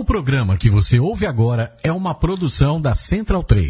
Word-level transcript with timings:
O 0.00 0.04
programa 0.04 0.56
que 0.56 0.70
você 0.70 0.98
ouve 0.98 1.26
agora 1.26 1.76
é 1.82 1.92
uma 1.92 2.14
produção 2.14 2.80
da 2.80 2.94
Central 2.94 3.44
3. 3.44 3.68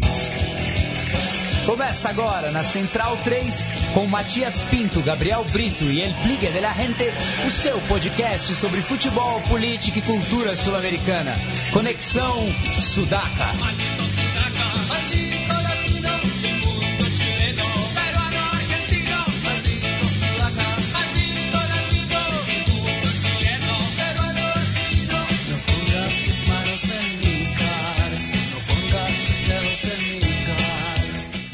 Começa 1.65 2.07
agora 2.07 2.51
na 2.51 2.63
Central 2.63 3.17
3 3.17 3.67
com 3.93 4.05
Matias 4.05 4.61
Pinto, 4.71 5.01
Gabriel 5.01 5.43
Brito 5.51 5.83
e 5.83 6.01
El 6.01 6.13
Pligue 6.21 6.47
de 6.47 6.61
la 6.61 6.71
Gente, 6.71 7.03
o 7.45 7.49
seu 7.51 7.77
podcast 7.81 8.55
sobre 8.55 8.81
futebol, 8.81 9.41
política 9.49 9.99
e 9.99 10.01
cultura 10.01 10.55
sul-americana. 10.55 11.33
Conexão 11.73 12.45
Sudaca. 12.79 14.00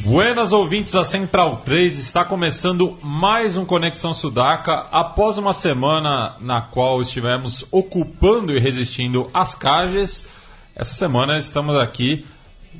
Buenas 0.08 0.54
ouvintes 0.54 0.94
da 0.94 1.04
Central 1.04 1.64
3, 1.66 2.00
está 2.00 2.24
começando 2.24 2.98
mais 3.04 3.58
um 3.58 3.66
Conexão 3.66 4.14
Sudaca. 4.14 4.88
Após 4.90 5.38
uma 5.38 5.52
semana 5.52 6.38
na 6.40 6.62
qual 6.62 7.02
estivemos 7.02 7.66
ocupando 7.70 8.56
e 8.56 8.60
resistindo 8.60 9.30
as 9.34 9.54
cages, 9.54 10.26
essa 10.74 10.94
semana 10.94 11.38
estamos 11.38 11.76
aqui 11.76 12.26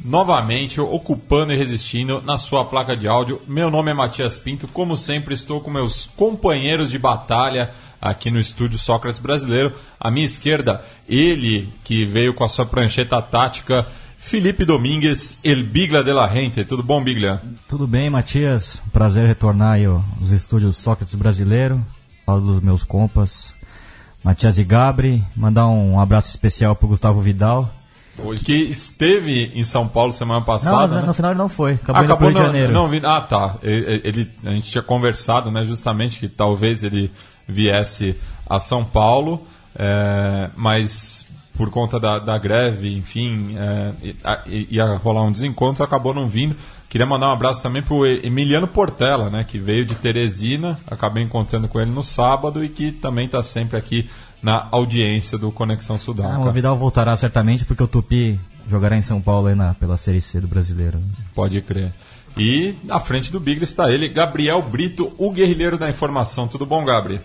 novamente 0.06 0.80
ocupando 0.80 1.52
e 1.52 1.58
resistindo 1.58 2.24
na 2.26 2.38
sua 2.38 2.64
placa 2.64 2.96
de 2.96 3.10
áudio. 3.10 3.42
Meu 3.46 3.70
nome 3.70 3.92
é 3.92 3.94
Matias 3.94 4.38
Pinto, 4.38 4.66
como 4.66 4.96
sempre 4.96 5.34
estou 5.34 5.60
com 5.60 5.70
meus 5.70 6.06
companheiros 6.16 6.90
de 6.90 6.98
batalha 6.98 7.72
aqui 8.02 8.32
no 8.32 8.40
estúdio 8.40 8.80
Sócrates 8.80 9.20
Brasileiro. 9.20 9.74
À 10.00 10.10
minha 10.10 10.26
esquerda, 10.26 10.82
ele 11.10 11.68
que 11.84 12.06
veio 12.06 12.34
com 12.34 12.46
a 12.46 12.50
sua 12.50 12.66
prancheta 12.66 13.22
tática 13.22 13.86
Felipe 14.28 14.66
Domingues, 14.66 15.40
El 15.42 15.64
Bigla 15.64 16.04
de 16.04 16.14
la 16.14 16.28
Gente. 16.28 16.66
Tudo 16.66 16.84
bom, 16.84 17.02
Bigla? 17.02 17.42
Tudo 17.68 17.88
bem, 17.88 18.10
Matias. 18.10 18.82
Prazer 18.92 19.26
retornar 19.26 19.74
aí 19.76 19.86
aos 19.86 20.32
estúdios 20.32 20.76
Sócrates 20.76 21.16
Brasileiro. 21.16 21.82
Falo 22.26 22.42
dos 22.42 22.62
meus 22.62 22.84
compas, 22.84 23.54
Matias 24.22 24.58
e 24.58 24.66
Gabri. 24.66 25.24
Mandar 25.34 25.68
um 25.68 25.98
abraço 25.98 26.30
especial 26.30 26.76
pro 26.76 26.90
Gustavo 26.90 27.22
Vidal. 27.22 27.74
Que 28.44 28.54
esteve 28.54 29.52
em 29.56 29.64
São 29.64 29.88
Paulo 29.88 30.12
semana 30.12 30.42
passada. 30.44 30.88
Não, 30.88 31.02
né? 31.02 31.08
no 31.08 31.14
final 31.14 31.32
ele 31.32 31.38
não 31.38 31.48
foi. 31.48 31.74
Acabou, 31.76 32.04
Acabou 32.04 32.30
Rio 32.30 32.38
de 32.38 32.44
Janeiro. 32.46 32.74
Não, 32.74 32.90
vi- 32.90 33.02
ah, 33.06 33.22
tá. 33.22 33.56
Ele, 33.64 34.02
ele- 34.04 34.32
a 34.44 34.50
gente 34.50 34.70
tinha 34.72 34.82
conversado, 34.82 35.50
né, 35.52 35.64
justamente 35.64 36.20
que 36.20 36.28
talvez 36.28 36.84
ele 36.84 37.12
viesse 37.48 38.16
a 38.50 38.60
São 38.60 38.84
Paulo, 38.84 39.46
é, 39.78 40.50
mas 40.58 41.27
por 41.58 41.70
conta 41.72 42.00
da, 42.00 42.20
da 42.20 42.38
greve, 42.38 42.96
enfim, 42.96 43.56
é, 43.58 43.94
ia 44.70 44.96
rolar 44.98 45.24
um 45.24 45.32
desencontro, 45.32 45.84
acabou 45.84 46.14
não 46.14 46.28
vindo. 46.28 46.56
Queria 46.90 47.06
mandar 47.06 47.28
um 47.30 47.34
abraço 47.34 47.62
também 47.62 47.82
pro 47.82 48.06
E- 48.06 48.26
Emiliano 48.26 48.68
Portela, 48.68 49.30
né, 49.30 49.44
que 49.44 49.58
veio 49.58 49.86
de 49.86 49.96
Teresina, 49.96 50.80
acabei 50.88 51.24
encontrando 51.24 51.68
com 51.68 51.80
ele 51.82 51.92
no 51.92 52.04
sábado 52.04 52.64
e 52.64 52.70
que 52.70 52.92
também 52.92 53.26
está 53.26 53.42
sempre 53.44 53.78
aqui 53.78 54.10
na 54.42 54.68
audiência 54.72 55.38
do 55.38 55.52
Conexão 55.52 55.98
Sudaca. 55.98 56.36
Ah, 56.36 56.40
o 56.40 56.52
Vidal 56.52 56.78
voltará 56.78 57.18
certamente 57.18 57.66
porque 57.66 57.84
o 57.84 57.88
Tupi 57.88 58.40
jogará 58.70 58.96
em 58.96 59.02
São 59.02 59.20
Paulo 59.20 59.48
aí 59.48 59.56
na, 59.56 59.74
pela 59.74 59.98
Série 59.98 60.22
C 60.22 60.40
do 60.40 60.48
Brasileiro. 60.48 61.00
Pode 61.34 61.60
crer. 61.62 61.92
E 62.38 62.76
à 62.90 63.00
frente 63.00 63.32
do 63.32 63.40
Bigla 63.40 63.64
está 63.64 63.92
ele, 63.92 64.08
Gabriel 64.08 64.62
Brito, 64.62 65.12
o 65.18 65.32
guerrilheiro 65.32 65.78
da 65.78 65.90
informação. 65.90 66.48
Tudo 66.48 66.68
bom, 66.68 66.86
Gabriel? 66.86 67.22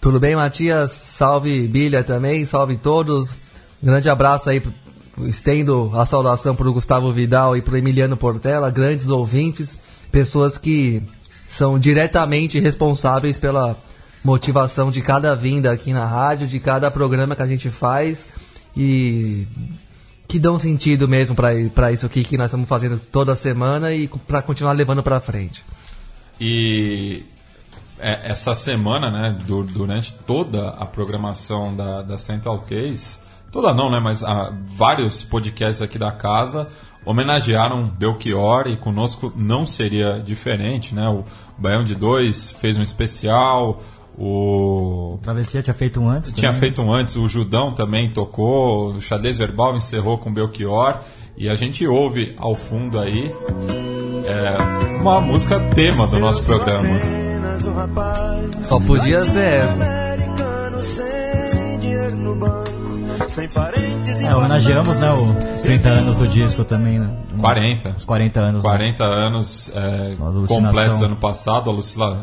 Tudo 0.00 0.20
bem, 0.20 0.36
Matias? 0.36 0.92
Salve 0.92 1.66
Bilha 1.66 2.04
também, 2.04 2.44
salve 2.44 2.76
todos. 2.76 3.36
Grande 3.82 4.08
abraço 4.08 4.50
aí, 4.50 4.62
estendo 5.24 5.90
a 5.94 6.06
saudação 6.06 6.54
para 6.54 6.68
o 6.68 6.72
Gustavo 6.72 7.12
Vidal 7.12 7.56
e 7.56 7.62
para 7.62 7.74
o 7.74 7.76
Emiliano 7.76 8.16
Portela, 8.16 8.70
grandes 8.70 9.08
ouvintes, 9.08 9.78
pessoas 10.10 10.56
que 10.58 11.02
são 11.48 11.78
diretamente 11.78 12.60
responsáveis 12.60 13.38
pela 13.38 13.76
motivação 14.24 14.90
de 14.90 15.00
cada 15.00 15.34
vinda 15.34 15.70
aqui 15.70 15.92
na 15.92 16.04
rádio, 16.04 16.46
de 16.46 16.58
cada 16.58 16.90
programa 16.90 17.36
que 17.36 17.42
a 17.42 17.46
gente 17.46 17.70
faz 17.70 18.24
e 18.76 19.46
que 20.26 20.38
dão 20.38 20.58
sentido 20.58 21.06
mesmo 21.06 21.34
para 21.34 21.92
isso 21.92 22.04
aqui 22.04 22.24
que 22.24 22.36
nós 22.36 22.46
estamos 22.46 22.68
fazendo 22.68 22.98
toda 22.98 23.36
semana 23.36 23.92
e 23.92 24.08
para 24.08 24.42
continuar 24.42 24.72
levando 24.72 25.02
para 25.02 25.20
frente. 25.20 25.64
E 26.40 27.24
é, 27.98 28.30
essa 28.30 28.54
semana, 28.54 29.10
né, 29.10 29.36
du- 29.46 29.64
durante 29.64 30.12
toda 30.12 30.70
a 30.70 30.84
programação 30.86 31.74
da, 31.74 32.02
da 32.02 32.18
Central 32.18 32.60
Case, 32.60 33.20
toda 33.52 33.72
não, 33.74 33.90
né, 33.90 34.00
mas 34.00 34.22
ah, 34.22 34.52
vários 34.66 35.22
podcasts 35.22 35.80
aqui 35.82 35.98
da 35.98 36.12
casa 36.12 36.68
homenagearam 37.04 37.88
Belchior 37.88 38.66
e 38.66 38.76
conosco 38.76 39.32
não 39.36 39.64
seria 39.64 40.18
diferente, 40.18 40.92
né? 40.92 41.08
O 41.08 41.24
Baião 41.56 41.84
de 41.84 41.94
Dois 41.94 42.50
fez 42.50 42.76
um 42.76 42.82
especial, 42.82 43.80
o 44.18 45.18
Travessia 45.22 45.62
tinha 45.62 45.72
feito 45.72 46.00
um 46.00 46.08
antes. 46.08 46.32
Tinha 46.32 46.48
também. 46.50 46.60
feito 46.60 46.82
um 46.82 46.92
antes, 46.92 47.14
o 47.14 47.28
Judão 47.28 47.72
também 47.72 48.12
tocou, 48.12 48.88
o 48.90 49.00
Xadrez 49.00 49.38
Verbal 49.38 49.76
encerrou 49.76 50.18
com 50.18 50.32
Belchior, 50.34 50.98
e 51.36 51.48
a 51.48 51.54
gente 51.54 51.86
ouve 51.86 52.34
ao 52.38 52.56
fundo 52.56 52.98
aí 52.98 53.32
é, 54.26 55.00
uma 55.00 55.20
música 55.20 55.60
tema 55.74 56.06
do 56.08 56.18
nosso 56.18 56.42
programa. 56.42 56.88
Só 58.64 58.80
podia 58.80 59.20
ser 59.22 59.40
essa. 59.40 59.84
É, 64.28 64.34
homenageamos 64.36 65.00
né, 65.00 65.12
os 65.12 65.62
30 65.62 65.88
anos 65.88 66.16
do 66.16 66.28
disco 66.28 66.64
também. 66.64 66.98
Né? 67.00 67.10
40. 67.40 67.88
Os 67.96 68.04
40 68.04 68.40
anos. 68.40 68.62
né? 68.62 68.68
40 68.68 69.04
anos 69.04 69.70
é, 69.74 70.14
completos 70.48 70.98
ano 71.06 71.16
passado, 71.16 71.70
Alucina- 71.70 72.20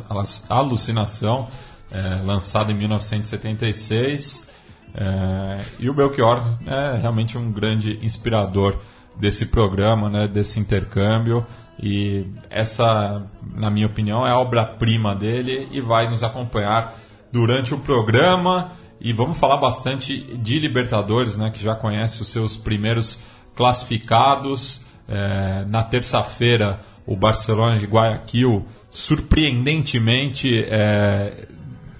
Alucinação, 0.49 1.47
é, 1.91 2.21
lançado 2.25 2.71
em 2.71 2.75
1976. 2.75 4.47
é, 4.95 5.59
e 5.79 5.89
o 5.89 5.93
Belchior 5.93 6.43
é 6.65 6.97
realmente 7.01 7.37
um 7.37 7.51
grande 7.51 7.99
inspirador 8.01 8.75
desse 9.19 9.45
programa, 9.47 10.09
né, 10.09 10.27
desse 10.27 10.59
intercâmbio. 10.59 11.45
E 11.81 12.25
essa, 12.49 13.23
na 13.55 13.69
minha 13.69 13.87
opinião, 13.87 14.25
é 14.25 14.31
a 14.31 14.39
obra-prima 14.39 15.15
dele 15.15 15.67
e 15.71 15.81
vai 15.81 16.09
nos 16.09 16.23
acompanhar 16.23 16.93
durante 17.31 17.73
o 17.73 17.79
programa. 17.79 18.71
E 19.01 19.11
vamos 19.11 19.37
falar 19.37 19.57
bastante 19.57 20.17
de 20.37 20.59
Libertadores, 20.59 21.35
né, 21.35 21.51
que 21.51 21.61
já 21.61 21.75
conhece 21.75 22.21
os 22.21 22.29
seus 22.29 22.55
primeiros 22.55 23.19
classificados. 23.55 24.85
É, 25.09 25.65
na 25.69 25.83
terça-feira, 25.83 26.79
o 27.05 27.15
Barcelona 27.15 27.77
de 27.77 27.85
Guayaquil, 27.85 28.65
surpreendentemente, 28.89 30.63
é, 30.63 31.47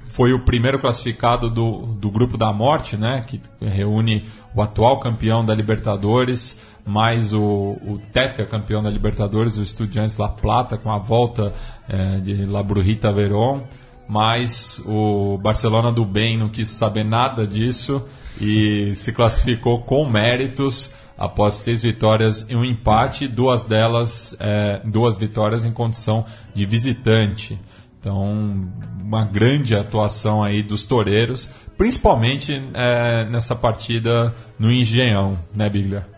foi 0.06 0.32
o 0.32 0.46
primeiro 0.46 0.80
classificado 0.80 1.50
do, 1.50 1.80
do 2.00 2.10
grupo 2.10 2.38
da 2.38 2.54
morte, 2.54 2.96
né, 2.96 3.26
que 3.28 3.42
reúne 3.60 4.24
o 4.56 4.62
atual 4.62 5.00
campeão 5.00 5.44
da 5.44 5.54
Libertadores, 5.54 6.62
mais 6.86 7.34
o, 7.34 7.42
o 7.42 8.02
tetracampeão 8.12 8.84
da 8.84 8.90
Libertadores, 8.90 9.58
o 9.58 9.64
Estudiantes 9.64 10.18
La 10.18 10.30
Plata, 10.30 10.78
com 10.78 10.92
a 10.92 10.98
volta 10.98 11.54
é, 11.88 12.20
de 12.20 12.46
La 12.46 12.62
Brujita 12.62 13.12
Verón, 13.12 13.62
mas 14.08 14.82
o 14.86 15.38
Barcelona 15.38 15.92
do 15.92 16.06
bem 16.06 16.38
não 16.38 16.50
quis 16.50 16.70
saber 16.70 17.04
nada 17.04 17.48
disso 17.48 18.04
e 18.40 18.94
se 18.96 19.14
classificou 19.14 19.82
com 19.84 20.08
méritos 20.08 20.94
após 21.18 21.62
três 21.62 21.84
vitórias 21.84 22.46
e 22.50 22.56
um 22.56 22.66
empate, 22.66 23.28
duas 23.28 23.64
delas, 23.64 24.36
é, 24.40 24.82
duas 24.84 25.16
vitórias 25.16 25.64
em 25.64 25.72
condição 25.72 26.26
de 26.54 26.66
visitante. 26.66 27.58
Então, 28.00 28.68
uma 29.02 29.24
grande 29.24 29.76
atuação 29.76 30.44
aí 30.44 30.62
dos 30.62 30.84
toureiros, 30.84 31.50
principalmente 31.78 32.62
é, 32.74 33.26
nessa 33.30 33.56
partida 33.56 34.36
no 34.60 34.70
Engenhão, 34.70 35.40
né, 35.56 35.70
Biglia? 35.70 36.13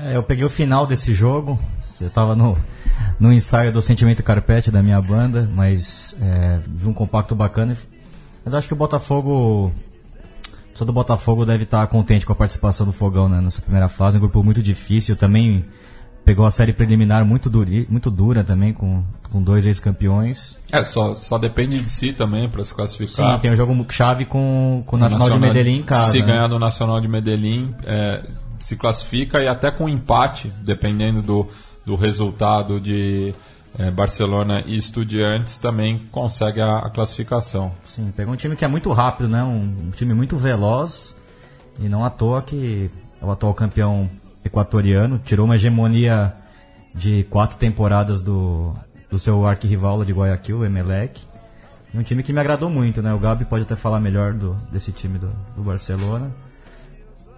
É, 0.00 0.16
eu 0.16 0.22
peguei 0.22 0.44
o 0.44 0.50
final 0.50 0.86
desse 0.86 1.12
jogo, 1.12 1.58
que 1.96 2.04
eu 2.04 2.10
tava 2.10 2.36
no, 2.36 2.56
no 3.18 3.32
ensaio 3.32 3.72
do 3.72 3.82
Sentimento 3.82 4.22
Carpete 4.22 4.70
da 4.70 4.82
minha 4.82 5.00
banda, 5.00 5.48
mas 5.52 6.14
é, 6.20 6.60
vi 6.66 6.88
um 6.88 6.92
compacto 6.92 7.34
bacana. 7.34 7.76
Mas 8.44 8.54
acho 8.54 8.68
que 8.68 8.74
o 8.74 8.76
Botafogo. 8.76 9.72
Todo 10.76 10.92
Botafogo 10.92 11.44
deve 11.44 11.64
estar 11.64 11.84
contente 11.88 12.24
com 12.24 12.32
a 12.32 12.36
participação 12.36 12.86
do 12.86 12.92
Fogão 12.92 13.28
né, 13.28 13.40
nessa 13.40 13.60
primeira 13.60 13.88
fase. 13.88 14.16
Um 14.16 14.20
grupo 14.20 14.44
muito 14.44 14.62
difícil. 14.62 15.16
Também 15.16 15.64
pegou 16.24 16.46
a 16.46 16.52
série 16.52 16.72
preliminar 16.72 17.24
muito, 17.24 17.50
duri, 17.50 17.84
muito 17.90 18.10
dura 18.12 18.44
também, 18.44 18.72
com, 18.72 19.02
com 19.32 19.42
dois 19.42 19.66
ex-campeões. 19.66 20.56
É, 20.70 20.84
só, 20.84 21.16
só 21.16 21.36
depende 21.36 21.80
de 21.80 21.90
si 21.90 22.12
também 22.12 22.48
para 22.48 22.64
se 22.64 22.72
classificar. 22.72 23.34
Sim, 23.34 23.40
tem 23.40 23.50
um 23.50 23.56
jogo 23.56 23.74
chave 23.90 24.24
com, 24.24 24.84
com 24.86 24.94
o 24.94 24.98
O 24.98 25.02
Nacional, 25.02 25.30
de 25.30 25.38
Medellín 25.38 25.78
em 25.78 25.82
casa. 25.82 26.12
Se 26.12 26.20
né? 26.20 26.26
ganhar 26.26 26.46
do 26.46 26.60
Nacional 26.60 27.00
de 27.00 27.08
Medellín, 27.08 27.74
é, 27.84 28.22
se 28.58 28.76
classifica 28.76 29.42
e 29.42 29.48
até 29.48 29.70
com 29.70 29.88
empate, 29.88 30.52
dependendo 30.62 31.22
do, 31.22 31.46
do 31.84 31.96
resultado 31.96 32.80
de 32.80 33.34
é, 33.78 33.90
Barcelona 33.90 34.62
e 34.66 34.76
Estudiantes, 34.76 35.56
também 35.56 35.98
consegue 36.10 36.60
a, 36.60 36.78
a 36.78 36.90
classificação. 36.90 37.72
Sim, 37.84 38.12
pegou 38.16 38.34
um 38.34 38.36
time 38.36 38.56
que 38.56 38.64
é 38.64 38.68
muito 38.68 38.90
rápido, 38.92 39.28
né? 39.28 39.42
Um, 39.42 39.88
um 39.88 39.90
time 39.90 40.14
muito 40.14 40.36
veloz 40.36 41.14
E 41.78 41.88
não 41.88 42.04
à 42.04 42.10
toa 42.10 42.42
que 42.42 42.90
é 43.20 43.24
o 43.24 43.30
atual 43.30 43.54
campeão 43.54 44.08
equatoriano, 44.44 45.20
tirou 45.24 45.44
uma 45.44 45.56
hegemonia 45.56 46.32
de 46.94 47.24
quatro 47.24 47.56
temporadas 47.56 48.20
do, 48.20 48.74
do 49.10 49.18
seu 49.18 49.46
arquirrival 49.46 50.04
de 50.04 50.12
Guayaquil, 50.12 50.58
o 50.58 50.64
Emelec. 50.64 51.20
E 51.92 51.98
um 51.98 52.02
time 52.02 52.22
que 52.22 52.32
me 52.32 52.40
agradou 52.40 52.68
muito, 52.68 53.00
né? 53.02 53.12
O 53.14 53.18
Gabi 53.18 53.44
pode 53.44 53.64
até 53.64 53.76
falar 53.76 54.00
melhor 54.00 54.32
do, 54.34 54.54
desse 54.72 54.92
time 54.92 55.18
do, 55.18 55.30
do 55.56 55.62
Barcelona. 55.62 56.30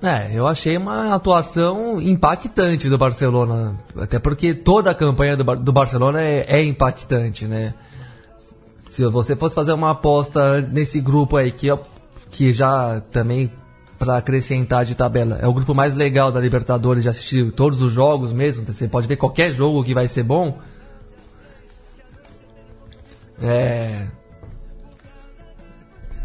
É, 0.03 0.31
eu 0.33 0.47
achei 0.47 0.79
uma 0.79 1.15
atuação 1.15 2.01
impactante 2.01 2.89
do 2.89 2.97
Barcelona. 2.97 3.77
Até 3.97 4.19
porque 4.19 4.55
toda 4.55 4.91
a 4.91 4.95
campanha 4.95 5.37
do, 5.37 5.45
do 5.57 5.73
Barcelona 5.73 6.23
é, 6.23 6.47
é, 6.49 6.65
impactante, 6.65 7.45
né? 7.45 7.75
Se 8.89 9.07
você 9.09 9.37
fosse 9.37 9.55
fazer 9.55 9.73
uma 9.73 9.91
aposta 9.91 10.63
nesse 10.63 11.01
grupo 11.01 11.37
aí, 11.37 11.53
que, 11.53 11.69
que 12.31 12.53
já 12.53 13.03
também, 13.11 13.53
para 13.99 14.17
acrescentar 14.17 14.87
de 14.87 14.95
tabela, 14.95 15.37
é 15.37 15.47
o 15.47 15.53
grupo 15.53 15.75
mais 15.75 15.95
legal 15.95 16.33
da 16.33 16.41
Libertadores, 16.41 17.03
de 17.03 17.11
assistir 17.11 17.53
todos 17.53 17.83
os 17.83 17.93
jogos 17.93 18.33
mesmo. 18.33 18.65
Você 18.65 18.89
pode 18.89 19.07
ver 19.07 19.17
qualquer 19.17 19.53
jogo 19.53 19.85
que 19.85 19.93
vai 19.93 20.09
ser 20.09 20.23
bom. 20.23 20.59
É. 23.43 24.07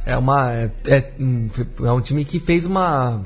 É 0.05 0.17
uma. 0.17 0.53
É, 0.53 0.71
é, 0.87 1.13
é 1.83 1.91
um 1.91 1.99
time 1.99 2.23
que 2.23 2.39
fez 2.39 2.65
uma 2.65 3.21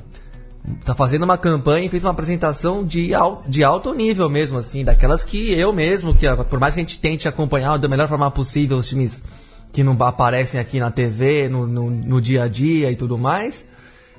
tá 0.83 0.93
fazendo 0.93 1.23
uma 1.23 1.37
campanha 1.37 1.85
e 1.85 1.89
fez 1.89 2.03
uma 2.03 2.11
apresentação 2.11 2.85
de, 2.85 3.13
al, 3.13 3.43
de 3.47 3.63
alto 3.63 3.93
nível 3.93 4.29
mesmo, 4.29 4.57
assim, 4.57 4.83
daquelas 4.83 5.23
que 5.23 5.51
eu 5.53 5.71
mesmo, 5.73 6.13
que 6.13 6.25
por 6.49 6.59
mais 6.59 6.73
que 6.73 6.81
a 6.81 6.83
gente 6.83 6.99
tente 6.99 7.27
acompanhar 7.27 7.77
da 7.77 7.87
melhor 7.87 8.07
forma 8.07 8.29
possível 8.29 8.77
os 8.77 8.87
times 8.87 9.23
que 9.71 9.83
não 9.83 9.93
aparecem 10.03 10.59
aqui 10.59 10.79
na 10.79 10.91
TV, 10.91 11.47
no, 11.47 11.67
no, 11.67 11.89
no 11.89 12.21
dia 12.21 12.43
a 12.43 12.47
dia 12.47 12.91
e 12.91 12.95
tudo 12.95 13.17
mais, 13.17 13.65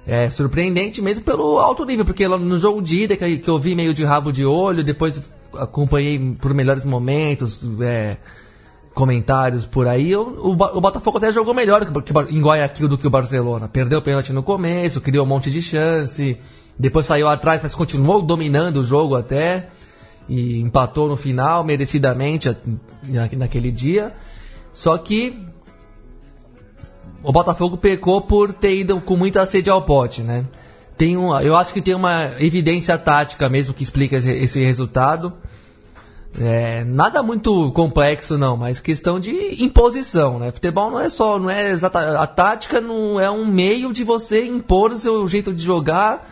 é 0.07 0.31
surpreendente 0.31 1.03
mesmo 1.03 1.25
pelo 1.25 1.59
alto 1.59 1.85
nível, 1.85 2.05
porque 2.05 2.27
no 2.27 2.59
jogo 2.59 2.81
de 2.81 3.05
ida 3.05 3.17
que, 3.17 3.39
que 3.39 3.49
eu 3.49 3.59
vi 3.59 3.75
meio 3.75 3.93
de 3.93 4.05
rabo 4.05 4.33
de 4.33 4.45
olho, 4.45 4.83
depois 4.83 5.21
acompanhei 5.55 6.37
por 6.41 6.55
melhores 6.55 6.85
momentos, 6.85 7.61
é, 7.81 8.17
comentários 8.95 9.67
por 9.67 9.87
aí, 9.87 10.15
o, 10.17 10.51
o, 10.51 10.81
Botafogo 10.81 11.19
até 11.19 11.33
jogou 11.33 11.55
melhor 11.55 11.85
que, 11.87 12.03
que, 12.03 12.35
em 12.35 12.43
Guayaquil 12.43 12.89
do 12.89 12.99
que 12.99 13.07
o 13.07 13.11
Barcelona. 13.11 13.69
Perdeu 13.69 14.01
o 14.01 14.03
pênalti 14.03 14.33
no 14.33 14.43
começo, 14.43 15.01
criou 15.01 15.25
um 15.25 15.29
monte 15.29 15.51
de 15.51 15.63
chance, 15.63 16.39
depois 16.79 17.07
saiu 17.07 17.29
atrás, 17.29 17.61
mas 17.63 17.75
continuou 17.75 18.21
dominando 18.21 18.79
o 18.79 18.85
jogo 18.85 19.15
até, 19.15 19.69
e 20.29 20.61
empatou 20.61 21.09
no 21.09 21.17
final, 21.17 21.65
merecidamente, 21.65 22.55
naquele 23.37 23.71
dia. 23.71 24.13
Só 24.73 24.97
que 24.99 25.47
o 27.23 27.33
Botafogo 27.33 27.77
pecou 27.77 28.23
por 28.23 28.53
ter 28.53 28.79
ido 28.79 29.01
com 29.01 29.17
muita 29.17 29.45
sede 29.47 29.69
ao 29.69 29.83
pote, 29.83 30.23
né? 30.23 30.45
Tem 30.97 31.17
um, 31.17 31.37
eu 31.41 31.57
acho 31.57 31.73
que 31.73 31.81
tem 31.81 31.95
uma 31.95 32.33
evidência 32.39 32.97
tática 32.99 33.49
mesmo 33.49 33.73
que 33.73 33.83
explica 33.83 34.17
esse, 34.17 34.31
esse 34.31 34.65
resultado. 34.65 35.33
É, 36.39 36.85
nada 36.85 37.23
muito 37.23 37.73
complexo 37.73 38.39
não, 38.39 38.57
mas 38.57 38.79
questão 38.79 39.19
de 39.19 39.65
imposição, 39.65 40.39
né? 40.39 40.53
Futebol 40.53 40.91
não 40.91 41.01
é 41.01 41.09
só, 41.09 41.39
não 41.39 41.51
é 41.51 41.71
exata, 41.71 42.21
a 42.21 42.27
tática 42.27 42.81
não 42.81 43.19
é 43.19 43.31
um 43.31 43.45
meio 43.45 43.93
de 43.93 44.05
você 44.05 44.45
impor 44.45 44.93
o 44.93 44.99
seu 44.99 45.27
jeito 45.27 45.53
de 45.53 45.63
jogar 45.63 46.31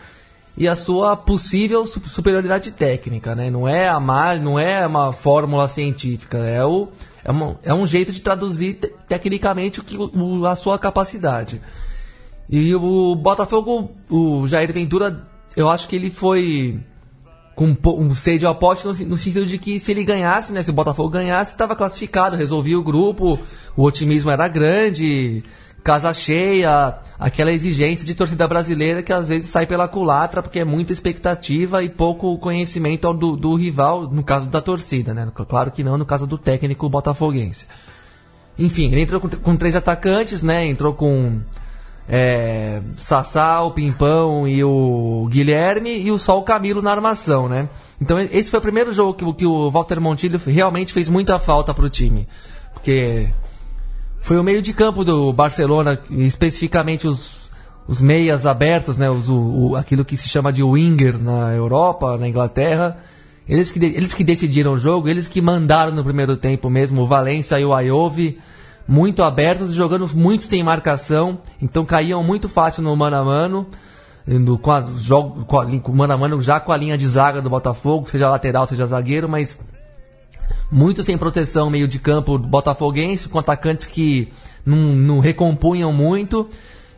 e 0.55 0.67
a 0.67 0.75
sua 0.75 1.17
possível 1.17 1.85
superioridade 1.85 2.71
técnica, 2.71 3.35
né? 3.35 3.49
Não 3.49 3.67
é 3.67 3.89
a 3.89 3.99
não 4.39 4.57
é 4.57 4.87
uma 4.87 5.11
fórmula 5.11 5.67
científica, 5.67 6.37
é 6.37 6.63
o 6.63 6.87
é, 7.23 7.31
uma, 7.31 7.59
é 7.63 7.73
um 7.73 7.85
jeito 7.85 8.11
de 8.11 8.21
traduzir 8.21 8.75
te, 8.75 8.87
tecnicamente 9.07 9.79
o 9.79 9.83
que 9.83 9.97
o, 9.97 10.45
a 10.45 10.55
sua 10.55 10.79
capacidade. 10.79 11.61
E 12.49 12.73
o 12.73 13.15
Botafogo, 13.15 13.91
o 14.09 14.47
Jair 14.47 14.73
Ventura, 14.73 15.27
eu 15.55 15.69
acho 15.69 15.87
que 15.87 15.95
ele 15.95 16.09
foi 16.09 16.79
com 17.59 17.75
um 17.97 18.15
sede 18.15 18.45
ao 18.45 18.55
pote 18.55 18.85
no, 18.85 18.93
no, 18.93 19.17
sentido 19.17 19.45
de 19.45 19.57
que 19.57 19.81
se 19.81 19.91
ele 19.91 20.05
ganhasse, 20.05 20.53
né, 20.53 20.63
se 20.63 20.69
o 20.69 20.73
Botafogo 20.73 21.09
ganhasse, 21.09 21.51
estava 21.51 21.75
classificado, 21.75 22.37
resolvia 22.37 22.79
o 22.79 22.83
grupo, 22.83 23.37
o 23.75 23.83
otimismo 23.83 24.31
era 24.31 24.47
grande, 24.47 25.43
casa 25.83 26.13
cheia, 26.13 26.99
aquela 27.19 27.51
exigência 27.51 28.05
de 28.05 28.15
torcida 28.15 28.47
brasileira 28.47 29.03
que 29.03 29.11
às 29.11 29.27
vezes 29.27 29.49
sai 29.49 29.65
pela 29.65 29.89
culatra 29.89 30.41
porque 30.41 30.59
é 30.59 30.63
muita 30.63 30.93
expectativa 30.93 31.83
e 31.83 31.89
pouco 31.89 32.37
conhecimento 32.37 33.13
do, 33.13 33.35
do 33.35 33.55
rival, 33.55 34.03
no 34.09 34.23
caso 34.23 34.47
da 34.47 34.61
torcida, 34.61 35.13
né? 35.13 35.29
Claro 35.49 35.69
que 35.69 35.83
não 35.83 35.97
no 35.97 36.05
caso 36.05 36.25
do 36.25 36.37
técnico 36.37 36.87
botafoguense. 36.87 37.67
Enfim, 38.57 38.85
ele 38.89 39.01
entrou 39.01 39.19
com, 39.19 39.27
com 39.27 39.57
três 39.57 39.75
atacantes, 39.75 40.41
né? 40.41 40.65
Entrou 40.65 40.93
com 40.93 41.41
é, 42.11 42.81
Sassá, 42.97 43.61
o 43.61 43.69
Pimpão 43.69 44.47
e 44.47 44.63
o 44.63 45.27
Guilherme 45.29 46.01
e 46.01 46.11
o 46.11 46.17
só 46.17 46.39
o 46.39 46.43
Camilo 46.43 46.81
na 46.81 46.89
armação, 46.89 47.47
né? 47.47 47.69
Então 48.01 48.17
esse 48.19 48.49
foi 48.49 48.57
o 48.57 48.63
primeiro 48.63 48.91
jogo 48.91 49.13
que, 49.13 49.33
que 49.33 49.45
o 49.45 49.69
Walter 49.69 50.01
Montilho 50.01 50.41
realmente 50.43 50.91
fez 50.91 51.07
muita 51.07 51.37
falta 51.37 51.71
para 51.71 51.85
o 51.85 51.89
time. 51.89 52.27
Porque 52.73 53.29
foi 54.21 54.39
o 54.39 54.43
meio 54.43 54.59
de 54.59 54.73
campo 54.73 55.03
do 55.03 55.31
Barcelona, 55.31 56.01
especificamente 56.09 57.07
os, 57.07 57.31
os 57.87 58.01
meias 58.01 58.47
abertos, 58.47 58.97
né? 58.97 59.07
Os, 59.07 59.29
o, 59.29 59.69
o, 59.69 59.75
aquilo 59.75 60.03
que 60.03 60.17
se 60.17 60.27
chama 60.27 60.51
de 60.51 60.63
winger 60.63 61.21
na 61.21 61.53
Europa, 61.53 62.17
na 62.17 62.27
Inglaterra. 62.27 62.97
Eles 63.47 63.69
que, 63.69 63.83
eles 63.83 64.15
que 64.15 64.23
decidiram 64.23 64.73
o 64.73 64.77
jogo, 64.79 65.07
eles 65.07 65.27
que 65.27 65.41
mandaram 65.41 65.91
no 65.91 66.03
primeiro 66.03 66.35
tempo 66.35 66.71
mesmo 66.71 67.03
o 67.03 67.07
Valência 67.07 67.59
e 67.59 67.65
o 67.65 67.73
Ayove 67.73 68.39
muito 68.89 69.21
abertos, 69.21 69.71
jogando 69.71 70.09
muito 70.15 70.45
sem 70.45 70.63
marcação, 70.63 71.37
então 71.61 71.85
caíam 71.85 72.23
muito 72.23 72.49
fácil 72.49 72.81
no 72.81 72.95
mano 72.95 73.17
a 73.17 73.23
mano, 73.23 73.67
no, 74.25 74.57
com 74.57 74.71
a, 74.71 74.81
com 75.45 75.59
a, 75.59 75.65
mano 75.93 76.13
a 76.13 76.17
mano 76.17 76.41
já 76.41 76.59
com 76.59 76.71
a 76.71 76.77
linha 76.77 76.97
de 76.97 77.07
zaga 77.07 77.39
do 77.39 77.51
Botafogo, 77.51 78.09
seja 78.09 78.27
lateral, 78.27 78.65
seja 78.65 78.87
zagueiro, 78.87 79.29
mas 79.29 79.59
muito 80.71 81.03
sem 81.03 81.19
proteção 81.19 81.69
meio 81.69 81.87
de 81.87 81.99
campo 81.99 82.35
botafoguense, 82.39 83.29
com 83.29 83.37
atacantes 83.37 83.85
que 83.85 84.33
não, 84.65 84.95
não 84.95 85.19
recompunham 85.19 85.93
muito, 85.93 86.49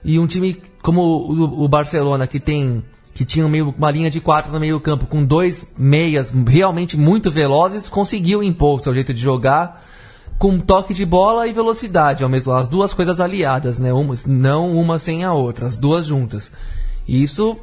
e 0.02 0.18
um 0.18 0.26
time 0.26 0.62
como 0.82 1.02
o, 1.02 1.66
o 1.66 1.68
Barcelona, 1.68 2.26
que 2.26 2.40
tem 2.40 2.86
que 3.14 3.26
tinha 3.26 3.46
meio, 3.50 3.76
uma 3.78 3.92
linha 3.92 4.10
de 4.10 4.22
quatro 4.22 4.54
no 4.54 4.62
meio 4.62 4.80
campo 4.80 5.06
com 5.06 5.26
dois 5.26 5.74
meias 5.78 6.32
realmente 6.48 6.96
muito 6.96 7.30
velozes, 7.30 7.90
conseguiu 7.90 8.42
impor 8.42 8.82
seu 8.82 8.94
jeito 8.94 9.14
de 9.14 9.20
jogar 9.20 9.91
com 10.42 10.58
toque 10.58 10.92
de 10.92 11.06
bola 11.06 11.48
e 11.48 11.54
velocidade 11.54 12.24
ao 12.24 12.30
mesmo 12.30 12.52
as 12.52 12.68
duas 12.68 12.96
coisas 12.96 13.20
aliadas, 13.20 13.78
né? 13.78 13.94
Uma, 13.94 14.16
não 14.26 14.76
uma 14.76 14.98
sem 14.98 15.24
a 15.24 15.32
outra, 15.34 15.68
as 15.68 15.78
duas 15.78 16.08
juntas. 16.08 16.52
Isso 17.08 17.56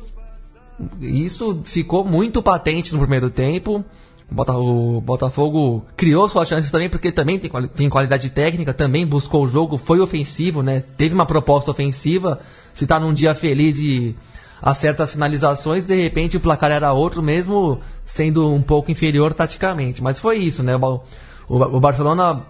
isso 1.00 1.60
ficou 1.64 2.04
muito 2.04 2.40
patente 2.40 2.92
no 2.92 3.00
primeiro 3.00 3.30
tempo. 3.30 3.84
O 4.30 5.00
Botafogo 5.00 5.84
criou 5.96 6.28
suas 6.28 6.46
chances 6.46 6.70
também, 6.70 6.88
porque 6.88 7.10
também 7.10 7.36
tem, 7.36 7.50
tem 7.74 7.90
qualidade 7.90 8.30
técnica, 8.30 8.72
também 8.72 9.04
buscou 9.04 9.42
o 9.42 9.48
jogo, 9.48 9.76
foi 9.76 9.98
ofensivo, 9.98 10.62
né? 10.62 10.84
Teve 10.96 11.16
uma 11.16 11.26
proposta 11.26 11.72
ofensiva. 11.72 12.38
Se 12.72 12.86
tá 12.86 13.00
num 13.00 13.12
dia 13.12 13.34
feliz 13.34 13.76
e 13.78 14.14
acerta 14.62 15.02
as 15.02 15.10
finalizações, 15.10 15.84
de 15.84 16.00
repente 16.00 16.36
o 16.36 16.40
placar 16.40 16.70
era 16.70 16.92
outro, 16.92 17.24
mesmo 17.24 17.80
sendo 18.04 18.48
um 18.48 18.62
pouco 18.62 18.92
inferior 18.92 19.34
taticamente. 19.34 20.00
Mas 20.00 20.20
foi 20.20 20.36
isso, 20.36 20.62
né? 20.62 20.76
O, 20.76 21.00
o 21.48 21.80
Barcelona 21.80 22.46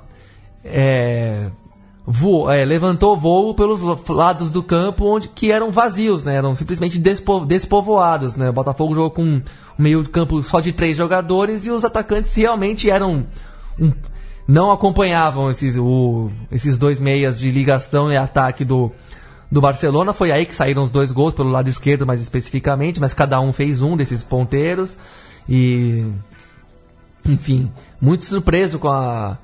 é, 0.64 1.50
voou, 2.06 2.50
é, 2.50 2.64
levantou 2.64 3.16
voo 3.16 3.54
pelos 3.54 3.80
lados 4.08 4.50
do 4.50 4.62
campo 4.62 5.04
onde 5.04 5.28
que 5.28 5.52
eram 5.52 5.70
vazios, 5.70 6.24
né? 6.24 6.36
Eram 6.36 6.54
simplesmente 6.54 6.98
despo, 6.98 7.44
despovoados, 7.44 8.36
né? 8.36 8.48
O 8.48 8.52
Botafogo 8.52 8.94
jogou 8.94 9.10
com 9.10 9.22
um 9.24 9.42
meio 9.76 10.08
campo 10.08 10.42
só 10.42 10.60
de 10.60 10.72
três 10.72 10.96
jogadores 10.96 11.66
e 11.66 11.70
os 11.70 11.84
atacantes 11.84 12.34
realmente 12.34 12.90
eram 12.90 13.26
um, 13.78 13.92
não 14.48 14.72
acompanhavam 14.72 15.50
esses, 15.50 15.76
o, 15.76 16.30
esses 16.50 16.78
dois 16.78 16.98
meias 16.98 17.38
de 17.38 17.50
ligação 17.50 18.10
e 18.10 18.16
ataque 18.16 18.64
do, 18.64 18.90
do 19.52 19.60
Barcelona. 19.60 20.14
Foi 20.14 20.32
aí 20.32 20.46
que 20.46 20.54
saíram 20.54 20.82
os 20.82 20.90
dois 20.90 21.12
gols 21.12 21.34
pelo 21.34 21.50
lado 21.50 21.68
esquerdo, 21.68 22.06
mais 22.06 22.22
especificamente, 22.22 22.98
mas 22.98 23.12
cada 23.12 23.38
um 23.38 23.52
fez 23.52 23.82
um 23.82 23.94
desses 23.94 24.24
ponteiros 24.24 24.96
e 25.46 26.06
enfim, 27.26 27.70
muito 28.00 28.24
surpreso 28.24 28.78
com 28.78 28.88
a 28.88 29.36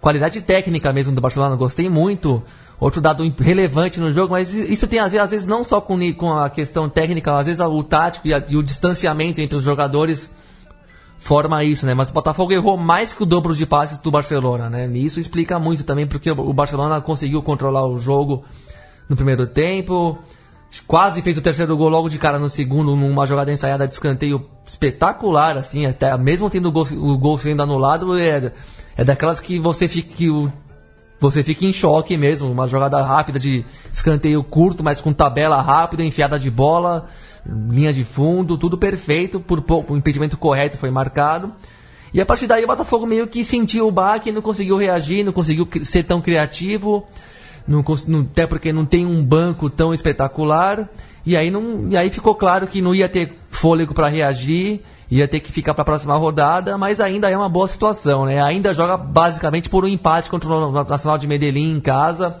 qualidade 0.00 0.40
técnica 0.42 0.92
mesmo 0.92 1.14
do 1.14 1.20
Barcelona, 1.20 1.56
gostei 1.56 1.88
muito. 1.88 2.42
Outro 2.80 3.00
dado 3.00 3.28
relevante 3.40 3.98
no 3.98 4.12
jogo, 4.12 4.32
mas 4.32 4.54
isso 4.54 4.86
tem 4.86 5.00
a 5.00 5.08
ver, 5.08 5.18
às 5.18 5.32
vezes, 5.32 5.46
não 5.46 5.64
só 5.64 5.80
com, 5.80 5.98
com 6.14 6.32
a 6.32 6.48
questão 6.48 6.88
técnica, 6.88 7.36
às 7.36 7.46
vezes 7.46 7.60
o 7.60 7.82
tático 7.82 8.28
e, 8.28 8.32
a, 8.32 8.44
e, 8.48 8.56
o 8.56 8.62
distanciamento 8.62 9.40
entre 9.40 9.56
os 9.56 9.64
jogadores 9.64 10.30
forma 11.18 11.64
isso, 11.64 11.84
né? 11.84 11.92
Mas 11.92 12.10
o 12.10 12.12
Botafogo 12.12 12.52
errou 12.52 12.76
mais 12.76 13.12
que 13.12 13.24
o 13.24 13.26
dobro 13.26 13.52
de 13.52 13.66
passes 13.66 13.98
do 13.98 14.12
Barcelona, 14.12 14.70
né? 14.70 14.88
E 14.88 15.04
isso 15.04 15.18
explica 15.18 15.58
muito 15.58 15.82
também 15.82 16.06
porque 16.06 16.30
o 16.30 16.52
Barcelona 16.52 17.00
conseguiu 17.00 17.42
controlar 17.42 17.84
o 17.84 17.98
jogo 17.98 18.44
no 19.08 19.16
primeiro 19.16 19.44
tempo, 19.44 20.16
quase 20.86 21.22
fez 21.22 21.36
o 21.36 21.42
terceiro 21.42 21.76
gol 21.76 21.88
logo 21.88 22.08
de 22.08 22.18
cara 22.18 22.38
no 22.38 22.48
segundo, 22.48 22.94
numa 22.94 23.26
jogada 23.26 23.52
ensaiada 23.52 23.88
de 23.88 23.94
escanteio 23.94 24.46
espetacular, 24.64 25.56
assim, 25.56 25.86
até 25.86 26.16
mesmo 26.16 26.48
tendo 26.48 26.68
o 26.68 26.72
gol, 26.72 26.86
o 26.92 27.18
gol 27.18 27.38
sendo 27.38 27.62
anulado, 27.62 28.16
é, 28.16 28.52
é 28.98 29.04
daquelas 29.04 29.38
que 29.38 29.60
você 29.60 29.86
fica. 29.86 30.12
Que 30.14 30.28
o, 30.28 30.52
você 31.20 31.42
fica 31.42 31.64
em 31.64 31.72
choque 31.72 32.16
mesmo. 32.16 32.50
Uma 32.50 32.66
jogada 32.66 33.00
rápida 33.00 33.38
de 33.38 33.64
escanteio 33.92 34.42
curto, 34.42 34.82
mas 34.82 35.00
com 35.00 35.12
tabela 35.12 35.62
rápida, 35.62 36.04
enfiada 36.04 36.38
de 36.38 36.50
bola, 36.50 37.08
linha 37.46 37.92
de 37.92 38.04
fundo, 38.04 38.58
tudo 38.58 38.76
perfeito, 38.76 39.40
por 39.40 39.62
pouco, 39.62 39.94
o 39.94 39.96
impedimento 39.96 40.36
correto 40.36 40.76
foi 40.76 40.90
marcado. 40.90 41.52
E 42.12 42.20
a 42.20 42.26
partir 42.26 42.46
daí 42.46 42.64
o 42.64 42.66
Botafogo 42.66 43.06
meio 43.06 43.26
que 43.28 43.44
sentiu 43.44 43.86
o 43.86 43.90
baque, 43.90 44.32
não 44.32 44.42
conseguiu 44.42 44.76
reagir, 44.76 45.24
não 45.24 45.32
conseguiu 45.32 45.66
ser 45.82 46.04
tão 46.04 46.20
criativo, 46.20 47.06
não, 47.66 47.84
não, 48.06 48.20
até 48.20 48.46
porque 48.46 48.72
não 48.72 48.86
tem 48.86 49.06
um 49.06 49.24
banco 49.24 49.70
tão 49.70 49.92
espetacular. 49.94 50.88
E 51.26 51.36
aí, 51.36 51.50
não, 51.50 51.88
e 51.90 51.96
aí 51.96 52.10
ficou 52.10 52.34
claro 52.34 52.66
que 52.66 52.80
não 52.80 52.94
ia 52.94 53.08
ter 53.08 53.36
fôlego 53.50 53.92
para 53.92 54.08
reagir, 54.08 54.80
ia 55.10 55.26
ter 55.26 55.40
que 55.40 55.50
ficar 55.50 55.74
para 55.74 55.82
a 55.82 55.86
próxima 55.86 56.16
rodada, 56.16 56.76
mas 56.76 57.00
ainda 57.00 57.30
é 57.30 57.36
uma 57.36 57.48
boa 57.48 57.66
situação, 57.66 58.26
né? 58.26 58.42
Ainda 58.42 58.74
joga 58.74 58.96
basicamente 58.96 59.68
por 59.68 59.84
um 59.84 59.88
empate 59.88 60.28
contra 60.28 60.48
o 60.48 60.70
Nacional 60.70 61.16
de 61.16 61.26
Medellín 61.26 61.76
em 61.76 61.80
casa, 61.80 62.36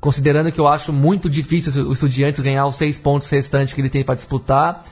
considerando 0.00 0.50
que 0.50 0.58
eu 0.58 0.66
acho 0.66 0.92
muito 0.92 1.28
difícil 1.28 1.86
o 1.86 1.92
Estudiantes 1.92 2.40
ganhar 2.40 2.66
os 2.66 2.76
seis 2.76 2.96
pontos 2.96 3.28
restantes 3.28 3.74
que 3.74 3.80
ele 3.80 3.90
tem 3.90 4.02
para 4.02 4.14
disputar. 4.14 4.84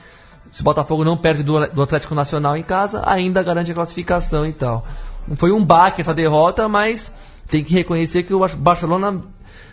Se 0.51 0.61
o 0.61 0.63
Botafogo 0.63 1.03
não 1.03 1.17
perde 1.17 1.41
do, 1.41 1.57
Atlético 1.57 2.13
Nacional 2.13 2.55
em 2.55 2.63
casa, 2.63 3.01
ainda 3.05 3.41
garante 3.41 3.71
a 3.71 3.73
classificação 3.73 4.45
e 4.45 4.53
tal. 4.53 4.85
Foi 5.35 5.51
um 5.51 5.65
baque 5.65 6.01
essa 6.01 6.13
derrota, 6.13 6.69
mas 6.69 7.11
tem 7.49 7.63
que 7.63 7.73
reconhecer 7.73 8.23
que 8.23 8.33
o 8.33 8.47
Barcelona 8.57 9.21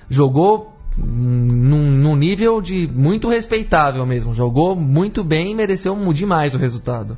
jogou 0.09 0.75
num, 0.97 1.90
num, 1.90 2.16
nível 2.16 2.61
de 2.61 2.88
muito 2.88 3.28
respeitável 3.28 4.04
mesmo. 4.06 4.32
Jogou 4.32 4.75
muito 4.75 5.23
bem 5.23 5.52
e 5.52 5.54
mereceu 5.54 5.94
demais 6.12 6.54
o 6.54 6.59
resultado. 6.59 7.16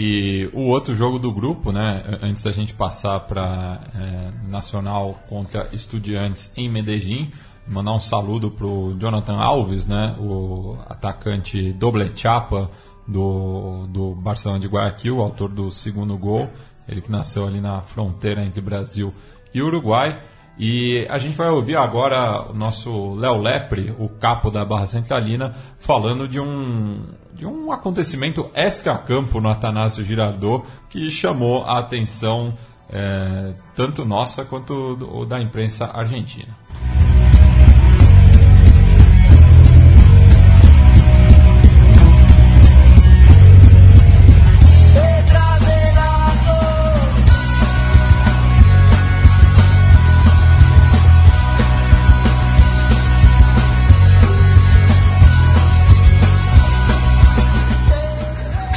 E 0.00 0.48
o 0.52 0.68
outro 0.68 0.94
jogo 0.94 1.18
do 1.18 1.32
grupo, 1.32 1.72
né, 1.72 2.04
antes 2.22 2.44
da 2.44 2.52
gente 2.52 2.72
passar 2.72 3.18
para 3.18 3.80
é, 3.96 4.30
Nacional 4.48 5.20
contra 5.28 5.68
Estudiantes 5.72 6.52
em 6.56 6.70
Medellín, 6.70 7.28
mandar 7.66 7.92
um 7.94 7.98
saludo 7.98 8.48
para 8.48 8.64
o 8.64 8.96
Jonathan 8.96 9.34
Alves, 9.34 9.88
né, 9.88 10.14
o 10.20 10.78
atacante 10.86 11.72
doble 11.72 12.12
chapa 12.14 12.70
do, 13.08 13.88
do 13.88 14.14
Barcelona 14.14 14.60
de 14.60 14.68
Guayaquil, 14.68 15.20
autor 15.20 15.48
do 15.52 15.68
segundo 15.68 16.16
gol, 16.16 16.48
ele 16.88 17.00
que 17.00 17.10
nasceu 17.10 17.44
ali 17.44 17.60
na 17.60 17.80
fronteira 17.80 18.44
entre 18.44 18.60
Brasil 18.60 19.12
e 19.52 19.60
Uruguai. 19.60 20.22
E 20.56 21.06
a 21.10 21.18
gente 21.18 21.36
vai 21.36 21.48
ouvir 21.50 21.76
agora 21.76 22.50
o 22.50 22.54
nosso 22.54 23.14
Léo 23.14 23.40
Lepre, 23.40 23.94
o 23.98 24.08
capo 24.08 24.48
da 24.48 24.64
Barra 24.64 24.86
Centralina, 24.86 25.54
falando 25.78 26.28
de 26.28 26.38
um, 26.40 27.02
de 27.38 27.46
um 27.46 27.70
acontecimento 27.70 28.50
extra-campo 28.52 29.40
no 29.40 29.48
Atanásio 29.48 30.04
Girardot 30.04 30.66
que 30.90 31.08
chamou 31.08 31.64
a 31.64 31.78
atenção 31.78 32.52
é, 32.90 33.54
tanto 33.76 34.04
nossa 34.04 34.44
quanto 34.44 34.96
do, 34.96 35.24
da 35.24 35.40
imprensa 35.40 35.86
argentina. 35.86 36.56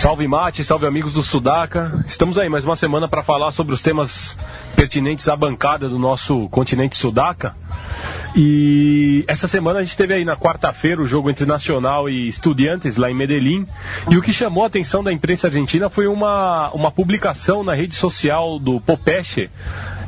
Salve 0.01 0.27
Mate, 0.27 0.63
salve 0.63 0.87
amigos 0.87 1.13
do 1.13 1.21
Sudaca. 1.21 2.03
Estamos 2.07 2.35
aí 2.35 2.49
mais 2.49 2.65
uma 2.65 2.75
semana 2.75 3.07
para 3.07 3.21
falar 3.21 3.51
sobre 3.51 3.75
os 3.75 3.83
temas 3.83 4.35
pertinentes 4.75 5.29
à 5.29 5.35
bancada 5.35 5.87
do 5.87 5.99
nosso 5.99 6.49
continente 6.49 6.97
Sudaca. 6.97 7.55
E 8.35 9.23
essa 9.27 9.47
semana 9.47 9.77
a 9.77 9.83
gente 9.83 9.95
teve 9.95 10.15
aí 10.15 10.25
na 10.25 10.35
quarta-feira 10.35 11.03
o 11.03 11.05
jogo 11.05 11.29
entre 11.29 11.45
Nacional 11.45 12.09
e 12.09 12.27
Estudiantes 12.27 12.97
lá 12.97 13.11
em 13.11 13.13
Medellín. 13.13 13.67
E 14.09 14.17
o 14.17 14.23
que 14.23 14.33
chamou 14.33 14.63
a 14.63 14.67
atenção 14.67 15.03
da 15.03 15.13
imprensa 15.13 15.45
argentina 15.45 15.87
foi 15.87 16.07
uma, 16.07 16.71
uma 16.73 16.89
publicação 16.89 17.63
na 17.63 17.75
rede 17.75 17.93
social 17.93 18.57
do 18.57 18.81
Popeche, 18.81 19.51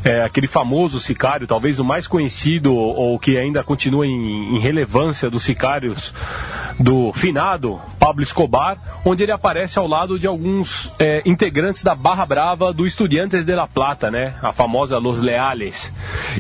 é, 0.04 0.22
aquele 0.22 0.48
famoso 0.48 1.00
sicário, 1.00 1.48
talvez 1.48 1.80
o 1.80 1.86
mais 1.86 2.08
conhecido 2.08 2.76
ou 2.76 3.18
que 3.18 3.38
ainda 3.38 3.64
continua 3.64 4.06
em, 4.06 4.56
em 4.56 4.60
relevância 4.60 5.30
dos 5.30 5.44
sicários 5.44 6.14
do 6.80 7.14
finado 7.14 7.80
Pablo 8.00 8.24
Escobar, 8.24 8.78
onde 9.06 9.24
ele 9.24 9.32
aparece 9.32 9.80
ao 9.80 9.88
lado 9.88 10.20
de 10.20 10.28
alguns 10.28 10.92
é, 11.00 11.22
integrantes 11.26 11.84
da 11.84 11.96
Barra 11.96 12.26
Brava 12.26 12.74
do 12.74 12.86
Estudiantes 12.86 13.46
de 13.46 13.56
La 13.56 13.68
Plata, 13.68 14.10
né? 14.12 14.36
A 14.42 14.52
famosa 14.52 14.98
Los 14.98 15.22
Leales. 15.22 15.92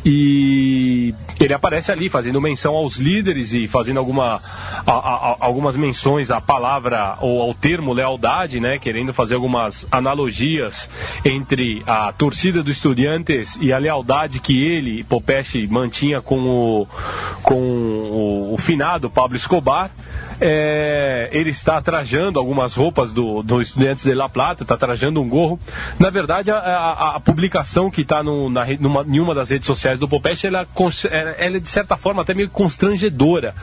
E 0.06 1.14
ele 1.40 1.54
aparece 1.54 1.92
ali 1.92 2.10
fazendo 2.10 2.40
menção 2.42 2.76
aos 2.76 2.98
líderes 2.98 3.54
e 3.54 3.68
fazendo 3.68 3.98
alguma, 3.98 4.42
a, 4.86 4.92
a, 4.92 5.38
algumas 5.40 5.76
menções 5.76 6.32
à 6.32 6.40
palavra 6.42 7.18
ou 7.22 7.42
ao 7.42 7.54
termo 7.54 7.94
lealdade, 7.94 8.60
né? 8.60 8.78
Querendo 8.78 9.14
fazer 9.14 9.36
algumas 9.36 9.88
analogias 9.92 10.90
entre 11.24 11.84
a 11.86 12.12
torcida 12.12 12.64
do 12.64 12.72
Estudiantes 12.72 13.58
e 13.62 13.72
a 13.72 13.78
lealdade 13.78 14.40
que 14.40 14.54
ele, 14.54 15.04
Popeste, 15.04 15.66
mantinha 15.68 16.22
com 16.22 16.40
o, 16.40 16.88
com 17.42 17.62
o, 17.62 18.54
o 18.54 18.58
finado 18.58 19.10
Pablo 19.10 19.38
Escobar. 19.38 19.92
É, 20.42 21.30
ele 21.32 21.52
está 21.52 21.82
trajando 21.82 22.38
algumas 22.38 22.76
roupas 22.76 23.12
do, 23.12 23.42
do 23.44 23.62
Estudiantes 23.62 24.04
de 24.04 24.14
La 24.14 24.28
Plata, 24.28 24.64
está 24.64 24.76
trajando 24.76 25.22
um 25.22 25.30
gorro. 25.30 25.60
Na 26.00 26.10
verdade, 26.10 26.52
a, 26.52 26.58
a, 26.58 27.16
a 27.16 27.20
publicação 27.20 27.90
que 27.90 28.02
está 28.02 28.22
em 28.22 29.20
uma 29.20 29.34
das 29.34 29.52
redes 29.52 29.63
sociais 29.66 30.00
do 30.00 30.08
Popeste, 30.08 30.48
ela, 30.48 30.68
ela 31.10 31.58
é 31.58 31.60
de 31.60 31.70
certa 31.70 31.98
forma 31.98 32.22
até 32.22 32.34
meio 32.34 32.50
constrangedora, 32.50 33.56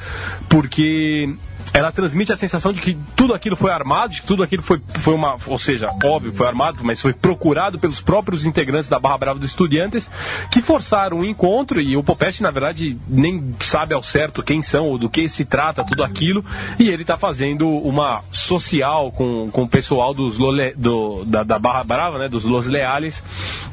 porque 0.48 1.34
ela 1.72 1.92
transmite 1.92 2.32
a 2.32 2.36
sensação 2.36 2.72
de 2.72 2.80
que 2.80 2.96
tudo 3.14 3.32
aquilo 3.32 3.56
foi 3.56 3.70
armado, 3.70 4.12
de 4.12 4.22
que 4.22 4.26
tudo 4.26 4.42
aquilo 4.42 4.62
foi, 4.62 4.80
foi 4.96 5.14
uma. 5.14 5.36
Ou 5.46 5.58
seja, 5.58 5.90
óbvio, 6.04 6.32
foi 6.32 6.46
armado, 6.46 6.80
mas 6.82 7.00
foi 7.00 7.12
procurado 7.12 7.78
pelos 7.78 8.00
próprios 8.00 8.44
integrantes 8.44 8.88
da 8.88 8.98
Barra 8.98 9.18
Brava 9.18 9.38
dos 9.38 9.50
Estudiantes, 9.50 10.10
que 10.50 10.60
forçaram 10.60 11.18
o 11.18 11.20
um 11.20 11.24
encontro, 11.24 11.80
e 11.80 11.96
o 11.96 12.02
Popeste, 12.02 12.42
na 12.42 12.50
verdade, 12.50 12.98
nem 13.08 13.54
sabe 13.60 13.94
ao 13.94 14.02
certo 14.02 14.42
quem 14.42 14.62
são 14.62 14.86
ou 14.86 14.98
do 14.98 15.08
que 15.08 15.28
se 15.28 15.44
trata 15.44 15.84
tudo 15.84 16.02
aquilo, 16.02 16.44
e 16.78 16.88
ele 16.88 17.02
está 17.02 17.16
fazendo 17.16 17.68
uma 17.68 18.22
social 18.32 19.12
com, 19.12 19.50
com 19.50 19.62
o 19.62 19.68
pessoal 19.68 20.12
dos 20.12 20.38
Lole, 20.38 20.74
do, 20.74 21.24
da, 21.24 21.42
da, 21.42 21.58
Barra 21.58 21.84
Brava, 21.84 22.18
né, 22.18 22.28
dos 22.28 22.44
Los 22.44 22.66
Leales, 22.66 23.22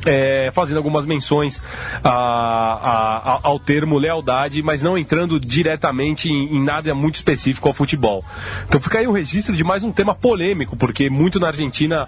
é, 0.06 0.50
fazendo 0.54 0.78
algumas 0.78 1.06
menções 1.06 1.62
a, 2.04 2.10
a, 2.12 3.18
a, 3.34 3.40
ao 3.44 3.60
termo 3.60 3.98
lealdade, 3.98 4.62
mas 4.62 4.84
não 4.84 4.98
entrando 4.98 5.40
diretamente 5.40 6.30
em, 6.30 6.58
em 6.58 6.64
nada 6.64 6.94
muito 6.94 7.16
específico 7.16 7.68
ao 7.68 7.74
futebol 7.74 7.87
futebol. 7.88 8.24
Então 8.68 8.82
fica 8.82 9.00
aí 9.00 9.08
o 9.08 9.14
registro 9.14 9.56
de 9.56 9.64
mais 9.64 9.84
um 9.84 9.92
tema 9.94 10.14
polêmico, 10.14 10.76
porque 10.76 11.10
muito 11.10 11.40
na 11.40 11.48
Argentina 11.48 12.08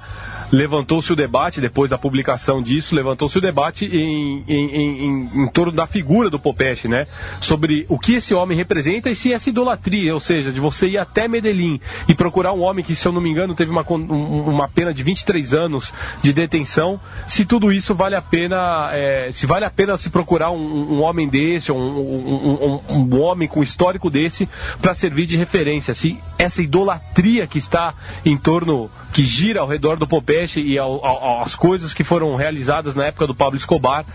levantou-se 0.52 1.12
o 1.14 1.16
debate, 1.16 1.62
depois 1.62 1.90
da 1.90 1.98
publicação 1.98 2.62
disso, 2.62 2.96
levantou-se 2.96 3.38
o 3.38 3.42
debate 3.42 3.86
em, 3.86 4.44
em, 4.48 4.76
em, 4.76 5.30
em, 5.44 5.48
torno 5.48 5.72
da 5.72 5.86
figura 5.86 6.30
do 6.30 6.40
Popeste, 6.40 6.88
né? 6.88 7.08
Sobre 7.40 7.86
o 7.88 8.00
que 8.00 8.16
esse 8.16 8.34
homem 8.34 8.58
representa 8.58 9.10
e 9.10 9.16
se 9.16 9.32
essa 9.32 9.50
idolatria, 9.50 10.14
ou 10.14 10.20
seja, 10.20 10.52
de 10.52 10.60
você 10.60 10.88
ir 10.88 10.98
até 10.98 11.28
Medellín 11.28 11.80
e 12.08 12.16
procurar 12.16 12.54
um 12.54 12.62
homem 12.62 12.84
que, 12.84 12.96
se 12.96 13.08
eu 13.08 13.12
não 13.12 13.22
me 13.22 13.30
engano, 13.30 13.54
teve 13.54 13.72
uma, 13.72 13.84
uma 13.84 14.68
pena 14.68 14.94
de 14.94 15.04
23 15.04 15.54
anos 15.54 15.94
de 16.22 16.34
detenção, 16.34 17.00
se 17.28 17.46
tudo 17.46 17.72
isso 17.72 17.94
vale 17.94 18.16
a 18.16 18.22
pena, 18.22 18.90
é, 18.94 19.30
se 19.32 19.46
vale 19.46 19.66
a 19.66 19.70
pena 19.70 19.98
se 19.98 20.10
procurar 20.10 20.52
um, 20.52 20.96
um 20.96 21.02
homem 21.02 21.28
desse, 21.28 21.72
um, 21.72 21.78
um, 21.78 22.82
um, 22.90 23.22
homem 23.22 23.48
com 23.48 23.62
histórico 23.62 24.10
desse, 24.10 24.50
para 24.82 24.96
servir 24.96 25.26
de 25.26 25.38
referência, 25.38 25.94
se 25.94 26.18
essa 26.38 26.62
idolatria 26.62 27.46
que 27.46 27.58
está 27.58 27.94
em 28.26 28.38
torno, 28.38 28.90
que 29.14 29.24
gira 29.24 29.62
ao 29.62 29.68
redor 29.68 29.98
do 29.98 30.08
Popeste 30.08 30.39
e 30.60 30.78
ao, 30.78 31.06
ao, 31.06 31.42
às 31.42 31.56
coisas 31.56 31.94
que 31.94 32.04
foram 32.04 32.36
realizadas 32.36 32.96
na 32.96 33.06
época 33.06 33.28
do 33.28 33.36
Pablo 33.36 33.58
Escobar, 33.58 34.06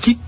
que, 0.00 0.18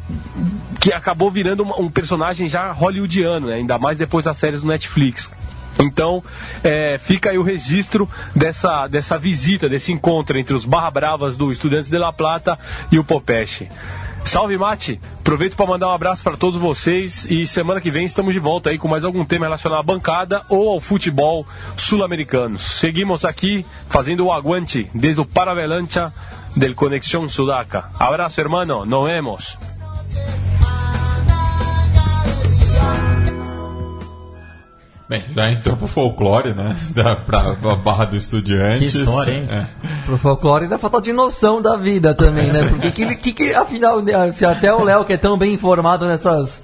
que 0.81 0.93
acabou 0.93 1.31
virando 1.31 1.65
um, 1.65 1.85
um 1.85 1.91
personagem 1.91 2.49
já 2.49 2.73
hollywoodiano, 2.73 3.49
né? 3.49 3.55
ainda 3.55 3.79
mais 3.79 3.99
depois 3.99 4.25
das 4.25 4.37
séries 4.39 4.63
do 4.63 4.69
Netflix. 4.69 5.31
Então, 5.79 6.23
é, 6.63 6.99
fica 6.99 7.31
aí 7.31 7.39
o 7.39 7.43
registro 7.43 8.09
dessa, 8.35 8.87
dessa 8.87 9.19
visita, 9.19 9.69
desse 9.69 9.93
encontro 9.93 10.39
entre 10.39 10.55
os 10.55 10.65
Barra 10.65 10.91
Bravas 10.91 11.37
do 11.37 11.51
Estudantes 11.51 11.91
de 11.91 11.99
La 11.99 12.13
Plata 12.13 12.59
e 12.93 12.99
o 12.99 13.05
Popeste. 13.05 13.69
Salve 14.25 14.57
Mate! 14.57 14.99
Aproveito 15.21 15.55
para 15.55 15.67
mandar 15.67 15.89
um 15.89 15.93
abraço 15.93 16.25
para 16.25 16.37
todos 16.37 16.59
vocês 16.59 17.27
e 17.29 17.47
semana 17.47 17.81
que 17.81 17.91
vem 17.91 18.05
estamos 18.05 18.33
de 18.33 18.41
volta 18.41 18.71
aí 18.71 18.79
com 18.79 18.89
mais 18.89 19.05
algum 19.05 19.25
tema 19.25 19.47
relacionado 19.47 19.81
à 19.81 19.83
bancada 19.83 20.43
ou 20.49 20.71
ao 20.71 20.81
futebol 20.81 21.47
sul-americano. 21.77 22.59
Seguimos 22.59 23.25
aqui 23.25 23.65
fazendo 23.87 24.27
o 24.27 24.33
aguante 24.33 24.91
desde 24.95 25.21
o 25.21 25.27
Paravelancha 25.27 26.13
del 26.57 26.75
Conexión 26.75 27.29
Sudaca. 27.29 27.91
Abraço, 27.99 28.41
hermano. 28.41 28.85
Nos 28.85 29.05
vemos. 29.05 29.59
Bem, 35.09 35.23
já 35.35 35.51
entrou 35.51 35.77
pro 35.77 35.87
folclore, 35.87 36.55
né? 36.55 36.77
Da, 36.95 37.17
pra, 37.17 37.55
pra 37.55 37.77
Barra 37.77 38.07
do 38.07 38.17
Estudiantes. 38.17 38.93
Que 38.93 39.03
história, 39.03 39.33
hein? 39.33 39.49
É. 39.51 39.67
Pro 40.07 40.17
folclore 40.17 40.65
ainda 40.65 40.79
falta 40.79 41.01
de 41.01 41.13
noção 41.13 41.61
da 41.61 41.77
vida 41.77 42.15
também, 42.15 42.51
né? 42.51 42.67
Porque 42.69 42.91
que, 42.91 43.15
que, 43.17 43.33
que 43.33 43.55
afinal, 43.55 44.01
né, 44.01 44.33
se 44.33 44.47
até 44.47 44.73
o 44.73 44.83
Léo, 44.83 45.05
que 45.05 45.13
é 45.13 45.17
tão 45.17 45.37
bem 45.37 45.53
informado 45.53 46.07
nessas. 46.07 46.63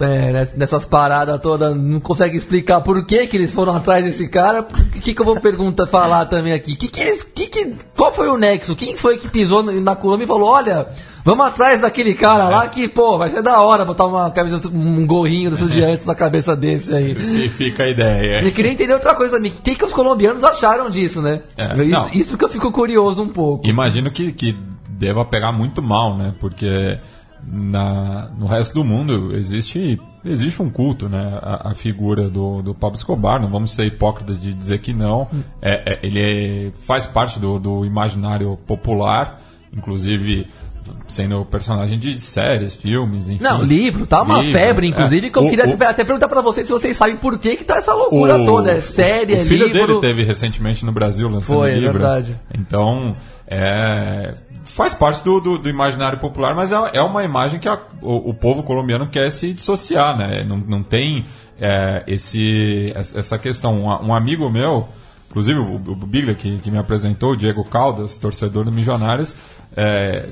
É, 0.00 0.32
ness- 0.32 0.56
nessas 0.56 0.84
paradas 0.86 1.40
todas, 1.40 1.76
não 1.76 2.00
consegue 2.00 2.36
explicar 2.36 2.80
por 2.80 3.04
que, 3.04 3.26
que 3.26 3.36
eles 3.36 3.50
foram 3.52 3.74
atrás 3.76 4.04
desse 4.04 4.28
cara. 4.28 4.62
O 4.62 5.00
que, 5.00 5.14
que 5.14 5.20
eu 5.20 5.24
vou 5.24 5.38
perguntar, 5.40 5.86
falar 5.86 6.26
também 6.26 6.52
aqui? 6.52 6.74
Que 6.76 6.88
que 6.88 7.00
eles, 7.00 7.22
que 7.22 7.46
que, 7.46 7.74
qual 7.96 8.12
foi 8.12 8.28
o 8.28 8.36
nexo? 8.36 8.74
Quem 8.74 8.96
foi 8.96 9.18
que 9.18 9.28
pisou 9.28 9.62
na 9.62 9.94
Colômbia 9.94 10.24
e 10.24 10.26
falou: 10.28 10.48
olha, 10.48 10.88
vamos 11.24 11.46
atrás 11.46 11.82
daquele 11.82 12.14
cara 12.14 12.48
lá 12.48 12.66
que, 12.68 12.88
pô, 12.88 13.18
vai 13.18 13.28
ser 13.30 13.42
da 13.42 13.60
hora 13.60 13.84
botar 13.84 14.06
uma 14.06 14.30
camisa, 14.30 14.60
um 14.68 15.06
gorrinho 15.06 15.50
dos 15.50 15.60
estudiantes 15.60 16.06
na 16.06 16.14
cabeça 16.14 16.56
desse 16.56 16.94
aí. 16.94 17.12
E 17.44 17.48
fica 17.48 17.84
a 17.84 17.88
ideia. 17.90 18.42
Eu 18.42 18.52
queria 18.52 18.72
entender 18.72 18.94
outra 18.94 19.14
coisa 19.14 19.36
também. 19.36 19.50
O 19.52 19.62
que, 19.62 19.74
que 19.74 19.84
os 19.84 19.92
colombianos 19.92 20.42
acharam 20.44 20.88
disso, 20.90 21.20
né? 21.20 21.40
É, 21.56 21.74
isso, 21.82 21.90
não. 21.90 22.08
isso 22.12 22.38
que 22.38 22.44
eu 22.44 22.48
fico 22.48 22.72
curioso 22.72 23.22
um 23.22 23.28
pouco. 23.28 23.66
Imagino 23.66 24.10
que, 24.10 24.32
que 24.32 24.56
deva 24.88 25.24
pegar 25.24 25.52
muito 25.52 25.80
mal, 25.82 26.16
né? 26.16 26.32
Porque 26.40 26.98
na, 27.52 28.30
no 28.38 28.46
resto 28.46 28.74
do 28.74 28.84
mundo 28.84 29.34
existe, 29.36 30.00
existe 30.24 30.60
um 30.62 30.68
culto, 30.70 31.08
né? 31.08 31.38
A, 31.42 31.70
a 31.70 31.74
figura 31.74 32.28
do, 32.28 32.62
do 32.62 32.74
Pablo 32.74 32.96
Escobar, 32.96 33.40
não 33.40 33.50
vamos 33.50 33.72
ser 33.74 33.84
hipócritas 33.84 34.40
de 34.40 34.52
dizer 34.52 34.78
que 34.78 34.92
não. 34.92 35.28
É, 35.62 35.92
é- 35.94 35.98
ele 36.02 36.20
é- 36.20 36.70
faz 36.86 37.06
parte 37.06 37.38
do, 37.38 37.58
do 37.58 37.84
imaginário 37.84 38.56
popular, 38.66 39.40
inclusive 39.72 40.46
sendo 41.06 41.44
personagem 41.44 41.98
de 41.98 42.18
séries, 42.20 42.74
filmes, 42.74 43.28
enfim. 43.28 43.42
Não, 43.44 43.62
livro, 43.62 44.06
tá 44.06 44.22
uma 44.22 44.38
Livro, 44.42 44.58
febre, 44.58 44.86
é. 44.86 44.90
inclusive, 44.90 45.30
que 45.30 45.38
eu 45.38 45.44
O- 45.44 45.50
queria 45.50 45.68
o- 45.68 45.82
até 45.88 46.02
perguntar 46.04 46.26
pra 46.28 46.40
vocês 46.40 46.66
se 46.66 46.72
vocês 46.72 46.96
sabem 46.96 47.16
por 47.16 47.38
que 47.38 47.56
que 47.56 47.64
tá 47.64 47.76
essa 47.76 47.94
loucura 47.94 48.44
toda. 48.44 48.72
É 48.72 48.80
série, 48.80 49.34
o 49.34 49.36
é 49.40 49.44
filho 49.44 49.66
livro. 49.66 49.86
dele 49.86 50.00
teve 50.00 50.24
recentemente 50.24 50.84
no 50.84 50.90
Brasil 50.90 51.28
lançando 51.28 51.58
Foi, 51.58 51.72
é 51.72 51.74
livro. 51.76 51.92
verdade. 51.92 52.34
Então, 52.52 53.14
é, 53.46 54.32
faz 54.70 54.94
parte 54.94 55.22
do, 55.24 55.40
do, 55.40 55.58
do 55.58 55.68
imaginário 55.68 56.18
popular, 56.18 56.54
mas 56.54 56.72
é, 56.72 56.76
é 56.94 57.02
uma 57.02 57.22
imagem 57.24 57.58
que 57.60 57.68
a- 57.68 57.80
o, 58.02 58.30
o 58.30 58.34
povo 58.34 58.62
colombiano 58.62 59.06
quer 59.08 59.30
se 59.30 59.52
dissociar, 59.52 60.16
né? 60.16 60.44
Não, 60.44 60.56
não 60.58 60.82
tem 60.82 61.24
é, 61.60 62.02
esse, 62.06 62.92
essa 62.96 63.38
questão. 63.38 63.84
Um, 63.84 64.08
um 64.08 64.14
amigo 64.14 64.48
meu, 64.50 64.88
inclusive 65.30 65.58
o, 65.58 65.74
o 65.74 65.94
Biglia, 65.94 66.34
que, 66.34 66.58
que 66.58 66.70
me 66.70 66.78
apresentou, 66.78 67.32
o 67.32 67.36
Diego 67.36 67.64
Caldas, 67.64 68.16
torcedor 68.18 68.64
do 68.64 68.72
Milionários, 68.72 69.34
é, 69.76 70.28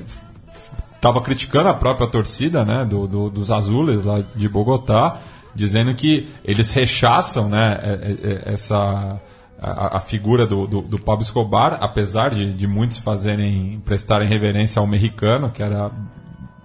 estava 0.95 1.21
criticando 1.21 1.69
a 1.69 1.73
própria 1.73 2.07
torcida 2.07 2.65
né, 2.65 2.85
do, 2.85 3.07
do- 3.07 3.29
dos 3.29 3.51
azules 3.51 4.03
lá 4.03 4.21
de 4.35 4.49
Bogotá, 4.49 5.17
dizendo 5.55 5.93
que 5.95 6.29
eles 6.43 6.71
rechaçam 6.71 7.47
né, 7.49 7.79
é- 7.81 7.89
é- 7.89 8.31
é- 8.49 8.53
essa 8.53 9.19
a, 9.61 9.97
a 9.97 9.99
figura 9.99 10.45
do, 10.47 10.65
do, 10.67 10.81
do 10.81 10.99
Pablo 10.99 11.23
Escobar, 11.23 11.77
apesar 11.81 12.29
de, 12.31 12.53
de 12.53 12.67
muitos 12.67 12.97
fazerem 12.97 13.81
prestarem 13.85 14.27
reverência 14.27 14.79
ao 14.79 14.87
mexicano, 14.87 15.49
que 15.51 15.61
era 15.61 15.91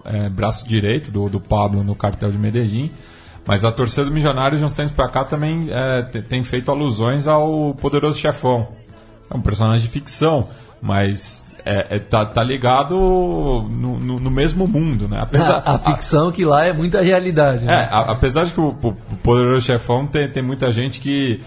é, 0.05 0.29
braço 0.29 0.67
direito 0.69 1.11
do, 1.11 1.29
do 1.29 1.41
Pablo 1.41 1.83
no 1.83 1.95
cartel 1.95 2.31
de 2.31 2.39
Medellín. 2.39 2.91
Mas 3.47 3.65
a 3.65 3.71
torcida 3.73 4.05
do 4.07 4.11
Milionários 4.11 4.59
de 4.61 4.65
uns 4.67 4.75
tempos 4.75 4.93
pra 4.93 5.09
cá 5.09 5.23
também 5.25 5.67
é, 5.71 6.03
te- 6.03 6.23
tem 6.23 6.43
feito 6.43 6.71
alusões 6.71 7.27
ao 7.29 7.75
poderoso 7.75 8.19
chefão. 8.19 8.69
É 9.31 9.37
um 9.37 9.41
personagem 9.43 9.85
de 9.87 9.93
ficção, 9.93 10.49
mas 10.81 11.57
é, 11.65 11.97
é- 11.97 11.99
tá, 11.99 12.25
tá 12.25 12.43
ligado 12.43 12.95
no, 12.97 13.99
no- 13.99 14.21
no 14.21 14.31
mesmo 14.31 14.67
mundo, 14.67 15.09
né? 15.09 15.19
Apesar, 15.23 15.63
A, 15.65 15.75
a 15.75 15.79
ficção 15.79 16.31
que 16.33 16.45
lá 16.45 16.65
é 16.65 16.73
muita 16.73 17.03
realidade. 17.03 17.65
é, 17.65 17.69
né? 17.69 17.89
a- 17.91 18.13
apesar 18.13 18.45
de 18.45 18.53
que 18.53 18.61
o, 18.61 18.69
o- 18.83 18.89
o 18.89 19.17
Poderoso 19.23 19.67
Chefão 19.67 20.07
tem, 20.07 20.29
tem 20.29 20.43
muita 20.43 20.71
gente 20.73 21.01
que 21.01 21.41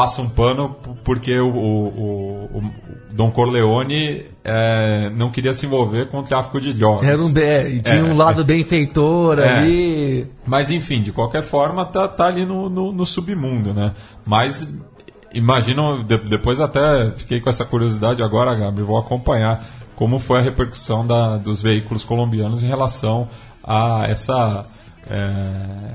passa 0.00 0.22
um 0.22 0.28
pano 0.28 0.76
porque 1.04 1.38
o, 1.38 1.48
o- 1.48 1.88
o- 1.88 2.58
o 2.58 2.72
Don 3.12 3.30
Corleone 3.30 4.24
é, 4.44 5.10
não 5.10 5.30
queria 5.30 5.52
se 5.52 5.66
envolver 5.66 6.06
com 6.06 6.18
o 6.18 6.22
tráfico 6.22 6.60
de 6.60 6.72
drogas. 6.72 7.04
Era 7.08 7.20
um, 7.20 7.32
é, 7.36 7.78
tinha 7.80 7.96
É, 7.98 8.02
um 8.04 8.16
lado 8.16 8.44
benfeitor 8.44 9.38
É. 9.40 9.58
ali. 9.58 10.26
Mas 10.46 10.70
enfim, 10.70 11.02
de 11.02 11.10
qualquer 11.10 11.42
forma, 11.42 11.84
tá, 11.84 12.06
tá 12.06 12.26
ali 12.26 12.46
no, 12.46 12.68
no, 12.70 12.92
no 12.92 13.04
submundo, 13.04 13.74
né? 13.74 13.92
Mas 14.26 14.68
imagino, 15.34 16.02
de- 16.04 16.18
depois 16.18 16.60
até 16.60 17.10
fiquei 17.16 17.40
com 17.40 17.50
essa 17.50 17.64
curiosidade 17.64 18.22
agora, 18.22 18.54
Gabi, 18.54 18.82
vou 18.82 18.96
acompanhar 18.98 19.64
como 19.96 20.18
foi 20.20 20.38
a 20.38 20.42
repercussão 20.42 21.04
da, 21.06 21.36
dos 21.36 21.60
veículos 21.60 22.04
colombianos 22.04 22.62
em 22.62 22.66
relação 22.68 23.28
a 23.64 24.04
essa, 24.08 24.64
é, 25.10 25.90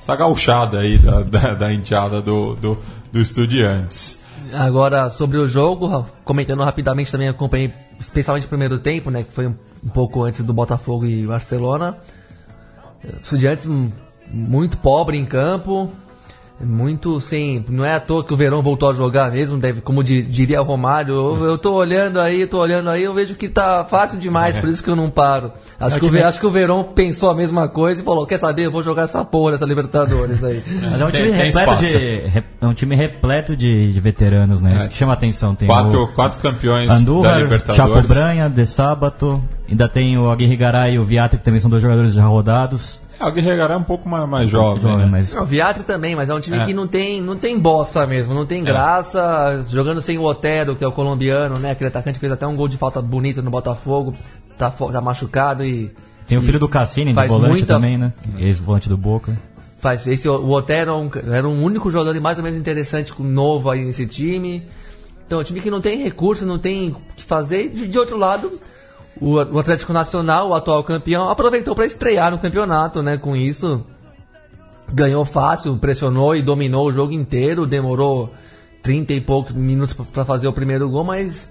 essa 0.00 0.16
gauchada 0.16 0.80
aí 0.80 0.98
da, 0.98 1.22
da, 1.22 1.54
da 1.54 1.72
enteada 1.72 2.22
do, 2.22 2.54
do, 2.56 2.78
do 3.12 3.20
Estudiantes. 3.20 4.18
Agora, 4.54 5.10
sobre 5.10 5.38
o 5.38 5.46
jogo, 5.46 6.06
comentando 6.24 6.62
rapidamente 6.62 7.12
também, 7.12 7.28
acompanhei 7.28 7.72
especialmente 8.00 8.46
o 8.46 8.48
primeiro 8.48 8.78
tempo, 8.78 9.10
né? 9.10 9.22
Que 9.22 9.32
foi 9.32 9.46
um, 9.46 9.54
um 9.84 9.88
pouco 9.88 10.22
antes 10.22 10.42
do 10.42 10.54
Botafogo 10.54 11.04
e 11.04 11.26
Barcelona. 11.26 11.96
Estudiantes 13.22 13.66
hum, 13.66 13.90
muito 14.30 14.78
pobre 14.78 15.16
em 15.16 15.24
campo, 15.24 15.90
muito 16.60 17.20
sem. 17.20 17.64
Não 17.68 17.84
é 17.84 17.94
à 17.94 18.00
toa 18.00 18.24
que 18.24 18.32
o 18.32 18.36
Verão 18.36 18.60
voltou 18.62 18.90
a 18.90 18.92
jogar 18.92 19.30
mesmo, 19.30 19.58
deve, 19.58 19.80
como 19.80 20.02
di- 20.02 20.22
diria 20.22 20.60
o 20.60 20.64
Romário. 20.64 21.14
Eu, 21.14 21.44
eu 21.44 21.58
tô 21.58 21.72
olhando 21.74 22.18
aí, 22.20 22.46
tô 22.46 22.58
olhando 22.58 22.90
aí, 22.90 23.04
eu 23.04 23.14
vejo 23.14 23.34
que 23.34 23.48
tá 23.48 23.84
fácil 23.84 24.18
demais, 24.18 24.58
por 24.58 24.68
isso 24.68 24.82
que 24.82 24.90
eu 24.90 24.96
não 24.96 25.08
paro. 25.10 25.52
Acho, 25.80 26.00
que, 26.00 26.06
o, 26.06 26.26
acho 26.26 26.40
que 26.40 26.46
o 26.46 26.50
Verão 26.50 26.82
pensou 26.82 27.30
a 27.30 27.34
mesma 27.34 27.68
coisa 27.68 28.00
e 28.00 28.04
falou: 28.04 28.26
quer 28.26 28.38
saber, 28.38 28.66
eu 28.66 28.70
vou 28.72 28.82
jogar 28.82 29.02
essa 29.02 29.24
porra, 29.24 29.54
essa 29.54 29.64
Libertadores 29.64 30.42
aí. 30.42 30.60
Mas 30.90 31.00
é 31.00 31.04
um 31.04 31.10
Tem- 31.10 31.20
time 31.22 31.36
tem 31.36 31.46
repleto 31.46 31.58
espaço. 31.72 31.84
de. 31.84 31.96
re- 32.26 32.44
É 32.60 32.66
um 32.66 32.74
time 32.74 32.96
repleto 32.96 33.56
de, 33.56 33.92
de 33.92 34.00
veteranos, 34.00 34.60
né? 34.60 34.76
Isso 34.80 34.88
que 34.88 34.96
chama 34.96 35.12
atenção. 35.12 35.54
Tem 35.54 35.68
Quatro, 35.68 36.02
o 36.02 36.08
quatro 36.08 36.40
campeões 36.40 36.88
da 36.88 36.94
Andújar, 36.96 37.32
Chapo 37.34 37.42
Libertadores. 37.44 38.08
Branha, 38.10 38.48
De 38.48 38.66
Sábato. 38.66 39.40
Ainda 39.70 39.88
tem 39.88 40.18
o 40.18 40.28
Aguirre 40.30 40.56
Garay 40.56 40.94
e 40.94 40.98
o 40.98 41.04
Viata, 41.04 41.36
que 41.36 41.44
também 41.44 41.60
são 41.60 41.70
dois 41.70 41.82
jogadores 41.82 42.12
já 42.14 42.24
rodados. 42.24 43.00
É, 43.20 43.26
o 43.26 43.32
Guerreiro 43.32 43.60
é 43.62 43.76
um 43.76 43.82
pouco 43.82 44.08
mais, 44.08 44.28
mais 44.28 44.48
jovem, 44.48 44.96
né? 44.96 45.06
mas 45.10 45.34
O 45.34 45.44
Viatri 45.44 45.82
também, 45.82 46.14
mas 46.14 46.28
é 46.28 46.34
um 46.34 46.40
time 46.40 46.58
É. 46.58 46.64
que 46.66 46.72
não 46.72 46.86
tem, 46.86 47.20
não 47.20 47.36
tem 47.36 47.58
bossa 47.58 48.06
mesmo, 48.06 48.32
não 48.32 48.46
tem 48.46 48.62
graça. 48.62 49.64
Jogando 49.68 50.00
sem 50.00 50.18
o 50.18 50.22
Otero, 50.22 50.76
que 50.76 50.84
é 50.84 50.86
o 50.86 50.92
colombiano, 50.92 51.58
né? 51.58 51.72
Aquele 51.72 51.88
atacante 51.88 52.14
que 52.14 52.20
fez 52.20 52.32
até 52.32 52.46
um 52.46 52.54
gol 52.54 52.68
de 52.68 52.76
falta 52.76 53.02
bonito 53.02 53.42
no 53.42 53.50
Botafogo. 53.50 54.14
Tá, 54.56 54.70
tá 54.70 55.00
machucado 55.00 55.64
e 55.64 55.90
tem 56.26 56.36
o 56.36 56.42
filho 56.42 56.58
do 56.58 56.68
Cassini, 56.68 57.12
do 57.12 57.14
Faz 57.14 57.28
volante 57.28 57.50
muita- 57.50 57.74
também, 57.74 57.96
né? 57.96 58.12
Ex-volante 58.38 58.88
do 58.88 58.96
Boca. 58.96 59.36
faz. 59.80 60.06
Esse, 60.06 60.28
o 60.28 60.50
Otero 60.50 61.10
é 61.30 61.36
era 61.38 61.48
um 61.48 61.62
único 61.62 61.90
jogador 61.90 62.20
mais 62.20 62.38
ou 62.38 62.44
menos 62.44 62.58
interessante, 62.58 63.12
com- 63.12 63.22
novo 63.22 63.70
aí 63.70 63.84
nesse 63.84 64.04
time. 64.06 64.62
Então, 65.26 65.38
é 65.38 65.42
um 65.42 65.44
time 65.44 65.60
que 65.60 65.70
não 65.70 65.80
tem 65.80 66.02
recurso, 66.02 66.44
não 66.46 66.58
tem 66.58 66.88
o 66.90 66.96
que 67.16 67.22
fazer. 67.24 67.68
De, 67.68 67.86
de 67.86 67.98
outro 67.98 68.16
lado, 68.16 68.50
o, 69.20 69.34
o 69.34 69.58
Atlético 69.58 69.92
Nacional, 69.92 70.48
o 70.50 70.54
atual 70.54 70.82
campeão, 70.84 71.28
aproveitou 71.28 71.74
para 71.74 71.86
estrear 71.86 72.30
no 72.30 72.38
campeonato, 72.38 73.02
né? 73.02 73.16
Com 73.16 73.36
isso, 73.36 73.84
ganhou 74.92 75.24
fácil, 75.24 75.76
pressionou 75.76 76.34
e 76.34 76.42
dominou 76.42 76.86
o 76.88 76.92
jogo 76.92 77.12
inteiro. 77.12 77.66
Demorou 77.66 78.32
30 78.82 79.12
e 79.12 79.20
poucos 79.20 79.54
minutos 79.54 79.92
para 79.92 80.24
fazer 80.24 80.48
o 80.48 80.52
primeiro 80.52 80.88
gol, 80.88 81.04
mas 81.04 81.50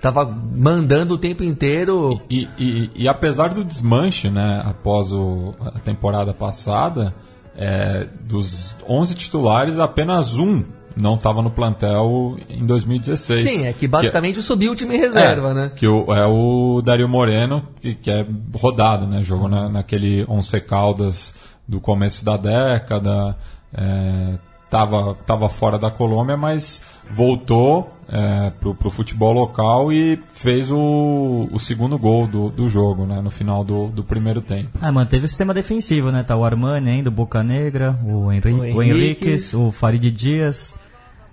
tava 0.00 0.24
mandando 0.26 1.14
o 1.14 1.18
tempo 1.18 1.42
inteiro. 1.42 2.20
E, 2.28 2.48
e- 2.58 2.90
e 2.94 3.08
apesar 3.08 3.48
do 3.48 3.64
desmanche, 3.64 4.28
né, 4.30 4.62
após 4.64 5.12
o- 5.12 5.54
a 5.64 5.78
temporada 5.78 6.34
passada, 6.34 7.14
é, 7.56 8.06
dos 8.20 8.76
11 8.86 9.14
titulares, 9.14 9.78
apenas 9.78 10.38
um 10.38 10.62
não 10.96 11.14
estava 11.14 11.42
no 11.42 11.50
plantel 11.50 12.36
em 12.48 12.64
2016. 12.64 13.50
Sim, 13.50 13.66
é 13.66 13.72
que 13.72 13.86
basicamente 13.86 14.42
subiu 14.42 14.72
o 14.72 14.74
time 14.74 14.96
reserva, 14.96 15.50
é, 15.50 15.54
né? 15.54 15.72
Que 15.76 15.86
o, 15.86 16.12
é 16.12 16.26
o 16.26 16.80
Dario 16.82 17.08
Moreno, 17.08 17.62
que, 17.80 17.94
que 17.94 18.10
é 18.10 18.26
rodado, 18.54 19.06
né? 19.06 19.22
Jogou 19.22 19.48
na, 19.48 19.68
naquele 19.68 20.24
Once 20.28 20.58
Caldas 20.62 21.34
do 21.68 21.80
começo 21.80 22.24
da 22.24 22.36
década. 22.36 23.36
É, 23.74 24.34
tava, 24.70 25.14
tava 25.26 25.48
fora 25.48 25.78
da 25.78 25.90
Colômbia, 25.90 26.36
mas 26.36 26.82
voltou 27.10 27.92
é, 28.08 28.50
pro, 28.58 28.74
pro 28.74 28.90
futebol 28.90 29.32
local 29.32 29.92
e 29.92 30.18
fez 30.32 30.70
o, 30.70 31.48
o 31.52 31.58
segundo 31.58 31.98
gol 31.98 32.26
do, 32.26 32.48
do 32.48 32.68
jogo, 32.68 33.04
né? 33.04 33.20
No 33.20 33.30
final 33.30 33.64
do, 33.64 33.88
do 33.88 34.02
primeiro 34.02 34.40
tempo. 34.40 34.70
Ah, 34.80 34.92
manteve 34.92 35.26
o 35.26 35.28
sistema 35.28 35.52
defensivo, 35.52 36.10
né? 36.10 36.22
Tá 36.22 36.36
o 36.36 36.44
Armani 36.44 36.90
ainda, 36.90 37.08
o 37.08 37.12
Boca 37.12 37.42
Negra, 37.42 37.98
o, 38.04 38.32
Henri 38.32 38.52
O. 38.52 38.82
Henriques, 38.82 39.52
o 39.54 39.70
Farid 39.70 40.10
Dias. 40.10 40.74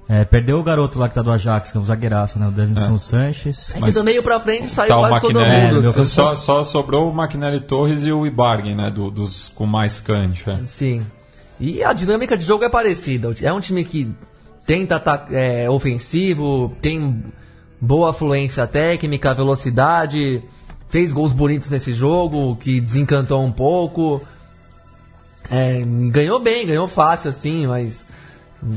É, 0.07 0.25
perdeu 0.25 0.59
o 0.59 0.63
garoto 0.63 0.99
lá 0.99 1.07
que 1.07 1.15
tá 1.15 1.21
do 1.21 1.31
Ajax, 1.31 1.71
que 1.71 1.77
é 1.77 1.79
um 1.81 1.85
zagueiraço, 1.85 2.37
né? 2.37 2.47
O 2.47 2.51
Davidson 2.51 2.99
Sanches. 2.99 3.73
É 3.75 3.79
Mas 3.79 3.95
que 3.95 4.01
do 4.01 4.03
meio 4.03 4.21
pra 4.21 4.37
frente 4.39 4.67
saiu 4.69 4.89
Tá 4.89 4.97
o 4.97 5.07
quase 5.07 5.21
todo 5.21 5.39
mundo. 5.39 5.89
É, 5.99 6.03
só, 6.03 6.35
só 6.35 6.61
sobrou 6.63 7.09
o 7.09 7.13
Maquinelli 7.13 7.61
Torres 7.61 8.03
e 8.03 8.11
o 8.11 8.25
Ibarguen, 8.27 8.75
né? 8.75 8.91
Do- 8.91 9.09
dos 9.09 9.47
com 9.49 9.65
mais 9.65 10.01
cancha. 10.01 10.61
Sim. 10.67 11.05
E 11.59 11.81
a 11.83 11.93
dinâmica 11.93 12.37
de 12.37 12.43
jogo 12.43 12.65
é 12.65 12.69
parecida. 12.69 13.33
É 13.41 13.53
um 13.53 13.61
time 13.61 13.85
que 13.85 14.13
tenta 14.65 14.97
ata- 14.97 15.27
é, 15.31 15.69
ofensivo, 15.69 16.75
tem 16.81 17.23
boa 17.79 18.11
fluência 18.13 18.67
técnica, 18.67 19.33
velocidade, 19.33 20.43
fez 20.89 21.11
gols 21.13 21.31
bonitos 21.31 21.69
nesse 21.69 21.93
jogo, 21.93 22.57
que 22.57 22.81
desencantou 22.81 23.41
um 23.41 23.51
pouco. 23.51 24.21
É, 25.49 25.81
ganhou 26.11 26.39
bem, 26.41 26.65
ganhou 26.67 26.87
fácil, 26.87 27.29
assim, 27.29 27.67
mas 27.67 28.05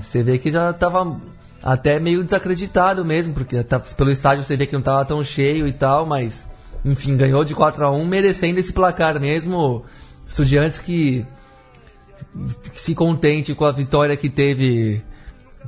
Você 0.03 0.22
vê 0.22 0.38
que 0.38 0.51
já 0.51 0.72
tava 0.72 1.20
até 1.62 1.99
meio 1.99 2.22
desacreditado 2.22 3.05
mesmo, 3.05 3.35
porque 3.35 3.62
tá, 3.62 3.79
pelo 3.79 4.11
estádio 4.11 4.44
você 4.44 4.57
vê 4.57 4.66
que 4.66 4.75
não 4.75 4.83
tava 4.83 5.05
tão 5.05 5.22
cheio 5.22 5.66
e 5.66 5.72
tal, 5.72 6.07
mas 6.07 6.49
enfim, 6.85 7.16
ganhou 7.16 7.44
de 7.44 7.55
4 7.55 7.85
a 7.87 7.90
1 7.90 8.07
merecendo 8.07 8.61
esse 8.61 8.72
placar 8.72 9.20
mesmo. 9.20 9.85
Estudiantes 10.29 10.79
que, 10.79 11.27
que 12.72 12.81
se 12.81 12.94
contente 12.94 13.55
com 13.55 13.64
a 13.64 13.72
vitória 13.72 14.16
que 14.16 14.29
teve 14.29 15.03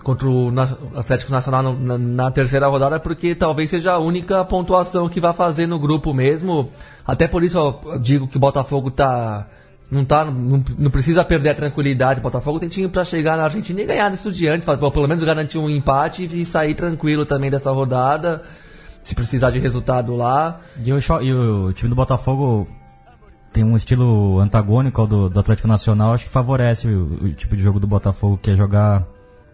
contra 0.03 0.29
o 0.29 0.53
Atlético 0.95 1.33
Nacional 1.33 1.75
na, 1.75 1.99
na, 1.99 2.31
terceira 2.31 2.69
rodada, 2.69 3.01
porque 3.01 3.35
talvez 3.35 3.71
seja 3.71 3.93
a 3.93 3.99
única 3.99 4.45
pontuação 4.45 5.09
que 5.09 5.21
vai 5.21 5.33
fazer 5.33 5.67
no 5.67 5.79
grupo 5.79 6.15
mesmo. 6.15 6.71
Até 7.05 7.27
por 7.27 7.43
isso 7.43 7.59
eu 7.59 7.99
digo 7.99 8.29
que 8.29 8.37
o 8.37 8.41
Botafogo 8.41 8.91
tá 8.91 9.47
não, 9.91 10.05
tá, 10.05 10.25
não, 10.25 10.63
não, 10.79 10.91
precisa 10.91 11.25
perder 11.25 11.51
a 11.51 11.55
tranquilidade. 11.55 12.21
O 12.21 12.23
Botafogo 12.23 12.59
tem 12.59 12.69
time 12.69 12.89
para 12.89 13.05
chegar 13.05 13.37
na 13.37 13.45
Argentina 13.45 13.81
e 13.81 13.87
ganhar 13.87 14.09
no 14.11 14.15
Estudiantes, 14.15 14.67
pelo 14.67 15.09
menos 15.09 15.25
garantir 15.25 15.59
um 15.59 15.69
empate 15.69 16.25
e 16.25 16.45
sair 16.45 16.75
tranquilo 16.75 17.25
também 17.25 17.51
dessa 17.51 17.71
rodada, 17.71 18.43
se 19.03 19.15
precisar 19.15 19.51
de 19.51 19.59
resultado 19.59 20.15
lá. 20.15 20.61
E 20.85 20.93
o, 20.93 20.99
e 21.23 21.33
o 21.33 21.73
time 21.73 21.89
do 21.89 21.97
Botafogo 21.97 22.69
tem 23.51 23.65
um 23.65 23.77
estilo 23.77 24.39
antagônico 24.41 25.01
ao 25.01 25.07
do, 25.07 25.31
do 25.31 25.41
Atlético 25.41 25.67
Nacional, 25.69 26.13
acho 26.13 26.27
que 26.27 26.31
favorece 26.31 26.87
o, 26.89 27.25
o, 27.25 27.31
tipo 27.31 27.57
de 27.57 27.63
jogo 27.63 27.81
do 27.81 27.87
Botafogo, 27.87 28.39
que 28.41 28.51
é 28.51 28.55
jogar 28.55 29.05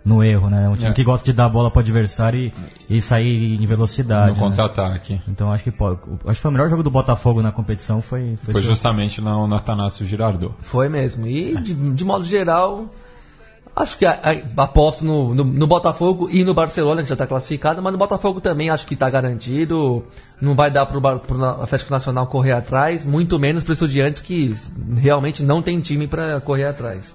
no 0.04 0.22
erro, 0.22 0.50
né? 0.50 0.68
Um 0.68 0.76
time 0.76 0.90
é. 0.90 0.92
que 0.92 1.02
gosta 1.02 1.24
de 1.24 1.32
dar 1.32 1.46
a 1.46 1.48
bola 1.48 1.70
para 1.70 1.78
o 1.78 1.80
adversário 1.80 2.52
e, 2.88 2.96
e, 2.96 3.00
sair 3.00 3.60
em 3.60 3.64
velocidade. 3.64 4.32
No 4.32 4.34
né? 4.34 4.40
contra-ataque. 4.40 5.20
Então 5.26 5.50
acho 5.50 5.64
que 5.64 5.70
pode. 5.70 5.98
Acho 6.26 6.34
que 6.36 6.42
foi 6.42 6.50
o 6.50 6.52
melhor 6.52 6.68
jogo 6.68 6.82
do 6.82 6.90
Botafogo 6.90 7.40
na 7.40 7.50
competição 7.50 8.02
foi. 8.02 8.36
Foi, 8.42 8.52
foi 8.52 8.62
justamente 8.62 9.20
no, 9.22 9.46
no 9.46 9.54
Atanásio 9.54 10.06
Girardot. 10.06 10.54
Foi 10.60 10.88
mesmo. 10.90 11.26
E 11.26 11.56
de, 11.56 11.74
de 11.74 12.04
modo 12.04 12.24
geral, 12.24 12.90
acho 13.74 13.96
que 13.96 14.04
a, 14.04 14.12
a, 14.56 14.62
aposto 14.62 15.04
no, 15.06 15.34
no, 15.34 15.42
no, 15.42 15.66
Botafogo 15.66 16.28
e 16.30 16.44
no 16.44 16.52
Barcelona, 16.52 17.02
que 17.02 17.08
já 17.08 17.14
está 17.14 17.26
classificado, 17.26 17.80
mas 17.80 17.90
no 17.90 17.98
Botafogo 17.98 18.42
também 18.42 18.68
acho 18.68 18.86
que 18.86 18.94
está 18.94 19.08
garantido. 19.08 20.04
Não 20.38 20.54
vai 20.54 20.70
dar 20.70 20.84
para 20.84 20.98
o 20.98 21.62
Atlético 21.62 21.90
Nacional 21.90 22.26
correr 22.26 22.52
atrás, 22.52 23.06
muito 23.06 23.38
menos 23.38 23.64
para 23.64 23.72
os 23.72 23.78
estudiantes 23.80 24.20
que 24.20 24.54
realmente 24.96 25.42
não 25.42 25.62
tem 25.62 25.80
time 25.80 26.06
para 26.06 26.42
correr 26.42 26.66
atrás. 26.66 27.14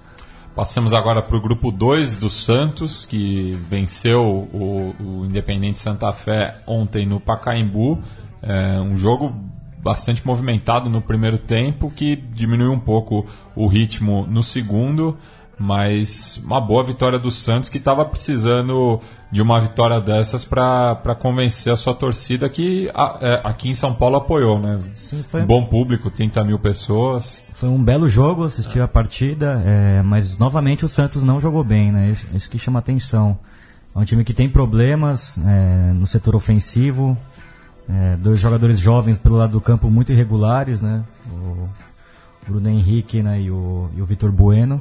Passamos 0.54 0.92
agora 0.92 1.22
para 1.22 1.36
o 1.36 1.40
grupo 1.40 1.70
2 1.70 2.16
do 2.16 2.28
Santos, 2.28 3.06
que 3.06 3.52
venceu 3.68 4.48
o, 4.52 4.94
o 5.00 5.24
Independente 5.24 5.78
Santa 5.78 6.12
Fé 6.12 6.60
ontem 6.66 7.06
no 7.06 7.20
Pacaembu. 7.20 8.02
É 8.42 8.80
um 8.80 8.96
jogo 8.96 9.32
bastante 9.78 10.26
movimentado 10.26 10.90
no 10.90 11.00
primeiro 11.00 11.38
tempo, 11.38 11.88
que 11.90 12.16
diminuiu 12.16 12.72
um 12.72 12.80
pouco 12.80 13.24
o 13.54 13.68
ritmo 13.68 14.26
no 14.28 14.42
segundo 14.42 15.16
mas 15.60 16.40
uma 16.42 16.58
boa 16.58 16.82
vitória 16.82 17.18
do 17.18 17.30
Santos 17.30 17.68
que 17.68 17.76
estava 17.76 18.02
precisando 18.06 18.98
de 19.30 19.42
uma 19.42 19.60
vitória 19.60 20.00
dessas 20.00 20.42
para 20.42 21.14
convencer 21.20 21.70
a 21.70 21.76
sua 21.76 21.92
torcida 21.92 22.48
que 22.48 22.90
a, 22.94 23.18
é, 23.20 23.40
aqui 23.44 23.68
em 23.68 23.74
São 23.74 23.94
Paulo 23.94 24.16
apoiou, 24.16 24.58
né? 24.58 24.80
Sim, 24.96 25.22
foi... 25.22 25.42
Um 25.42 25.46
bom 25.46 25.66
público, 25.66 26.10
30 26.10 26.42
mil 26.44 26.58
pessoas. 26.58 27.42
Foi 27.52 27.68
um 27.68 27.84
belo 27.84 28.08
jogo, 28.08 28.44
assisti 28.44 28.80
a 28.80 28.88
partida, 28.88 29.62
é, 29.62 30.00
mas 30.02 30.38
novamente 30.38 30.86
o 30.86 30.88
Santos 30.88 31.22
não 31.22 31.38
jogou 31.38 31.62
bem, 31.62 31.92
né? 31.92 32.08
Isso, 32.08 32.26
isso 32.32 32.50
que 32.50 32.58
chama 32.58 32.78
atenção. 32.78 33.38
É 33.94 33.98
um 33.98 34.04
time 34.04 34.24
que 34.24 34.32
tem 34.32 34.48
problemas 34.48 35.38
é, 35.46 35.92
no 35.92 36.06
setor 36.06 36.34
ofensivo, 36.34 37.18
é, 37.86 38.16
dois 38.16 38.40
jogadores 38.40 38.78
jovens 38.78 39.18
pelo 39.18 39.36
lado 39.36 39.52
do 39.52 39.60
campo 39.60 39.90
muito 39.90 40.10
irregulares, 40.10 40.80
né? 40.80 41.04
O 41.30 41.68
Bruno 42.48 42.70
Henrique 42.70 43.22
né? 43.22 43.42
e 43.42 43.50
o, 43.50 43.90
e 43.94 44.00
o 44.00 44.06
Vitor 44.06 44.32
Bueno. 44.32 44.80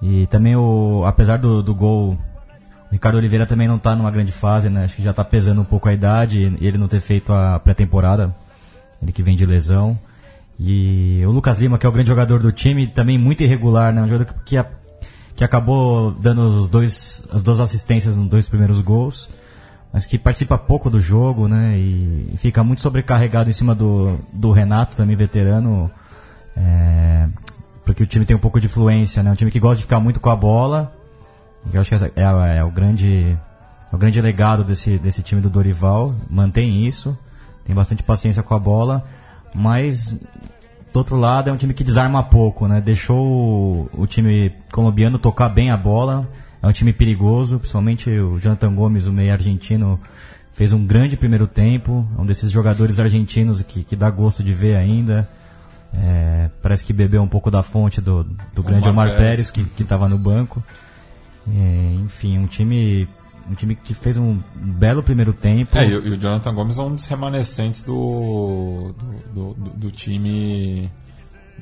E 0.00 0.26
também, 0.26 0.56
o, 0.56 1.04
apesar 1.06 1.38
do, 1.38 1.62
do 1.62 1.74
gol, 1.74 2.12
o 2.12 2.92
Ricardo 2.92 3.16
Oliveira 3.16 3.46
também 3.46 3.66
não 3.66 3.76
está 3.76 3.94
numa 3.96 4.10
grande 4.10 4.32
fase, 4.32 4.68
né? 4.68 4.84
Acho 4.84 4.96
que 4.96 5.02
já 5.02 5.10
está 5.10 5.24
pesando 5.24 5.60
um 5.60 5.64
pouco 5.64 5.88
a 5.88 5.92
idade 5.92 6.56
e 6.60 6.66
ele 6.66 6.78
não 6.78 6.88
ter 6.88 7.00
feito 7.00 7.32
a 7.32 7.58
pré-temporada, 7.58 8.34
ele 9.02 9.12
que 9.12 9.22
vem 9.22 9.36
de 9.36 9.46
lesão. 9.46 9.98
E 10.58 11.22
o 11.26 11.30
Lucas 11.30 11.58
Lima, 11.58 11.78
que 11.78 11.84
é 11.84 11.88
o 11.88 11.92
grande 11.92 12.08
jogador 12.08 12.40
do 12.40 12.50
time, 12.50 12.86
também 12.86 13.18
muito 13.18 13.42
irregular, 13.42 13.92
né? 13.92 14.02
Um 14.02 14.08
jogador 14.08 14.34
que, 14.44 14.56
a, 14.56 14.66
que 15.34 15.44
acabou 15.44 16.12
dando 16.12 16.42
os 16.42 16.68
dois, 16.68 17.26
as 17.32 17.42
duas 17.42 17.60
assistências 17.60 18.16
nos 18.16 18.26
dois 18.26 18.48
primeiros 18.48 18.80
gols, 18.80 19.28
mas 19.92 20.06
que 20.06 20.18
participa 20.18 20.56
pouco 20.56 20.88
do 20.88 21.00
jogo, 21.00 21.48
né? 21.48 21.76
E, 21.76 22.30
e 22.32 22.36
fica 22.38 22.62
muito 22.64 22.80
sobrecarregado 22.80 23.50
em 23.50 23.52
cima 23.52 23.74
do, 23.74 24.18
do 24.32 24.50
Renato, 24.50 24.96
também 24.96 25.16
veterano. 25.16 25.90
É, 26.56 27.28
porque 27.86 28.02
o 28.02 28.06
time 28.06 28.26
tem 28.26 28.36
um 28.36 28.40
pouco 28.40 28.58
de 28.58 28.66
influência, 28.66 29.22
né? 29.22 29.30
Um 29.30 29.36
time 29.36 29.50
que 29.50 29.60
gosta 29.60 29.76
de 29.76 29.84
ficar 29.84 30.00
muito 30.00 30.18
com 30.18 30.28
a 30.28 30.34
bola. 30.34 30.92
Eu 31.72 31.80
acho 31.80 31.96
que 31.96 32.04
é, 32.04 32.10
é, 32.16 32.56
é, 32.58 32.64
o 32.64 32.70
grande 32.70 33.38
é 33.90 33.94
o 33.94 33.96
grande 33.96 34.20
legado 34.20 34.64
desse, 34.64 34.98
desse 34.98 35.22
time 35.22 35.40
do 35.40 35.48
Dorival. 35.48 36.12
Mantém 36.28 36.84
isso, 36.84 37.16
tem 37.64 37.74
bastante 37.74 38.02
paciência 38.02 38.42
com 38.42 38.54
a 38.54 38.58
bola, 38.58 39.06
mas 39.54 40.08
do 40.92 40.96
outro 40.98 41.16
lado 41.16 41.48
é 41.48 41.52
um 41.52 41.56
time 41.56 41.72
que 41.72 41.84
desarma 41.84 42.24
pouco, 42.24 42.66
né? 42.66 42.80
Deixou 42.80 43.24
o, 43.24 44.02
o 44.02 44.06
time 44.06 44.52
colombiano 44.72 45.16
tocar 45.16 45.48
bem 45.48 45.70
a 45.70 45.76
bola. 45.76 46.28
É 46.60 46.66
um 46.66 46.72
time 46.72 46.92
perigoso, 46.92 47.60
principalmente 47.60 48.10
o 48.10 48.40
Jonathan 48.40 48.74
Gomes, 48.74 49.06
o 49.06 49.12
meio 49.12 49.32
argentino, 49.32 50.00
fez 50.52 50.72
um 50.72 50.84
grande 50.84 51.16
primeiro 51.16 51.46
tempo. 51.46 52.04
É 52.18 52.20
um 52.20 52.26
desses 52.26 52.50
jogadores 52.50 52.98
argentinos 52.98 53.62
que, 53.62 53.84
que 53.84 53.94
dá 53.94 54.10
gosto 54.10 54.42
de 54.42 54.52
ver 54.52 54.74
ainda. 54.74 55.28
É, 55.98 56.50
parece 56.62 56.84
que 56.84 56.92
bebeu 56.92 57.22
um 57.22 57.28
pouco 57.28 57.50
da 57.50 57.62
fonte 57.62 58.00
do, 58.00 58.24
do 58.52 58.62
grande 58.62 58.88
Omar, 58.88 59.08
Omar 59.08 59.18
Pérez, 59.18 59.50
que 59.50 59.66
estava 59.80 60.08
no 60.08 60.18
banco. 60.18 60.62
É, 61.48 61.94
enfim, 62.04 62.38
um 62.38 62.46
time 62.46 63.08
um 63.48 63.54
time 63.54 63.76
que 63.76 63.94
fez 63.94 64.16
um 64.16 64.40
belo 64.54 65.02
primeiro 65.02 65.32
tempo. 65.32 65.78
É, 65.78 65.86
e, 65.86 65.96
o, 65.96 66.16
Jonathan 66.16 66.54
Gomes 66.54 66.78
é 66.78 66.82
um 66.82 66.94
dos 66.94 67.06
remanescentes 67.06 67.82
do, 67.82 68.94
do, 69.32 69.54
do, 69.54 69.70
do 69.74 69.90
time 69.90 70.90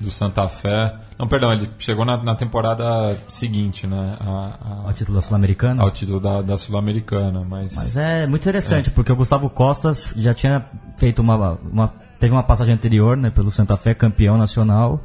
do 0.00 0.10
Santa 0.10 0.48
Fé. 0.48 0.94
Não, 1.18 1.28
perdão, 1.28 1.52
ele 1.52 1.68
chegou 1.78 2.04
na, 2.04 2.22
na 2.22 2.34
temporada 2.34 3.16
seguinte, 3.28 3.86
né? 3.86 4.16
A, 4.18 4.58
a, 4.60 4.86
ao 4.86 4.92
título 4.92 5.16
da 5.16 5.22
Sul-Americana? 5.22 5.82
Ao 5.82 5.90
título 5.90 6.18
da, 6.18 6.42
da 6.42 6.58
Sul-Americana, 6.58 7.44
mas... 7.48 7.76
Mas 7.76 7.96
é 7.96 8.26
muito 8.26 8.42
interessante, 8.42 8.88
é. 8.88 8.92
porque 8.92 9.12
o 9.12 9.16
Gustavo 9.16 9.48
Costas 9.48 10.12
já 10.16 10.34
tinha 10.34 10.64
feito 10.96 11.20
uma, 11.20 11.52
uma 11.52 11.92
teve 12.24 12.34
uma 12.34 12.42
passagem 12.42 12.72
anterior 12.72 13.18
né, 13.18 13.28
pelo 13.28 13.50
Santa 13.50 13.76
Fé, 13.76 13.92
campeão 13.92 14.38
nacional, 14.38 14.98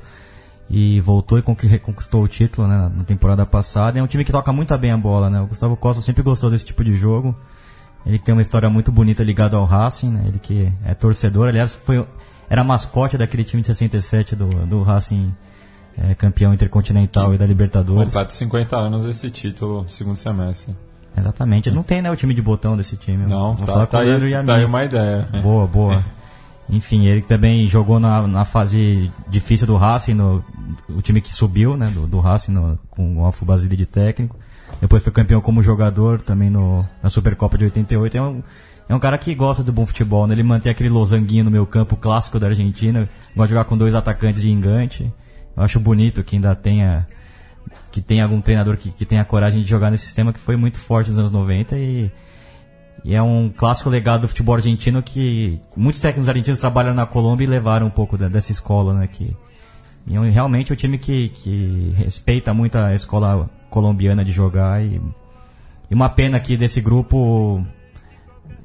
e 0.70 1.02
voltou 1.02 1.38
e 1.38 1.44
reconquistou 1.68 2.24
o 2.24 2.28
título 2.30 2.66
né, 2.66 2.90
na 2.96 3.04
temporada 3.04 3.46
passada. 3.46 4.00
É 4.00 4.04
um 4.04 4.08
time 4.08 4.24
que 4.24 4.32
toca 4.32 4.54
muito 4.54 4.78
bem 4.78 4.92
a 4.92 4.98
bola. 4.98 5.30
Né? 5.30 5.42
O 5.42 5.48
Gustavo 5.48 5.76
Costa 5.76 6.02
sempre 6.02 6.24
gostou 6.24 6.50
desse 6.50 6.64
tipo 6.64 6.82
de 6.82 6.96
jogo. 6.96 7.36
Ele 8.06 8.18
tem 8.18 8.32
uma 8.32 8.42
história 8.42 8.70
muito 8.70 8.90
bonita 8.90 9.22
ligada 9.22 9.58
ao 9.58 9.66
Racing, 9.66 10.12
né? 10.12 10.24
ele 10.28 10.40
que 10.40 10.72
é 10.86 10.94
torcedor, 10.94 11.50
aliás, 11.50 11.76
foi, 11.76 12.08
era 12.50 12.64
mascote 12.64 13.18
daquele 13.18 13.44
time 13.44 13.62
de 13.62 13.68
67 13.68 14.34
do, 14.38 14.48
do 14.66 14.82
Racing. 14.82 15.34
É, 15.98 16.16
campeão 16.16 16.54
intercontinental 16.54 17.34
e 17.34 17.38
da 17.38 17.46
Libertadores. 17.46 18.14
Completa 18.14 18.32
50 18.32 18.78
anos 18.78 19.04
esse 19.04 19.30
título, 19.30 19.86
segundo 19.90 20.16
semestre. 20.16 20.74
Exatamente. 21.18 21.70
Não 21.70 21.84
tem 21.84 22.02
né, 22.02 22.10
o 22.10 22.16
time 22.16 22.34
de 22.34 22.42
botão 22.42 22.78
desse 22.78 22.96
time. 22.96 23.26
Não, 23.26 23.54
Vou 23.54 23.66
tá, 23.66 23.74
falar 23.74 23.86
tá, 23.88 24.00
aí, 24.00 24.46
tá 24.46 24.56
aí 24.56 24.64
uma 24.64 24.86
ideia. 24.86 25.28
Boa, 25.44 25.68
boa. 25.68 26.02
Enfim, 26.70 27.08
ele 27.08 27.22
também 27.22 27.66
jogou 27.68 28.00
na, 28.00 28.28
na 28.28 28.46
fase 28.46 29.12
difícil 29.28 29.66
do 29.66 29.76
Racing, 29.76 30.14
no, 30.14 30.44
o 30.88 31.02
time 31.02 31.20
que 31.20 31.34
subiu, 31.34 31.76
né, 31.76 31.88
do, 31.88 32.06
do 32.06 32.20
Racing 32.20 32.52
no, 32.52 32.78
com 32.92 33.18
o 33.18 33.26
Alfo 33.26 33.44
Basile 33.44 33.76
de 33.76 33.86
técnico. 33.88 34.38
Depois 34.80 35.04
foi 35.04 35.12
campeão 35.12 35.42
como 35.42 35.64
jogador 35.64 36.22
também 36.22 36.50
no, 36.50 36.86
na 37.02 37.10
Supercopa 37.10 37.58
de 37.58 37.66
88. 37.66 38.18
É 38.18 38.22
um, 38.22 38.44
é 38.88 38.96
um 38.96 39.00
cara 39.00 39.18
que 39.18 39.34
gosta 39.34 39.64
do 39.64 39.74
bom 39.74 39.86
futebol, 39.86 40.28
né? 40.28 40.34
Ele 40.34 40.44
mantém 40.44 40.72
aquele 40.72 40.90
losanguinho 40.90 41.44
no 41.44 41.52
meu 41.52 41.66
campo 41.66 41.98
clássico 41.98 42.40
da 42.40 42.48
Argentina. 42.48 43.10
Gosta 43.36 43.48
de 43.48 43.54
jogar 43.54 43.66
com 43.66 43.78
dois 43.78 43.96
atacantes 43.96 44.42
de 44.42 44.52
engante. 44.52 45.12
Eu 45.58 45.64
acho 45.64 45.80
bonito 45.80 46.24
que 46.24 46.36
ainda 46.36 46.56
tenha 46.56 47.08
que 47.92 48.02
tenha 48.02 48.24
algum 48.24 48.40
treinador 48.42 48.78
que, 48.78 48.92
que 48.92 49.06
tenha 49.06 49.26
coragem 49.26 49.62
de 49.62 49.68
jogar 49.68 49.92
nesse 49.92 50.06
sistema 50.06 50.32
que 50.32 50.40
foi 50.40 50.56
muito 50.56 50.80
forte 50.80 51.10
nos 51.10 51.20
anos 51.20 51.32
90 51.32 51.78
e 51.78 52.12
e 53.04 53.16
é 53.16 53.22
um 53.22 53.50
clássico 53.50 53.90
legado 53.90 54.22
do 54.22 54.28
futebol 54.28 54.56
argentino 54.56 55.02
que 55.02 55.60
muitos 55.76 56.02
técnicos 56.02 56.30
argentinos 56.30 56.60
trabalham 56.60 56.94
na 56.94 57.06
Colômbia 57.06 57.46
e 57.46 57.48
levaram 57.48 57.88
um 57.88 57.92
pouco 57.92 58.18
da, 58.18 58.28
dessa 58.28 58.52
escola, 58.52 58.94
né? 58.94 59.08
Que, 59.08 59.36
e 60.08 60.16
é 60.16 60.30
realmente 60.30 60.72
é 60.72 60.74
um 60.74 60.78
time 60.78 60.98
que, 60.98 61.30
que 61.30 61.94
respeita 61.98 62.54
muito 62.54 62.78
a 62.78 62.94
escola 62.94 63.50
colombiana 63.70 64.24
de 64.24 64.32
jogar. 64.32 64.84
E, 64.84 65.02
e 65.90 65.94
uma 65.94 66.10
pena 66.10 66.40
que 66.40 66.58
desse 66.58 66.82
grupo 66.82 67.66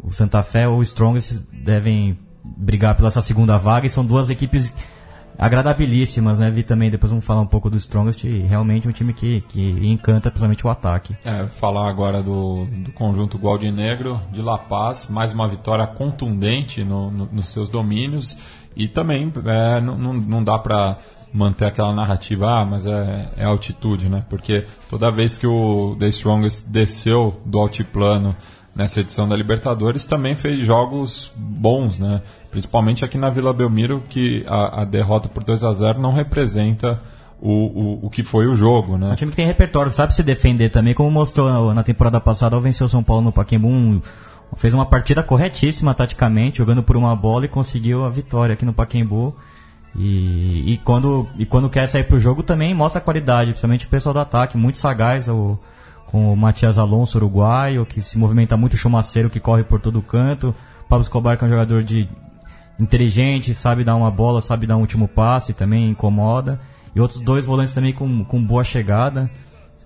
o 0.03 0.11
Santa 0.11 0.43
Fé 0.43 0.69
ou 0.69 0.79
o 0.79 0.83
Strongest 0.83 1.43
devem 1.53 2.19
brigar 2.45 2.95
pela 2.95 3.09
essa 3.09 3.23
segunda 3.23 3.57
vaga 3.57 3.87
e 3.87 3.91
são 3.91 4.05
duas 4.05 4.29
equipes 4.29 4.73
agradabilíssimas, 5.39 6.39
né? 6.39 6.51
Vi 6.51 6.63
também, 6.63 6.91
depois 6.91 7.11
vamos 7.11 7.25
falar 7.25 7.41
um 7.41 7.47
pouco 7.47 7.69
do 7.69 7.77
Strongest, 7.77 8.25
realmente 8.25 8.89
um 8.89 8.93
time 8.93 9.13
que, 9.13 9.41
que 9.43 9.61
encanta 9.87 10.31
principalmente 10.31 10.67
o 10.67 10.71
ataque. 10.71 11.17
É, 11.25 11.47
falar 11.47 11.89
agora 11.89 12.23
do, 12.23 12.67
do 12.67 12.93
conjunto 12.93 13.39
Gualdinegro 13.39 14.21
de 14.33 14.43
La 14.43 14.59
Paz, 14.59 15.09
mais 15.09 15.33
uma 15.33 15.47
vitória 15.47 15.87
contundente 15.87 16.85
no, 16.85 17.11
no, 17.11 17.29
nos 17.33 17.49
seus 17.49 17.69
domínios 17.69 18.37
e 18.77 18.89
também 18.89 19.33
é, 19.47 19.81
não, 19.81 19.97
não 20.15 20.43
dá 20.43 20.59
para 20.59 20.99
manter 21.33 21.67
aquela 21.67 21.93
narrativa, 21.93 22.61
ah, 22.61 22.65
mas 22.65 22.87
é, 22.87 23.29
é 23.37 23.45
altitude, 23.45 24.09
né? 24.09 24.25
Porque 24.31 24.65
toda 24.89 25.11
vez 25.11 25.37
que 25.37 25.47
o 25.47 25.97
The 25.99 26.07
Strongest 26.09 26.71
desceu 26.71 27.41
do 27.45 27.59
altiplano 27.59 28.37
nessa 28.75 29.01
edição 29.01 29.29
da 29.29 29.37
Libertadores, 29.37 30.07
também 30.07 30.35
fez 30.35 30.65
jogos 30.67 31.33
bons, 31.37 31.99
né? 31.99 32.23
Principalmente 32.51 33.05
aqui 33.05 33.17
na 33.17 33.31
Vila 33.31 33.53
Belmiro, 33.53 34.03
que 34.09 34.45
a, 34.49 34.83
a 34.83 34.85
derrota 34.85 35.29
por 35.29 35.45
2 35.45 35.63
a 35.63 35.73
0 35.73 36.01
não 36.01 36.13
representa 36.13 37.01
o, 37.41 37.51
o, 37.51 38.07
o 38.07 38.11
que 38.11 38.23
foi 38.23 38.47
o 38.47 38.57
jogo, 38.57 38.97
né? 38.97 39.13
Um 39.13 39.15
time 39.15 39.31
que 39.31 39.37
tem 39.37 39.47
repertório, 39.47 39.91
sabe 39.91 40.15
se 40.15 40.23
defender 40.23 40.71
também, 40.71 40.95
como 40.95 41.11
mostrou 41.11 41.73
na 41.73 41.83
temporada 41.83 42.21
passada 42.21 42.57
ao 42.57 42.63
vencer 42.63 42.85
o 42.87 42.89
São 42.89 43.03
Paulo 43.03 43.23
no 43.23 43.33
Pacaembu, 43.33 44.03
fez 44.57 44.75
uma 44.75 44.87
partida 44.87 45.23
corretíssima 45.23 45.95
taticamente, 45.95 46.59
jogando 46.59 46.83
por 46.83 46.97
uma 46.97 47.15
bola 47.15 47.45
e 47.45 47.49
conseguiu 47.49 48.05
a 48.05 48.11
vitória 48.11 48.55
aqui 48.55 48.65
no 48.65 48.73
Pacaembu. 48.73 49.35
E, 49.97 50.73
e, 50.73 50.79
quando, 50.79 51.29
e 51.39 51.47
quando 51.47 51.71
quer 51.71 51.87
sair 51.87 52.03
pro 52.03 52.19
jogo 52.19 52.43
também 52.43 52.75
mostra 52.75 53.01
a 53.01 53.05
qualidade, 53.05 53.53
principalmente 53.53 53.87
o 53.87 53.89
pessoal 53.89 54.13
do 54.13 54.19
ataque, 54.19 54.57
muito 54.57 54.77
sagaz, 54.79 55.29
o, 55.29 55.57
com 56.15 56.33
o 56.33 56.37
Matias 56.37 56.79
Alonso, 56.79 57.19
uruguaio, 57.19 57.85
que 57.85 58.01
se 58.01 58.17
movimenta 58.17 58.57
muito, 58.57 58.75
o 58.75 58.77
chumaceiro 58.77 59.29
que 59.29 59.41
corre 59.41 59.65
por 59.65 59.81
todo 59.81 60.01
canto, 60.01 60.55
Pablo 60.89 61.03
Escobar 61.03 61.37
que 61.37 61.43
é 61.43 61.49
um 61.49 61.51
jogador 61.51 61.83
de 61.83 62.09
inteligente, 62.79 63.53
sabe 63.53 63.83
dar 63.83 63.97
uma 63.97 64.13
bola, 64.13 64.41
sabe 64.41 64.65
dar 64.65 64.77
um 64.77 64.81
último 64.83 65.09
passe, 65.09 65.53
também 65.53 65.91
incomoda, 65.91 66.61
e 66.95 67.01
outros 67.01 67.19
dois 67.19 67.45
volantes 67.45 67.75
também 67.75 67.93
com, 67.93 68.25
com 68.25 68.41
boa 68.41 68.63
chegada. 68.63 69.29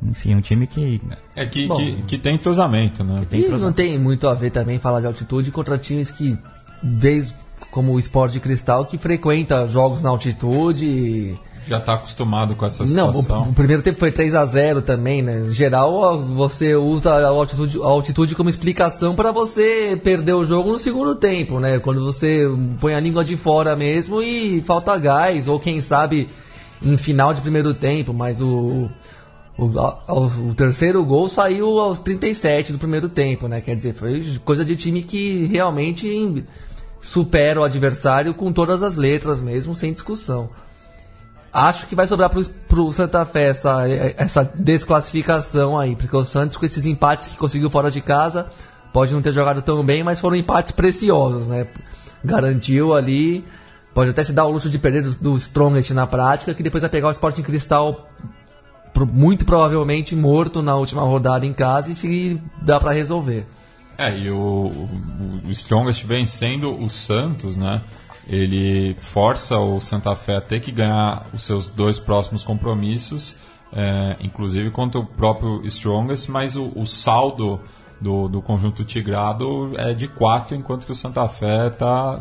Enfim, 0.02 0.34
um 0.34 0.42
time 0.42 0.66
que. 0.66 1.00
É 1.34 1.46
que, 1.46 1.66
Bom, 1.66 1.76
que, 1.76 2.02
que, 2.02 2.18
tem 2.18 2.34
entrosamento, 2.34 3.02
né? 3.02 3.26
Tem 3.30 3.40
entrosamento. 3.40 3.80
E 3.80 3.86
não 3.86 3.92
tem 3.94 3.98
muito 3.98 4.28
a 4.28 4.34
ver 4.34 4.50
também 4.50 4.78
falar 4.78 5.00
de 5.00 5.06
altitude 5.06 5.50
contra 5.50 5.78
times 5.78 6.10
que, 6.10 6.36
vez 6.82 7.34
como 7.70 7.94
o 7.94 7.98
esporte 7.98 8.34
de 8.34 8.40
cristal, 8.40 8.84
que 8.84 8.98
frequenta 8.98 9.66
jogos 9.66 10.02
na 10.02 10.10
altitude. 10.10 11.38
Já 11.68 11.78
está 11.78 11.94
acostumado 11.94 12.54
com 12.54 12.64
essa 12.64 12.86
situação. 12.86 13.36
Não, 13.36 13.46
o, 13.46 13.50
o, 13.50 13.52
primeiro 13.52 13.82
tempo 13.82 13.98
foi 13.98 14.10
3 14.10 14.34
a 14.34 14.44
0 14.44 14.82
também, 14.82 15.22
né? 15.22 15.46
Em 15.48 15.52
geral, 15.52 16.20
você 16.22 16.74
usa 16.74 17.12
a 17.12 17.28
altitude, 17.28 17.78
a 17.80 17.86
altitude 17.86 18.34
como 18.34 18.48
explicação 18.48 19.14
para 19.14 19.30
você 19.30 20.00
perder 20.02 20.32
o 20.32 20.44
jogo 20.44 20.72
no 20.72 20.78
segundo 20.78 21.14
tempo, 21.14 21.60
né? 21.60 21.78
Quando 21.78 22.04
você 22.04 22.44
põe 22.80 22.94
a 22.94 23.00
língua 23.00 23.24
de 23.24 23.36
fora 23.36 23.76
mesmo 23.76 24.22
e 24.22 24.62
falta 24.62 24.96
gás, 24.96 25.46
ou 25.46 25.60
quem 25.60 25.80
sabe 25.80 26.28
em 26.82 26.96
final 26.96 27.34
de 27.34 27.40
primeiro 27.40 27.74
tempo, 27.74 28.12
mas 28.12 28.40
o 28.40 28.88
o, 29.58 30.50
o, 30.50 30.54
terceiro 30.54 31.04
gol 31.04 31.28
saiu 31.28 31.80
aos 31.80 31.98
37 31.98 32.70
do 32.70 32.78
primeiro 32.78 33.08
tempo, 33.08 33.48
né? 33.48 33.60
Quer 33.60 33.74
dizer, 33.74 33.92
foi 33.92 34.38
coisa 34.44 34.64
de 34.64 34.76
time 34.76 35.02
que 35.02 35.46
realmente 35.46 36.44
supera 37.00 37.60
o 37.60 37.64
adversário 37.64 38.34
com 38.34 38.52
todas 38.52 38.84
as 38.84 38.96
letras 38.96 39.40
mesmo, 39.40 39.74
sem 39.74 39.92
discussão. 39.92 40.48
Acho 41.52 41.86
que 41.86 41.94
vai 41.94 42.06
sobrar 42.06 42.28
pro, 42.28 42.44
pro 42.44 42.92
Santa 42.92 43.24
Fé 43.24 43.48
essa, 43.48 43.88
essa 44.16 44.44
desclassificação 44.54 45.78
aí, 45.78 45.96
porque 45.96 46.16
o 46.16 46.24
Santos 46.24 46.56
com 46.56 46.66
esses 46.66 46.84
empates 46.84 47.28
que 47.28 47.36
conseguiu 47.36 47.70
fora 47.70 47.90
de 47.90 48.00
casa, 48.00 48.46
pode 48.92 49.12
não 49.12 49.22
ter 49.22 49.32
jogado 49.32 49.62
tão 49.62 49.82
bem, 49.82 50.02
mas 50.02 50.20
foram 50.20 50.36
empates 50.36 50.72
preciosos, 50.72 51.48
né? 51.48 51.66
Garantiu 52.22 52.94
ali, 52.94 53.44
pode 53.94 54.10
até 54.10 54.22
se 54.22 54.32
dar 54.32 54.44
o 54.44 54.50
luxo 54.50 54.68
de 54.68 54.78
perder 54.78 55.02
do, 55.02 55.14
do 55.14 55.36
Strongest 55.36 55.90
na 55.92 56.06
prática, 56.06 56.52
que 56.52 56.62
depois 56.62 56.82
vai 56.82 56.90
pegar 56.90 57.08
o 57.08 57.12
Sporting 57.12 57.42
Cristal 57.42 58.08
muito 59.12 59.44
provavelmente 59.44 60.16
morto 60.16 60.60
na 60.60 60.74
última 60.74 61.02
rodada 61.02 61.46
em 61.46 61.52
casa 61.52 61.92
e 61.92 61.94
se 61.94 62.40
dá 62.60 62.80
para 62.80 62.92
resolver. 62.92 63.46
É, 63.96 64.16
e 64.16 64.30
o, 64.30 64.88
o 65.44 65.50
Strongest 65.50 66.04
vencendo 66.04 66.72
o 66.72 66.88
Santos, 66.88 67.56
né? 67.56 67.82
Ele 68.28 68.94
força 68.98 69.58
o 69.58 69.80
Santa 69.80 70.14
Fé 70.14 70.36
a 70.36 70.40
ter 70.40 70.60
que 70.60 70.70
ganhar 70.70 71.26
os 71.32 71.42
seus 71.42 71.68
dois 71.68 71.98
próximos 71.98 72.44
compromissos, 72.44 73.36
é, 73.72 74.16
inclusive 74.20 74.70
contra 74.70 75.00
o 75.00 75.06
próprio 75.06 75.64
Strongest, 75.66 76.28
mas 76.28 76.54
o, 76.54 76.72
o 76.76 76.84
saldo 76.84 77.60
do, 78.00 78.28
do 78.28 78.42
conjunto 78.42 78.84
tigrado 78.84 79.72
é 79.76 79.92
de 79.94 80.08
4, 80.08 80.54
enquanto 80.54 80.86
que 80.86 80.92
o 80.92 80.94
Santa 80.94 81.26
Fé 81.26 81.68
está 81.68 82.20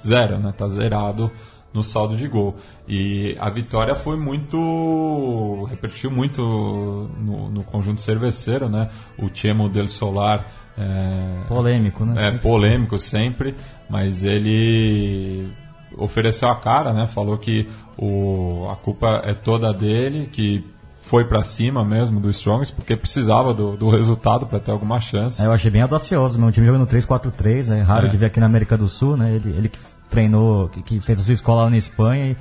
zero, 0.00 0.38
né? 0.38 0.52
Tá 0.56 0.68
zerado 0.68 1.30
no 1.72 1.82
saldo 1.82 2.16
de 2.16 2.26
gol. 2.26 2.56
E 2.88 3.36
a 3.38 3.48
vitória 3.48 3.94
foi 3.94 4.16
muito. 4.16 5.66
repercutiu 5.70 6.10
muito 6.10 6.42
no, 6.42 7.50
no 7.50 7.62
conjunto 7.64 8.00
cerveceiro, 8.00 8.68
né? 8.68 8.88
O 9.18 9.28
Chemo 9.32 9.68
del 9.68 9.88
Solar. 9.88 10.46
É, 10.76 11.44
polêmico, 11.48 12.04
né? 12.04 12.28
É, 12.28 12.30
polêmico 12.32 12.98
sempre, 12.98 13.54
mas 13.90 14.24
ele 14.24 15.50
ofereceu 15.96 16.48
a 16.48 16.56
cara, 16.56 16.92
né? 16.92 17.06
Falou 17.06 17.36
que 17.36 17.68
o, 17.98 18.68
a 18.70 18.76
culpa 18.76 19.22
é 19.24 19.34
toda 19.34 19.74
dele, 19.74 20.28
que 20.32 20.64
foi 21.00 21.24
para 21.24 21.42
cima 21.42 21.84
mesmo 21.84 22.20
do 22.20 22.30
Strongest, 22.30 22.72
porque 22.72 22.96
precisava 22.96 23.52
do, 23.52 23.76
do 23.76 23.88
resultado 23.88 24.46
para 24.46 24.60
ter 24.60 24.70
alguma 24.70 25.00
chance. 25.00 25.42
É, 25.42 25.46
eu 25.46 25.52
achei 25.52 25.70
bem 25.70 25.82
audacioso, 25.82 26.38
meu 26.38 26.52
time 26.52 26.66
jogando 26.66 26.86
3-4-3, 26.86 27.72
é 27.72 27.80
raro 27.82 28.06
é. 28.06 28.08
de 28.08 28.16
ver 28.16 28.26
aqui 28.26 28.38
na 28.38 28.46
América 28.46 28.76
do 28.78 28.86
Sul, 28.86 29.16
né? 29.16 29.34
Ele, 29.34 29.50
ele 29.50 29.68
que 29.68 29.78
treinou, 30.08 30.68
que, 30.68 30.82
que, 30.82 31.00
fez 31.00 31.18
a 31.18 31.22
sua 31.24 31.34
escola 31.34 31.64
lá 31.64 31.70
na 31.70 31.76
Espanha 31.76 32.30
e, 32.30 32.36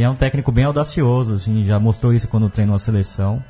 e, 0.00 0.02
é 0.02 0.08
um 0.08 0.14
técnico 0.14 0.50
bem 0.50 0.64
audacioso, 0.64 1.34
assim, 1.34 1.64
já 1.64 1.78
mostrou 1.78 2.14
isso 2.14 2.26
quando 2.26 2.48
treinou 2.48 2.74
a 2.74 2.78
seleção. 2.78 3.44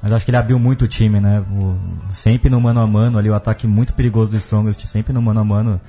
Mas 0.00 0.12
acho 0.12 0.24
que 0.24 0.30
ele 0.30 0.36
abriu 0.36 0.58
muito 0.60 0.84
o 0.84 0.88
time, 0.88 1.18
né? 1.18 1.40
O, 1.50 1.76
sempre 2.10 2.48
no 2.48 2.60
mano 2.60 2.80
a 2.80 2.86
mano 2.86 3.18
ali, 3.18 3.28
o 3.28 3.34
ataque 3.34 3.66
muito 3.66 3.94
perigoso 3.94 4.30
do 4.30 4.36
Strongest, 4.36 4.86
sempre 4.86 5.12
no 5.12 5.20
mano 5.20 5.40
a 5.40 5.44
mano 5.44 5.80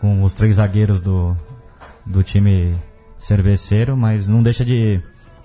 com 0.00 0.22
os 0.22 0.34
três 0.34 0.56
zagueiros 0.56 1.00
do, 1.00 1.36
do 2.04 2.22
time 2.22 2.74
cerveceiro, 3.18 3.96
mas 3.96 4.26
não 4.28 4.42
deixa 4.42 4.64
de 4.64 5.00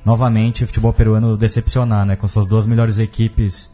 novamente 0.05 0.63
o 0.63 0.67
futebol 0.67 0.93
peruano 0.93 1.37
decepcionar, 1.37 2.05
né? 2.05 2.15
Com 2.15 2.27
suas 2.27 2.45
duas 2.45 2.65
melhores 2.65 2.99
equipes 2.99 3.71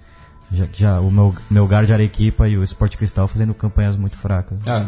já, 0.52 0.68
já 0.74 1.00
o 1.00 1.12
meu, 1.12 1.36
meu 1.50 1.68
de 1.68 1.94
Arequipa 1.94 2.48
e 2.48 2.58
o 2.58 2.64
Sport 2.64 2.98
Cristal 2.98 3.28
fazendo 3.28 3.54
campanhas 3.54 3.96
muito 3.96 4.18
fracas. 4.18 4.60
É, 4.66 4.86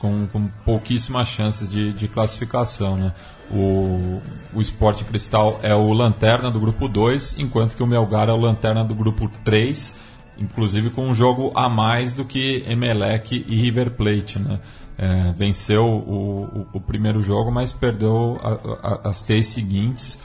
com, 0.00 0.26
com 0.26 0.48
pouquíssimas 0.64 1.28
chances 1.28 1.70
de, 1.70 1.92
de 1.92 2.08
classificação, 2.08 2.96
né? 2.96 3.12
O, 3.50 4.20
o 4.52 4.60
Cristal 5.06 5.60
é 5.62 5.74
o 5.74 5.92
lanterna 5.92 6.50
do 6.50 6.58
grupo 6.58 6.88
2, 6.88 7.38
enquanto 7.38 7.76
que 7.76 7.82
o 7.82 7.86
Melgar 7.86 8.28
é 8.28 8.32
o 8.32 8.36
lanterna 8.36 8.84
do 8.84 8.94
grupo 8.94 9.28
3, 9.44 9.96
inclusive 10.38 10.90
com 10.90 11.06
um 11.06 11.14
jogo 11.14 11.52
a 11.54 11.68
mais 11.68 12.14
do 12.14 12.24
que 12.24 12.64
Emelec 12.66 13.44
e 13.46 13.56
River 13.56 13.92
Plate, 13.92 14.40
né? 14.40 14.58
É, 14.96 15.32
venceu 15.32 15.84
o, 15.84 16.44
o, 16.44 16.66
o, 16.74 16.80
primeiro 16.80 17.20
jogo, 17.20 17.50
mas 17.50 17.72
perdeu 17.72 18.38
a, 18.40 19.06
a, 19.06 19.08
as 19.08 19.22
três 19.22 19.48
seguintes. 19.48 20.20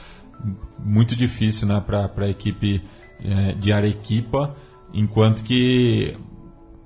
Muito 0.78 1.16
difícil 1.16 1.66
né, 1.66 1.82
para 1.84 2.08
a 2.16 2.28
equipe 2.28 2.82
é, 3.22 3.52
de 3.54 3.72
Arequipa 3.72 4.54
enquanto 4.92 5.42
que 5.42 6.16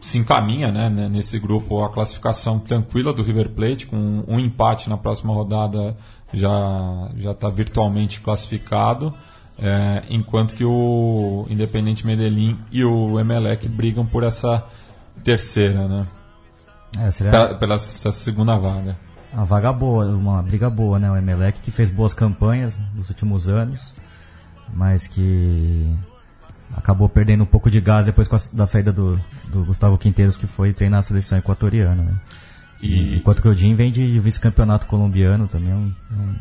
se 0.01 0.19
encaminha 0.19 0.71
né, 0.71 1.09
nesse 1.09 1.39
grupo 1.39 1.83
a 1.83 1.89
classificação 1.89 2.59
tranquila 2.59 3.13
do 3.13 3.23
River 3.23 3.51
Plate, 3.51 3.87
com 3.87 4.23
um 4.29 4.39
empate 4.39 4.91
na 4.91 4.99
próxima 4.99 5.33
rodada 5.33 5.97
já 6.33 7.11
já 7.17 7.31
está 7.31 7.49
virtualmente 7.49 8.21
classificado, 8.21 9.15
é, 9.59 10.05
enquanto 10.11 10.55
que 10.55 10.65
o 10.65 11.47
Independente 11.49 12.05
Medellín 12.07 12.59
e 12.71 12.85
o 12.85 13.19
Emelec 13.19 13.67
brigam 13.69 14.05
por 14.05 14.25
essa 14.25 14.67
terceira, 15.23 15.89
né? 15.89 16.07
É, 16.99 17.11
seria... 17.11 17.33
pela, 17.33 17.55
pela 17.55 17.79
segunda 17.79 18.57
vaga. 18.57 18.97
Uma 19.33 19.45
vaga 19.45 19.73
boa, 19.73 20.07
uma 20.07 20.43
briga 20.43 20.71
boa, 20.71 20.99
né? 20.99 21.11
O 21.11 21.17
Emelec 21.17 21.61
que 21.61 21.71
fez 21.71 21.91
boas 21.91 22.15
campanhas 22.15 22.81
nos 22.95 23.09
últimos 23.09 23.49
anos, 23.49 23.93
mas 24.73 25.09
que 25.09 25.93
acabou 26.73 27.09
perdendo 27.09 27.43
um 27.43 27.47
pouco 27.47 27.71
de 27.71 27.81
gás 27.81 28.07
depois 28.07 28.29
da 28.53 28.67
saída 28.67 28.93
do, 28.93 29.21
do 29.49 29.65
Gustavo 29.65 29.99
Quinteiros, 29.99 30.37
que 30.37 30.47
foi 30.47 30.73
treinar 30.73 31.01
a 31.01 31.03
seleção 31.03 31.37
equatoriana. 31.37 32.03
Né? 32.03 32.15
E... 32.81 33.17
Enquanto 33.17 33.43
que 33.43 33.49
o 33.49 33.55
Jim 33.55 33.75
vem 33.75 33.91
de 33.91 34.19
vice-campeonato 34.21 34.87
colombiano, 34.87 35.49
também 35.49 35.73
é 35.73 35.75
um, 35.75 35.95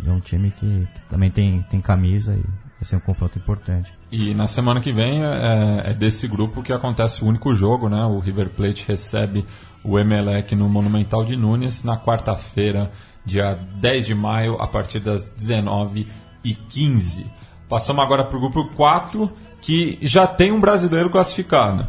é 0.06 0.12
um 0.12 0.18
é 0.18 0.22
time 0.22 0.52
que, 0.52 0.88
que, 0.94 1.02
também 1.10 1.32
tem, 1.32 1.62
tem 1.64 1.82
camisa 1.82 2.34
e 2.34 2.42
vai 2.42 2.84
ser 2.84 2.96
um 2.98 3.00
confronto 3.00 3.38
importante. 3.38 3.94
E 4.12 4.34
na 4.34 4.46
semana 4.46 4.82
que 4.82 4.92
vem 4.92 5.24
é, 5.24 5.84
é, 5.86 5.94
desse 5.94 6.28
grupo 6.28 6.62
que 6.62 6.74
acontece 6.74 7.24
o 7.24 7.28
único 7.28 7.56
jogo, 7.56 7.90
né? 7.90 8.04
O 8.06 8.20
River 8.20 8.50
Plate 8.50 8.86
recebe 8.88 9.46
o 9.84 10.00
Emelec 10.00 10.56
no 10.56 10.70
Monumental 10.70 11.26
de 11.26 11.36
Nunes 11.36 11.84
na 11.84 11.98
quarta-feira, 11.98 12.92
dia 13.26 13.60
10 13.76 14.06
de 14.06 14.16
maio, 14.16 14.62
a 14.62 14.68
partir 14.68 15.00
das 15.00 15.32
19h15. 15.36 17.26
Passamos 17.68 18.04
agora 18.04 18.24
para 18.24 18.38
o 18.38 18.40
grupo 18.40 18.70
4, 18.76 19.32
que 19.62 19.98
já 20.02 20.28
tem 20.28 20.52
um 20.52 20.60
brasileiro 20.60 21.10
classificado. 21.10 21.88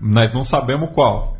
Nós 0.00 0.32
não 0.32 0.44
sabemos 0.44 0.90
qual. 0.92 1.36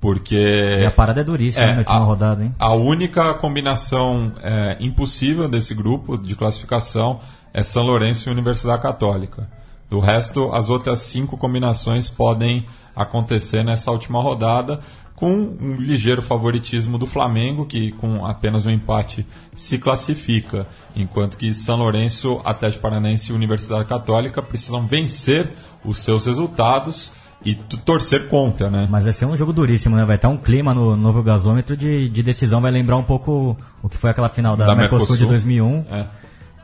Porque. 0.00 0.36
E 0.36 0.86
a 0.86 0.90
parada 0.90 1.20
é 1.20 1.24
duríssima 1.24 1.66
é, 1.66 1.72
na 1.72 1.78
última 1.78 1.96
a, 1.96 2.04
rodada, 2.04 2.44
hein? 2.44 2.54
A 2.58 2.72
única 2.72 3.34
combinação 3.34 4.32
é, 4.42 4.76
impossível 4.80 5.48
desse 5.48 5.74
grupo 5.74 6.16
de 6.16 6.34
classificação 6.34 7.20
é 7.52 7.62
São 7.62 7.82
Lourenço 7.82 8.28
e 8.28 8.32
Universidade 8.32 8.80
Católica. 8.80 9.48
Do 9.90 9.98
resto, 9.98 10.52
as 10.52 10.70
outras 10.70 11.00
cinco 11.00 11.36
combinações 11.36 12.08
podem 12.08 12.64
acontecer 13.02 13.64
nessa 13.64 13.90
última 13.90 14.20
rodada, 14.20 14.80
com 15.14 15.32
um 15.60 15.76
ligeiro 15.76 16.22
favoritismo 16.22 16.96
do 16.96 17.06
Flamengo, 17.06 17.66
que 17.66 17.92
com 17.92 18.24
apenas 18.24 18.64
um 18.64 18.70
empate 18.70 19.26
se 19.54 19.76
classifica, 19.76 20.66
enquanto 20.96 21.36
que 21.36 21.52
São 21.52 21.76
Lourenço, 21.76 22.40
Atlético 22.42 22.82
Paranaense 22.82 23.30
e 23.30 23.34
Universidade 23.34 23.84
Católica 23.84 24.40
precisam 24.40 24.86
vencer 24.86 25.50
os 25.84 25.98
seus 25.98 26.24
resultados 26.24 27.12
e 27.44 27.54
torcer 27.54 28.28
contra, 28.28 28.70
né? 28.70 28.86
Mas 28.90 29.04
vai 29.04 29.12
ser 29.12 29.26
um 29.26 29.36
jogo 29.36 29.52
duríssimo, 29.52 29.94
né? 29.96 30.04
Vai 30.04 30.16
estar 30.16 30.28
um 30.28 30.36
clima 30.36 30.74
no 30.74 30.96
novo 30.96 31.22
gasômetro 31.22 31.76
de, 31.76 32.08
de 32.08 32.22
decisão, 32.22 32.60
vai 32.60 32.70
lembrar 32.70 32.96
um 32.96 33.02
pouco 33.02 33.56
o 33.82 33.88
que 33.88 33.98
foi 33.98 34.10
aquela 34.10 34.28
final 34.28 34.56
da, 34.56 34.66
da 34.66 34.74
Mercosul, 34.74 35.16
Mercosul 35.16 35.16
de 35.18 35.26
2001. 35.26 35.84
É. 35.90 36.06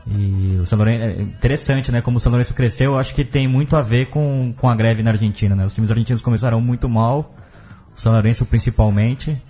E 0.09 0.57
o 0.61 0.65
São 0.65 0.77
Lourenço, 0.77 1.03
é 1.03 1.21
interessante, 1.21 1.91
né? 1.91 2.01
Como 2.01 2.17
o 2.17 2.19
São 2.19 2.31
Lourenço 2.31 2.53
cresceu, 2.53 2.93
eu 2.93 2.99
acho 2.99 3.13
que 3.13 3.25
tem 3.25 3.47
muito 3.47 3.75
a 3.75 3.81
ver 3.81 4.07
com, 4.07 4.53
com 4.57 4.69
a 4.69 4.75
greve 4.75 5.03
na 5.03 5.11
Argentina, 5.11 5.55
né? 5.55 5.65
Os 5.65 5.73
times 5.73 5.91
argentinos 5.91 6.21
começaram 6.21 6.61
muito 6.61 6.87
mal, 6.87 7.35
o 7.95 7.99
São 7.99 8.11
Lourenço 8.13 8.45
principalmente, 8.45 9.41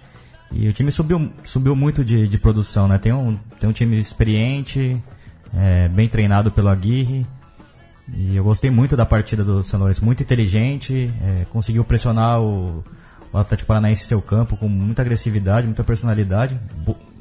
e 0.52 0.68
o 0.68 0.74
time 0.74 0.92
subiu, 0.92 1.32
subiu 1.44 1.76
muito 1.76 2.04
de, 2.04 2.28
de 2.28 2.38
produção, 2.38 2.88
né? 2.88 2.98
Tem 2.98 3.14
um, 3.14 3.38
tem 3.60 3.70
um 3.70 3.74
time 3.74 3.98
experiente, 3.98 5.02
é, 5.56 5.88
bem 5.90 6.08
treinado 6.08 6.52
pelo 6.52 6.70
Aguirre, 6.70 7.28
e 8.16 8.36
eu 8.36 8.44
gostei 8.44 8.72
muito 8.72 8.98
da 8.98 9.06
partida 9.06 9.44
do 9.44 9.62
São 9.62 9.80
Lourenço, 9.80 10.04
muito 10.04 10.24
inteligente, 10.24 11.14
é, 11.22 11.46
conseguiu 11.52 11.84
pressionar 11.84 12.42
o, 12.42 12.84
o 13.32 13.38
Atlético 13.38 13.68
Paranaense 13.68 14.04
em 14.04 14.08
seu 14.08 14.22
campo 14.22 14.58
com 14.58 14.68
muita 14.68 15.04
agressividade, 15.04 15.68
muita 15.68 15.84
personalidade, 15.84 16.60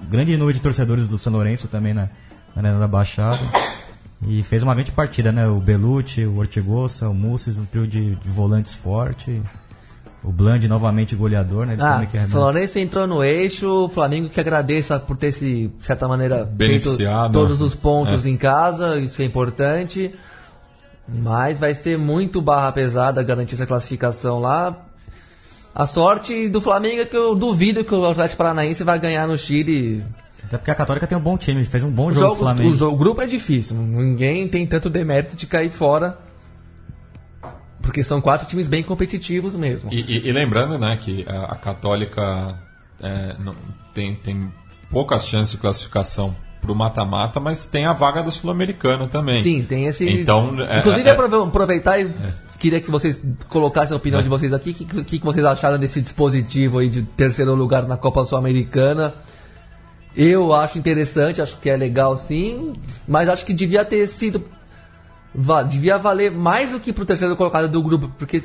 grande 0.08 0.34
número 0.36 0.54
de 0.54 0.62
torcedores 0.62 1.06
do 1.06 1.18
São 1.18 1.32
Lourenço 1.34 1.68
também, 1.68 1.92
né? 1.92 2.08
Na 2.56 2.70
Arena 2.70 2.80
da 2.80 2.88
Baixada. 2.88 3.40
E 4.26 4.42
fez 4.42 4.62
uma 4.62 4.74
grande 4.74 4.90
partida, 4.90 5.30
né? 5.30 5.46
O 5.46 5.60
Belucci, 5.60 6.24
o 6.24 6.38
Ortigosa, 6.38 7.08
o 7.08 7.14
Mussis, 7.14 7.58
um 7.58 7.66
trio 7.66 7.86
de, 7.86 8.16
de 8.16 8.28
volantes 8.28 8.72
forte. 8.72 9.42
O 10.24 10.32
Bland 10.32 10.66
novamente 10.66 11.14
goleador, 11.14 11.66
né? 11.66 11.74
Ele 11.74 11.82
ah, 11.82 12.04
o 12.24 12.28
São 12.28 12.40
Lourenço 12.40 12.78
entrou 12.78 13.06
no 13.06 13.22
eixo, 13.22 13.84
o 13.84 13.88
Flamengo 13.88 14.28
que 14.28 14.40
agradeça 14.40 14.98
por 14.98 15.16
ter 15.16 15.30
se, 15.30 15.70
de 15.78 15.86
certa 15.86 16.08
maneira, 16.08 16.50
feito 16.58 16.96
todos 17.32 17.60
os 17.60 17.74
pontos 17.74 18.26
é. 18.26 18.30
em 18.30 18.36
casa, 18.36 18.98
isso 18.98 19.22
é 19.22 19.24
importante. 19.24 20.12
Mas 21.06 21.60
vai 21.60 21.74
ser 21.74 21.96
muito 21.96 22.42
barra 22.42 22.72
pesada 22.72 23.22
garantir 23.22 23.54
essa 23.54 23.66
classificação 23.66 24.40
lá. 24.40 24.74
A 25.72 25.86
sorte 25.86 26.48
do 26.48 26.60
Flamengo 26.60 27.02
é 27.02 27.04
que 27.04 27.16
eu 27.16 27.36
duvido 27.36 27.84
que 27.84 27.94
o 27.94 28.04
Atlético 28.06 28.38
Paranaense 28.38 28.82
vai 28.82 28.98
ganhar 28.98 29.28
no 29.28 29.38
Chile 29.38 30.02
até 30.46 30.58
porque 30.58 30.70
a 30.70 30.74
Católica 30.74 31.06
tem 31.06 31.18
um 31.18 31.20
bom 31.20 31.36
time, 31.36 31.64
fez 31.64 31.82
um 31.82 31.90
bom 31.90 32.10
jogo, 32.12 32.26
jogo 32.26 32.36
Flamengo. 32.36 32.84
O, 32.84 32.92
o, 32.92 32.96
grupo 32.96 33.20
é 33.20 33.26
difícil, 33.26 33.76
ninguém 33.76 34.46
tem 34.46 34.64
tanto 34.64 34.88
demérito 34.88 35.36
de 35.36 35.46
cair 35.46 35.70
fora. 35.70 36.18
Porque 37.82 38.02
são 38.02 38.20
quatro 38.20 38.46
times 38.48 38.66
bem 38.66 38.82
competitivos 38.82 39.54
mesmo. 39.54 39.92
E, 39.92 40.00
e, 40.00 40.28
e 40.28 40.32
lembrando, 40.32 40.78
né, 40.78 40.96
que 41.00 41.24
a, 41.28 41.52
a 41.52 41.56
Católica 41.56 42.58
é, 43.00 43.36
não, 43.38 43.54
tem, 43.92 44.14
tem 44.14 44.52
poucas 44.90 45.26
chances 45.26 45.52
de 45.52 45.58
classificação 45.58 46.34
para 46.60 46.72
o 46.72 46.74
mata-mata, 46.74 47.38
mas 47.40 47.66
tem 47.66 47.86
a 47.86 47.92
vaga 47.92 48.22
da 48.22 48.30
Sul-Americana 48.30 49.08
também. 49.08 49.42
Sim, 49.42 49.62
tem 49.62 49.86
esse. 49.86 50.08
Então, 50.08 50.60
é, 50.60 50.78
Inclusive, 50.80 51.08
é, 51.08 51.12
aproveitar 51.12 51.98
e 51.98 52.04
é. 52.04 52.32
queria 52.58 52.80
que 52.80 52.90
vocês 52.90 53.22
colocassem 53.48 53.94
a 53.94 53.98
opinião 53.98 54.22
de 54.22 54.28
vocês 54.28 54.52
aqui. 54.52 54.70
O 54.70 54.74
que, 54.74 54.84
que, 54.84 55.18
que, 55.18 55.24
vocês 55.24 55.44
acharam 55.44 55.78
desse 55.78 56.00
dispositivo 56.00 56.78
aí 56.78 56.88
de 56.88 57.02
terceiro 57.02 57.54
lugar 57.54 57.86
na 57.86 57.96
Copa 57.96 58.24
Sul-Americana? 58.24 59.14
Eu 60.16 60.54
acho 60.54 60.78
interessante, 60.78 61.42
acho 61.42 61.58
que 61.58 61.68
é 61.68 61.76
legal 61.76 62.16
sim, 62.16 62.72
mas 63.06 63.28
acho 63.28 63.44
que 63.44 63.52
devia 63.52 63.84
ter 63.84 64.06
sido. 64.06 64.42
Devia 65.68 65.98
valer 65.98 66.30
mais 66.30 66.70
do 66.70 66.80
que 66.80 66.92
pro 66.92 67.04
terceiro 67.04 67.36
colocado 67.36 67.68
do 67.68 67.82
grupo, 67.82 68.10
porque 68.18 68.42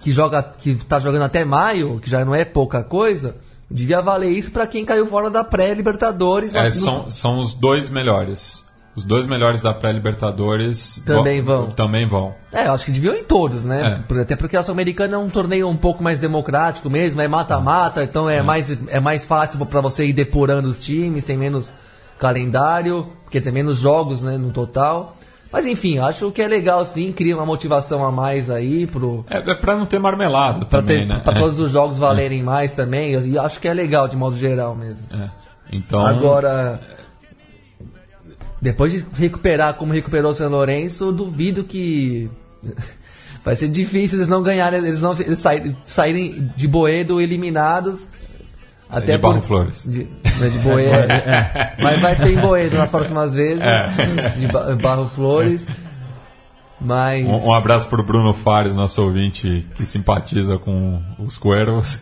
que 0.00 0.12
joga 0.12 0.42
que 0.42 0.76
tá 0.76 1.00
jogando 1.00 1.22
até 1.22 1.44
maio, 1.44 1.98
que 1.98 2.08
já 2.08 2.24
não 2.24 2.34
é 2.34 2.44
pouca 2.44 2.84
coisa, 2.84 3.36
devia 3.68 4.00
valer 4.00 4.30
isso 4.30 4.50
para 4.50 4.66
quem 4.66 4.84
caiu 4.84 5.06
fora 5.06 5.28
da 5.30 5.42
pré-Libertadores. 5.42 6.54
É, 6.54 6.70
são, 6.70 7.10
são 7.10 7.38
os 7.40 7.52
dois 7.52 7.88
melhores. 7.88 8.63
Os 8.96 9.04
dois 9.04 9.26
melhores 9.26 9.60
da 9.60 9.74
pré-Libertadores 9.74 11.02
também 11.04 11.42
vão, 11.42 11.62
vão. 11.62 11.70
Também 11.72 12.06
vão. 12.06 12.34
É, 12.52 12.68
eu 12.68 12.72
acho 12.72 12.84
que 12.84 12.92
deviam 12.92 13.14
ir 13.14 13.24
todos, 13.24 13.64
né? 13.64 14.00
É. 14.08 14.20
Até 14.20 14.36
porque 14.36 14.56
a 14.56 14.62
Sul-Americana 14.62 15.16
é 15.16 15.18
um 15.18 15.28
torneio 15.28 15.68
um 15.68 15.76
pouco 15.76 16.02
mais 16.02 16.20
democrático 16.20 16.88
mesmo, 16.88 17.20
é 17.20 17.26
mata-mata, 17.26 18.04
então 18.04 18.30
é, 18.30 18.36
é, 18.36 18.42
Mais, 18.42 18.76
é 18.88 19.00
mais 19.00 19.24
fácil 19.24 19.64
para 19.66 19.80
você 19.80 20.06
ir 20.06 20.12
depurando 20.12 20.68
os 20.68 20.78
times, 20.84 21.24
tem 21.24 21.36
menos 21.36 21.72
calendário, 22.18 23.08
quer 23.30 23.40
dizer, 23.40 23.50
menos 23.50 23.78
jogos 23.78 24.22
né, 24.22 24.36
no 24.36 24.50
total. 24.52 25.16
Mas 25.54 25.66
enfim, 25.66 25.98
acho 25.98 26.32
que 26.32 26.42
é 26.42 26.48
legal 26.48 26.84
sim, 26.84 27.12
cria 27.12 27.36
uma 27.36 27.46
motivação 27.46 28.04
a 28.04 28.10
mais 28.10 28.50
aí 28.50 28.88
pro. 28.88 29.24
É, 29.30 29.38
é 29.38 29.54
pra 29.54 29.76
não 29.76 29.86
ter 29.86 30.00
marmelada 30.00 30.66
pra 30.66 30.80
também, 30.80 31.06
ter, 31.06 31.06
né? 31.06 31.20
Pra 31.22 31.32
é. 31.32 31.38
todos 31.38 31.60
os 31.60 31.70
jogos 31.70 31.96
valerem 31.96 32.42
mais 32.42 32.72
também. 32.72 33.14
E 33.28 33.38
acho 33.38 33.60
que 33.60 33.68
é 33.68 33.72
legal 33.72 34.08
de 34.08 34.16
modo 34.16 34.36
geral 34.36 34.74
mesmo. 34.74 34.98
É. 35.12 35.30
Então. 35.72 36.04
Agora. 36.04 36.80
Depois 38.64 38.90
de 38.90 39.04
recuperar 39.18 39.74
como 39.74 39.92
recuperou 39.92 40.32
o 40.32 40.34
São 40.34 40.48
Lourenço, 40.48 41.12
duvido 41.12 41.64
que 41.64 42.30
vai 43.44 43.54
ser 43.54 43.68
difícil 43.68 44.16
eles 44.16 44.26
não 44.26 44.42
ganharem, 44.42 44.78
eles 44.78 45.02
não 45.02 45.12
eles 45.20 45.38
saírem, 45.38 45.76
saírem 45.84 46.50
de 46.56 46.66
Boedo 46.66 47.20
eliminados. 47.20 48.06
Até 48.88 49.12
de 49.12 49.18
Barro 49.18 49.42
por, 49.42 49.46
Flores. 49.46 49.82
De, 49.84 50.04
de 50.04 50.58
Boedo. 50.60 50.94
é. 51.12 51.74
Mas 51.78 52.00
vai 52.00 52.16
ser 52.16 52.30
em 52.30 52.40
Boedo 52.40 52.78
nas 52.78 52.88
próximas 52.88 53.34
vezes. 53.34 53.62
É. 53.62 53.88
De 54.38 54.82
Barro 54.82 55.10
Flores. 55.10 55.66
Mas... 56.80 57.26
Um, 57.26 57.48
um 57.48 57.52
abraço 57.52 57.86
para 57.86 58.00
o 58.00 58.04
Bruno 58.04 58.32
Fares, 58.32 58.74
nosso 58.74 59.02
ouvinte 59.02 59.66
que 59.74 59.84
simpatiza 59.84 60.56
com 60.56 61.02
os 61.18 61.36
Cuervos. 61.36 62.00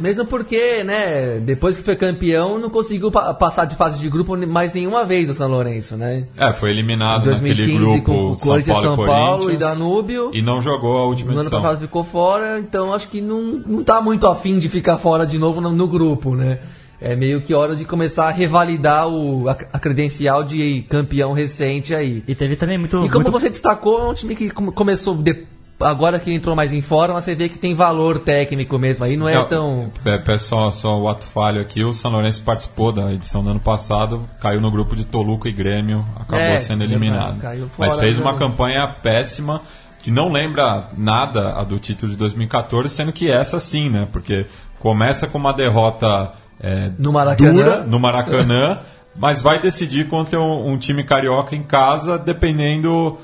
Mesmo 0.00 0.26
porque, 0.26 0.82
né, 0.84 1.38
depois 1.40 1.76
que 1.76 1.82
foi 1.82 1.96
campeão, 1.96 2.58
não 2.58 2.70
conseguiu 2.70 3.10
pa 3.10 3.32
passar 3.34 3.64
de 3.64 3.76
fase 3.76 3.98
de 3.98 4.08
grupo 4.08 4.36
mais 4.46 4.72
nenhuma 4.72 5.04
vez 5.04 5.30
o 5.30 5.34
São 5.34 5.48
Lourenço, 5.48 5.96
né? 5.96 6.24
É, 6.36 6.52
foi 6.52 6.70
eliminado 6.70 7.24
2015 7.24 7.72
naquele 7.72 7.84
grupo 7.84 8.12
com 8.12 8.32
o 8.32 8.38
São 8.38 8.62
Paulo, 8.62 8.82
São 8.82 8.96
Paulo 8.96 9.50
e 9.50 9.56
Danúbio. 9.56 10.30
E 10.32 10.42
não 10.42 10.60
jogou 10.60 10.98
a 10.98 11.06
última 11.06 11.32
no 11.32 11.40
edição. 11.40 11.58
ano 11.58 11.66
passado 11.66 11.80
ficou 11.80 12.04
fora, 12.04 12.58
então 12.58 12.92
acho 12.92 13.08
que 13.08 13.20
não, 13.20 13.42
não 13.42 13.84
tá 13.84 14.00
muito 14.00 14.26
afim 14.26 14.58
de 14.58 14.68
ficar 14.68 14.98
fora 14.98 15.26
de 15.26 15.38
novo 15.38 15.60
no, 15.60 15.70
no 15.70 15.86
grupo, 15.86 16.34
né? 16.34 16.58
É 17.00 17.14
meio 17.14 17.42
que 17.42 17.54
hora 17.54 17.76
de 17.76 17.84
começar 17.84 18.26
a 18.26 18.30
revalidar 18.30 19.06
o, 19.06 19.48
a, 19.48 19.52
a, 19.52 19.78
credencial 19.78 20.42
de 20.42 20.82
campeão 20.88 21.32
recente 21.32 21.94
aí. 21.94 22.24
E 22.26 22.34
teve 22.34 22.56
também 22.56 22.78
muito. 22.78 22.96
E 23.04 23.08
como 23.10 23.24
muito... 23.24 23.30
você 23.30 23.50
destacou, 23.50 24.00
é 24.00 24.08
um 24.08 24.14
time 24.14 24.34
que 24.34 24.48
começou 24.50 25.14
de, 25.14 25.46
agora 25.80 26.18
que 26.18 26.32
entrou 26.32 26.56
mais 26.56 26.72
em 26.72 26.80
forma, 26.80 27.20
você 27.20 27.34
vê 27.34 27.48
que 27.48 27.58
tem 27.58 27.74
valor 27.74 28.18
técnico 28.18 28.78
mesmo. 28.78 29.04
Aí 29.04 29.16
não 29.16 29.28
é 29.28 29.34
não, 29.34 29.44
tão. 29.44 29.92
É, 30.04 30.32
é 30.32 30.38
só, 30.38 30.70
só 30.70 30.98
o 30.98 31.08
ato 31.08 31.26
falho 31.26 31.60
aqui. 31.60 31.84
O 31.84 31.92
São 31.92 32.10
Lourenço 32.10 32.42
participou 32.42 32.92
da 32.92 33.12
edição 33.12 33.42
do 33.42 33.50
ano 33.50 33.60
passado, 33.60 34.28
caiu 34.40 34.60
no 34.60 34.70
grupo 34.70 34.96
de 34.96 35.04
Toluca 35.04 35.48
e 35.48 35.52
Grêmio, 35.52 36.04
acabou 36.16 36.38
é, 36.38 36.58
sendo 36.58 36.84
eliminado. 36.84 37.40
Fora, 37.40 37.68
Mas 37.78 37.96
fez 37.96 38.18
uma 38.18 38.36
campanha 38.36 38.86
péssima 39.02 39.60
que 40.02 40.10
não 40.10 40.30
lembra 40.30 40.90
nada 40.96 41.54
a 41.54 41.64
do 41.64 41.78
título 41.78 42.12
de 42.12 42.18
2014, 42.18 42.88
sendo 42.88 43.12
que 43.12 43.30
essa 43.30 43.58
sim, 43.58 43.90
né? 43.90 44.06
Porque 44.12 44.46
começa 44.78 45.26
com 45.26 45.36
uma 45.36 45.52
derrota 45.52 46.32
é, 46.60 46.90
no 46.98 47.12
Maracanã. 47.12 47.52
dura 47.52 47.84
no 47.84 47.98
Maracanã. 47.98 48.80
mas 49.18 49.40
vai 49.40 49.60
decidir 49.60 50.08
contra 50.08 50.40
um, 50.40 50.72
um, 50.72 50.78
time 50.78 51.02
carioca 51.02 51.56
em 51.56 51.62
casa, 51.62 52.18
dependendo, 52.18 53.18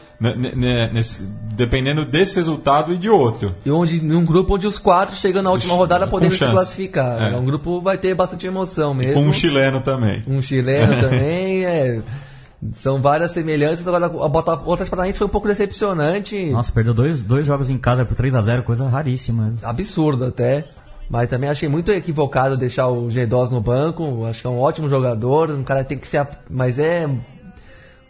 nesse, 0.92 1.26
dependendo 1.54 2.04
desse 2.04 2.36
resultado 2.36 2.92
e 2.94 2.98
de 2.98 3.10
outro. 3.10 3.54
E 3.64 3.70
onde, 3.70 4.02
num 4.02 4.24
grupo 4.24 4.54
onde 4.54 4.66
os 4.66 4.78
quatro 4.78 5.14
chegam 5.16 5.42
na 5.42 5.50
última 5.50 5.74
rodada 5.74 6.06
podendo 6.06 6.32
se 6.32 6.38
classificar. 6.38 7.22
É. 7.22 7.34
é. 7.34 7.36
um 7.36 7.44
grupo 7.44 7.80
vai 7.80 7.98
ter 7.98 8.14
bastante 8.14 8.46
emoção 8.46 8.94
mesmo. 8.94 9.12
E 9.12 9.14
com 9.14 9.28
um 9.28 9.32
chileno 9.32 9.80
também. 9.80 10.24
Um 10.26 10.40
chileno 10.40 11.00
também, 11.00 11.64
é. 11.64 12.02
São 12.72 13.02
várias 13.02 13.32
semelhanças. 13.32 13.86
Agora, 13.88 14.06
a 14.06 14.28
Botafogo, 14.28 14.70
o 14.70 14.72
Atlético 14.74 14.96
Paranaense 14.96 15.18
foi 15.18 15.26
um 15.26 15.30
pouco 15.30 15.48
decepcionante. 15.48 16.50
Nossa, 16.50 16.70
perdeu 16.70 16.94
dois, 16.94 17.20
dois 17.20 17.44
jogos 17.44 17.68
em 17.68 17.76
casa 17.76 18.04
por 18.04 18.14
3 18.14 18.36
a 18.36 18.40
0 18.40 18.62
coisa 18.62 18.88
raríssima. 18.88 19.54
Absurdo 19.62 20.26
até. 20.26 20.64
Mas 21.12 21.28
também 21.28 21.50
achei 21.50 21.68
muito 21.68 21.92
equivocado 21.92 22.56
deixar 22.56 22.88
o 22.88 23.08
G2 23.08 23.50
no 23.50 23.60
banco. 23.60 24.24
Acho 24.24 24.40
que 24.40 24.46
é 24.46 24.50
um 24.50 24.58
ótimo 24.58 24.88
jogador. 24.88 25.50
Um 25.50 25.62
cara 25.62 25.84
tem 25.84 25.98
que 25.98 26.08
ser. 26.08 26.26
Mas 26.48 26.78
é 26.78 27.06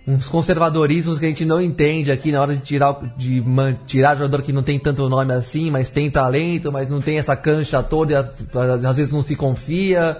uns 0.07 0.29
conservadorismos 0.29 1.19
que 1.19 1.25
a 1.25 1.29
gente 1.29 1.45
não 1.45 1.61
entende 1.61 2.13
aqui 2.13 2.31
na 2.31 2.41
hora 2.41 2.55
de 2.55 2.63
tirar 2.63 2.97
de 3.17 3.43
tirar 3.89 4.15
jogador 4.15 4.41
que 4.43 4.53
não 4.53 4.63
tem 4.63 4.79
tanto 4.79 5.09
nome 5.09 5.33
assim, 5.33 5.69
mas 5.69 5.91
tem 5.91 6.09
talento, 6.13 6.71
mas 6.71 6.91
não 6.91 7.01
tem 7.01 7.19
essa 7.19 7.35
cancha 7.35 7.83
toda, 7.83 8.33
e 8.55 8.87
às 8.87 8.97
vezes 8.97 9.13
não 9.13 9.21
se 9.21 9.35
confia. 9.35 10.19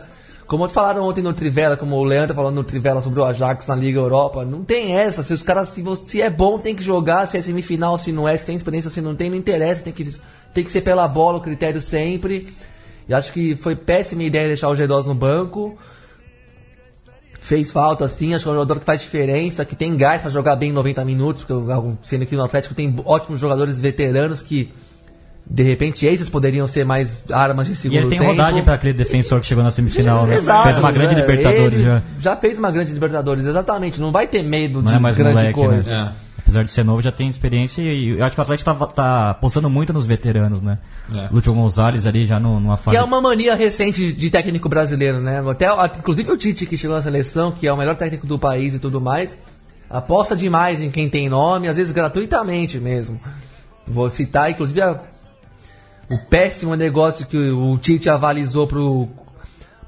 Como 0.49 0.69
falaram 0.69 1.05
ontem 1.05 1.23
no 1.23 1.33
Trivela, 1.33 1.77
como 1.77 1.95
o 1.95 2.03
Leandro 2.03 2.35
falando 2.35 2.57
no 2.57 2.65
Trivela 2.65 3.01
sobre 3.01 3.21
o 3.21 3.25
Ajax 3.25 3.69
na 3.69 3.77
Liga 3.77 4.01
Europa, 4.01 4.45
não 4.45 4.65
tem 4.65 4.97
essa. 4.97 5.23
Se 5.23 5.33
os 5.33 5.41
caras, 5.41 5.69
se, 5.69 5.83
você, 5.83 6.23
é 6.23 6.31
bom, 6.31 6.59
tem 6.59 6.75
que 6.75 6.83
jogar, 6.83 7.29
se 7.29 7.39
é 7.39 7.43
semifinal, 7.43 7.97
se 7.97 8.11
não 8.11 8.29
é, 8.29 8.37
se 8.37 8.45
tem 8.45 8.57
experiência, 8.57 8.91
se 8.91 9.01
não 9.01 9.15
tem, 9.15 9.31
não 9.31 9.37
interessa, 9.37 9.83
tem 9.83 9.93
que, 9.93 10.17
tem 10.53 10.65
que 10.65 10.73
ser 10.73 10.81
pela 10.81 11.07
bola 11.07 11.39
o 11.39 11.41
critério 11.41 11.81
sempre. 11.81 12.53
E 13.13 13.15
acho 13.15 13.31
que 13.33 13.55
foi 13.55 13.77
péssima 13.77 14.23
ideia 14.23 14.47
deixar 14.49 14.69
o 14.69 14.73
G2 14.75 15.05
no 15.05 15.15
banco. 15.15 15.77
Fez 17.41 17.71
falta, 17.71 18.09
sim. 18.09 18.35
Acho 18.35 18.45
que 18.45 18.49
é 18.49 18.53
um 18.53 18.55
jogador 18.55 18.79
que 18.79 18.85
faz 18.87 19.01
diferença, 19.03 19.65
que 19.65 19.77
tem 19.77 19.97
gás 19.97 20.23
para 20.23 20.31
jogar 20.31 20.57
bem 20.57 20.71
em 20.71 20.73
90 20.73 21.05
minutos. 21.05 21.45
Porque, 21.45 21.63
sendo 22.03 22.25
que 22.25 22.35
no 22.37 22.45
Atlético 22.45 22.75
tem 22.75 22.95
ótimos 23.05 23.41
jogadores 23.41 23.81
veteranos 23.81 24.41
que 24.41 24.73
De 25.45 25.63
repente, 25.65 26.07
esses 26.07 26.29
poderiam 26.29 26.69
ser 26.69 26.85
mais 26.87 27.23
armas 27.31 27.67
de 27.67 27.73
E 27.73 27.77
segundo 27.77 27.99
ele 27.99 28.09
tem 28.09 28.19
tempo. 28.21 28.31
rodagem 28.31 28.63
para 28.63 28.75
aquele 28.75 28.93
defensor 28.95 29.41
que 29.41 29.47
chegou 29.47 29.63
na 29.65 29.73
semifinal, 29.73 30.25
né? 30.25 30.37
Exato, 30.37 30.63
Fez 30.63 30.79
uma 30.79 30.93
grande 30.93 31.15
né? 31.17 31.21
Libertadores 31.21 31.81
Ele 31.81 32.01
já. 32.21 32.37
fez 32.37 32.59
uma 32.59 32.71
grande 32.71 32.93
Libertadores, 32.93 33.45
exatamente. 33.45 34.01
Não 34.01 34.13
vai 34.13 34.27
ter 34.29 34.43
medo 34.43 34.81
Não 34.81 34.91
de 34.91 34.97
é 34.97 34.99
mais 35.01 35.17
grande 35.17 35.35
moleque, 35.37 35.55
coisa. 35.55 35.91
né? 35.91 36.13
É. 36.19 36.32
Apesar 36.53 36.65
de 36.65 36.71
ser 36.73 36.85
novo, 36.85 37.01
já 37.01 37.11
tem 37.11 37.29
experiência 37.29 37.81
e 37.81 38.11
eu 38.11 38.23
acho 38.25 38.35
que 38.35 38.41
o 38.41 38.43
Atlético 38.43 38.75
tá, 38.75 38.87
tá 38.89 39.31
apostando 39.31 39.71
muito 39.71 39.91
nos 39.91 40.07
veteranos, 40.07 40.61
né? 40.61 40.79
É. 41.15 41.29
Lúcio 41.33 41.55
Gonzalez 41.55 42.07
ali 42.07 42.27
já 42.27 42.39
no- 42.39 42.61
numa 42.61 42.77
fase. 42.77 42.95
Que 42.95 43.03
é 43.03 43.05
uma 43.05 43.23
mania 43.23 43.55
recente 43.55 44.13
de 44.13 44.31
técnico 44.31 44.69
brasileiro, 44.69 45.19
né? 45.21 45.43
Até, 45.49 45.67
inclusive 45.99 46.31
o 46.31 46.37
Tite 46.37 46.67
que 46.67 46.77
chegou 46.77 46.95
na 46.95 47.03
seleção, 47.03 47.53
que 47.53 47.67
é 47.67 47.73
o 47.73 47.77
melhor 47.77 47.97
técnico 47.97 48.27
do 48.27 48.39
país 48.39 48.75
e 48.75 48.79
tudo 48.79 49.01
mais, 49.01 49.39
aposta 49.89 50.37
demais 50.37 50.83
em 50.83 50.91
quem 50.91 51.09
tem 51.09 51.27
nome, 51.27 51.69
às 51.69 51.77
vezes 51.79 51.91
gratuitamente 51.91 52.79
mesmo. 52.79 53.19
Vou 53.87 54.11
citar, 54.11 54.51
inclusive, 54.51 54.83
a- 54.83 55.01
o 56.11 56.19
péssimo 56.19 56.75
negócio 56.77 57.25
que 57.27 57.37
o 57.39 57.79
Tite 57.79 58.11
avalizou 58.11 58.67
pro, 58.67 59.09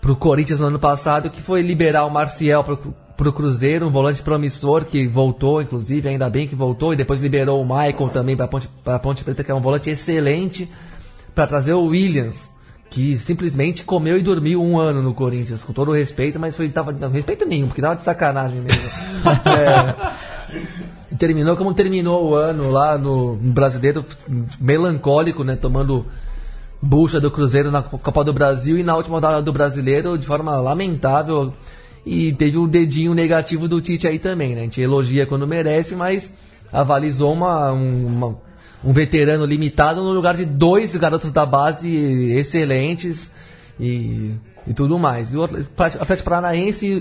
pro 0.00 0.16
Corinthians 0.16 0.60
no 0.60 0.68
ano 0.68 0.78
passado, 0.78 1.28
que 1.28 1.42
foi 1.42 1.60
liberar 1.60 2.06
o 2.06 2.10
Marcial 2.10 2.64
pro, 2.64 2.94
pro 3.16 3.32
Cruzeiro, 3.32 3.86
um 3.86 3.90
volante 3.90 4.22
promissor 4.22 4.84
que 4.84 5.06
voltou, 5.06 5.62
inclusive, 5.62 6.08
ainda 6.08 6.28
bem 6.28 6.46
que 6.46 6.54
voltou, 6.54 6.92
e 6.92 6.96
depois 6.96 7.20
liberou 7.20 7.60
o 7.62 7.64
Michael 7.64 8.08
também 8.12 8.36
pra 8.36 8.48
Ponte, 8.48 8.68
pra 8.82 8.98
Ponte 8.98 9.24
Preta, 9.24 9.44
que 9.44 9.50
é 9.50 9.54
um 9.54 9.60
volante 9.60 9.90
excelente, 9.90 10.68
para 11.34 11.46
trazer 11.46 11.74
o 11.74 11.86
Williams, 11.86 12.50
que 12.90 13.16
simplesmente 13.16 13.84
comeu 13.84 14.18
e 14.18 14.22
dormiu 14.22 14.62
um 14.62 14.78
ano 14.78 15.02
no 15.02 15.14
Corinthians, 15.14 15.62
com 15.62 15.72
todo 15.72 15.90
o 15.90 15.94
respeito, 15.94 16.38
mas 16.38 16.56
foi 16.56 16.68
tava 16.68 16.92
não, 16.92 17.10
respeito 17.10 17.46
nenhum, 17.46 17.66
porque 17.66 17.82
tava 17.82 17.96
de 17.96 18.04
sacanagem 18.04 18.60
mesmo. 18.60 18.90
É, 21.10 21.16
terminou 21.16 21.56
como 21.56 21.72
terminou 21.74 22.30
o 22.30 22.34
ano 22.34 22.70
lá 22.70 22.98
no, 22.98 23.36
no 23.36 23.52
brasileiro, 23.52 24.04
melancólico, 24.60 25.42
né, 25.42 25.56
tomando 25.56 26.06
bucha 26.84 27.20
do 27.20 27.30
Cruzeiro 27.30 27.70
na 27.70 27.82
Copa 27.82 28.22
do 28.22 28.32
Brasil 28.32 28.78
e 28.78 28.82
na 28.82 28.94
última 28.94 29.16
rodada 29.16 29.42
do 29.42 29.52
Brasileiro 29.52 30.18
de 30.18 30.26
forma 30.26 30.56
lamentável. 30.56 31.52
E 32.06 32.32
teve 32.32 32.58
o 32.58 32.66
dedinho 32.66 33.14
negativo 33.14 33.66
do 33.66 33.80
Tite 33.80 34.06
aí 34.06 34.18
também, 34.18 34.54
né? 34.54 34.60
A 34.60 34.64
gente 34.64 34.80
elogia 34.80 35.26
quando 35.26 35.46
merece, 35.46 35.94
mas 35.94 36.30
avalizou 36.72 37.32
uma, 37.32 37.72
um- 37.72 38.06
uma- 38.06 38.38
um 38.84 38.92
veterano 38.92 39.44
limitado 39.46 40.02
no 40.02 40.10
lugar 40.12 40.36
de 40.36 40.44
dois 40.44 40.94
garotos 40.96 41.32
da 41.32 41.46
base 41.46 41.88
excelentes 42.32 43.30
e, 43.80 44.32
e 44.66 44.74
tudo 44.74 44.98
mais. 44.98 45.32
E 45.32 45.36
o 45.38 45.44
Atlético 45.44 46.24
Paranaense 46.24 47.00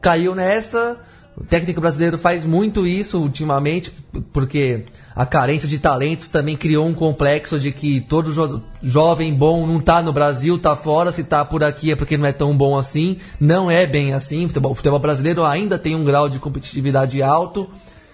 caiu 0.00 0.34
nessa. 0.34 0.98
O 1.36 1.44
técnico 1.44 1.80
brasileiro 1.80 2.18
faz 2.18 2.44
muito 2.44 2.86
isso 2.86 3.18
ultimamente, 3.18 3.90
porque 4.32 4.84
a 5.16 5.24
carência 5.24 5.66
de 5.66 5.78
talentos 5.78 6.28
também 6.28 6.56
criou 6.56 6.86
um 6.86 6.92
complexo 6.92 7.58
de 7.58 7.72
que 7.72 8.02
todo 8.02 8.32
jo 8.32 8.62
jovem 8.82 9.32
bom 9.32 9.66
não 9.66 9.80
tá 9.80 10.02
no 10.02 10.12
Brasil, 10.12 10.58
tá 10.58 10.76
fora, 10.76 11.10
se 11.10 11.24
tá 11.24 11.42
por 11.44 11.64
aqui 11.64 11.90
é 11.90 11.96
porque 11.96 12.18
não 12.18 12.26
é 12.26 12.32
tão 12.32 12.54
bom 12.54 12.76
assim. 12.76 13.16
Não 13.40 13.70
é 13.70 13.86
bem 13.86 14.12
assim. 14.12 14.44
O 14.44 14.48
futebol, 14.48 14.72
o 14.72 14.74
futebol 14.74 14.98
brasileiro 14.98 15.44
ainda 15.44 15.78
tem 15.78 15.96
um 15.96 16.04
grau 16.04 16.28
de 16.28 16.38
competitividade 16.38 17.22
alto. 17.22 17.68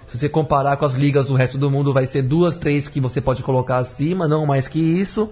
Se 0.07 0.17
você 0.17 0.29
comparar 0.29 0.77
com 0.77 0.85
as 0.85 0.95
ligas 0.95 1.27
do 1.27 1.35
resto 1.35 1.59
do 1.59 1.71
mundo, 1.71 1.93
vai 1.93 2.07
ser 2.07 2.23
duas, 2.23 2.57
três 2.57 2.89
que 2.89 3.01
você 3.01 3.21
pode 3.21 3.43
colocar 3.43 3.79
acima, 3.79 4.29
não 4.29 4.47
mais 4.47 4.69
que 4.69 4.79
isso. 4.79 5.29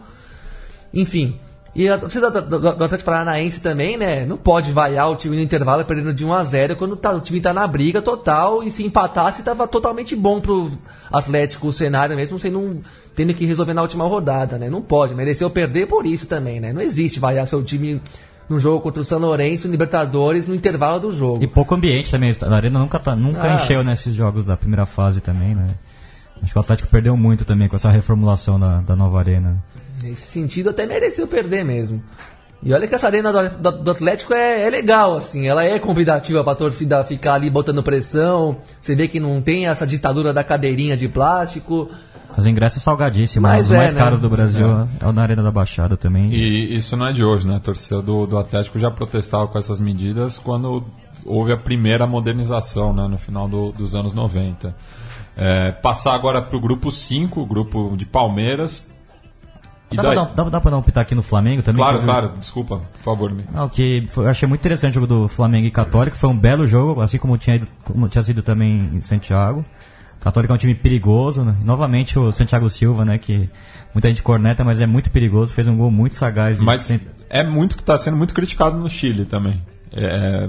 Enfim. 0.93 1.39
E 1.79 1.89
a 1.91 1.99
torcida 1.99 2.31
do, 2.31 2.41
do, 2.41 2.59
do 2.59 2.85
Atlético 2.85 3.05
Paranaense 3.05 3.61
também, 3.61 3.99
né? 3.99 4.25
Não 4.25 4.39
pode 4.39 4.73
vaiar 4.73 5.11
o 5.11 5.15
time 5.17 5.37
no 5.37 5.43
intervalo 5.43 5.85
perdendo 5.85 6.15
de 6.15 6.25
1 6.25 6.33
a 6.33 6.43
0 6.43 6.75
quando 6.77 6.97
tá- 6.97 7.13
o 7.13 7.21
time 7.21 7.39
tá 7.39 7.53
na 7.53 7.67
briga 7.67 8.01
total 8.01 8.63
e 8.63 8.71
se 8.71 8.83
empatasse 8.83 9.43
tava 9.43 9.69
totalmente 9.69 10.17
bom 10.17 10.41
pro 10.41 10.71
Atlético 11.13 11.69
o 11.69 11.73
cenário 11.73 12.17
mesmo, 12.17 12.39
sem 12.39 12.51
não 12.51 12.79
tendo 13.15 13.35
que 13.35 13.45
resolver 13.45 13.75
na 13.75 13.83
última 13.83 14.05
rodada, 14.05 14.57
né? 14.59 14.71
Não 14.71 14.81
pode, 14.81 15.15
mereceu 15.15 15.51
perder 15.51 15.87
por 15.87 16.07
isso 16.07 16.27
também, 16.27 16.61
né? 16.61 16.73
Não 16.73 16.81
existe 16.81 17.21
vaiar 17.21 17.47
seu 17.47 17.63
time 17.63 18.01
no 18.49 18.59
jogo 18.59 18.81
contra 18.81 19.03
o 19.03 19.05
São 19.05 19.19
Lourenço, 19.19 19.69
Libertadores, 19.69 20.47
no 20.47 20.55
intervalo 20.55 20.99
do 21.01 21.11
jogo. 21.13 21.43
E 21.43 21.47
pouco 21.47 21.75
ambiente 21.75 22.11
também. 22.11 22.35
A 22.41 22.55
Arena 22.55 22.79
nunca, 22.79 22.99
tá- 22.99 23.17
nunca 23.17 23.43
Ah. 23.43 23.55
encheu 23.57 23.83
nesses 23.85 24.15
jogos 24.15 24.45
da 24.47 24.57
primeira 24.57 24.87
fase 24.87 25.21
também, 25.21 25.55
né? 25.55 25.69
Acho 26.43 26.53
que 26.53 26.59
o 26.59 26.61
Atlético 26.61 26.89
perdeu 26.91 27.17
muito 27.17 27.45
também 27.45 27.69
com 27.69 27.77
essa 27.77 27.91
reformulação 27.91 28.59
da, 28.61 28.81
da 28.81 28.95
nova 28.97 29.19
arena. 29.19 29.57
Nesse 30.03 30.23
sentido, 30.33 30.71
até 30.71 30.87
mereceu 30.87 31.27
perder 31.27 31.65
mesmo. 31.65 32.03
E 32.63 32.73
olha 32.73 32.89
que 32.89 32.95
essa 32.95 33.07
arena 33.07 33.33
do, 33.33 33.59
do- 33.71 33.83
do 33.85 33.91
Atlético 33.91 34.33
é, 34.35 34.67
é 34.67 34.71
legal, 34.71 35.17
assim. 35.17 35.47
Ela 35.47 35.65
é 35.65 35.79
convidativa 35.79 36.43
pra 36.43 36.55
torcida 36.55 37.05
ficar 37.05 37.35
ali 37.35 37.49
botando 37.51 37.83
pressão. 37.83 38.57
Você 38.81 38.95
vê 38.95 39.07
que 39.09 39.21
não 39.21 39.41
tem 39.43 39.67
essa 39.67 39.87
ditadura 39.87 40.33
da 40.33 40.43
cadeirinha 40.43 40.97
de 40.97 41.07
plástico. 41.09 41.89
Os 42.37 42.45
ingressos 42.47 42.83
salgadíssimos, 42.83 43.49
Mas 43.49 43.67
os 43.67 43.73
é, 43.73 43.77
mais 43.77 43.95
né? 43.95 44.01
caros 44.01 44.21
do 44.21 44.29
Brasil 44.29 44.67
é, 45.01 45.07
o 45.07 45.13
na 45.13 45.23
Arena 45.23 45.43
da 45.43 45.51
Baixada 45.51 45.97
também. 45.97 46.31
E 46.33 46.77
isso 46.77 46.97
não 46.97 47.07
é 47.07 47.13
de 47.13 47.23
hoje, 47.25 47.47
né? 47.47 47.57
A 47.57 47.61
torcida 47.61 48.03
do, 48.03 48.27
do 48.27 48.37
Atlético 48.39 48.79
já 48.79 48.91
protestava 48.91 49.47
com 49.49 49.59
essas 49.59 49.79
medidas 49.81 50.39
quando 50.39 50.85
houve 51.25 51.53
a 51.53 51.57
primeira 51.57 52.07
modernização, 52.07 52.93
né? 52.93 53.07
No 53.09 53.17
final 53.19 53.49
do- 53.49 53.73
dos 53.73 53.95
anos 53.95 54.13
90. 54.13 54.75
É, 55.37 55.73
passar 55.73 56.15
agora 56.15 56.43
para 56.43 56.57
o 56.57 56.61
grupo 56.61 56.91
5, 56.91 57.41
o 57.41 57.47
grupo 57.47 57.95
de 57.97 58.05
Palmeiras. 58.07 58.91
E 59.91 59.97
Dá, 59.97 60.03
pra 60.03 60.15
daí? 60.15 60.25
dar, 60.25 60.35
dá, 60.35 60.51
dá 60.51 60.61
pra 60.61 60.71
dar 60.73 60.79
um 60.79 60.83
pitaco 60.83 61.03
aqui 61.03 61.15
no 61.15 61.23
Flamengo 61.23 61.63
também? 61.63 61.81
Claro, 61.81 62.03
claro, 62.03 62.33
desculpa, 62.39 62.79
por 62.79 63.03
favor. 63.03 63.33
me- 63.33 63.45
Não, 63.53 63.69
que 63.69 64.05
foi- 64.09 64.25
eu 64.25 64.31
achei 64.31 64.49
muito 64.49 64.61
interessante 64.61 64.93
o 64.99 65.01
jogo 65.01 65.07
do 65.07 65.29
Flamengo 65.29 65.67
e 65.67 65.71
Católica. 65.71 66.17
Foi 66.17 66.29
um 66.29 66.37
belo 66.37 66.67
jogo, 66.67 67.01
assim 67.01 67.19
como 67.19 67.39
tinha, 67.39 67.57
ido- 67.57 67.69
como 67.85 68.09
tinha 68.09 68.23
sido 68.23 68.43
também 68.43 68.91
em 68.95 69.01
Santiago. 69.01 69.65
Católica 70.21 70.53
é 70.53 70.57
um 70.57 70.59
time 70.59 70.75
perigoso, 70.75 71.45
né? 71.45 71.55
Novamente 71.63 72.19
o 72.19 72.33
Santiago 72.33 72.69
Silva, 72.69 73.05
né? 73.05 73.17
Que 73.17 73.49
muita 73.95 74.09
gente 74.09 74.25
corneta, 74.25 74.65
mas 74.65 74.81
é 74.81 74.87
muito 74.87 75.09
perigoso. 75.09 75.55
Fez 75.55 75.69
um 75.69 75.77
gol 75.77 75.91
muito 75.91 76.17
sagaz. 76.17 76.59
Mas 76.59 76.91
é 77.31 77.45
muito 77.45 77.77
que 77.77 77.83
está 77.83 77.97
sendo 77.97 78.17
muito 78.17 78.35
criticado 78.35 78.77
no 78.77 78.89
Chile 78.91 79.25
também. 79.25 79.63
É, 79.93 80.49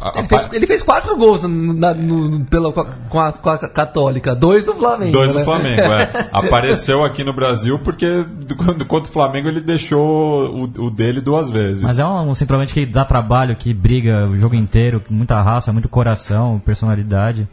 a- 0.00 0.08
a- 0.10 0.18
Ele 0.18 0.28
fez, 0.28 0.52
ele 0.52 0.66
fez 0.66 0.82
quatro 0.82 1.16
gols 1.16 1.42
no- 1.42 1.72
na- 1.72 1.94
no- 1.94 2.44
pela, 2.46 2.72
com, 2.72 3.20
a, 3.20 3.32
com 3.32 3.50
a- 3.50 3.58
Católica. 3.58 4.34
Dois 4.34 4.64
do 4.64 4.74
Flamengo. 4.74 5.12
Dois 5.12 5.32
do 5.32 5.38
né? 5.38 5.44
Flamengo, 5.44 5.80
é. 5.82 6.28
Apareceu 6.32 7.04
aqui 7.04 7.24
no 7.24 7.32
Brasil 7.32 7.78
porque 7.78 8.06
do- 8.24 8.56
quando 8.56 8.84
contra 8.84 9.10
o 9.10 9.12
Flamengo 9.12 9.48
ele 9.48 9.60
deixou 9.60 10.54
o, 10.54 10.62
o 10.86 10.90
dele 10.90 11.20
duas 11.20 11.50
vezes. 11.50 11.82
Mas 11.82 11.98
é 11.98 12.04
um, 12.06 12.30
um 12.30 12.34
centroavante 12.34 12.72
que 12.74 12.84
dá 12.86 13.04
trabalho, 13.04 13.56
que 13.56 13.72
briga 13.74 14.26
o 14.26 14.36
jogo 14.36 14.54
inteiro, 14.54 15.02
muita 15.10 15.40
raça, 15.42 15.72
muito 15.72 15.88
coração, 15.88 16.60
personalidade. 16.64 17.48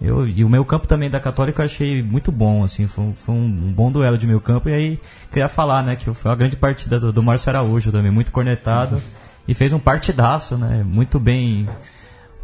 Eu, 0.00 0.28
e 0.28 0.44
o 0.44 0.48
meio 0.48 0.64
campo 0.64 0.86
também 0.86 1.10
da 1.10 1.18
Católica 1.18 1.60
eu 1.62 1.66
achei 1.66 2.04
muito 2.04 2.30
bom, 2.30 2.62
assim, 2.62 2.86
foi, 2.86 3.04
um- 3.04 3.14
foi 3.16 3.34
um, 3.34 3.38
um 3.44 3.72
bom 3.72 3.90
duelo 3.90 4.16
de 4.16 4.28
meio 4.28 4.40
campo. 4.40 4.68
E 4.68 4.72
aí, 4.72 5.00
queria 5.32 5.48
falar, 5.48 5.82
né, 5.82 5.96
que 5.96 6.04
foi 6.04 6.30
uma 6.30 6.36
grande 6.36 6.54
partida 6.54 7.00
do, 7.00 7.12
do 7.12 7.20
Márcio 7.22 7.50
Araújo 7.50 7.90
também, 7.90 8.10
muito 8.12 8.30
cornetado. 8.30 9.02
E 9.48 9.54
fez 9.54 9.72
um 9.72 9.78
partidaço, 9.78 10.56
né, 10.58 10.84
muito 10.86 11.18
bem, 11.18 11.66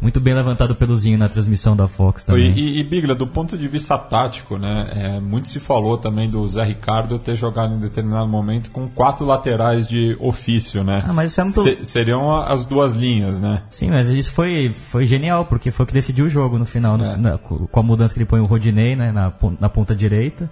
muito 0.01 0.19
bem 0.19 0.33
levantado 0.33 0.73
pelo 0.75 0.97
Zinho 0.97 1.17
na 1.19 1.29
transmissão 1.29 1.75
da 1.75 1.87
Fox 1.87 2.23
também. 2.23 2.51
e, 2.57 2.79
e, 2.79 2.83
Bigla, 2.83 3.13
do 3.13 3.27
ponto 3.27 3.55
de 3.57 3.67
vista 3.67 3.95
tático, 3.97 4.57
né, 4.57 4.89
é, 4.91 5.19
muito 5.19 5.47
se 5.47 5.59
falou 5.59 5.97
também 5.99 6.27
do 6.29 6.45
Zé 6.47 6.63
Ricardo 6.65 7.19
ter 7.19 7.35
jogado 7.35 7.75
em 7.75 7.79
determinado 7.79 8.27
momento 8.27 8.71
com 8.71 8.87
quatro 8.89 9.23
laterais 9.25 9.87
de 9.87 10.17
ofício, 10.19 10.83
né? 10.83 11.03
Ah, 11.07 11.13
mas 11.13 11.31
isso 11.31 11.41
é 11.41 11.43
muito- 11.43 11.61
Se- 11.61 11.85
seriam 11.85 12.35
as 12.41 12.65
duas 12.65 12.93
linhas, 12.93 13.39
né? 13.39 13.61
Sim, 13.69 13.91
mas 13.91 14.09
isso 14.09 14.31
foi, 14.33 14.69
foi 14.69 15.05
genial, 15.05 15.45
porque 15.45 15.69
foi 15.71 15.83
o 15.83 15.87
que 15.87 15.93
decidiu 15.93 16.25
o 16.25 16.29
jogo 16.29 16.57
no 16.57 16.65
final, 16.65 16.97
no- 16.97 17.05
É. 17.05 17.15
na- 17.15 17.37
com 17.37 17.79
a 17.79 17.83
mudança 17.83 18.13
que 18.13 18.19
ele 18.19 18.25
põe 18.25 18.39
o 18.39 18.45
Rodinei 18.45 18.95
né, 18.95 19.11
na, 19.11 19.31
na 19.59 19.69
ponta 19.69 19.95
direita. 19.95 20.49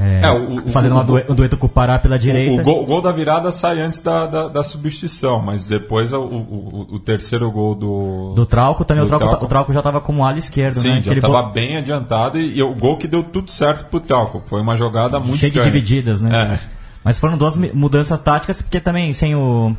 É, 0.00 0.22
É, 0.24 0.30
o- 0.32 0.66
o- 0.66 0.70
fazendo 0.70 0.92
o- 0.92 0.94
uma 0.96 1.04
due- 1.04 1.24
um 1.28 1.34
dueto 1.34 1.56
com 1.56 1.66
o 1.66 1.68
Pará 1.68 1.98
pela 1.98 2.16
O, 2.16 2.18
direita. 2.18 2.60
o 2.60 2.64
gol, 2.64 2.82
o 2.82 2.86
gol 2.86 3.02
da 3.02 3.12
virada 3.12 3.52
sai 3.52 3.80
antes 3.80 4.00
da, 4.00 4.26
da, 4.26 4.48
da 4.48 4.62
substituição, 4.62 5.40
mas 5.40 5.66
depois 5.66 6.12
o, 6.12 6.20
o, 6.20 6.86
o- 6.90 6.94
o 6.94 6.98
terceiro 6.98 7.50
gol 7.50 7.74
do. 7.74 8.32
Do 8.34 8.46
Trauco 8.46 8.84
também, 8.84 9.02
do 9.02 9.06
o, 9.06 9.08
Trauco, 9.08 9.26
Trauco. 9.26 9.44
o 9.44 9.48
Trauco 9.48 9.72
já 9.72 9.80
estava 9.80 10.00
como 10.00 10.24
ala 10.24 10.38
esquerdo, 10.38 10.76
Sim, 10.78 10.88
né? 10.94 11.00
já 11.02 11.12
estava 11.12 11.42
bo- 11.42 11.50
bem 11.50 11.76
adiantado 11.76 12.38
e, 12.40 12.56
e 12.58 12.62
o 12.62 12.74
gol 12.74 12.96
que 12.96 13.06
deu 13.06 13.22
tudo 13.22 13.50
certo 13.50 13.84
pro 13.90 14.00
Trauco. 14.00 14.42
Foi 14.46 14.60
uma 14.60 14.76
jogada 14.76 15.18
muito 15.20 15.38
cheio 15.38 15.52
de 15.52 15.58
estranha. 15.58 15.70
divididas, 15.80 16.20
né? 16.20 16.54
É. 16.54 16.58
Mas 17.04 17.18
foram 17.18 17.36
duas 17.38 17.56
mudanças 17.56 18.20
táticas, 18.20 18.62
porque 18.62 18.80
também 18.80 19.12
sem 19.12 19.34
o. 19.34 19.74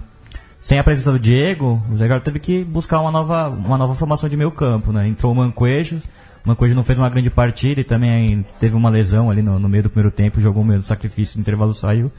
Sem 0.59 0.77
a 0.77 0.83
presença 0.83 1.11
do 1.11 1.17
Diego, 1.17 1.81
o 1.91 1.95
Zé 1.95 2.07
Garoto 2.07 2.23
teve 2.25 2.37
que 2.37 2.63
buscar 2.63 2.99
uma 2.99 3.09
nova, 3.09 3.49
uma 3.49 3.79
nova 3.79 3.95
formação 3.95 4.29
de 4.29 4.37
meio 4.37 4.51
campo, 4.51 4.91
né? 4.91 5.07
Entrou 5.07 5.31
o 5.31 5.35
Mancoejo, 5.35 5.99
o 6.45 6.49
Mancoejo 6.49 6.75
não 6.75 6.83
fez 6.83 6.97
uma 6.97 7.09
grande 7.09 7.29
partida 7.29 7.81
e 7.81 7.83
também 7.83 8.45
teve 8.59 8.75
uma 8.75 8.89
lesão 8.89 9.29
ali 9.29 9.41
no, 9.41 9.59
no 9.59 9.69
meio 9.69 9.83
do 9.83 9.89
primeiro 9.89 10.11
tempo, 10.11 10.41
jogou 10.41 10.63
meio 10.63 10.79
do 10.79 10.85
sacrifício, 10.85 11.37
no 11.37 11.41
intervalo 11.41 11.73
saiu. 11.73 12.11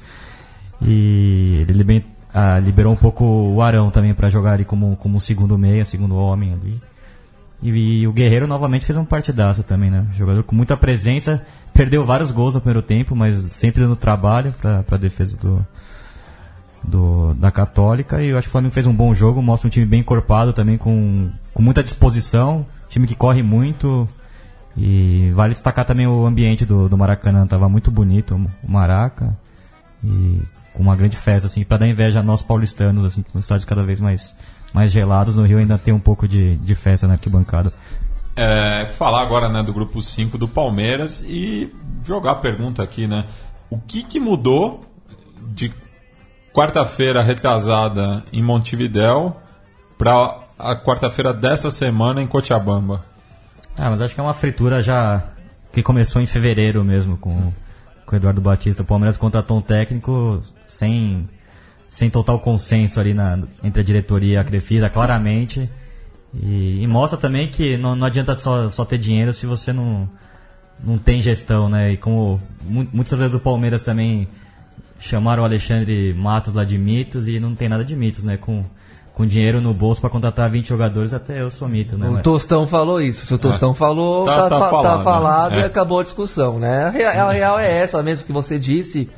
E 0.80 1.58
ele 1.62 1.72
liber- 1.72 2.04
ah, 2.34 2.58
liberou 2.58 2.92
um 2.92 2.96
pouco 2.96 3.24
o 3.24 3.60
Arão 3.60 3.90
também 3.90 4.14
para 4.14 4.30
jogar 4.30 4.52
ali 4.52 4.64
como, 4.64 4.96
como 4.96 5.20
segundo 5.20 5.58
meia, 5.58 5.84
segundo 5.84 6.16
homem 6.16 6.52
ali. 6.52 6.80
E, 7.62 8.00
e 8.00 8.06
o 8.08 8.12
Guerreiro 8.12 8.46
novamente 8.46 8.84
fez 8.84 8.96
um 8.96 9.04
partidaço 9.04 9.62
também, 9.62 9.90
né? 9.90 10.06
Jogador 10.16 10.42
com 10.42 10.54
muita 10.54 10.76
presença, 10.76 11.44
perdeu 11.72 12.04
vários 12.04 12.30
gols 12.30 12.54
no 12.54 12.60
primeiro 12.60 12.82
tempo, 12.82 13.14
mas 13.14 13.36
sempre 13.52 13.82
dando 13.82 13.94
trabalho 13.94 14.52
para 14.60 14.84
a 14.90 14.96
defesa 14.96 15.36
do, 15.36 15.64
do, 16.82 17.34
da 17.34 17.50
Católica. 17.52 18.20
E 18.22 18.28
eu 18.28 18.38
acho 18.38 18.46
que 18.46 18.48
o 18.48 18.52
Flamengo 18.52 18.74
fez 18.74 18.86
um 18.86 18.94
bom 18.94 19.14
jogo, 19.14 19.40
mostra 19.40 19.68
um 19.68 19.70
time 19.70 19.86
bem 19.86 20.00
encorpado 20.00 20.52
também, 20.52 20.76
com, 20.76 21.30
com 21.52 21.62
muita 21.62 21.82
disposição, 21.82 22.66
time 22.88 23.06
que 23.06 23.14
corre 23.14 23.42
muito. 23.42 24.08
E 24.76 25.30
vale 25.34 25.52
destacar 25.52 25.84
também 25.84 26.06
o 26.06 26.24
ambiente 26.26 26.64
do, 26.64 26.88
do 26.88 26.96
Maracanã, 26.96 27.46
tava 27.46 27.68
muito 27.68 27.90
bonito 27.90 28.34
o 28.62 28.70
Maraca. 28.70 29.36
E 30.02 30.40
com 30.72 30.82
uma 30.82 30.96
grande 30.96 31.16
festa, 31.16 31.46
assim, 31.46 31.64
para 31.64 31.78
dar 31.78 31.86
inveja 31.86 32.20
a 32.20 32.22
nós 32.22 32.42
paulistanos, 32.42 33.04
assim, 33.04 33.22
com 33.22 33.38
estádios 33.38 33.66
cada 33.66 33.82
vez 33.82 34.00
mais, 34.00 34.34
mais 34.72 34.90
gelados. 34.90 35.36
No 35.36 35.44
Rio 35.44 35.58
ainda 35.58 35.76
tem 35.76 35.92
um 35.92 36.00
pouco 36.00 36.26
de, 36.26 36.56
de 36.56 36.74
festa 36.74 37.06
na 37.06 37.14
arquibancada. 37.14 37.72
É, 38.34 38.86
falar 38.86 39.20
agora 39.20 39.48
né, 39.48 39.62
do 39.62 39.74
grupo 39.74 40.00
5 40.00 40.38
do 40.38 40.48
Palmeiras 40.48 41.22
e 41.26 41.70
jogar 42.02 42.32
a 42.32 42.36
pergunta 42.36 42.82
aqui, 42.82 43.06
né? 43.06 43.26
O 43.68 43.78
que, 43.78 44.02
que 44.02 44.18
mudou 44.18 44.80
de 45.48 45.72
quarta-feira 46.52 47.22
retrasada 47.22 48.22
em 48.32 48.42
Montevidéu 48.42 49.36
para 49.98 50.41
a 50.58 50.76
quarta-feira 50.76 51.32
dessa 51.32 51.70
semana 51.70 52.22
em 52.22 52.26
Cochabamba? 52.26 53.04
Ah, 53.76 53.90
mas 53.90 54.00
acho 54.00 54.14
que 54.14 54.20
é 54.20 54.22
uma 54.22 54.34
fritura 54.34 54.82
já 54.82 55.22
que 55.72 55.82
começou 55.82 56.20
em 56.20 56.26
fevereiro 56.26 56.84
mesmo 56.84 57.16
com, 57.16 57.52
com 58.04 58.14
o 58.14 58.18
Eduardo 58.18 58.40
Batista. 58.40 58.82
O 58.82 58.86
Palmeiras 58.86 59.16
contratou 59.16 59.58
um 59.58 59.62
técnico 59.62 60.42
sem, 60.66 61.28
sem 61.88 62.10
total 62.10 62.38
consenso 62.38 63.00
ali 63.00 63.14
na, 63.14 63.38
entre 63.64 63.80
a 63.80 63.84
diretoria 63.84 64.34
e 64.34 64.36
a 64.36 64.44
Crefisa, 64.44 64.90
claramente. 64.90 65.70
E, 66.34 66.82
e 66.82 66.86
mostra 66.86 67.18
também 67.18 67.48
que 67.48 67.76
não, 67.76 67.96
não 67.96 68.06
adianta 68.06 68.36
só, 68.36 68.68
só 68.68 68.84
ter 68.84 68.98
dinheiro 68.98 69.32
se 69.32 69.46
você 69.46 69.72
não, 69.72 70.08
não 70.82 70.98
tem 70.98 71.20
gestão, 71.20 71.68
né? 71.68 71.92
E 71.92 71.96
como 71.96 72.40
muitos 72.64 73.12
vezes 73.12 73.32
do 73.32 73.40
Palmeiras 73.40 73.82
também 73.82 74.28
chamaram 74.98 75.42
o 75.42 75.46
Alexandre 75.46 76.14
Matos 76.14 76.54
lá 76.54 76.64
de 76.64 76.78
mitos 76.78 77.26
e 77.26 77.40
não 77.40 77.54
tem 77.54 77.68
nada 77.68 77.84
de 77.84 77.96
mitos, 77.96 78.24
né? 78.24 78.36
Com, 78.36 78.64
com 79.14 79.26
dinheiro 79.26 79.60
no 79.60 79.74
bolso 79.74 80.00
para 80.00 80.08
contratar 80.08 80.50
20 80.50 80.66
jogadores, 80.66 81.12
até 81.12 81.40
eu 81.40 81.50
sou 81.50 81.68
mito, 81.68 81.98
né? 81.98 82.08
O 82.08 82.22
Tostão 82.22 82.66
falou 82.66 83.00
isso. 83.00 83.26
Se 83.26 83.34
o 83.34 83.38
Tostão 83.38 83.72
é. 83.72 83.74
falou, 83.74 84.24
tá, 84.24 84.48
tá, 84.48 84.48
tá, 84.48 84.70
falado, 84.70 84.96
tá 84.98 85.04
falado 85.04 85.50
né? 85.52 85.58
e 85.58 85.62
é. 85.62 85.66
acabou 85.66 86.00
a 86.00 86.02
discussão, 86.02 86.58
né? 86.58 86.86
A 86.86 86.90
real, 86.90 87.28
a 87.28 87.32
real 87.32 87.58
é 87.58 87.70
essa 87.70 88.02
mesmo 88.02 88.24
que 88.24 88.32
você 88.32 88.58
disse. 88.58 89.10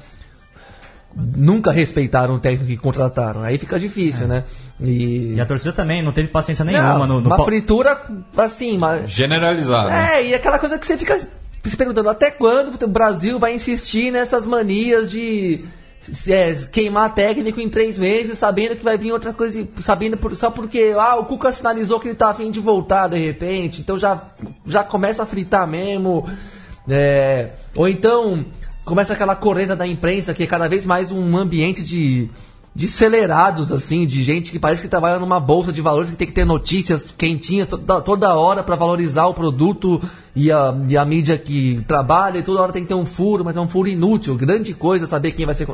Nunca 1.16 1.70
respeitaram 1.70 2.34
o 2.34 2.38
técnico 2.40 2.66
que 2.66 2.76
contrataram. 2.76 3.42
Aí 3.42 3.56
fica 3.56 3.78
difícil, 3.78 4.24
é. 4.24 4.26
né? 4.26 4.44
E... 4.80 5.34
e... 5.34 5.40
a 5.40 5.46
torcida 5.46 5.72
também 5.72 6.02
não 6.02 6.10
teve 6.10 6.26
paciência 6.26 6.64
nenhuma 6.64 7.06
não, 7.06 7.06
no, 7.06 7.20
no, 7.20 7.26
Uma 7.28 7.44
fritura, 7.44 7.96
assim. 8.36 8.76
Uma... 8.76 9.04
Generalizada. 9.06 9.94
É, 9.94 10.26
e 10.26 10.34
aquela 10.34 10.58
coisa 10.58 10.76
que 10.76 10.84
você 10.84 10.98
fica 10.98 11.20
se 11.62 11.76
perguntando 11.76 12.08
até 12.08 12.32
quando 12.32 12.82
o 12.82 12.88
Brasil 12.88 13.38
vai 13.38 13.54
insistir 13.54 14.10
nessas 14.10 14.44
manias 14.44 15.08
de 15.08 15.64
queimar 16.72 17.14
técnico 17.14 17.60
em 17.60 17.68
três 17.68 17.98
meses, 17.98 18.38
sabendo 18.38 18.76
que 18.76 18.84
vai 18.84 18.98
vir 18.98 19.12
outra 19.12 19.32
coisa, 19.32 19.66
sabendo 19.80 20.16
por, 20.16 20.36
só 20.36 20.50
porque 20.50 20.94
ah, 20.98 21.16
o 21.16 21.24
Cuca 21.24 21.50
sinalizou 21.52 21.98
que 21.98 22.08
ele 22.08 22.14
tá 22.14 22.30
afim 22.30 22.50
de 22.50 22.60
voltar 22.60 23.08
de 23.08 23.18
repente, 23.18 23.80
então 23.80 23.98
já, 23.98 24.22
já 24.66 24.84
começa 24.84 25.22
a 25.22 25.26
fritar 25.26 25.66
mesmo. 25.66 26.28
É, 26.88 27.50
ou 27.74 27.88
então 27.88 28.44
começa 28.84 29.14
aquela 29.14 29.34
corrida 29.34 29.74
da 29.74 29.86
imprensa 29.86 30.34
que 30.34 30.42
é 30.42 30.46
cada 30.46 30.68
vez 30.68 30.84
mais 30.84 31.10
um 31.10 31.36
ambiente 31.36 31.82
de 31.82 32.28
de 32.74 32.86
acelerados, 32.86 33.70
assim, 33.70 34.04
de 34.04 34.22
gente 34.22 34.50
que 34.50 34.58
parece 34.58 34.82
que 34.82 34.88
trabalha 34.88 35.20
numa 35.20 35.38
bolsa 35.38 35.72
de 35.72 35.80
valores 35.80 36.10
que 36.10 36.16
tem 36.16 36.26
que 36.26 36.32
ter 36.32 36.44
notícias 36.44 37.08
quentinhas 37.16 37.68
toda, 37.68 38.00
toda 38.00 38.34
hora 38.34 38.64
para 38.64 38.74
valorizar 38.74 39.26
o 39.26 39.34
produto 39.34 40.02
e 40.34 40.50
a, 40.50 40.74
e 40.88 40.96
a 40.96 41.04
mídia 41.04 41.38
que 41.38 41.80
trabalha, 41.86 42.38
e 42.38 42.42
toda 42.42 42.60
hora 42.60 42.72
tem 42.72 42.82
que 42.82 42.88
ter 42.88 42.94
um 42.94 43.06
furo, 43.06 43.44
mas 43.44 43.56
é 43.56 43.60
um 43.60 43.68
furo 43.68 43.88
inútil. 43.88 44.34
Grande 44.34 44.74
coisa 44.74 45.06
saber 45.06 45.30
quem 45.32 45.46
vai 45.46 45.54
ser 45.54 45.68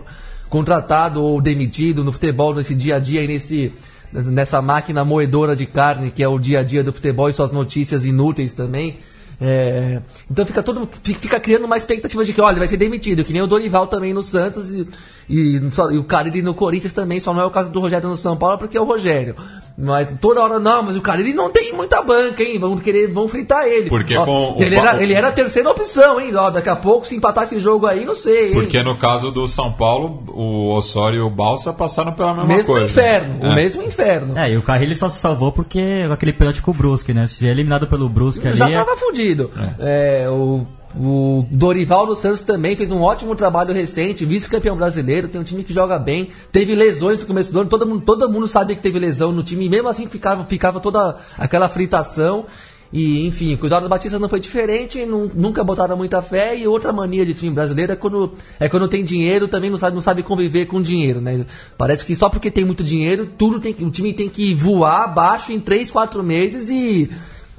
contratado 0.50 1.22
ou 1.22 1.40
demitido 1.40 2.04
no 2.04 2.12
futebol, 2.12 2.54
nesse 2.54 2.74
dia 2.74 2.96
a 2.96 2.98
dia 2.98 3.22
e 3.22 3.26
nesse, 3.26 3.72
nessa 4.12 4.60
máquina 4.60 5.02
moedora 5.02 5.56
de 5.56 5.64
carne 5.64 6.10
que 6.10 6.22
é 6.22 6.28
o 6.28 6.38
dia 6.38 6.60
a 6.60 6.62
dia 6.62 6.84
do 6.84 6.92
futebol 6.92 7.30
e 7.30 7.32
suas 7.32 7.50
notícias 7.50 8.04
inúteis 8.04 8.52
também. 8.52 8.98
É, 9.42 10.02
então 10.30 10.44
fica 10.44 10.62
todo 10.62 10.86
fica 11.02 11.40
criando 11.40 11.64
uma 11.64 11.78
expectativa 11.78 12.22
de 12.26 12.32
que, 12.34 12.42
olha, 12.42 12.58
vai 12.58 12.68
ser 12.68 12.76
demitido, 12.76 13.24
que 13.24 13.32
nem 13.32 13.40
o 13.40 13.46
Dorival 13.46 13.86
também 13.86 14.12
no 14.12 14.22
Santos 14.22 14.70
e, 14.70 14.86
e, 15.30 15.60
e 15.92 15.98
o 15.98 16.04
Carille 16.04 16.42
no 16.42 16.54
Corinthians 16.54 16.92
também, 16.92 17.20
só 17.20 17.32
não 17.32 17.42
é 17.42 17.44
o 17.44 17.50
caso 17.50 17.70
do 17.70 17.80
Rogério 17.80 18.08
no 18.08 18.16
São 18.16 18.36
Paulo, 18.36 18.58
porque 18.58 18.76
é 18.76 18.80
o 18.80 18.84
Rogério. 18.84 19.36
Mas 19.78 20.08
toda 20.20 20.42
hora, 20.42 20.58
não, 20.58 20.82
mas 20.82 20.96
o 20.96 21.00
cara 21.00 21.20
ele 21.20 21.32
não 21.32 21.48
tem 21.48 21.72
muita 21.72 22.02
banca, 22.02 22.42
hein? 22.42 22.58
Vão 22.58 22.76
querer, 22.76 23.06
vão 23.06 23.26
fritar 23.26 23.66
ele. 23.66 23.88
Porque 23.88 24.14
ó, 24.14 24.24
com 24.24 24.56
ele, 24.58 24.76
o... 24.76 24.78
era, 24.78 25.02
ele 25.02 25.14
era 25.14 25.28
a 25.28 25.32
terceira 25.32 25.70
opção, 25.70 26.20
hein? 26.20 26.34
Ó, 26.34 26.50
daqui 26.50 26.68
a 26.68 26.76
pouco, 26.76 27.06
se 27.06 27.16
empatar 27.16 27.44
esse 27.44 27.58
jogo 27.58 27.86
aí, 27.86 28.04
não 28.04 28.14
sei. 28.14 28.48
Hein? 28.48 28.54
Porque 28.54 28.82
no 28.82 28.96
caso 28.96 29.30
do 29.30 29.48
São 29.48 29.72
Paulo, 29.72 30.22
o 30.28 30.68
Osório 30.74 31.20
e 31.20 31.22
o 31.22 31.30
Balsa 31.30 31.72
passaram 31.72 32.12
pela 32.12 32.34
mesma 32.34 32.48
mesmo 32.48 32.66
coisa. 32.66 32.86
Inferno, 32.86 33.38
é. 33.40 33.48
O 33.48 33.54
mesmo 33.54 33.82
inferno. 33.82 34.38
É, 34.38 34.50
e 34.50 34.56
o 34.56 34.62
Carrilho 34.62 34.94
só 34.94 35.08
se 35.08 35.18
salvou 35.18 35.50
porque 35.50 36.06
aquele 36.12 36.34
pênalti 36.34 36.60
com 36.60 36.72
o 36.72 36.74
Brusque, 36.74 37.14
né? 37.14 37.26
Se 37.26 37.48
é 37.48 37.50
eliminado 37.50 37.86
pelo 37.86 38.08
Brusque 38.08 38.46
ali. 38.46 38.58
Já 38.58 38.68
tava 38.70 38.96
fudido. 38.96 39.50
É. 39.78 40.24
É, 40.24 40.28
o 40.28 40.66
o 40.96 41.46
Dorival 41.50 42.06
dos 42.06 42.18
Santos 42.18 42.42
também 42.42 42.74
fez 42.74 42.90
um 42.90 43.00
ótimo 43.00 43.36
trabalho 43.36 43.72
recente, 43.72 44.24
vice-campeão 44.24 44.76
brasileiro, 44.76 45.28
tem 45.28 45.40
um 45.40 45.44
time 45.44 45.62
que 45.62 45.72
joga 45.72 45.98
bem, 45.98 46.28
teve 46.50 46.74
lesões 46.74 47.20
no 47.20 47.26
começo 47.26 47.52
do 47.52 47.60
ano, 47.60 47.70
todo 47.70 47.86
mundo, 47.86 48.02
todo 48.04 48.28
mundo 48.28 48.48
sabia 48.48 48.74
que 48.74 48.82
teve 48.82 48.98
lesão 48.98 49.30
no 49.30 49.42
time, 49.42 49.66
e 49.66 49.68
mesmo 49.68 49.88
assim 49.88 50.08
ficava, 50.08 50.44
ficava 50.44 50.80
toda 50.80 51.16
aquela 51.38 51.68
fritação. 51.68 52.46
E, 52.92 53.24
enfim, 53.24 53.56
o 53.60 53.66
Eduardo 53.66 53.88
Batista 53.88 54.18
não 54.18 54.28
foi 54.28 54.40
diferente, 54.40 55.06
nunca 55.06 55.62
botaram 55.62 55.96
muita 55.96 56.20
fé. 56.20 56.58
E 56.58 56.66
outra 56.66 56.92
mania 56.92 57.24
de 57.24 57.34
time 57.34 57.52
brasileiro 57.52 57.92
é 57.92 57.96
quando, 57.96 58.32
é 58.58 58.68
quando 58.68 58.88
tem 58.88 59.04
dinheiro, 59.04 59.46
também 59.46 59.70
não 59.70 59.78
sabe, 59.78 59.94
não 59.94 60.02
sabe 60.02 60.24
conviver 60.24 60.66
com 60.66 60.82
dinheiro, 60.82 61.20
né? 61.20 61.46
Parece 61.78 62.04
que 62.04 62.16
só 62.16 62.28
porque 62.28 62.50
tem 62.50 62.64
muito 62.64 62.82
dinheiro, 62.82 63.26
tudo 63.38 63.60
tem, 63.60 63.76
o 63.80 63.90
time 63.90 64.12
tem 64.12 64.28
que 64.28 64.52
voar 64.54 65.04
abaixo 65.04 65.52
em 65.52 65.60
3, 65.60 65.88
4 65.88 66.20
meses 66.24 66.68
e 66.68 67.08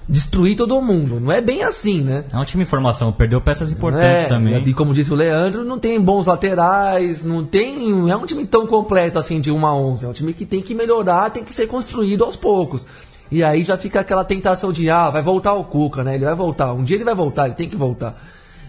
destruir 0.07 0.55
todo 0.55 0.81
mundo. 0.81 1.19
Não 1.19 1.31
é 1.31 1.41
bem 1.41 1.63
assim, 1.63 2.01
né? 2.01 2.25
É 2.31 2.37
um 2.37 2.45
time 2.45 2.63
em 2.63 2.65
formação, 2.65 3.11
perdeu 3.11 3.39
peças 3.39 3.71
importantes 3.71 4.25
é, 4.25 4.27
também. 4.27 4.61
E 4.65 4.73
como 4.73 4.93
disse 4.93 5.11
o 5.11 5.15
Leandro, 5.15 5.63
não 5.63 5.79
tem 5.79 5.99
bons 5.99 6.27
laterais, 6.27 7.23
não 7.23 7.43
tem. 7.45 7.91
Não 7.91 8.09
é 8.09 8.15
um 8.15 8.25
time 8.25 8.45
tão 8.45 8.67
completo 8.67 9.17
assim 9.17 9.39
de 9.39 9.51
1 9.51 9.65
a 9.65 9.75
11. 9.75 10.05
É 10.05 10.07
um 10.07 10.13
time 10.13 10.33
que 10.33 10.45
tem 10.45 10.61
que 10.61 10.75
melhorar, 10.75 11.29
tem 11.29 11.43
que 11.43 11.53
ser 11.53 11.67
construído 11.67 12.23
aos 12.23 12.35
poucos. 12.35 12.85
E 13.31 13.43
aí 13.43 13.63
já 13.63 13.77
fica 13.77 14.01
aquela 14.01 14.25
tentação 14.25 14.73
de, 14.73 14.89
ah, 14.89 15.09
vai 15.09 15.21
voltar 15.21 15.53
o 15.53 15.63
Cuca, 15.63 16.03
né? 16.03 16.15
Ele 16.15 16.25
vai 16.25 16.35
voltar. 16.35 16.73
Um 16.73 16.83
dia 16.83 16.97
ele 16.97 17.05
vai 17.05 17.15
voltar, 17.15 17.45
ele 17.45 17.55
tem 17.55 17.69
que 17.69 17.77
voltar. 17.77 18.21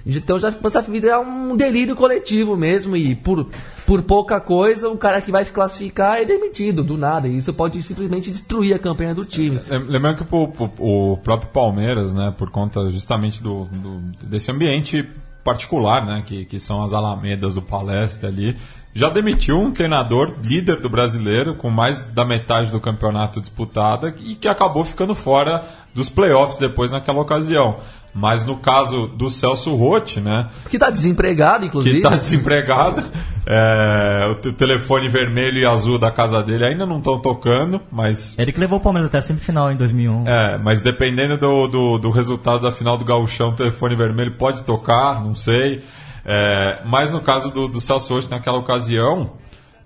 Então 0.06 0.38
já 0.38 0.52
essa 0.64 0.82
vida 0.82 1.08
é 1.08 1.18
um 1.18 1.56
delírio 1.56 1.94
coletivo 1.94 2.56
mesmo 2.56 2.96
e 2.96 3.14
por, 3.14 3.48
por 3.86 4.02
pouca 4.02 4.40
coisa 4.40 4.88
o 4.88 4.96
cara 4.96 5.20
que 5.20 5.30
vai 5.30 5.44
se 5.44 5.52
classificar 5.52 6.18
é 6.20 6.24
demitido 6.24 6.82
do 6.82 6.96
nada 6.96 7.28
e 7.28 7.36
isso 7.36 7.52
pode 7.52 7.82
simplesmente 7.82 8.30
destruir 8.30 8.74
a 8.74 8.78
campanha 8.78 9.14
do 9.14 9.24
time. 9.24 9.60
É, 9.70 9.78
lembrando 9.78 10.24
que 10.24 10.34
o, 10.34 10.52
o, 10.78 11.12
o 11.12 11.16
próprio 11.18 11.50
Palmeiras, 11.50 12.12
né, 12.12 12.34
por 12.36 12.50
conta 12.50 12.90
justamente 12.90 13.42
do, 13.42 13.64
do, 13.66 14.00
desse 14.26 14.50
ambiente 14.50 15.08
particular, 15.44 16.04
né, 16.06 16.22
que, 16.24 16.44
que 16.44 16.60
são 16.60 16.82
as 16.82 16.92
alamedas 16.92 17.54
do 17.54 17.62
palestra 17.62 18.28
ali, 18.28 18.56
já 18.94 19.08
demitiu 19.08 19.58
um 19.58 19.70
treinador 19.70 20.34
líder 20.42 20.80
do 20.80 20.88
brasileiro, 20.88 21.54
com 21.54 21.70
mais 21.70 22.08
da 22.08 22.24
metade 22.24 22.70
do 22.70 22.78
campeonato 22.78 23.40
disputada, 23.40 24.14
e 24.20 24.34
que 24.34 24.46
acabou 24.46 24.84
ficando 24.84 25.14
fora 25.14 25.64
dos 25.94 26.10
playoffs 26.10 26.58
depois 26.58 26.90
naquela 26.90 27.20
ocasião. 27.20 27.78
Mas 28.14 28.44
no 28.44 28.56
caso 28.56 29.06
do 29.06 29.30
Celso 29.30 29.74
Rotti, 29.74 30.20
né? 30.20 30.48
Que 30.68 30.76
está 30.76 30.90
desempregado, 30.90 31.64
inclusive. 31.64 32.00
Que 32.00 32.06
está 32.06 32.16
desempregado. 32.18 33.02
É, 33.46 34.28
o 34.30 34.52
telefone 34.52 35.08
vermelho 35.08 35.58
e 35.58 35.64
azul 35.64 35.98
da 35.98 36.10
casa 36.10 36.42
dele 36.42 36.64
ainda 36.64 36.84
não 36.84 36.98
estão 36.98 37.18
tocando, 37.18 37.80
mas. 37.90 38.38
Ele 38.38 38.52
que 38.52 38.60
levou 38.60 38.78
o 38.78 38.82
Palmeiras 38.82 39.08
até 39.08 39.18
a 39.18 39.22
semifinal 39.22 39.72
em 39.72 39.76
2001. 39.76 40.28
É, 40.28 40.58
mas 40.58 40.82
dependendo 40.82 41.38
do, 41.38 41.66
do, 41.66 41.98
do 41.98 42.10
resultado 42.10 42.60
da 42.60 42.70
final 42.70 42.98
do 42.98 43.04
Gauchão, 43.04 43.50
o 43.50 43.52
telefone 43.52 43.96
vermelho 43.96 44.32
pode 44.32 44.62
tocar, 44.62 45.22
não 45.22 45.34
sei. 45.34 45.82
É, 46.24 46.82
mas 46.84 47.10
no 47.12 47.20
caso 47.20 47.50
do, 47.50 47.66
do 47.66 47.80
Celso 47.80 48.14
Rotti, 48.14 48.30
naquela 48.30 48.58
ocasião, 48.58 49.32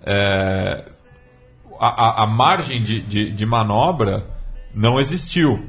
é, 0.05 0.83
a, 1.79 1.87
a, 1.87 2.23
a, 2.23 2.27
margem 2.27 2.81
de, 2.81 3.01
de, 3.01 3.31
de 3.31 3.45
manobra 3.45 4.23
não 4.73 4.99
existiu 4.99 5.65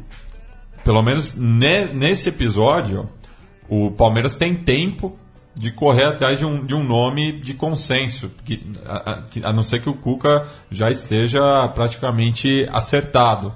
pelo 0.89 1.03
menos 1.03 1.35
ne, 1.35 1.85
nesse 1.89 2.31
episódio, 2.31 3.07
o 3.69 3.91
Palmeiras 3.91 4.35
tem 4.35 4.55
tempo 4.55 5.19
de 5.55 5.71
correr 5.71 6.07
atrás 6.07 6.39
de 6.39 6.47
um, 6.47 6.65
de 6.65 6.75
um 6.75 6.83
nome 6.83 7.39
de 7.41 7.53
consenso, 7.53 8.31
que, 8.43 8.73
a, 8.87 9.19
a, 9.45 9.53
não 9.53 9.63
ser 9.63 9.83
que 9.83 9.91
o 9.91 9.93
Cuca 9.93 10.47
já 10.71 10.91
esteja 10.91 11.69
praticamente 11.75 12.67
acertado. 12.73 13.53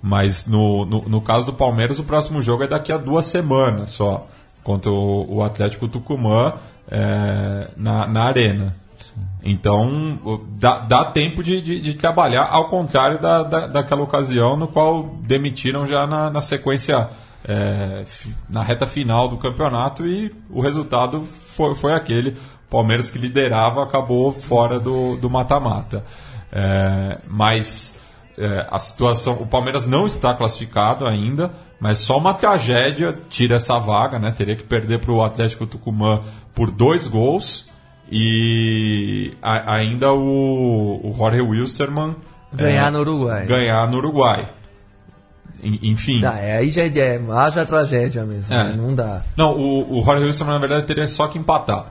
Mas 0.00 0.46
no, 0.46 0.86
no, 0.86 1.08
no, 1.08 1.20
caso 1.20 1.46
do 1.46 1.54
Palmeiras, 1.54 1.98
o 1.98 2.04
próximo 2.04 2.40
jogo 2.40 2.62
é 2.62 2.68
daqui 2.68 2.92
a 2.92 2.98
duas 2.98 3.26
semanas 3.26 3.90
só, 3.90 4.24
contra 4.62 4.88
o, 4.88 5.38
o 5.38 5.42
Atlético 5.42 5.88
Tucumã 5.88 6.54
é, 6.88 7.68
na, 7.76 8.06
na 8.06 8.22
Arena. 8.26 8.76
Então, 9.48 10.42
dá, 10.58 10.80
dá 10.80 11.04
tempo 11.04 11.40
de, 11.40 11.60
de, 11.60 11.80
de, 11.80 11.94
trabalhar, 11.94 12.48
ao 12.50 12.68
contrário 12.68 13.20
da, 13.20 13.44
da, 13.44 13.66
daquela 13.68 14.02
ocasião 14.02 14.56
no 14.56 14.66
qual 14.66 15.04
demitiram 15.22 15.86
já 15.86 16.04
na, 16.04 16.28
na 16.28 16.40
sequência, 16.40 17.08
é, 17.46 18.04
na 18.50 18.60
reta 18.60 18.88
final 18.88 19.28
do 19.28 19.36
campeonato 19.36 20.04
e 20.04 20.34
o 20.50 20.60
resultado 20.60 21.22
foi, 21.54 21.76
foi 21.76 21.92
aquele. 21.92 22.36
Palmeiras 22.68 23.08
que 23.08 23.18
liderava 23.18 23.84
acabou 23.84 24.32
fora 24.32 24.80
do 24.80 25.30
mata-mata. 25.30 26.04
É, 26.50 27.18
mas 27.28 28.00
é, 28.36 28.66
a 28.68 28.80
situação. 28.80 29.34
O 29.34 29.46
Palmeiras 29.46 29.86
não 29.86 30.08
está 30.08 30.34
classificado 30.34 31.06
ainda, 31.06 31.52
mas 31.78 31.98
só 31.98 32.18
uma 32.18 32.34
tragédia 32.34 33.16
tira 33.28 33.54
essa 33.54 33.78
vaga, 33.78 34.18
né? 34.18 34.32
Teria 34.36 34.56
que 34.56 34.64
perder 34.64 34.98
para 34.98 35.12
o 35.12 35.22
Atlético 35.22 35.68
Tucumã 35.68 36.20
por 36.52 36.72
dois 36.72 37.06
gols 37.06 37.75
e 38.10 39.34
a- 39.42 39.74
ainda 39.74 40.12
o, 40.12 41.00
o 41.02 41.14
Jorge 41.16 41.40
Wilstermann 41.40 42.14
Ganhar 42.54 42.88
é, 42.88 42.90
no 42.90 43.00
Uruguai. 43.00 43.46
ganhar 43.46 43.90
no 43.90 43.96
Uruguai. 43.98 44.48
En- 45.62 45.78
Enfim. 45.82 46.24
Ah, 46.24 46.38
é, 46.38 46.58
aí 46.58 46.70
já 46.70 46.82
é, 46.82 46.88
é 46.88 47.20
haja 47.32 47.66
tragédia 47.66 48.24
mesmo, 48.24 48.52
É. 48.54 48.64
né? 48.64 48.74
não 48.76 48.94
dá. 48.94 49.22
Não, 49.36 49.52
o, 49.56 49.98
o 50.00 50.04
Jorge 50.04 50.24
Wilson, 50.24 50.44
na 50.44 50.58
verdade, 50.58 50.86
teria 50.86 51.08
só 51.08 51.26
que 51.26 51.38
empatar. 51.38 51.86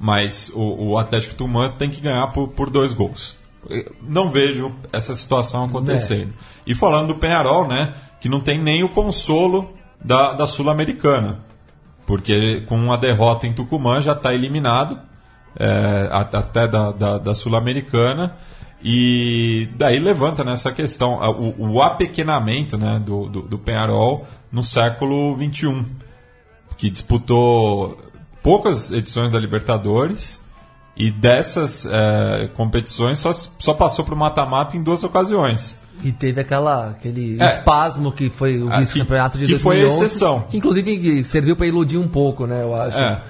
Mas 0.00 0.50
o, 0.54 0.90
o 0.90 0.98
Atlético 0.98 1.34
Tucumã 1.34 1.70
tem 1.78 1.90
que 1.90 2.00
ganhar 2.00 2.26
por, 2.28 2.48
por 2.48 2.68
dois 2.70 2.92
gols. 2.94 3.36
Eu 3.68 3.92
Não 4.02 4.28
vejo 4.30 4.72
essa 4.92 5.14
situação 5.14 5.64
acontecendo. 5.64 6.32
E 6.66 6.74
falando 6.74 7.08
do 7.08 7.14
Penharol, 7.16 7.66
né? 7.68 7.94
Que 8.20 8.28
não 8.28 8.40
tem 8.40 8.58
nem 8.60 8.82
o 8.82 8.88
consolo 8.88 9.72
da, 10.04 10.32
da 10.32 10.46
Sul-Americana. 10.46 11.40
Porque 12.06 12.62
com 12.66 12.92
a 12.92 12.96
derrota 12.96 13.46
em 13.46 13.52
Tucumã 13.52 14.00
já 14.00 14.12
está 14.12 14.34
eliminado 14.34 14.98
é, 15.58 16.08
até 16.12 16.66
da, 16.68 16.90
da, 16.92 17.18
da 17.18 17.34
Sul-Americana. 17.34 18.36
E 18.82 19.68
daí 19.76 19.98
levanta 19.98 20.44
nessa 20.44 20.70
questão 20.70 21.22
a- 21.22 21.30
o, 21.30 21.72
o 21.72 21.82
apequenamento 21.82 22.76
né, 22.76 23.00
do, 23.04 23.28
do, 23.28 23.42
do 23.42 23.58
Penharol 23.58 24.26
no 24.52 24.62
século 24.62 25.36
XXI 25.42 25.84
que 26.76 26.90
disputou 26.90 27.96
poucas 28.42 28.90
edições 28.90 29.30
da 29.32 29.38
Libertadores 29.38 30.42
e 30.96 31.10
dessas 31.10 31.86
eh, 31.90 32.50
competições 32.54 33.18
só, 33.18 33.32
só 33.32 33.72
passou 33.74 34.04
para 34.04 34.14
o 34.14 34.16
mata-mata 34.18 34.76
em 34.76 34.82
duas 34.82 35.02
ocasiões. 35.02 35.78
E 36.04 36.12
teve 36.12 36.40
aquela, 36.40 36.90
aquele 36.90 37.40
É. 37.42 37.48
espasmo 37.52 38.12
que 38.12 38.28
foi 38.28 38.62
o 38.62 38.70
Ah, 38.72 38.80
vice-campeonato 38.80 39.38
de 39.38 39.46
que- 39.46 39.54
que 39.54 39.58
foi 39.58 39.76
a 39.78 39.82
2011, 39.86 40.04
exceção. 40.04 40.40
Que 40.50 40.56
inclusive 40.58 41.24
serviu 41.24 41.56
para 41.56 41.66
iludir 41.66 41.96
um 41.98 42.06
pouco, 42.08 42.46
né, 42.46 42.62
eu 42.62 42.74
acho. 42.74 42.98
É, 42.98 43.20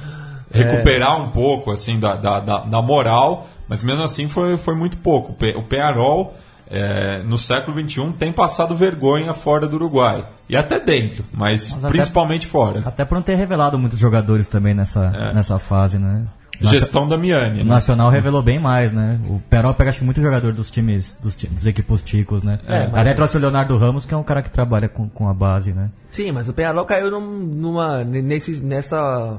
recuperar 0.54 1.20
um 1.22 1.28
pouco 1.30 1.70
assim 1.70 1.98
da, 1.98 2.14
da, 2.14 2.40
da, 2.40 2.58
da 2.58 2.82
moral, 2.82 3.46
mas 3.68 3.82
mesmo 3.82 4.02
assim 4.02 4.28
foi, 4.28 4.56
foi 4.56 4.74
muito 4.74 4.96
pouco. 4.98 5.32
O 5.32 5.34
Pe- 5.34 5.54
O 5.56 5.62
Penharol, 5.62 6.34
eh, 6.70 7.22
no 7.26 7.38
século 7.38 7.78
XXI, 7.78 8.12
tem 8.18 8.32
passado 8.32 8.74
vergonha 8.76 9.32
fora 9.34 9.66
do 9.66 9.76
Uruguai. 9.76 10.24
E 10.48 10.56
até 10.56 10.78
dentro, 10.78 11.24
mas, 11.32 11.72
Mas 11.72 11.84
até- 11.84 11.88
principalmente 11.92 12.46
fora. 12.46 12.82
Até 12.84 13.04
por 13.04 13.14
não 13.14 13.22
ter 13.22 13.34
revelado 13.34 13.78
muitos 13.78 13.98
jogadores 13.98 14.46
também 14.48 14.74
nessa, 14.74 15.12
É. 15.14 15.34
nessa 15.34 15.58
fase, 15.58 15.98
né? 15.98 16.22
Gestão 16.60 17.08
da 17.08 17.18
Miane. 17.18 17.62
O 17.62 17.64
Né? 17.64 17.70
Nacional 17.70 18.08
revelou 18.10 18.40
bem 18.40 18.60
mais, 18.60 18.92
né? 18.92 19.18
O 19.28 19.40
Perol 19.50 19.74
pega 19.74 19.90
acho 19.90 19.98
que 19.98 20.04
muito 20.04 20.20
jogador 20.22 20.52
dos 20.52 20.70
times, 20.70 21.18
dos, 21.20 21.34
dos 21.34 21.66
equipos 21.66 22.00
ticos, 22.00 22.44
né? 22.44 22.60
É, 22.68 22.86
mas- 22.86 23.00
Até 23.00 23.12
trouxe 23.12 23.36
o 23.36 23.40
Leonardo 23.40 23.76
Ramos, 23.76 24.06
que 24.06 24.14
é 24.14 24.16
um 24.16 24.22
cara 24.22 24.40
que 24.40 24.50
trabalha 24.50 24.88
com, 24.88 25.08
com 25.08 25.28
a 25.28 25.34
base, 25.34 25.72
né? 25.72 25.90
Sim, 26.12 26.30
mas 26.30 26.48
o 26.48 26.52
Penharol 26.52 26.84
caiu 26.84 27.10
num- 27.10 27.38
numa, 27.40 28.04
nesse, 28.04 28.52
nessa, 28.62 29.36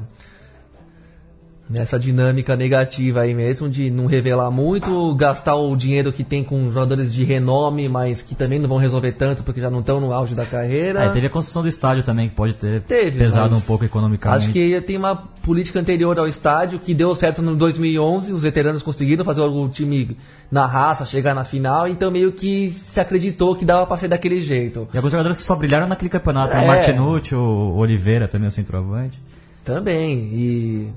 nessa 1.69 1.97
dinâmica 1.97 2.55
negativa 2.55 3.21
aí 3.21 3.33
mesmo, 3.33 3.67
de 3.67 3.89
não 3.89 4.05
revelar 4.05 4.51
muito, 4.51 5.13
gastar 5.15 5.55
o 5.55 5.75
dinheiro 5.75 6.13
que 6.13 6.23
tem 6.23 6.43
com 6.43 6.69
jogadores 6.69 7.11
de 7.11 7.23
renome, 7.23 7.89
mas 7.89 8.21
que 8.21 8.35
também 8.35 8.59
não 8.59 8.69
vão 8.69 8.77
resolver 8.77 9.13
tanto 9.13 9.43
porque 9.43 9.59
já 9.59 9.69
não 9.69 9.79
estão 9.79 9.99
no 9.99 10.13
auge 10.13 10.35
da 10.35 10.45
carreira. 10.45 11.03
É, 11.03 11.09
teve 11.09 11.27
a 11.27 11.29
construção 11.29 11.63
do 11.63 11.67
estádio 11.67 12.03
também, 12.03 12.29
que 12.29 12.35
pode 12.35 12.53
ter 12.53 12.81
Teve, 12.81 13.17
pesado 13.17 13.55
um 13.55 13.61
pouco 13.61 13.83
economicamente. 13.83 14.43
Acho 14.43 14.53
que 14.53 14.79
tem 14.81 14.95
uma 14.95 15.15
política 15.15 15.79
anterior 15.79 16.17
ao 16.19 16.27
estádio 16.27 16.77
que 16.77 16.93
deu 16.93 17.15
certo 17.15 17.41
no 17.41 17.55
2011. 17.55 18.31
Os 18.31 18.43
veteranos 18.43 18.83
conseguiram 18.83 19.25
fazer 19.25 19.41
o 19.41 19.69
time 19.69 20.15
na 20.51 20.67
raça, 20.67 21.03
chegar 21.03 21.33
na 21.33 21.43
final. 21.43 21.87
Então 21.87 22.11
meio 22.11 22.31
que 22.31 22.75
se 22.83 22.99
acreditou 22.99 23.55
que 23.55 23.65
dava 23.65 23.87
pra 23.87 23.97
ser 23.97 24.07
daquele 24.07 24.39
jeito. 24.39 24.87
E 24.93 24.97
alguns 24.97 25.11
jogadores 25.11 25.35
que 25.35 25.43
só 25.43 25.55
brilharam 25.55 25.87
naquele 25.87 26.09
campeonato, 26.09 26.53
né? 26.53 26.61
É. 26.61 26.63
o 26.63 26.67
Martinucci, 26.67 27.33
o 27.33 27.75
Oliveira 27.75 28.27
também, 28.27 28.47
o 28.47 28.51
centroavante. 28.51 29.19
Também. 29.63 30.17
E 30.31 30.93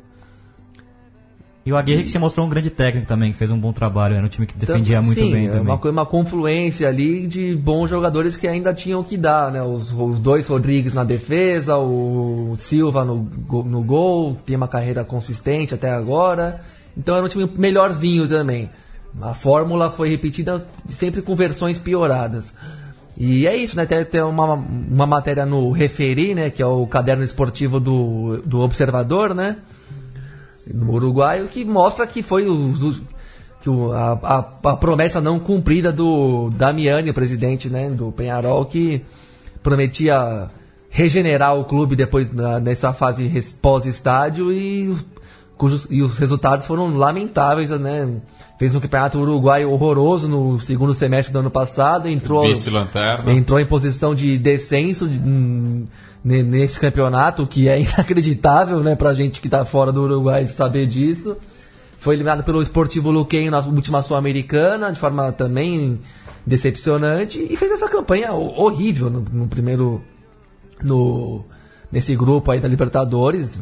E 1.69 1.73
o 1.73 1.77
Aguirre 1.77 2.05
que 2.05 2.09
se 2.09 2.19
mostrou 2.19 2.47
um 2.47 2.49
grande 2.49 2.71
técnico 2.71 3.07
também, 3.07 3.31
que 3.31 3.37
fez 3.37 3.51
um 3.51 3.59
bom 3.59 3.75
trabalho, 3.75 4.15
era 4.15 4.25
um 4.25 4.29
time 4.29 4.47
que 4.47 4.57
defendia 4.57 5.03
muito 5.03 5.21
sim, 5.21 5.31
bem 5.31 5.49
é 5.49 5.51
também. 5.51 5.67
Uma, 5.67 5.91
uma 5.91 6.07
confluência 6.07 6.89
ali 6.89 7.27
de 7.27 7.55
bons 7.57 7.91
jogadores 7.91 8.39
que 8.39 8.49
ainda 8.49 8.73
tinham 8.73 9.05
que 9.05 9.19
dar, 9.19 9.53
né? 9.53 9.63
Os, 9.63 9.93
os 9.93 10.19
dois 10.19 10.47
Rodrigues 10.47 10.95
na 10.95 11.05
defesa, 11.05 11.77
o 11.77 12.57
Silva 12.57 13.05
no, 13.05 13.29
no 13.67 13.83
gol, 13.83 14.37
que 14.37 14.45
tem 14.45 14.57
uma 14.57 14.67
carreira 14.67 15.05
consistente 15.05 15.75
até 15.75 15.91
agora. 15.91 16.63
Então 16.97 17.15
era 17.15 17.27
um 17.27 17.29
time 17.29 17.47
melhorzinho 17.59 18.27
também. 18.27 18.71
A 19.21 19.35
fórmula 19.35 19.91
foi 19.91 20.09
repetida 20.09 20.67
sempre 20.89 21.21
com 21.21 21.37
versões 21.37 21.79
pioradas. 21.79 22.55
E 23.15 23.47
é 23.47 23.55
isso, 23.55 23.77
né? 23.77 23.85
Tem, 23.85 24.03
tem 24.07 24.23
uma, 24.23 24.55
uma 24.55 25.07
matéria 25.07 25.45
no 25.45 25.71
Referi, 25.71 26.35
né? 26.35 26.49
Que 26.49 26.63
é 26.63 26.67
o 26.67 26.87
caderno 26.87 27.23
esportivo 27.23 27.79
do, 27.79 28.41
do 28.47 28.61
Observador, 28.61 29.35
né? 29.35 29.59
No 30.73 30.93
Uruguai, 30.93 31.43
o 31.43 31.49
que 31.49 31.65
mostra 31.65 32.07
que 32.07 32.23
foi 32.23 32.47
o, 32.49 32.75
que 33.61 33.69
o- 33.71 33.93
a, 33.93 34.13
a- 34.23 34.71
a 34.71 34.77
promessa 34.77 35.21
não 35.21 35.39
cumprida 35.39 35.93
do 35.93 36.51
Damiani, 36.51 37.11
o 37.11 37.15
presidente 37.15 37.69
né, 37.69 37.89
do 37.91 38.13
Penharol, 38.13 38.65
que 38.67 39.03
prometia 39.63 40.49
regenerar 40.91 41.55
o 41.57 41.65
clube 41.65 41.95
depois 41.97 42.29
da- 42.31 42.61
nessa 42.61 42.93
fase 42.93 43.31
pós-estádio 43.61 44.53
e, 44.53 44.89
os- 44.89 45.05
cujos, 45.57 45.87
e 45.91 46.03
os 46.03 46.19
resultados 46.19 46.67
foram 46.67 46.97
lamentáveis, 46.97 47.71
né? 47.71 48.09
Fez 48.59 48.75
um 48.75 48.81
campeonato 48.81 49.19
uruguaio 49.21 49.71
horroroso 49.71 50.27
no 50.29 50.59
segundo 50.59 50.93
semestre 50.95 51.33
do 51.33 51.39
ano 51.41 51.51
passado, 51.51 52.09
entrou 52.09 52.43
entrou 53.31 53.61
em 53.61 53.67
posição 53.67 54.15
de 54.15 54.37
descenso 54.39 55.07
de- 55.07 55.19
ne- 56.25 56.43
nesse 56.43 56.79
campeonato, 56.79 57.43
o 57.43 57.47
que 57.47 57.69
é 57.69 57.81
inacreditável, 57.83 58.81
né, 58.83 58.95
pra 58.97 59.15
gente 59.15 59.41
que 59.41 59.49
tá 59.49 59.65
fora 59.65 59.93
do 59.93 60.03
Uruguai 60.03 60.47
saber 60.49 60.87
disso. 60.87 61.37
Foi 61.99 62.15
eliminado 62.15 62.45
pelo 62.45 62.63
Esportivo 62.63 63.11
Luquenho 63.11 63.51
na 63.51 63.59
última 63.61 64.03
Sul-Americana, 64.03 64.93
de 64.93 64.99
forma 65.01 65.33
também 65.33 65.99
decepcionante, 66.47 67.45
e 67.51 67.57
fez 67.57 67.73
essa 67.73 67.89
campanha 67.89 68.33
ho- 68.33 68.55
horrível 68.61 69.11
no, 69.11 69.21
no 69.33 69.47
primeiro. 69.49 70.01
No, 70.83 71.45
nesse 71.91 72.15
grupo 72.15 72.51
aí 72.53 72.61
da 72.61 72.69
Libertadores. 72.69 73.59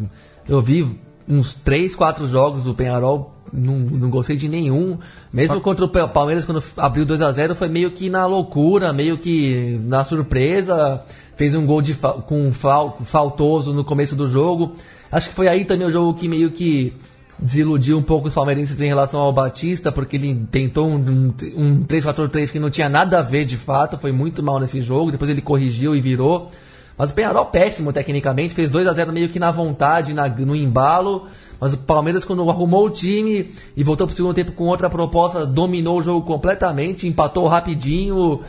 Eu 0.48 0.60
vi 0.60 1.00
uns 1.26 1.54
3, 1.54 1.94
4 1.96 2.26
jogos 2.28 2.62
do 2.62 2.74
Penharol, 2.74 3.34
não, 3.52 3.78
não 3.78 4.10
gostei 4.10 4.36
de 4.36 4.48
nenhum. 4.48 4.98
Mesmo 5.32 5.60
contra 5.60 5.84
o 5.84 5.88
Pa- 5.88 6.08
Palmeiras, 6.08 6.44
quando 6.44 6.62
abriu 6.76 7.04
2 7.04 7.20
a 7.22 7.32
0 7.32 7.54
foi 7.54 7.68
meio 7.68 7.90
que 7.90 8.08
na 8.10 8.26
loucura, 8.26 8.92
meio 8.92 9.16
que 9.18 9.78
na 9.84 10.04
surpresa. 10.04 11.02
Fez 11.36 11.54
um 11.54 11.66
gol 11.66 11.82
de 11.82 11.94
com 12.26 12.50
fal, 12.52 12.98
faltoso 13.04 13.72
no 13.74 13.84
começo 13.84 14.16
do 14.16 14.26
jogo. 14.26 14.74
Acho 15.12 15.28
que 15.28 15.34
foi 15.34 15.48
aí 15.48 15.64
também 15.66 15.86
o 15.86 15.90
jogo 15.90 16.14
que 16.14 16.28
meio 16.28 16.50
que 16.50 16.94
desiludiu 17.38 17.98
um 17.98 18.02
pouco 18.02 18.28
os 18.28 18.34
palmeirenses 18.34 18.80
em 18.80 18.86
relação 18.86 19.20
ao 19.20 19.30
Batista, 19.32 19.92
porque 19.92 20.16
ele 20.16 20.46
tentou 20.50 20.88
um, 20.88 21.34
um 21.54 21.84
3-4-3 21.84 22.50
que 22.50 22.58
não 22.58 22.70
tinha 22.70 22.88
nada 22.88 23.18
a 23.18 23.22
ver 23.22 23.44
de 23.44 23.58
fato, 23.58 23.98
foi 23.98 24.10
muito 24.12 24.42
mal 24.42 24.58
nesse 24.58 24.80
jogo, 24.80 25.12
depois 25.12 25.30
ele 25.30 25.42
corrigiu 25.42 25.94
e 25.94 26.00
virou. 26.00 26.50
Mas 26.96 27.10
o 27.10 27.12
Penharol 27.12 27.44
péssimo 27.44 27.92
tecnicamente, 27.92 28.54
fez 28.54 28.70
2 28.70 28.86
a 28.86 28.92
0 28.94 29.12
meio 29.12 29.28
que 29.28 29.38
na 29.38 29.50
vontade, 29.50 30.14
na- 30.14 30.28
no 30.30 30.56
embalo. 30.56 31.26
Mas 31.60 31.72
o 31.72 31.78
Palmeiras, 31.78 32.24
quando 32.24 32.48
arrumou 32.50 32.86
o 32.86 32.90
time 32.90 33.50
e 33.76 33.82
voltou 33.82 34.06
pro 34.06 34.14
segundo 34.14 34.34
tempo 34.34 34.52
com 34.52 34.64
outra 34.64 34.90
proposta, 34.90 35.46
dominou 35.46 35.98
o 35.98 36.02
jogo 36.02 36.26
completamente, 36.26 37.06
empatou 37.08 37.46
rapidinho, 37.46 38.40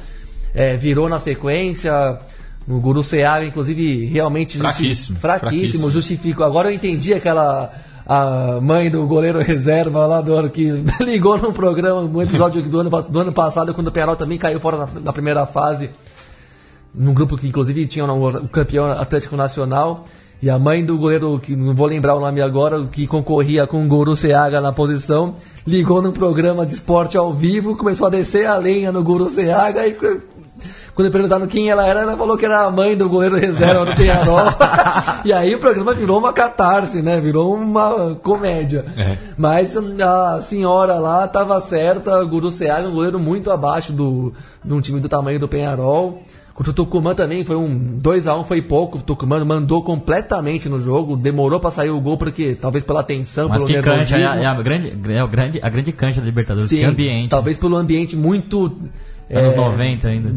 é, 0.53 0.75
virou 0.75 1.07
na 1.07 1.19
sequência. 1.19 2.19
O 2.67 2.79
Guru 2.81 3.01
Seara, 3.01 3.45
inclusive, 3.45 4.05
realmente. 4.05 4.57
justi- 4.57 4.61
Fraquíssimo, 4.61 5.19
Fraquíssimo, 5.19 5.59
fraquíssimo. 5.61 5.91
justifico. 5.91 6.43
Agora 6.43 6.69
eu 6.69 6.75
entendi 6.75 7.13
aquela. 7.13 7.71
A 8.09 8.61
mãe 8.61 8.89
do 8.89 9.05
goleiro 9.05 9.39
reserva 9.43 10.05
lá 10.07 10.21
do 10.21 10.33
ano 10.33 10.49
que 10.49 10.71
ligou 11.03 11.37
num 11.37 11.51
programa, 11.51 12.01
um 12.01 12.21
episódio 12.21 12.61
do 12.63 12.79
ano, 12.79 12.89
do 12.89 13.19
ano 13.19 13.33
passado, 13.33 13.73
quando 13.73 13.87
o 13.87 13.91
Penharol 13.91 14.15
também 14.15 14.37
caiu 14.37 14.61
fora 14.61 14.77
na, 14.77 14.87
na 15.01 15.11
primeira 15.13 15.45
fase 15.45 15.89
num 16.95 17.13
grupo 17.13 17.37
que 17.37 17.47
inclusive 17.49 17.85
tinha 17.85 18.05
o 18.05 18.27
o 18.29 18.47
campeão 18.47 18.85
Atlético 18.89 19.35
Nacional 19.35 20.05
e 20.41 20.49
a 20.49 20.59
mãe 20.59 20.85
do 20.85 20.97
goleiro, 20.97 21.39
que 21.39 21.55
não 21.55 21.73
vou 21.73 21.87
lembrar 21.87 22.15
o 22.15 22.19
nome 22.19 22.41
agora, 22.41 22.83
que 22.85 23.07
concorria 23.07 23.65
com 23.65 23.83
o 23.83 23.87
Guru 23.87 24.15
Seaga 24.15 24.61
na 24.61 24.71
posição, 24.71 25.35
ligou 25.65 26.01
num 26.01 26.11
programa 26.11 26.65
de 26.65 26.75
esporte 26.75 27.17
ao 27.17 27.33
vivo, 27.33 27.75
começou 27.75 28.07
a 28.07 28.11
descer 28.11 28.45
a 28.45 28.57
lenha 28.57 28.91
no 28.91 29.03
Guru 29.03 29.29
Seaga 29.29 29.87
e 29.87 29.97
quando 30.97 31.11
perguntaram 31.11 31.45
quem 31.45 31.69
ela 31.69 31.85
era, 31.85 32.01
ela 32.01 32.17
falou 32.17 32.35
que 32.35 32.43
era 32.43 32.65
a 32.65 32.71
mãe 32.71 32.97
do 32.97 33.07
goleiro 33.07 33.37
reserva 33.37 33.85
do 33.85 33.95
Penharol. 33.95 34.47
e 35.23 35.31
aí 35.31 35.53
o 35.53 35.59
programa 35.59 35.93
virou 35.93 36.17
uma 36.17 36.33
catarse, 36.33 37.03
né? 37.03 37.19
Virou 37.19 37.53
uma 37.53 38.15
comédia. 38.15 38.83
É. 38.97 39.15
Mas 39.37 39.77
a 39.77 40.41
senhora 40.41 40.95
lá 40.95 41.25
estava 41.25 41.61
certa, 41.61 42.19
o 42.19 42.27
Guru 42.27 42.49
Seaga, 42.49 42.87
um 42.87 42.93
goleiro 42.93 43.19
muito 43.19 43.51
abaixo 43.51 43.93
do, 43.93 44.33
de 44.65 44.73
um 44.73 44.81
time 44.81 44.99
do 44.99 45.07
tamanho 45.07 45.39
do 45.39 45.47
Penharol. 45.47 46.23
Contra 46.57 46.71
o 46.71 46.73
Tucumã 46.73 47.13
também 47.13 47.45
foi 47.45 47.55
um 47.55 47.99
2x1, 47.99 48.43
foi 48.43 48.63
pouco. 48.63 48.97
O 48.97 49.01
Tucumã 49.03 49.45
mandou 49.45 49.83
completamente 49.83 50.67
no 50.67 50.81
jogo, 50.81 51.15
demorou 51.15 51.59
pra 51.59 51.69
sair 51.69 51.91
o 51.91 52.01
gol, 52.01 52.17
porque 52.17 52.55
talvez 52.59 52.83
pela 52.83 53.03
tensão, 53.03 53.47
Mas 53.47 53.63
pelo 53.63 53.75
que 53.75 53.81
cancha, 53.83 54.17
é, 54.17 54.25
a- 54.25 54.35
é 54.37 54.45
a 54.47 54.55
grande, 54.55 54.91
é 55.13 55.23
o 55.23 55.27
grande, 55.27 55.59
a 55.61 55.69
grande 55.69 55.91
cancha 55.91 56.19
da 56.19 56.25
Libertadores, 56.25 56.67
Sim, 56.67 56.77
que 56.77 56.83
ambiente. 56.83 57.29
talvez 57.29 57.57
pelo 57.57 57.75
ambiente 57.75 58.15
muito. 58.15 58.75
Anos 59.29 59.53
é, 59.53 59.55
90 59.55 60.07
ainda. 60.07 60.33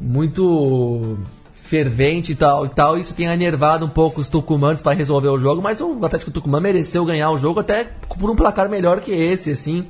muito 0.00 1.18
fervente 1.64 2.32
e 2.32 2.34
tal, 2.34 2.66
e 2.66 2.68
tal. 2.68 2.96
Isso 2.98 3.14
tem 3.14 3.26
enervado 3.26 3.84
um 3.84 3.88
pouco 3.88 4.20
os 4.20 4.28
tucumanos 4.28 4.80
para 4.80 4.92
resolver 4.96 5.28
o 5.28 5.38
jogo, 5.38 5.60
mas 5.60 5.80
o 5.80 5.98
Atlético 6.04 6.30
Tucumã 6.30 6.60
mereceu 6.60 7.04
ganhar 7.04 7.30
o 7.30 7.38
jogo 7.38 7.60
até 7.60 7.88
por 8.18 8.30
um 8.30 8.36
placar 8.36 8.68
melhor 8.68 9.00
que 9.00 9.10
esse, 9.12 9.50
assim. 9.50 9.84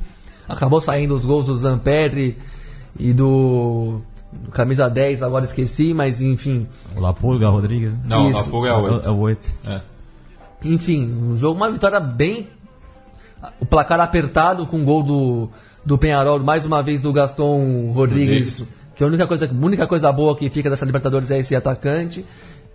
Acabou 0.48 0.80
saindo 0.80 1.14
os 1.14 1.24
gols 1.24 1.46
do 1.46 1.56
Zampedri 1.56 2.36
e 2.98 3.12
do 3.12 4.00
camisa 4.52 4.88
10, 4.88 5.22
agora 5.22 5.44
esqueci, 5.44 5.92
mas 5.94 6.20
enfim. 6.20 6.66
O 6.96 7.00
Lapulga, 7.00 7.48
Rodrigues. 7.48 7.92
Não, 8.04 8.30
Isso. 8.30 8.40
a 8.40 8.44
Pulga 8.44 8.68
é 8.68 8.72
8. 8.74 9.08
É 9.08 9.12
o 9.12 9.18
8. 9.18 9.50
É. 9.66 9.80
Enfim, 10.64 11.12
um 11.12 11.36
jogo, 11.36 11.56
uma 11.56 11.70
vitória 11.70 12.00
bem. 12.00 12.48
O 13.58 13.64
placar 13.64 13.98
apertado 14.00 14.66
com 14.66 14.82
o 14.82 14.84
gol 14.84 15.02
do, 15.02 15.48
do 15.84 15.96
Penharol, 15.96 16.38
mais 16.40 16.64
uma 16.66 16.82
vez 16.82 17.00
do 17.00 17.12
Gaston 17.12 17.92
Rodrigues. 17.94 18.60
Rodrigues. 18.60 18.66
Que 18.94 19.04
a 19.04 19.06
única 19.06 19.26
coisa, 19.26 19.46
a 19.46 19.64
única 19.64 19.86
coisa 19.86 20.12
boa 20.12 20.36
que 20.36 20.50
fica 20.50 20.68
dessa 20.68 20.84
Libertadores 20.84 21.30
é 21.30 21.38
esse 21.38 21.56
atacante. 21.56 22.24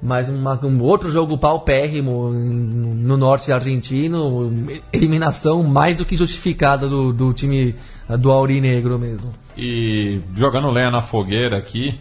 Mas 0.01 0.29
uma- 0.29 0.59
um 0.63 0.81
outro 0.83 1.09
jogo 1.09 1.37
paupérrimo 1.37 2.29
no 2.31 3.17
norte 3.17 3.51
argentino. 3.51 4.51
Eliminação 4.93 5.63
mais 5.63 5.97
do 5.97 6.05
que 6.05 6.15
justificada 6.15 6.87
do, 6.87 7.11
do 7.13 7.33
time 7.33 7.75
eh, 8.09 8.17
do 8.17 8.31
Aurinegro 8.31 8.99
mesmo. 8.99 9.33
E 9.57 10.21
jogando 10.35 10.69
lenha 10.69 10.91
na 10.91 11.01
fogueira 11.01 11.57
aqui, 11.57 11.97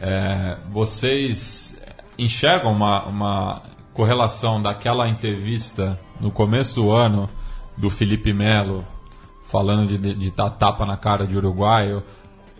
é, 0.00 0.56
vocês 0.72 1.78
enxergam 2.18 2.72
uma, 2.72 3.04
uma 3.04 3.62
correlação 3.92 4.60
daquela 4.60 5.08
entrevista 5.08 5.98
no 6.20 6.30
começo 6.30 6.74
do 6.76 6.90
ano 6.92 7.28
do 7.76 7.90
Felipe 7.90 8.32
Melo 8.32 8.84
falando 9.46 9.86
de, 9.86 9.98
de, 9.98 10.14
de 10.14 10.30
tapa 10.30 10.84
na 10.86 10.96
cara 10.96 11.26
de 11.26 11.36
uruguaio? 11.36 12.02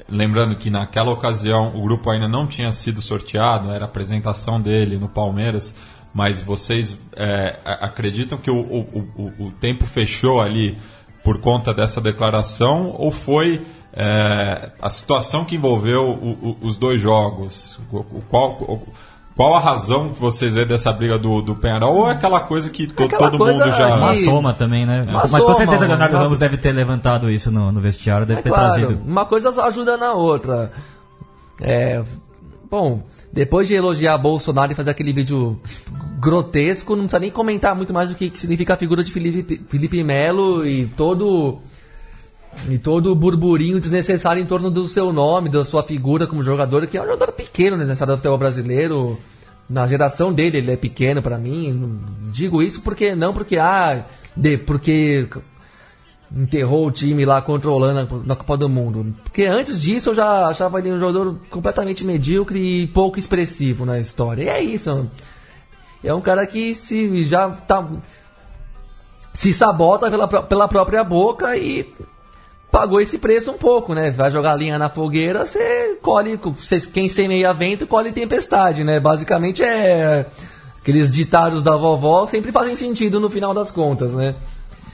Lembrando 0.08 0.54
que 0.54 0.68
naquela 0.68 1.10
ocasião 1.10 1.74
o 1.74 1.82
grupo 1.82 2.10
ainda 2.10 2.28
não 2.28 2.46
tinha 2.46 2.70
sido 2.72 3.00
sorteado, 3.00 3.70
era 3.70 3.84
a 3.84 3.88
apresentação 3.88 4.60
dele 4.60 4.98
no 4.98 5.08
Palmeiras, 5.08 5.74
mas 6.12 6.42
vocês 6.42 6.96
é, 7.16 7.58
acreditam 7.64 8.38
que 8.38 8.50
o, 8.50 8.60
o, 8.60 9.08
o, 9.16 9.46
o 9.46 9.50
tempo 9.52 9.86
fechou 9.86 10.40
ali 10.40 10.78
por 11.24 11.38
conta 11.38 11.72
dessa 11.72 12.00
declaração 12.00 12.94
ou 12.96 13.10
foi 13.10 13.62
é, 13.94 14.70
a 14.80 14.90
situação 14.90 15.44
que 15.44 15.56
envolveu 15.56 16.58
os 16.60 16.76
dois 16.76 17.00
jogos? 17.00 17.80
Qual, 18.28 18.82
qual 19.36 19.56
a 19.56 19.60
razão 19.60 20.10
que 20.10 20.20
vocês 20.20 20.52
vêem 20.52 20.66
dessa 20.66 20.92
briga 20.92 21.18
do, 21.18 21.42
do 21.42 21.54
Penharol? 21.54 21.94
Ou 21.96 22.08
é 22.08 22.12
aquela 22.12 22.40
coisa 22.40 22.70
que 22.70 22.86
to- 22.86 23.04
Aquela 23.04 23.30
todo 23.30 23.38
coisa 23.38 23.64
mundo 23.64 23.76
já. 23.76 23.96
Uma 23.96 24.14
E- 24.14 24.24
soma 24.24 24.54
também, 24.54 24.86
né? 24.86 25.02
Uma 25.02 25.22
Mas 25.22 25.30
soma, 25.30 25.44
com 25.44 25.54
certeza 25.54 25.84
o 25.84 25.88
Leonardo 25.88 26.14
uma- 26.16 26.22
Ramos 26.22 26.38
deve 26.38 26.56
ter 26.56 26.72
levantado 26.72 27.30
isso 27.30 27.50
no, 27.50 27.72
no 27.72 27.80
vestiário, 27.80 28.26
deve 28.26 28.40
É 28.40 28.42
ter 28.42 28.48
claro, 28.50 28.72
trazido. 28.72 29.00
uma 29.06 29.24
coisa 29.24 29.50
ajuda 29.64 29.96
na 29.96 30.12
outra. 30.12 30.70
É, 31.60 32.02
bom, 32.70 33.02
depois 33.32 33.66
de 33.68 33.74
elogiar 33.74 34.16
Bolsonaro 34.18 34.72
e 34.72 34.74
fazer 34.74 34.90
aquele 34.90 35.12
vídeo 35.12 35.60
grotesco, 36.20 36.94
não 36.96 37.04
precisa 37.04 37.20
nem 37.20 37.30
comentar 37.30 37.74
muito 37.74 37.92
mais 37.92 38.10
o 38.10 38.14
que, 38.14 38.30
que 38.30 38.38
significa 38.40 38.74
a 38.74 38.76
figura 38.76 39.02
de 39.04 39.12
Felipe, 39.12 39.60
Felipe 39.68 40.02
Melo 40.02 40.64
e 40.66 40.86
todo 40.86 41.58
e 42.68 42.78
todo 42.78 43.12
o 43.12 43.14
burburinho 43.14 43.78
desnecessário 43.78 44.42
em 44.42 44.46
torno 44.46 44.70
do 44.70 44.88
seu 44.88 45.12
nome, 45.12 45.48
da 45.48 45.64
sua 45.64 45.82
figura 45.82 46.26
como 46.26 46.42
jogador, 46.42 46.86
que 46.86 46.96
é 46.96 47.02
um 47.02 47.06
jogador 47.06 47.32
pequeno 47.32 47.76
né, 47.76 47.84
na 47.84 47.92
história 47.92 48.14
do 48.14 48.18
futebol 48.18 48.38
brasileiro. 48.38 49.18
Na 49.68 49.86
geração 49.86 50.32
dele, 50.32 50.58
ele 50.58 50.72
é 50.72 50.76
pequeno 50.76 51.22
pra 51.22 51.38
mim. 51.38 51.98
Digo 52.30 52.62
isso 52.62 52.82
porque 52.82 53.14
não 53.14 53.32
porque 53.32 53.56
ah, 53.56 54.04
de, 54.36 54.58
porque 54.58 55.26
enterrou 56.34 56.86
o 56.86 56.90
time 56.90 57.24
lá 57.24 57.42
Holanda 57.46 58.08
na 58.24 58.36
Copa 58.36 58.56
do 58.56 58.68
Mundo. 58.68 59.14
Porque 59.22 59.44
antes 59.44 59.80
disso 59.80 60.10
eu 60.10 60.14
já 60.14 60.46
achava 60.46 60.78
ele 60.80 60.92
um 60.92 60.98
jogador 60.98 61.38
completamente 61.48 62.04
medíocre 62.04 62.82
e 62.82 62.86
pouco 62.88 63.18
expressivo 63.18 63.86
na 63.86 63.98
história. 63.98 64.42
E 64.42 64.48
é 64.48 64.62
isso. 64.62 65.08
É 66.02 66.12
um 66.12 66.20
cara 66.20 66.46
que 66.46 66.74
se 66.74 67.24
já 67.24 67.48
tá 67.48 67.88
se 69.32 69.52
sabota 69.52 70.10
pela, 70.10 70.28
pela 70.28 70.68
própria 70.68 71.02
boca 71.02 71.56
e 71.56 71.92
pagou 72.74 73.00
esse 73.00 73.18
preço 73.18 73.52
um 73.52 73.56
pouco, 73.56 73.94
né? 73.94 74.10
Vai 74.10 74.32
jogar 74.32 74.56
linha 74.56 74.76
na 74.76 74.88
fogueira, 74.88 75.46
você 75.46 75.96
colhe, 76.02 76.40
quem 76.92 77.08
semeia 77.08 77.52
vento 77.52 77.86
colhe 77.86 78.10
tempestade, 78.10 78.82
né? 78.82 78.98
Basicamente 78.98 79.62
é 79.62 80.26
aqueles 80.80 81.12
ditados 81.12 81.62
da 81.62 81.76
vovó 81.76 82.26
sempre 82.26 82.50
fazem 82.50 82.74
sentido 82.74 83.20
no 83.20 83.30
final 83.30 83.54
das 83.54 83.70
contas, 83.70 84.12
né? 84.12 84.34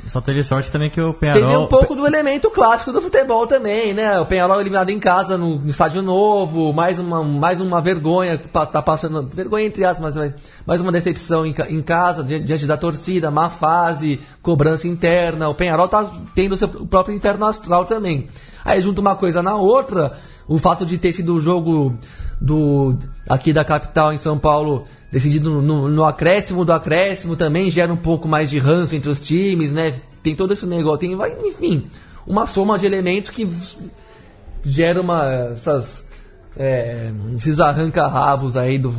Só 0.08 0.20
teve 0.20 0.42
sorte 0.42 0.70
também 0.72 0.90
que 0.90 1.00
o 1.00 1.14
Teve 1.14 1.34
Penharol... 1.34 1.64
um 1.64 1.68
pouco 1.68 1.94
do 1.94 2.06
elemento 2.06 2.50
clássico 2.50 2.92
do 2.92 3.00
futebol 3.00 3.46
também, 3.46 3.92
né? 3.94 4.18
O 4.18 4.26
Penharol 4.26 4.60
eliminado 4.60 4.90
em 4.90 4.98
casa 4.98 5.38
no, 5.38 5.56
no 5.58 5.70
estádio 5.70 6.02
novo, 6.02 6.72
mais 6.72 6.98
uma, 6.98 7.22
mais 7.22 7.60
uma 7.60 7.80
vergonha 7.80 8.36
tá 8.38 8.82
passando, 8.82 9.22
vergonha 9.32 9.66
entre 9.66 9.84
aspas, 9.84 10.16
mas 10.16 10.32
mais 10.66 10.80
uma 10.80 10.90
decepção 10.90 11.46
em, 11.46 11.52
ca- 11.52 11.70
em 11.70 11.80
casa, 11.80 12.24
di- 12.24 12.40
diante 12.40 12.66
da 12.66 12.76
torcida, 12.76 13.30
má 13.30 13.48
fase, 13.50 14.20
cobrança 14.42 14.88
interna. 14.88 15.48
O 15.48 15.54
Penharol 15.54 15.86
tá 15.86 16.10
tendo 16.34 16.52
o 16.52 16.56
seu 16.56 16.66
próprio 16.68 17.14
inferno 17.14 17.46
astral 17.46 17.84
também. 17.84 18.28
Aí 18.64 18.80
junta 18.80 19.00
uma 19.00 19.14
coisa 19.14 19.42
na 19.42 19.54
outra, 19.54 20.14
o 20.48 20.58
fato 20.58 20.84
de 20.84 20.98
ter 20.98 21.12
sido 21.12 21.34
o 21.34 21.40
jogo 21.40 21.94
do 22.40 22.96
aqui 23.28 23.52
da 23.52 23.64
capital 23.64 24.12
em 24.12 24.18
São 24.18 24.38
Paulo 24.38 24.84
decidido 25.10 25.60
no, 25.60 25.88
no 25.88 26.04
acréscimo 26.04 26.64
do 26.64 26.72
acréscimo 26.72 27.36
também 27.36 27.70
gera 27.70 27.92
um 27.92 27.96
pouco 27.96 28.28
mais 28.28 28.50
de 28.50 28.58
ranço 28.58 28.94
entre 28.94 29.10
os 29.10 29.20
times, 29.20 29.72
né? 29.72 29.94
Tem 30.22 30.36
todo 30.36 30.52
esse 30.52 30.66
negócio, 30.66 30.98
tem, 30.98 31.18
enfim, 31.46 31.86
uma 32.26 32.46
soma 32.46 32.78
de 32.78 32.86
elementos 32.86 33.30
que 33.30 33.48
gera 34.64 35.00
uma 35.00 35.24
essas 35.52 36.06
é, 36.56 37.10
esses 37.36 37.58
arranca-rabos 37.58 38.56
aí 38.56 38.78
do, 38.78 38.90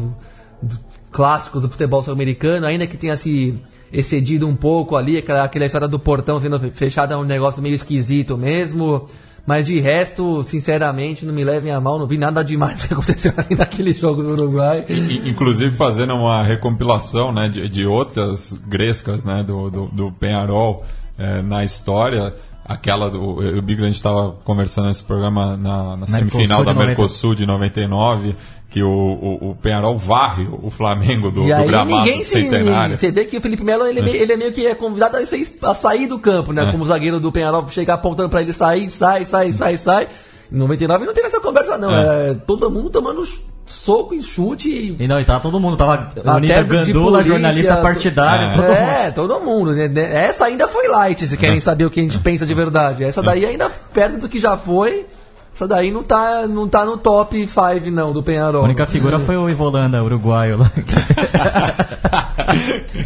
do 0.61 0.79
clássicos 1.11 1.61
do 1.61 1.69
futebol 1.69 2.01
sul-americano, 2.01 2.65
ainda 2.65 2.87
que 2.87 2.97
tenha 2.97 3.15
se 3.17 3.55
excedido 3.91 4.47
um 4.47 4.55
pouco 4.55 4.95
ali, 4.95 5.17
aquela, 5.17 5.43
aquela 5.43 5.65
história 5.65 5.87
do 5.87 5.99
portão 5.99 6.39
sendo 6.39 6.59
fechado 6.71 7.13
é 7.13 7.17
um 7.17 7.23
negócio 7.23 7.61
meio 7.61 7.75
esquisito 7.75 8.37
mesmo. 8.37 9.05
Mas 9.45 9.65
de 9.67 9.79
resto, 9.79 10.43
sinceramente, 10.43 11.25
não 11.25 11.33
me 11.33 11.43
levem 11.43 11.71
a 11.71 11.81
mal, 11.81 11.97
não 11.97 12.07
vi 12.07 12.17
nada 12.17 12.43
demais 12.43 12.83
que 12.83 12.93
aconteceu 12.93 13.33
ali 13.37 13.55
naquele 13.55 13.93
jogo 13.93 14.21
no 14.21 14.31
Uruguai. 14.31 14.85
Inclusive 15.25 15.75
fazendo 15.75 16.13
uma 16.13 16.43
recompilação 16.43 17.31
né, 17.31 17.49
de, 17.49 17.67
de 17.67 17.85
outras 17.85 18.53
grescas 18.67 19.23
né, 19.23 19.43
do, 19.43 19.69
do, 19.69 19.85
do 19.87 20.11
Penharol 20.11 20.83
eh, 21.17 21.41
na 21.41 21.63
história. 21.63 22.33
Aquela 22.73 23.09
do. 23.09 23.21
O 23.21 23.61
Big 23.61 23.75
Grande 23.75 23.95
estava 23.95 24.31
conversando 24.43 24.87
nesse 24.87 25.03
programa 25.03 25.55
na, 25.57 25.97
na 25.97 26.07
semifinal 26.07 26.63
da 26.63 26.73
90. 26.73 26.87
Mercosul 26.87 27.35
de 27.35 27.45
99, 27.45 28.35
que 28.69 28.81
o, 28.83 28.89
o, 28.89 29.49
o 29.51 29.55
Penharol 29.55 29.97
varre 29.97 30.47
o 30.49 30.69
Flamengo 30.69 31.29
do, 31.29 31.43
e 31.43 31.47
do 31.47 31.53
aí 31.53 31.67
gramado 31.67 31.89
ninguém 31.97 32.23
se. 32.23 32.41
centenário. 32.43 32.97
Você 32.97 33.11
vê 33.11 33.25
que 33.25 33.37
o 33.37 33.41
Felipe 33.41 33.63
Melo 33.63 33.85
ele, 33.85 33.99
é 33.99 34.03
meio- 34.03 34.15
ele 34.15 34.33
é 34.33 34.37
meio 34.37 34.53
que 34.53 34.65
é 34.65 34.73
convidado 34.75 35.17
a, 35.17 35.25
ser- 35.25 35.45
a 35.63 35.73
sair 35.73 36.07
do 36.07 36.17
campo, 36.19 36.53
né? 36.53 36.67
É. 36.69 36.71
Como 36.71 36.85
zagueiro 36.85 37.19
do 37.19 37.31
Penharol, 37.31 37.67
chegar 37.69 37.95
apontando 37.95 38.29
pra 38.29 38.41
ele 38.41 38.53
sair, 38.53 38.89
sai, 38.89 39.25
sai, 39.25 39.51
sai, 39.51 39.77
sai. 39.77 40.07
Em 40.51 40.57
99 40.57 41.05
não 41.05 41.13
teve 41.13 41.27
essa 41.27 41.39
conversa, 41.39 41.77
não. 41.77 41.91
É. 41.95 42.31
É, 42.31 42.33
todo 42.33 42.69
mundo 42.69 42.89
tomando 42.89 43.23
soco 43.71 44.13
e 44.13 44.21
chute. 44.21 44.69
E... 44.69 44.95
E 45.03 45.07
não, 45.07 45.19
e 45.19 45.25
tava 45.25 45.39
todo 45.39 45.59
mundo, 45.59 45.75
tava 45.77 45.93
Até 45.95 46.29
Anitta 46.29 46.63
Gandula, 46.63 47.11
polícia, 47.19 47.23
jornalista 47.33 47.77
partidário, 47.77 48.45
É. 48.45 48.53
todo 48.53 48.63
mundo. 48.67 48.73
É, 48.73 49.11
todo 49.11 49.39
mundo. 49.39 49.71
né? 49.73 50.25
Essa 50.27 50.45
ainda 50.45 50.67
foi 50.67 50.87
light, 50.87 51.25
se 51.27 51.37
querem 51.37 51.59
saber 51.61 51.85
o 51.85 51.89
que 51.89 51.99
a 51.99 52.03
gente 52.03 52.19
pensa 52.19 52.45
de 52.45 52.53
verdade. 52.53 53.03
Essa 53.03 53.21
daí 53.23 53.45
ainda 53.45 53.69
perto 53.93 54.19
do 54.19 54.29
que 54.29 54.39
já 54.39 54.55
foi. 54.57 55.05
Essa 55.53 55.67
daí 55.67 55.91
não 55.91 56.01
tá, 56.01 56.47
não 56.47 56.65
tá 56.67 56.85
no 56.85 56.95
top 56.97 57.37
5, 57.47 57.91
não, 57.91 58.13
do 58.13 58.23
Penharol. 58.23 58.61
A 58.61 58.65
única 58.65 58.85
figura 58.85 59.19
foi 59.19 59.35
o 59.35 59.49
Ivolanda, 59.49 60.01
uruguaio 60.01 60.57
lá. 60.57 60.71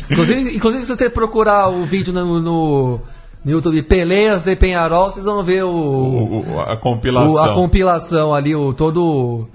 Inclusive, 0.09 0.55
inclusive, 0.55 0.86
se 0.86 0.95
você 0.95 1.09
procurar 1.09 1.68
o 1.70 1.84
vídeo 1.86 2.13
no, 2.13 2.39
no, 2.39 2.99
no 3.43 3.51
YouTube 3.51 3.82
Peleias 3.84 4.43
de 4.43 4.55
Penharol, 4.55 5.11
vocês 5.11 5.26
vão 5.26 5.43
ver 5.43 5.63
o, 5.63 5.70
O- 5.70 6.45
o- 6.55 6.59
a 6.61 6.74
o- 6.74 6.78
compilação. 6.78 7.43
a 7.45 7.53
compilação 7.53 8.34
ali, 8.34 8.55
o, 8.55 8.74
todo 8.74 9.47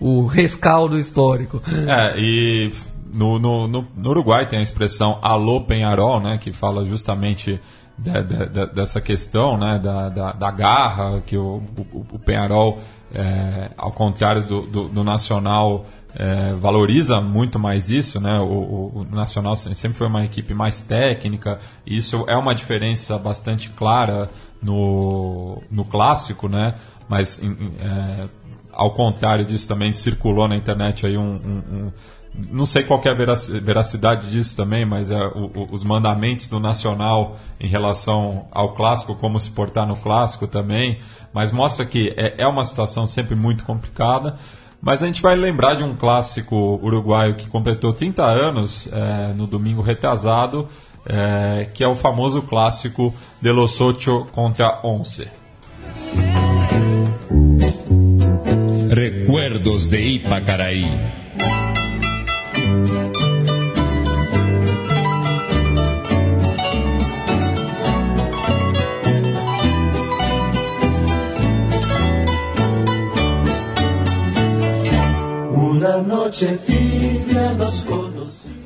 o, 0.00 0.26
rescaldo 0.26 0.98
histórico. 0.98 1.62
É, 1.86 2.14
e 2.18 2.70
no, 3.12 3.38
no, 3.38 3.66
no, 3.68 3.86
no 3.96 4.10
Uruguai 4.10 4.46
tem 4.46 4.58
a 4.58 4.62
expressão 4.62 5.18
alô 5.22 5.62
Penharol, 5.62 6.20
né, 6.20 6.38
que 6.38 6.52
fala 6.52 6.84
justamente 6.84 7.60
de- 7.98 8.22
de- 8.22 8.46
de- 8.46 8.66
dessa 8.66 9.00
questão, 9.00 9.58
né, 9.58 9.78
da, 9.82 10.08
da, 10.08 10.32
da 10.32 10.50
garra, 10.50 11.20
que 11.26 11.36
o, 11.36 11.62
o, 11.92 12.06
o 12.12 12.18
Penharol, 12.18 12.78
é, 13.12 13.70
ao 13.76 13.90
contrário 13.90 14.46
do, 14.46 14.62
do, 14.62 14.88
do 14.88 15.04
Nacional, 15.04 15.84
é, 16.14 16.52
valoriza 16.54 17.20
muito 17.20 17.58
mais 17.58 17.90
isso, 17.90 18.20
né, 18.20 18.38
o, 18.38 18.44
o, 18.44 19.06
Nacional 19.10 19.56
sempre 19.56 19.98
foi 19.98 20.06
uma 20.06 20.24
equipe 20.24 20.54
mais 20.54 20.80
técnica, 20.80 21.58
e 21.84 21.96
isso 21.96 22.24
é 22.28 22.36
uma 22.36 22.54
diferença 22.54 23.18
bastante 23.18 23.70
clara 23.70 24.30
no, 24.62 25.60
no 25.70 25.84
clássico, 25.84 26.48
né, 26.48 26.74
mas 27.08 27.42
em, 27.42 27.72
é, 27.80 28.26
ao 28.78 28.92
contrário 28.92 29.44
disso 29.44 29.66
também 29.68 29.92
circulou 29.92 30.46
na 30.48 30.56
internet 30.56 31.04
aí 31.04 31.18
um, 31.18 31.22
um- 31.22 31.62
um- 31.76 31.92
não 32.50 32.64
sei 32.64 32.84
qual 32.84 33.00
é 33.04 33.08
a 33.10 33.14
veraci- 33.14 33.58
veracidade 33.58 34.30
disso 34.30 34.56
também, 34.56 34.86
mas 34.86 35.10
é 35.10 35.20
o- 35.26 35.50
o- 35.54 35.68
os 35.72 35.82
mandamentos 35.82 36.46
do 36.46 36.60
Nacional 36.60 37.36
em 37.60 37.66
relação 37.66 38.46
ao 38.52 38.74
clássico, 38.74 39.16
como 39.16 39.40
se 39.40 39.50
portar 39.50 39.86
no 39.86 39.96
clássico 39.96 40.46
também, 40.46 40.98
mas 41.32 41.50
mostra 41.50 41.84
que 41.84 42.14
é, 42.16 42.36
é 42.38 42.46
uma 42.46 42.64
situação 42.64 43.06
sempre 43.06 43.34
muito 43.34 43.64
complicada, 43.64 44.36
Mas 44.80 45.02
a 45.02 45.06
gente 45.06 45.20
vai 45.20 45.34
lembrar 45.34 45.74
de 45.74 45.82
um 45.82 45.96
clássico 45.96 46.54
uruguaio 46.80 47.34
que 47.34 47.48
completou 47.48 47.92
30 47.92 48.24
anos 48.24 48.88
é, 48.92 49.32
no 49.34 49.44
domingo 49.44 49.82
retrasado, 49.82 50.68
é, 51.04 51.68
que 51.74 51.82
é 51.82 51.88
o 51.88 51.96
famoso 51.96 52.42
clássico 52.42 53.12
de 53.42 53.50
Los 53.50 53.80
Ocho 53.80 54.28
contra 54.30 54.78
Once. 54.84 55.26
Recuerdos 58.98 59.86
de 59.86 60.00
Ipacaraí. 60.00 60.84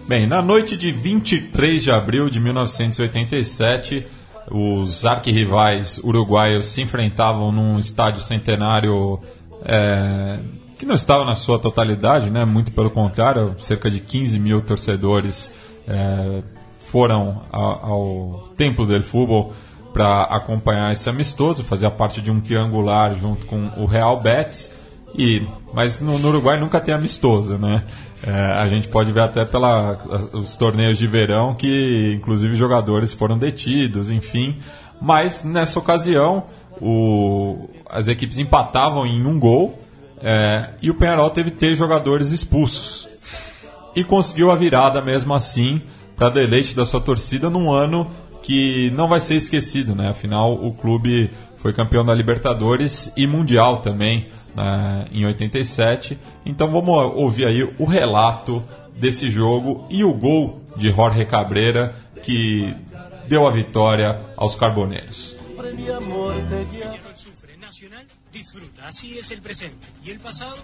Bem, 0.09 0.27
na 0.27 0.41
noite 0.41 0.79
de 0.79 0.91
23 0.93 1.83
de 1.83 1.91
abril 1.91 2.31
de 2.31 2.41
1987, 2.41 4.07
os 4.51 5.05
arquirrivais 5.05 5.99
uruguaios 6.03 6.69
se 6.69 6.81
enfrentavam 6.81 7.53
num 7.53 7.79
estádio 7.79 8.23
centenário 8.23 9.21
é, 9.65 10.39
que 10.79 10.87
não 10.87 10.95
estava 10.95 11.25
na 11.25 11.35
sua 11.35 11.59
totalidade, 11.59 12.31
né? 12.31 12.45
muito 12.45 12.73
pelo 12.73 12.91
contrário, 12.91 13.55
cerca 13.59 13.91
de 13.91 14.01
15 14.01 14.39
mil 14.39 14.61
torcedores 14.61 15.53
é, 15.87 16.43
foram 16.91 17.43
ao, 17.51 17.87
ao 17.87 18.49
Templo 18.57 18.87
del 18.87 19.03
Fútbol 19.03 19.53
para 19.93 20.23
acompanhar 20.23 20.93
esse 20.93 21.09
amistoso, 21.09 21.63
fazia 21.63 21.91
parte 21.91 22.21
de 22.21 22.31
um 22.31 22.41
triangular 22.41 23.15
junto 23.15 23.47
com 23.47 23.71
o 23.77 23.87
Real 23.87 24.21
Betis. 24.21 24.73
E, 25.15 25.47
mas 25.75 26.01
no, 26.01 26.19
no 26.19 26.29
Uruguai 26.29 26.59
nunca 26.59 26.81
tem 26.81 26.95
amistoso, 26.95 27.59
né? 27.59 27.85
É, 28.27 28.33
a 28.33 28.67
gente 28.67 28.89
pode 28.89 29.13
ver 29.13 29.21
até 29.21 29.45
pelos 29.45 30.57
torneios 30.57 30.97
de 30.97 31.07
verão 31.07 31.55
que, 31.55 32.15
inclusive, 32.17 32.55
jogadores 32.55 33.13
foram 33.13 33.37
detidos, 33.37 34.11
enfim. 34.11 34.57
Mas 35.01 35.45
nessa 35.45 35.79
ocasião, 35.79 36.45
o, 36.81 37.69
as 37.89 38.09
equipes 38.09 38.39
empatavam 38.39 39.07
em 39.07 39.25
um 39.27 39.39
gol 39.39 39.79
é, 40.23 40.71
e 40.81 40.91
o 40.91 40.95
Penharol 40.95 41.31
teve 41.31 41.51
ter 41.51 41.75
jogadores 41.75 42.31
expulsos. 42.31 43.09
E 43.95 44.05
conseguiu 44.05 44.51
a 44.51 44.57
virada 44.57 45.03
mesmo 45.03 45.35
assim, 45.35 45.83
para 46.17 46.31
deleite 46.31 46.75
da 46.75 46.87
sua 46.87 47.01
torcida, 47.01 47.51
num 47.51 47.71
ano 47.71 48.11
que 48.43 48.91
não 48.93 49.09
vai 49.09 49.21
ser 49.21 49.35
esquecido, 49.35 49.95
né? 49.95 50.09
Afinal, 50.09 50.55
o 50.55 50.73
clube 50.73 51.31
foi 51.57 51.73
campeão 51.73 52.05
da 52.05 52.15
Libertadores 52.15 53.13
e 53.17 53.27
Mundial 53.27 53.79
também 53.79 54.27
né, 54.55 55.07
em 55.13 55.25
87. 55.25 56.19
Então 56.45 56.69
vamos 56.69 57.13
ouvir 57.15 57.47
aí 57.47 57.63
o 57.79 57.85
relato 57.85 58.63
desse 58.97 59.31
jogo 59.31 59.87
e 59.89 60.05
o 60.05 60.13
gol 60.13 60.61
de 60.77 60.91
Jorge 60.91 61.25
Cabreira 61.25 61.95
que 62.23 62.75
deu 63.29 63.47
a 63.47 63.51
vitória 63.51 64.21
aos 64.37 64.55
carboneiros. 64.55 65.37
Disfruta. 68.33 68.89
Así 68.89 69.19
es 69.19 69.31
el 69.31 69.41
presente. 69.41 69.87
Y 70.05 70.11
el 70.11 70.21
pasado 70.21 70.57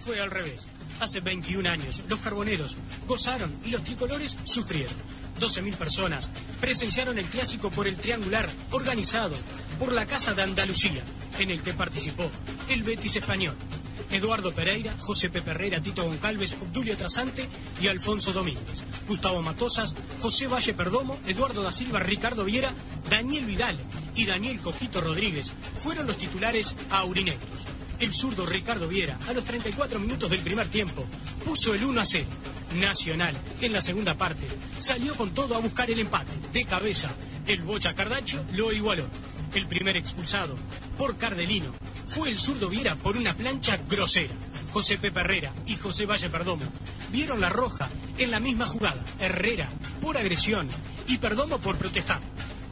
fue 0.00 0.20
al 0.20 0.30
revés. 0.30 0.66
Hace 1.00 1.20
21 1.20 1.68
años, 1.68 2.02
los 2.08 2.20
carboneros 2.20 2.76
gozaron 3.06 3.52
y 3.64 3.70
los 3.70 3.82
tricolores 3.82 4.36
sufrieron. 4.44 4.94
12.000 5.40 5.76
personas 5.76 6.30
presenciaron 6.60 7.18
el 7.18 7.26
clásico 7.26 7.70
por 7.70 7.88
el 7.88 7.96
triangular 7.96 8.48
organizado 8.70 9.34
por 9.78 9.92
la 9.92 10.06
Casa 10.06 10.34
de 10.34 10.42
Andalucía, 10.42 11.02
en 11.38 11.50
el 11.50 11.60
que 11.60 11.74
participó 11.74 12.30
el 12.68 12.82
Betis 12.84 13.16
español. 13.16 13.56
Eduardo 14.14 14.54
Pereira, 14.54 14.94
José 15.00 15.28
Pepe 15.28 15.50
Herrera, 15.50 15.82
Tito 15.82 16.04
Goncalves, 16.04 16.56
Obdulio 16.60 16.96
Trasante 16.96 17.48
y 17.80 17.88
Alfonso 17.88 18.32
Domínguez. 18.32 18.84
Gustavo 19.08 19.42
Matosas, 19.42 19.96
José 20.20 20.46
Valle 20.46 20.72
Perdomo, 20.72 21.18
Eduardo 21.26 21.64
da 21.64 21.72
Silva, 21.72 21.98
Ricardo 21.98 22.44
Viera, 22.44 22.72
Daniel 23.10 23.44
Vidal 23.44 23.76
y 24.14 24.24
Daniel 24.24 24.60
Coquito 24.60 25.00
Rodríguez 25.00 25.52
fueron 25.82 26.06
los 26.06 26.16
titulares 26.16 26.76
aurinegros. 26.90 27.66
El 27.98 28.14
zurdo 28.14 28.46
Ricardo 28.46 28.86
Viera, 28.86 29.18
a 29.28 29.32
los 29.32 29.44
34 29.44 29.98
minutos 29.98 30.30
del 30.30 30.40
primer 30.40 30.68
tiempo, 30.68 31.04
puso 31.44 31.74
el 31.74 31.84
1 31.84 32.00
a 32.00 32.06
0. 32.06 32.26
Nacional, 32.74 33.36
en 33.60 33.72
la 33.72 33.80
segunda 33.80 34.16
parte, 34.16 34.46
salió 34.78 35.16
con 35.16 35.34
todo 35.34 35.56
a 35.56 35.60
buscar 35.60 35.90
el 35.90 35.98
empate. 35.98 36.30
De 36.52 36.64
cabeza, 36.64 37.10
el 37.48 37.62
Bocha 37.62 37.94
Cardacho 37.94 38.44
lo 38.52 38.72
igualó. 38.72 39.06
El 39.54 39.66
primer 39.66 39.96
expulsado, 39.96 40.56
por 40.98 41.16
Cardelino, 41.16 41.72
fue 42.14 42.30
el 42.30 42.38
zurdo 42.38 42.68
Viera 42.68 42.94
por 42.94 43.16
una 43.16 43.34
plancha 43.34 43.76
grosera. 43.88 44.32
José 44.72 44.98
Pepe 44.98 45.20
Herrera 45.20 45.52
y 45.66 45.74
José 45.74 46.06
Valle 46.06 46.30
Perdomo 46.30 46.64
vieron 47.10 47.40
la 47.40 47.48
roja 47.48 47.90
en 48.18 48.30
la 48.30 48.38
misma 48.38 48.66
jugada. 48.66 49.02
Herrera 49.18 49.68
por 50.00 50.16
agresión 50.16 50.68
y 51.08 51.18
Perdomo 51.18 51.58
por 51.58 51.76
protestar. 51.76 52.20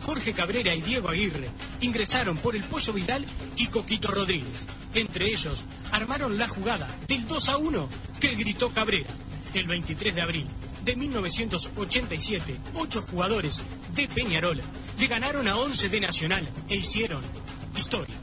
Jorge 0.05 0.32
Cabrera 0.32 0.74
y 0.74 0.80
Diego 0.80 1.09
Aguirre 1.09 1.49
ingresaron 1.80 2.36
por 2.36 2.55
el 2.55 2.62
Pollo 2.62 2.93
Vidal 2.93 3.24
y 3.57 3.66
Coquito 3.66 4.12
Rodríguez. 4.12 4.66
Entre 4.95 5.26
ellos 5.26 5.64
armaron 5.90 6.38
la 6.38 6.47
jugada 6.47 6.88
del 7.09 7.26
2 7.26 7.49
a 7.49 7.57
1 7.57 7.88
que 8.20 8.34
gritó 8.36 8.70
Cabrera. 8.70 9.11
El 9.55 9.66
23 9.66 10.14
de 10.14 10.22
abril 10.22 10.47
de 10.84 10.97
1987, 10.97 12.59
ocho 12.74 13.03
jugadores 13.03 13.61
de 13.95 14.07
Peñarol 14.09 14.61
le 14.99 15.07
ganaron 15.09 15.49
a 15.49 15.57
11 15.57 15.88
de 15.88 16.01
Nacional 16.01 16.49
e 16.68 16.76
hicieron 16.76 17.22
historia. 17.76 18.16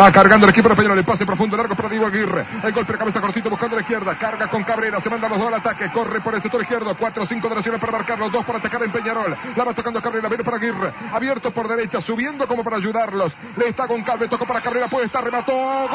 Va 0.00 0.10
cargando 0.10 0.46
el 0.46 0.50
equipo 0.50 0.66
de 0.70 0.76
Peñarol. 0.76 0.96
El 0.96 1.04
pase 1.04 1.26
profundo, 1.26 1.58
largo 1.58 1.74
para 1.74 1.90
Diego 1.90 2.06
Aguirre. 2.06 2.46
El 2.62 2.72
golpe 2.72 2.92
de 2.92 2.98
cabeza 2.98 3.20
cortito 3.20 3.50
buscando 3.50 3.76
la 3.76 3.82
izquierda. 3.82 4.16
Carga 4.18 4.46
con 4.48 4.64
Cabrera. 4.64 4.98
Se 4.98 5.10
manda 5.10 5.28
los 5.28 5.36
dos 5.36 5.48
al 5.48 5.52
ataque. 5.54 5.90
Corre 5.92 6.22
por 6.22 6.34
el 6.34 6.40
sector 6.40 6.62
izquierdo. 6.62 6.96
4 6.96 7.26
5 7.26 7.48
de 7.50 7.54
Nacional 7.54 7.80
para 7.80 7.92
marcarlos. 7.92 8.32
Dos 8.32 8.42
para 8.46 8.60
atacar 8.60 8.82
en 8.82 8.92
Peñarol. 8.92 9.36
La 9.54 9.64
va 9.64 9.74
tocando 9.74 10.00
Cabrera. 10.00 10.28
Viene 10.28 10.42
para 10.42 10.56
Aguirre. 10.56 10.94
Abierto 11.12 11.50
por 11.50 11.68
derecha. 11.68 12.00
Subiendo 12.00 12.48
como 12.48 12.64
para 12.64 12.76
ayudarlos. 12.76 13.36
Le 13.58 13.68
está 13.68 13.86
con 13.86 14.02
Calve. 14.02 14.26
Tocó 14.28 14.46
para 14.46 14.62
Cabrera. 14.62 14.88
Puede 14.88 15.04
estar. 15.04 15.22
Remató. 15.22 15.52
¡Gol! 15.52 15.90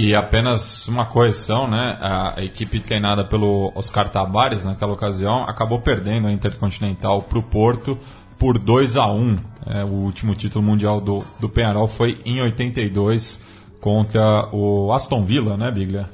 E 0.00 0.14
apenas 0.14 0.86
uma 0.86 1.04
correção, 1.04 1.68
né? 1.68 1.98
A 2.00 2.36
equipe 2.44 2.78
treinada 2.78 3.24
pelo 3.24 3.72
Oscar 3.74 4.08
Tabares 4.08 4.64
naquela 4.64 4.92
ocasião 4.92 5.42
acabou 5.42 5.80
perdendo 5.80 6.28
a 6.28 6.32
Intercontinental 6.32 7.22
para 7.22 7.38
o 7.38 7.42
Porto 7.42 7.98
por 8.38 8.58
2 8.58 8.96
a 8.96 9.06
1 9.10 9.36
é, 9.66 9.84
O 9.84 9.88
último 9.88 10.36
título 10.36 10.64
mundial 10.64 11.00
do, 11.00 11.18
do 11.40 11.48
Penharol 11.48 11.88
foi 11.88 12.20
em 12.24 12.40
82 12.40 13.42
contra 13.80 14.48
o 14.52 14.92
Aston 14.92 15.24
Villa, 15.24 15.56
né, 15.56 15.68
Biglia? 15.72 16.08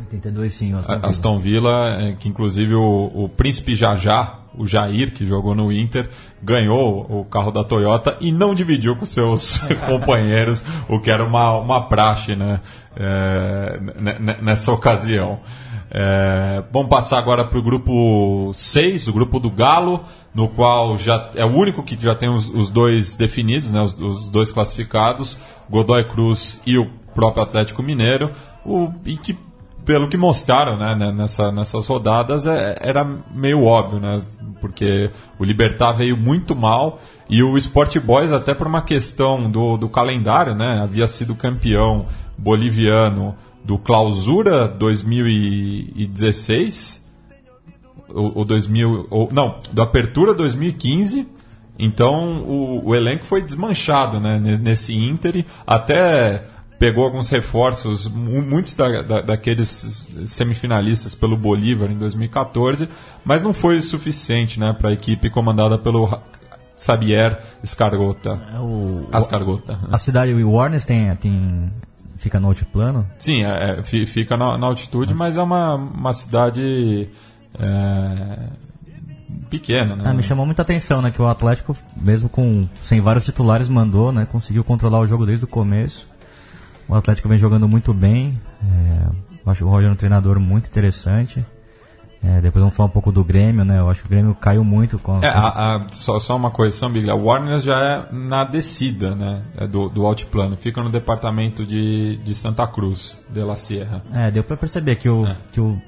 82 0.00 0.52
sim, 0.52 0.74
Aston 0.74 0.96
Villa. 0.96 1.08
Aston 1.08 1.38
Villa, 1.38 2.02
é, 2.02 2.12
que 2.14 2.28
inclusive 2.28 2.74
o, 2.74 3.12
o 3.14 3.28
príncipe 3.28 3.76
Jajá, 3.76 4.39
o 4.56 4.66
Jair, 4.66 5.12
que 5.12 5.24
jogou 5.24 5.54
no 5.54 5.72
Inter, 5.72 6.08
ganhou 6.42 7.06
o 7.08 7.24
carro 7.24 7.50
da 7.50 7.64
Toyota 7.64 8.16
e 8.20 8.32
não 8.32 8.54
dividiu 8.54 8.96
com 8.96 9.06
seus 9.06 9.58
companheiros, 9.86 10.64
o 10.88 10.98
que 11.00 11.10
era 11.10 11.24
uma, 11.24 11.58
uma 11.58 11.82
praxe 11.88 12.34
né, 12.34 12.60
é, 12.96 13.80
nessa 14.40 14.72
ocasião. 14.72 15.38
É, 15.92 16.62
vamos 16.72 16.88
passar 16.88 17.18
agora 17.18 17.44
para 17.44 17.58
o 17.58 17.62
grupo 17.62 18.52
6, 18.54 19.08
o 19.08 19.12
grupo 19.12 19.40
do 19.40 19.50
Galo, 19.50 20.04
no 20.32 20.48
qual 20.48 20.96
já 20.96 21.30
é 21.34 21.44
o 21.44 21.48
único 21.48 21.82
que 21.82 22.00
já 22.00 22.14
tem 22.14 22.28
os, 22.28 22.48
os 22.48 22.70
dois 22.70 23.16
definidos, 23.16 23.72
né, 23.72 23.82
os, 23.82 23.98
os, 23.98 24.30
dois 24.30 24.52
classificados, 24.52 25.36
Godoy 25.68 26.04
Cruz 26.04 26.60
e 26.64 26.78
o 26.78 26.86
próprio 27.12 27.42
Atlético 27.42 27.82
Mineiro, 27.82 28.30
o, 28.64 28.92
e 29.04 29.16
que 29.16 29.36
pelo 29.84 30.08
que 30.08 30.16
mostraram 30.16 30.76
né, 30.76 30.94
né, 30.94 31.12
nessa, 31.12 31.52
nessas 31.52 31.86
rodadas, 31.86 32.46
é, 32.46 32.76
era 32.80 33.04
meio 33.32 33.64
óbvio, 33.64 34.00
né? 34.00 34.22
Porque 34.60 35.10
o 35.38 35.44
Libertar 35.44 35.92
veio 35.92 36.16
muito 36.16 36.54
mal 36.54 37.00
e 37.28 37.42
o 37.42 37.56
Sport 37.56 37.98
Boys, 37.98 38.32
até 38.32 38.54
por 38.54 38.66
uma 38.66 38.82
questão 38.82 39.50
do, 39.50 39.76
do 39.76 39.88
calendário, 39.88 40.54
né? 40.54 40.80
Havia 40.82 41.08
sido 41.08 41.34
campeão 41.34 42.04
boliviano 42.36 43.34
do 43.64 43.78
Clausura 43.78 44.66
2016, 44.66 47.08
ou, 48.08 48.44
2000, 48.44 49.06
ou, 49.10 49.28
não, 49.32 49.58
do 49.72 49.80
Apertura 49.80 50.34
2015. 50.34 51.26
Então 51.78 52.42
o, 52.42 52.88
o 52.88 52.94
elenco 52.94 53.24
foi 53.24 53.40
desmanchado 53.40 54.20
né, 54.20 54.38
nesse 54.60 54.94
Inter, 54.94 55.46
até 55.66 56.44
pegou 56.80 57.04
alguns 57.04 57.28
reforços, 57.28 58.08
mu- 58.08 58.40
muitos 58.42 58.74
da, 58.74 59.02
da- 59.02 59.20
daqueles 59.20 60.08
semifinalistas 60.24 61.14
pelo 61.14 61.36
Bolívar 61.36 61.90
em 61.92 61.96
2014, 61.98 62.88
mas 63.24 63.42
não 63.42 63.52
foi 63.52 63.78
o 63.78 63.82
suficiente 63.82 64.58
né, 64.58 64.72
para 64.76 64.88
a 64.88 64.92
equipe 64.92 65.28
comandada 65.30 65.76
pelo 65.78 66.08
Xavier 66.78 67.38
Escargota. 67.62 68.40
É 68.54 68.58
o- 68.58 69.06
Ascargota. 69.12 69.74
né? 69.74 69.88
A 69.92 69.98
cidade 69.98 70.34
de 70.34 70.42
Warnes 70.42 70.86
tem, 70.86 71.14
tem, 71.16 71.68
fica 72.16 72.40
no 72.40 72.48
altiplano. 72.48 73.06
Sim, 73.18 73.44
é, 73.44 73.78
é, 73.78 73.82
fi- 73.82 74.06
fica 74.06 74.36
na, 74.38 74.56
na 74.56 74.66
altitude, 74.66 75.12
mas 75.12 75.36
é 75.36 75.42
uma, 75.42 75.74
uma 75.74 76.14
cidade 76.14 77.10
é, 77.58 78.38
pequena. 79.50 79.96
Né? 79.96 80.04
Ah, 80.06 80.14
me 80.14 80.22
chamou 80.22 80.46
muita 80.46 80.62
atenção, 80.62 81.02
né? 81.02 81.10
Que 81.10 81.20
o 81.20 81.26
Atlético, 81.28 81.76
mesmo 81.94 82.28
com 82.30 82.66
sem 82.82 83.00
vários 83.00 83.24
titulares, 83.24 83.68
mandou, 83.68 84.10
né? 84.12 84.26
Conseguiu 84.30 84.64
controlar 84.64 85.00
o 85.00 85.06
jogo 85.06 85.26
desde 85.26 85.44
o 85.44 85.48
começo. 85.48 86.08
O 86.90 86.94
Atlético 86.96 87.28
vem 87.28 87.38
jogando 87.38 87.68
muito 87.68 87.94
bem. 87.94 88.38
É, 88.62 89.50
acho 89.50 89.64
o 89.64 89.68
Roger 89.70 89.90
um 89.90 89.96
treinador 89.96 90.38
muito 90.40 90.68
interessante. 90.68 91.44
É, 92.22 92.38
depois 92.42 92.60
vamos 92.60 92.76
falar 92.76 92.88
um 92.88 92.92
pouco 92.92 93.10
do 93.10 93.24
Grêmio, 93.24 93.64
né? 93.64 93.78
Eu 93.78 93.88
acho 93.88 94.02
que 94.02 94.06
o 94.06 94.10
Grêmio 94.10 94.34
caiu 94.34 94.62
muito 94.62 94.98
com 94.98 95.22
É, 95.22 95.28
a- 95.28 95.76
a- 95.76 95.86
só, 95.90 96.18
só 96.18 96.36
uma 96.36 96.50
coisa, 96.50 96.76
São 96.76 96.90
Biglia. 96.92 97.14
O 97.14 97.24
Warner 97.24 97.58
já 97.60 97.78
é 97.78 98.12
na 98.14 98.44
descida 98.44 99.14
né, 99.14 99.42
é 99.56 99.66
do, 99.66 99.88
do 99.88 100.04
altiplano. 100.04 100.54
Fica 100.56 100.82
no 100.82 100.90
departamento 100.90 101.64
de, 101.64 102.16
de 102.18 102.34
Santa 102.34 102.66
Cruz, 102.66 103.24
de 103.30 103.40
la 103.40 103.56
Sierra. 103.56 104.02
É, 104.12 104.30
deu 104.30 104.44
pra 104.44 104.54
perceber 104.56 104.96
que 104.96 105.08
o, 105.08 105.26
que 105.52 105.60
o, 105.62 105.80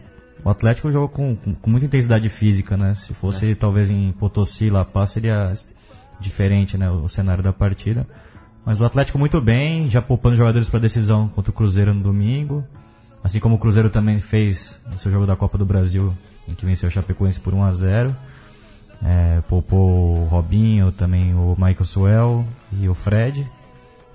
o 0.42 0.48
Atlético 0.48 0.90
jogou 0.90 1.09
com, 1.11 1.36
com, 1.36 1.55
com 1.55 1.68
muita 1.70 1.84
intensidade 1.84 2.28
física, 2.30 2.78
né? 2.78 2.94
Se 2.94 3.12
fosse 3.12 3.55
talvez 3.55 3.90
em 3.90 4.11
Potosí, 4.12 4.70
La 4.70 4.86
Paz, 4.86 5.11
seria 5.11 5.53
diferente, 6.18 6.78
né? 6.78 6.90
O 6.90 7.09
cenário 7.11 7.42
da 7.42 7.53
partida. 7.53 8.07
Mas 8.64 8.80
o 8.80 8.84
Atlético 8.84 9.18
muito 9.18 9.40
bem, 9.40 9.88
já 9.90 10.00
poupando 10.00 10.36
jogadores 10.36 10.68
para 10.68 10.78
decisão 10.78 11.28
contra 11.28 11.50
o 11.50 11.54
Cruzeiro 11.54 11.92
no 11.92 12.00
domingo. 12.00 12.64
Assim 13.22 13.40
como 13.40 13.56
o 13.56 13.58
Cruzeiro 13.58 13.90
também 13.90 14.18
fez 14.20 14.80
no 14.90 14.98
seu 14.98 15.10
jogo 15.10 15.26
da 15.26 15.36
Copa 15.36 15.58
do 15.58 15.64
Brasil, 15.64 16.12
em 16.46 16.54
que 16.54 16.64
venceu 16.64 16.88
o 16.88 16.92
Chapecoense 16.92 17.40
por 17.40 17.54
1 17.54 17.64
a 17.64 17.72
0 17.72 18.16
é, 19.04 19.40
Poupou 19.48 20.22
o 20.22 20.24
Robinho, 20.26 20.92
também 20.92 21.34
o 21.34 21.56
Michael 21.58 21.84
Suel 21.84 22.46
e 22.72 22.88
o 22.88 22.94
Fred, 22.94 23.46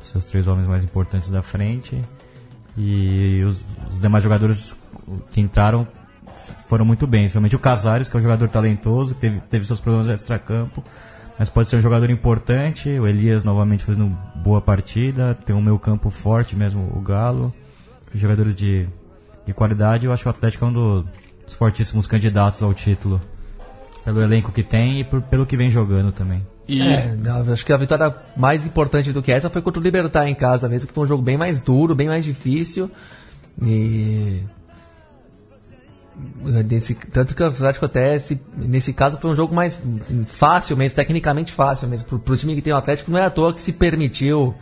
seus 0.01 0.25
três 0.25 0.47
homens 0.47 0.67
mais 0.67 0.83
importantes 0.83 1.29
da 1.29 1.41
frente. 1.41 2.01
E 2.77 3.43
os, 3.45 3.59
os 3.91 3.99
demais 3.99 4.23
jogadores 4.23 4.73
que 5.31 5.41
entraram 5.41 5.87
foram 6.67 6.85
muito 6.85 7.07
bem, 7.07 7.27
somente 7.27 7.55
o 7.55 7.59
Casares, 7.59 8.07
que 8.07 8.15
é 8.15 8.19
um 8.19 8.23
jogador 8.23 8.47
talentoso, 8.49 9.15
que 9.15 9.21
teve, 9.21 9.39
teve 9.41 9.65
seus 9.65 9.79
problemas 9.79 10.09
extra-campo, 10.09 10.83
mas 11.37 11.49
pode 11.49 11.69
ser 11.69 11.75
um 11.77 11.81
jogador 11.81 12.09
importante. 12.09 12.89
O 12.89 13.07
Elias 13.07 13.43
novamente 13.43 13.83
fazendo 13.83 14.15
boa 14.35 14.59
partida, 14.61 15.37
tem 15.45 15.55
um 15.55 15.61
meio 15.61 15.77
campo 15.79 16.09
forte 16.09 16.55
mesmo, 16.55 16.91
o 16.95 16.99
Galo. 17.01 17.53
Jogadores 18.13 18.55
de, 18.55 18.87
de 19.45 19.53
qualidade, 19.53 20.05
eu 20.05 20.13
acho 20.13 20.23
que 20.23 20.27
o 20.27 20.31
Atlético 20.31 20.65
é 20.65 20.67
um 20.69 20.73
do- 20.73 21.07
dos 21.45 21.55
fortíssimos 21.55 22.07
candidatos 22.07 22.61
ao 22.63 22.73
título. 22.73 23.21
Pelo 24.03 24.21
elenco 24.21 24.51
que 24.51 24.63
tem 24.63 25.01
e 25.01 25.03
por- 25.03 25.21
pelo 25.21 25.45
que 25.45 25.57
vem 25.57 25.69
jogando 25.69 26.11
também. 26.11 26.41
E 26.67 26.81
É, 26.81 27.13
não, 27.15 27.51
acho 27.53 27.65
que 27.65 27.71
a 27.73 27.77
vitória 27.77 28.13
mais 28.35 28.65
importante 28.65 29.11
do 29.13 29.21
que 29.21 29.31
essa 29.31 29.49
foi 29.49 29.61
contra 29.61 29.79
o 29.79 29.83
Libertar 29.83 30.27
em 30.27 30.35
casa 30.35 30.67
mesmo, 30.69 30.87
que 30.87 30.93
foi 30.93 31.03
um 31.03 31.07
jogo 31.07 31.21
bem 31.21 31.37
mais 31.37 31.61
duro, 31.61 31.93
bem 31.93 32.07
mais 32.07 32.23
difícil. 32.25 32.89
E. 33.61 34.41
Nesse, 36.65 36.95
tanto 36.95 37.35
que 37.35 37.43
o 37.43 37.47
Atlético 37.47 37.85
até, 37.85 38.15
esse- 38.15 38.39
nesse 38.55 38.91
caso, 38.93 39.17
foi 39.17 39.29
um 39.31 39.35
jogo 39.35 39.53
mais 39.53 39.77
fácil 40.25 40.75
mesmo, 40.75 40.95
tecnicamente 40.95 41.51
fácil 41.51 41.87
mesmo. 41.87 42.07
Pro, 42.07 42.19
pro 42.19 42.37
time 42.37 42.55
que 42.55 42.61
tem 42.61 42.73
o 42.73 42.77
Atlético, 42.77 43.11
não 43.11 43.19
é 43.19 43.25
à 43.25 43.29
toa 43.29 43.53
que 43.53 43.61
se 43.61 43.73
permitiu 43.73 44.55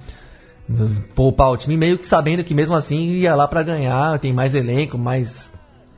uh, 0.69 0.89
poupar 1.13 1.51
o 1.51 1.57
time, 1.57 1.77
meio 1.77 1.97
que 1.97 2.05
sabendo 2.07 2.43
que 2.43 2.53
mesmo 2.53 2.75
assim 2.75 3.01
ia 3.13 3.35
lá 3.35 3.47
pra 3.47 3.63
ganhar, 3.63 4.19
tem 4.19 4.33
mais 4.33 4.53
elenco, 4.53 4.97
mais 4.97 5.49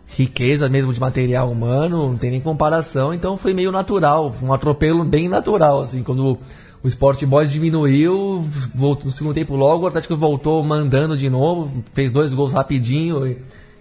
riqueza 0.08 0.70
mesmo 0.70 0.94
de 0.94 1.00
material 1.00 1.52
humano, 1.52 2.10
não 2.10 2.18
tem 2.18 2.32
nem 2.32 2.40
comparação, 2.42 3.14
então 3.14 3.36
foi 3.38 3.54
meio 3.54 3.72
natural, 3.72 4.34
um 4.42 4.54
atropelo 4.54 5.04
bem 5.04 5.28
natural, 5.28 5.82
assim, 5.82 6.02
quando 6.04 6.38
o 6.84 6.88
Sport 6.88 7.24
Boys 7.26 7.52
diminuiu, 7.52 8.46
voltou 8.74 9.06
no 9.06 9.12
segundo 9.12 9.34
tempo 9.34 9.56
logo, 9.56 9.84
o 9.84 9.88
Atlético 9.88 10.16
voltou 10.16 10.64
mandando 10.64 11.18
de 11.18 11.30
novo, 11.30 11.84
fez 11.94 12.12
dois 12.12 12.32
gols 12.32 12.54
rapidinho 12.54 13.28
e, 13.28 13.38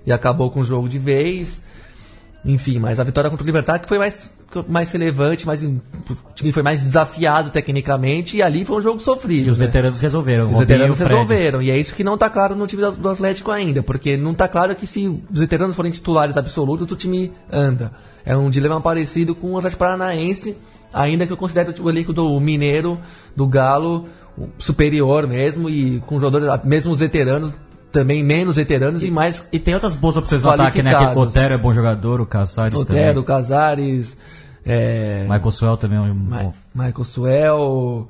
e 0.06 0.12
acabou 0.12 0.50
com 0.50 0.60
o 0.60 0.64
jogo 0.64 0.88
de 0.88 0.98
vez. 0.98 1.65
Enfim, 2.47 2.78
mas 2.78 3.01
a 3.01 3.05
vitória 3.05 3.28
contra 3.28 3.42
o 3.42 3.47
Libertar 3.47 3.80
que 3.80 3.88
foi 3.88 3.99
mais, 3.99 4.30
mais 4.68 4.90
relevante, 4.92 5.44
mais, 5.44 5.64
o 5.64 5.80
time 6.32 6.53
foi 6.53 6.62
mais 6.62 6.80
desafiado 6.80 7.51
tecnicamente 7.51 8.36
e 8.36 8.42
ali 8.42 8.64
foi 8.64 8.76
um 8.76 8.80
jogo 8.80 9.01
sofrido. 9.01 9.49
E 9.49 9.51
os 9.51 9.59
né? 9.59 9.66
veteranos 9.66 9.99
resolveram. 9.99 10.47
Os 10.47 10.59
veteranos 10.61 10.99
resolveram. 10.99 11.61
E 11.61 11.72
é 11.72 11.78
isso 11.78 11.94
que 11.94 12.05
não 12.05 12.16
tá 12.16 12.30
claro 12.30 12.55
no 12.55 12.66
time 12.66 12.82
do 12.92 13.09
Atlético 13.09 13.51
ainda. 13.51 13.82
Porque 13.82 14.16
não 14.16 14.32
tá 14.32 14.47
claro 14.47 14.76
que 14.76 14.86
se 14.86 15.09
os 15.09 15.40
veteranos 15.40 15.74
forem 15.74 15.90
titulares 15.90 16.36
absolutos, 16.36 16.90
o 16.90 16.97
time 16.97 17.32
anda. 17.51 17.90
É 18.24 18.36
um 18.36 18.49
dilema 18.49 18.80
parecido 18.80 19.34
com 19.34 19.53
o 19.53 19.59
Atlético 19.59 19.80
Paranaense, 19.80 20.57
ainda 20.92 21.26
que 21.26 21.32
eu 21.32 21.36
considere 21.36 21.74
o 21.80 21.90
elenco 21.90 22.12
do 22.12 22.38
Mineiro, 22.38 22.99
do 23.34 23.47
Galo, 23.47 24.07
superior 24.59 25.26
mesmo, 25.26 25.68
e 25.68 26.01
com 26.01 26.20
jogadores, 26.20 26.49
mesmo 26.64 26.92
os 26.92 27.01
veteranos, 27.01 27.53
também 28.01 28.22
menos 28.22 28.57
veteranos 28.57 29.03
e 29.03 29.11
mais 29.11 29.49
E 29.51 29.59
tem 29.59 29.72
outras 29.74 29.94
boas 29.94 30.16
opções 30.18 30.42
no 30.42 30.51
ataque, 30.51 30.82
né? 30.82 30.94
Que 30.94 31.05
o. 31.05 31.18
Otero 31.18 31.55
é 31.55 31.59
bom 31.59 31.72
jogador, 31.72 32.20
o 32.20 32.26
Casares 32.26 32.74
Otero, 32.78 33.22
também. 33.22 33.24
Casares, 33.24 34.16
é, 34.64 35.22
Michael 35.22 35.51
Suel 35.51 35.76
também 35.78 35.97
é 35.99 36.01
um 36.03 36.14
Ma- 36.14 36.42
bom. 36.42 36.53
Michael 36.74 37.05
Suel, 37.05 38.09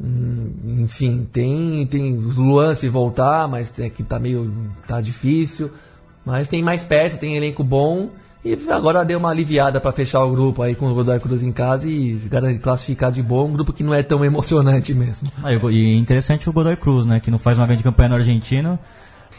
hum, 0.00 0.50
enfim, 0.84 1.26
tem 1.32 1.86
tem 1.86 2.14
o 2.16 2.30
Luan 2.40 2.74
se 2.74 2.88
voltar, 2.88 3.46
mas 3.48 3.72
é 3.78 3.90
que 3.90 4.02
tá 4.02 4.18
meio 4.18 4.50
tá 4.86 5.00
difícil, 5.00 5.70
mas 6.24 6.48
tem 6.48 6.62
mais 6.62 6.82
peças, 6.82 7.18
tem 7.18 7.36
elenco 7.36 7.62
bom 7.62 8.08
e 8.42 8.56
agora 8.70 9.04
deu 9.04 9.18
uma 9.18 9.28
aliviada 9.28 9.78
para 9.82 9.92
fechar 9.92 10.24
o 10.24 10.30
grupo 10.30 10.62
aí 10.62 10.74
com 10.74 10.86
o 10.90 10.94
Godoy 10.94 11.20
Cruz 11.20 11.42
em 11.42 11.52
casa 11.52 11.86
e 11.86 12.14
garantir 12.30 12.58
classificar 12.60 13.12
de 13.12 13.22
bom, 13.22 13.48
um 13.48 13.52
grupo 13.52 13.70
que 13.70 13.82
não 13.82 13.92
é 13.92 14.02
tão 14.02 14.24
emocionante 14.24 14.94
mesmo. 14.94 15.30
Ah, 15.42 15.52
e 15.52 15.56
o- 15.58 15.70
e 15.70 15.94
interessante 15.96 16.48
o 16.48 16.52
Godoy 16.52 16.76
Cruz, 16.76 17.04
né? 17.04 17.20
Que 17.20 17.30
não 17.30 17.38
faz 17.38 17.58
uma 17.58 17.66
grande 17.66 17.82
campanha 17.82 18.08
no 18.08 18.14
Argentina, 18.14 18.78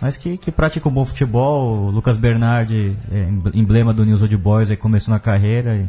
mas 0.01 0.17
que, 0.17 0.35
que 0.37 0.51
pratica 0.51 0.89
um 0.89 0.91
bom 0.91 1.05
futebol. 1.05 1.85
O 1.85 1.91
Lucas 1.91 2.17
Bernardi, 2.17 2.97
é, 3.11 3.27
emblema 3.53 3.93
do 3.93 4.03
News 4.03 4.21
Old 4.21 4.35
Boys, 4.35 4.71
aí 4.71 4.77
começou 4.77 5.13
na 5.13 5.19
carreira. 5.19 5.75
e 5.75 5.87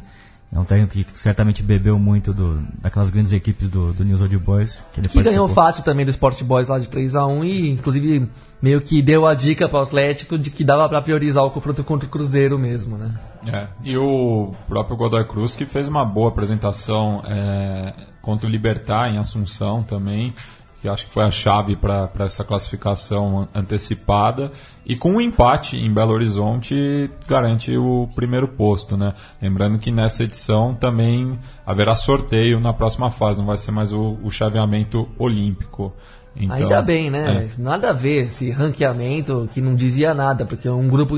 é 0.54 0.60
um 0.60 0.64
técnico 0.64 0.92
que 0.92 1.18
certamente 1.18 1.62
bebeu 1.62 1.98
muito 1.98 2.30
do, 2.30 2.62
daquelas 2.78 3.08
grandes 3.08 3.32
equipes 3.32 3.70
do, 3.70 3.94
do 3.94 4.04
News 4.04 4.20
Old 4.20 4.36
Boys. 4.36 4.84
Que, 4.92 5.00
ele 5.00 5.08
Que 5.08 5.22
ganhou 5.22 5.48
fácil 5.48 5.82
também 5.82 6.04
do 6.04 6.10
Sport 6.10 6.42
Boys 6.42 6.68
lá 6.68 6.78
de 6.78 6.88
3 6.88 7.16
a 7.16 7.26
1 7.26 7.44
e 7.44 7.70
inclusive 7.70 8.28
meio 8.60 8.82
que 8.82 9.00
deu 9.00 9.26
a 9.26 9.34
dica 9.34 9.66
para 9.66 9.78
o 9.78 9.82
Atlético 9.82 10.38
de 10.38 10.50
que 10.50 10.62
dava 10.62 10.86
para 10.90 11.00
priorizar 11.00 11.42
o 11.42 11.50
confronto 11.50 11.82
contra 11.82 12.06
o 12.06 12.10
Cruzeiro 12.10 12.58
mesmo, 12.58 12.98
né? 12.98 13.14
É, 13.46 13.66
e 13.82 13.96
o 13.96 14.52
próprio 14.68 14.94
Godoy 14.94 15.24
Cruz 15.24 15.56
que 15.56 15.64
fez 15.64 15.88
uma 15.88 16.04
boa 16.04 16.28
apresentação 16.28 17.22
é, 17.26 17.94
contra 18.20 18.46
o 18.46 18.50
Libertar 18.50 19.08
em 19.08 19.16
Assunção 19.16 19.82
também, 19.82 20.34
que 20.83 20.89
acho 20.89 21.07
que 21.07 21.12
foi 21.12 21.22
a 21.22 21.30
chave 21.30 21.76
para 21.76 22.11
essa 22.18 22.43
classificação 22.43 23.49
antecipada. 23.55 24.51
E 24.85 24.97
com 24.97 25.12
um 25.12 25.20
empate 25.20 25.76
em 25.76 25.95
Belo 25.95 26.12
Horizonte 26.12 27.09
garante 27.28 27.76
o 27.76 28.09
primeiro 28.16 28.49
posto, 28.49 28.97
né? 28.97 29.14
Lembrando 29.41 29.78
que 29.78 29.93
nessa 29.93 30.24
edição 30.24 30.74
também 30.74 31.39
haverá 31.64 31.95
sorteio 31.95 32.59
na 32.59 32.72
próxima 32.72 33.12
fase, 33.12 33.39
não 33.39 33.47
vai 33.47 33.59
ser 33.59 33.70
mais 33.70 33.93
o, 33.93 34.18
o 34.24 34.30
chaveamento 34.30 35.09
olímpico. 35.16 35.95
Então, 36.35 36.57
Ainda 36.57 36.80
bem, 36.80 37.11
né? 37.11 37.47
é. 37.59 37.62
Nada 37.62 37.91
a 37.91 37.93
ver 37.93 38.26
esse 38.26 38.51
ranqueamento 38.51 39.49
que 39.53 39.61
não 39.61 39.74
dizia 39.74 40.14
nada, 40.14 40.47
porque 40.47 40.68
um 40.68 40.89
grupo 40.89 41.16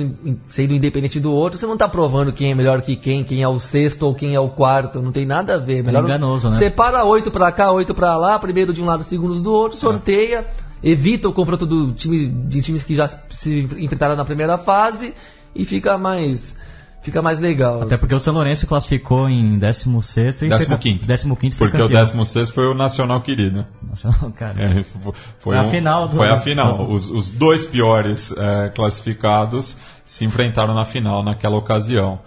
sendo 0.48 0.74
independente 0.74 1.20
do 1.20 1.32
outro, 1.32 1.58
você 1.58 1.66
não 1.66 1.76
tá 1.76 1.88
provando 1.88 2.32
quem 2.32 2.50
é 2.50 2.54
melhor 2.54 2.82
que 2.82 2.96
quem, 2.96 3.22
quem 3.22 3.42
é 3.42 3.48
o 3.48 3.58
sexto 3.58 4.02
ou 4.02 4.14
quem 4.14 4.34
é 4.34 4.40
o 4.40 4.48
quarto, 4.48 5.00
não 5.00 5.12
tem 5.12 5.24
nada 5.24 5.54
a 5.54 5.58
ver. 5.58 5.84
Melhor 5.84 6.02
enganoso, 6.02 6.50
né? 6.50 6.56
Separa 6.56 7.04
oito 7.04 7.30
pra 7.30 7.52
cá, 7.52 7.70
oito 7.70 7.94
pra 7.94 8.16
lá, 8.16 8.38
primeiro 8.38 8.72
de 8.72 8.82
um 8.82 8.86
lado, 8.86 9.04
segundos 9.04 9.40
do 9.40 9.52
outro, 9.52 9.78
sorteia, 9.78 10.46
evita 10.82 11.28
o 11.28 11.32
confronto 11.32 11.64
do 11.64 11.92
time 11.92 12.26
de 12.26 12.60
times 12.60 12.82
que 12.82 12.96
já 12.96 13.08
se 13.30 13.68
enfrentaram 13.78 14.16
na 14.16 14.24
primeira 14.24 14.58
fase 14.58 15.14
e 15.54 15.64
fica 15.64 15.96
mais 15.96 16.56
fica 17.04 17.22
mais 17.22 17.38
legal. 17.38 17.82
Até 17.82 17.96
porque 17.96 18.14
o 18.14 18.18
São 18.18 18.34
Lourenço 18.34 18.66
classificou 18.66 19.28
em 19.28 19.56
16 19.58 20.42
e 20.42 20.48
Décimo 20.48 20.68
foi, 20.70 20.78
quinto. 20.78 21.06
15 21.06 21.22
foi 21.56 21.68
Porque 21.68 21.76
o 21.76 21.86
campeão. 21.86 21.88
16 22.04 22.50
foi 22.50 22.66
o 22.66 22.74
Nacional 22.74 23.20
querido. 23.20 23.64
Nacional, 23.88 24.32
cara. 24.34 24.60
É, 24.60 24.82
fo- 24.82 25.14
foi, 25.38 25.56
A 25.56 25.62
um- 25.62 25.70
final 25.70 26.08
do- 26.08 26.16
foi 26.16 26.28
a 26.28 26.36
final. 26.36 26.82
Os, 26.90 27.08
os 27.08 27.28
dois 27.28 27.64
piores 27.64 28.34
é, 28.36 28.70
classificados 28.70 29.76
se 30.04 30.24
enfrentaram 30.24 30.74
na 30.74 30.84
final 30.84 31.22
naquela 31.22 31.56
ocasião. 31.56 32.18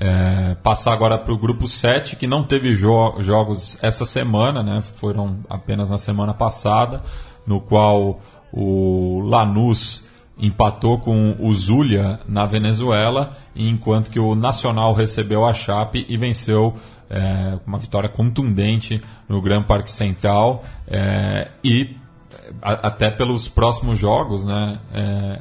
É, 0.00 0.54
passar 0.62 0.92
agora 0.92 1.18
para 1.18 1.32
o 1.34 1.36
grupo 1.36 1.66
7, 1.66 2.14
que 2.14 2.26
não 2.26 2.44
teve 2.44 2.74
jo- 2.76 3.16
jogos 3.20 3.76
essa 3.82 4.04
semana, 4.04 4.62
né? 4.62 4.80
foram 4.96 5.38
apenas 5.50 5.90
na 5.90 5.98
semana 5.98 6.32
passada, 6.32 7.02
no 7.44 7.60
qual 7.60 8.20
o 8.52 9.20
Lanús 9.24 10.06
empatou 10.38 10.98
com 10.98 11.36
o 11.40 11.52
Zulia 11.54 12.20
na 12.28 12.46
Venezuela, 12.46 13.36
enquanto 13.56 14.10
que 14.10 14.20
o 14.20 14.34
Nacional 14.34 14.92
recebeu 14.94 15.44
a 15.44 15.52
Chape 15.52 16.06
e 16.08 16.16
venceu 16.16 16.74
é, 17.10 17.58
uma 17.66 17.78
vitória 17.78 18.08
contundente 18.08 19.00
no 19.28 19.40
Gran 19.40 19.62
Parque 19.62 19.90
Central 19.90 20.62
é, 20.86 21.48
e 21.64 21.96
a- 22.60 22.86
até 22.88 23.10
pelos 23.10 23.48
próximos 23.48 23.98
jogos, 23.98 24.44
né? 24.44 24.78
é, 24.92 25.40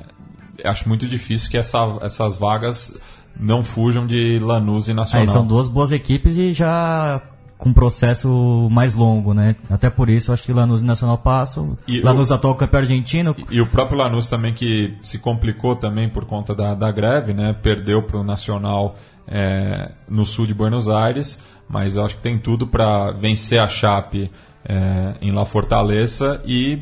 acho 0.64 0.88
muito 0.88 1.06
difícil 1.06 1.52
que 1.52 1.58
essa- 1.58 1.98
essas 2.02 2.38
vagas 2.38 3.00
não 3.40 3.64
fujam 3.64 4.08
de 4.08 4.40
Lanús 4.40 4.88
e 4.88 4.94
Nacional. 4.94 5.28
Aí 5.28 5.32
são 5.32 5.46
duas 5.46 5.68
boas 5.68 5.92
equipes 5.92 6.38
e 6.38 6.54
já 6.54 7.22
com 7.58 7.70
um 7.70 7.74
processo 7.74 8.68
mais 8.72 8.94
longo, 8.94 9.34
né? 9.34 9.56
Até 9.70 9.90
por 9.90 10.10
isso 10.10 10.32
acho 10.32 10.44
que 10.44 10.54
Lanús 10.54 10.82
e 10.82 10.86
Nacional 10.86 11.18
passam. 11.18 11.78
E 11.88 12.02
Lanús 12.02 12.30
o- 12.30 12.34
atual 12.36 12.54
campeão 12.56 12.82
argentino. 12.82 13.36
E 13.50 13.60
o 13.60 13.68
próprio 13.68 13.98
Lanús 13.98 14.30
também 14.30 14.54
que 14.54 14.96
se 15.02 15.18
complicou 15.18 15.76
também 15.76 16.08
por 16.08 16.26
conta 16.26 16.54
da, 16.54 16.76
da 16.76 16.92
greve, 16.92 17.34
né? 17.34 17.54
Perdeu 17.54 18.04
para 18.04 18.18
o 18.18 18.24
Nacional 18.24 18.96
é, 19.28 19.92
no 20.10 20.26
sul 20.26 20.46
de 20.46 20.54
Buenos 20.54 20.88
Aires, 20.88 21.40
mas 21.68 21.96
eu 21.96 22.06
acho 22.06 22.16
que 22.18 22.22
tem 22.22 22.38
tudo 22.38 22.68
para 22.68 23.12
vencer 23.12 23.60
a 23.60 23.68
Chape 23.68 24.32
é, 24.64 25.14
em 25.22 25.32
La 25.32 25.46
Fortaleza 25.46 26.42
e 26.46 26.82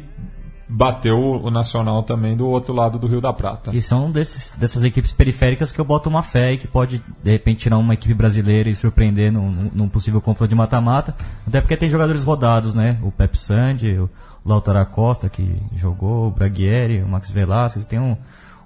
bateu 0.68 1.18
o 1.44 1.52
Nacional 1.52 2.02
também 2.04 2.36
do 2.36 2.48
outro 2.48 2.74
lado 2.74 2.98
do 2.98 3.08
Rio 3.08 3.22
da 3.22 3.32
Prata. 3.32 3.72
E 3.76 3.82
são 3.82 4.10
desses, 4.12 4.52
dessas 4.58 4.84
equipes 4.84 5.12
periféricas 5.12 5.72
que 5.72 5.80
eu 5.80 5.86
boto 5.86 6.10
uma 6.10 6.24
fé 6.24 6.54
e 6.54 6.58
que 6.58 6.68
pode, 6.68 7.02
de 7.24 7.32
repente, 7.32 7.60
tirar 7.62 7.78
uma 7.78 7.94
equipe 7.94 8.14
brasileira 8.14 8.70
e 8.70 8.76
surpreender 8.76 9.32
num, 9.32 9.70
num- 9.74 9.90
possível 9.90 10.20
confronto 10.20 10.50
de 10.50 10.56
mata-mata. 10.56 11.16
Até 11.48 11.62
porque 11.62 11.78
tem 11.78 11.90
jogadores 11.90 12.24
rodados, 12.24 12.74
né? 12.74 12.98
O 13.04 13.12
Pep 13.12 13.38
Sandi, 13.38 13.98
o 14.00 14.10
Lautaro 14.46 14.80
Acosta, 14.80 15.30
que 15.30 15.56
jogou, 15.76 16.28
o 16.28 16.32
Braguieri, 16.32 17.02
o 17.02 17.08
Max 17.08 17.30
Velasquez. 17.30 17.86
Tem 17.86 18.00
um- 18.00 18.18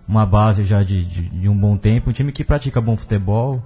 uma 0.08 0.26
base 0.26 0.64
já 0.64 0.82
de, 0.82 1.06
de, 1.06 1.22
de 1.30 1.50
um 1.50 1.56
bom 1.56 1.78
tempo. 1.78 2.10
Um 2.10 2.14
time 2.14 2.32
que 2.32 2.43
pratica 2.43 2.82
bom 2.82 2.95
futebol. 2.97 3.62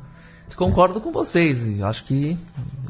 Concordo 0.55 1.01
com 1.01 1.11
vocês, 1.11 1.67
e 1.67 1.81
acho 1.81 2.03
que 2.03 2.37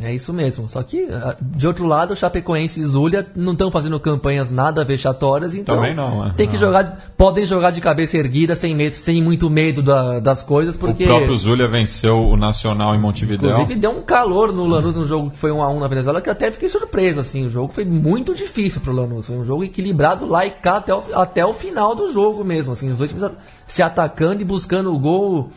é 0.01 0.13
isso 0.13 0.33
mesmo. 0.33 0.67
Só 0.67 0.83
que, 0.83 1.07
ah, 1.09 1.37
de 1.39 1.65
outro 1.65 1.87
lado, 1.87 2.11
o 2.11 2.15
Chapecoense 2.15 2.81
e 2.81 2.83
Zulia 2.83 3.25
não 3.37 3.53
estão 3.53 3.71
fazendo 3.71 3.97
campanhas 4.01 4.51
nada 4.51 4.83
vexatórias, 4.83 5.55
então 5.55 5.77
Também 5.77 5.95
não, 5.95 6.27
é. 6.27 6.33
tem 6.33 6.45
que 6.45 6.57
jogar, 6.57 7.13
podem 7.17 7.45
jogar 7.45 7.71
de 7.71 7.79
cabeça 7.79 8.17
erguida, 8.17 8.53
sem 8.53 8.75
medo, 8.75 8.97
sem 8.97 9.23
muito 9.23 9.49
medo 9.49 9.81
da- 9.81 10.19
das 10.19 10.43
coisas, 10.43 10.75
porque 10.75 11.05
O 11.05 11.07
próprio 11.07 11.37
Zulia 11.37 11.65
venceu 11.69 12.17
o 12.27 12.35
Nacional 12.35 12.93
em 12.95 12.99
Montevidéu. 12.99 13.51
inclusive 13.51 13.79
deu 13.79 13.91
um 13.91 14.01
calor 14.01 14.51
no 14.51 14.65
Lanús 14.65 14.97
no 14.97 15.05
jogo 15.05 15.31
que 15.31 15.37
foi 15.37 15.51
1 15.53 15.63
a 15.63 15.69
1 15.69 15.79
na 15.79 15.87
Venezuela, 15.87 16.21
que 16.21 16.29
até 16.29 16.51
fiquei 16.51 16.67
surpreso 16.67 17.21
assim. 17.21 17.45
O 17.45 17.49
jogo 17.49 17.71
foi 17.71 17.85
muito 17.85 18.35
difícil 18.35 18.81
pro 18.81 18.91
Lanús, 18.91 19.25
foi 19.27 19.37
um 19.37 19.43
jogo 19.45 19.63
equilibrado 19.63 20.25
lá 20.27 20.45
e 20.45 20.51
cá 20.51 20.77
até 20.77 20.93
o, 20.93 21.01
até 21.13 21.45
o 21.45 21.53
final 21.53 21.95
do 21.95 22.11
jogo 22.11 22.43
mesmo, 22.43 22.73
assim, 22.73 22.91
os 22.91 22.97
dois 22.97 23.09
times 23.09 23.31
se 23.65 23.81
atacando 23.81 24.41
e 24.41 24.45
buscando 24.45 24.93
o 24.93 24.99
gol 24.99 25.49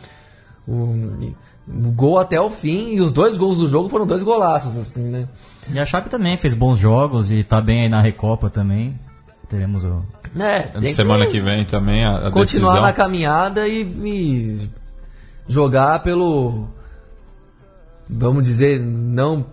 o, 0.65 0.71
o 0.73 1.37
gol 1.67 2.17
até 2.19 2.39
o 2.39 2.49
fim, 2.49 2.93
e 2.95 3.01
os 3.01 3.11
dois 3.11 3.35
gols 3.37 3.57
do 3.57 3.67
jogo 3.67 3.89
foram 3.89 4.07
dois 4.07 4.23
golaços, 4.23 4.77
assim, 4.77 5.03
né? 5.03 5.27
E 5.73 5.77
a 5.79 5.85
Chape 5.85 6.09
também 6.09 6.37
fez 6.37 6.53
bons 6.53 6.79
jogos 6.79 7.29
e 7.31 7.43
tá 7.43 7.59
bem 7.59 7.81
aí 7.81 7.89
na 7.89 7.99
Recopa 8.01 8.49
também. 8.49 8.97
Teremos 9.49 9.83
o. 9.83 10.01
É, 10.39 10.59
tem 10.79 10.93
Semana 10.93 11.25
que 11.27 11.39
vem 11.41 11.65
também 11.65 12.05
a, 12.05 12.27
a 12.27 12.31
continuar 12.31 12.71
decisão. 12.73 12.81
na 12.81 12.93
caminhada 12.93 13.67
e, 13.67 13.81
e 13.81 14.69
jogar 15.47 16.03
pelo 16.03 16.67
vamos 18.09 18.43
dizer 18.45 18.79
não 18.79 19.45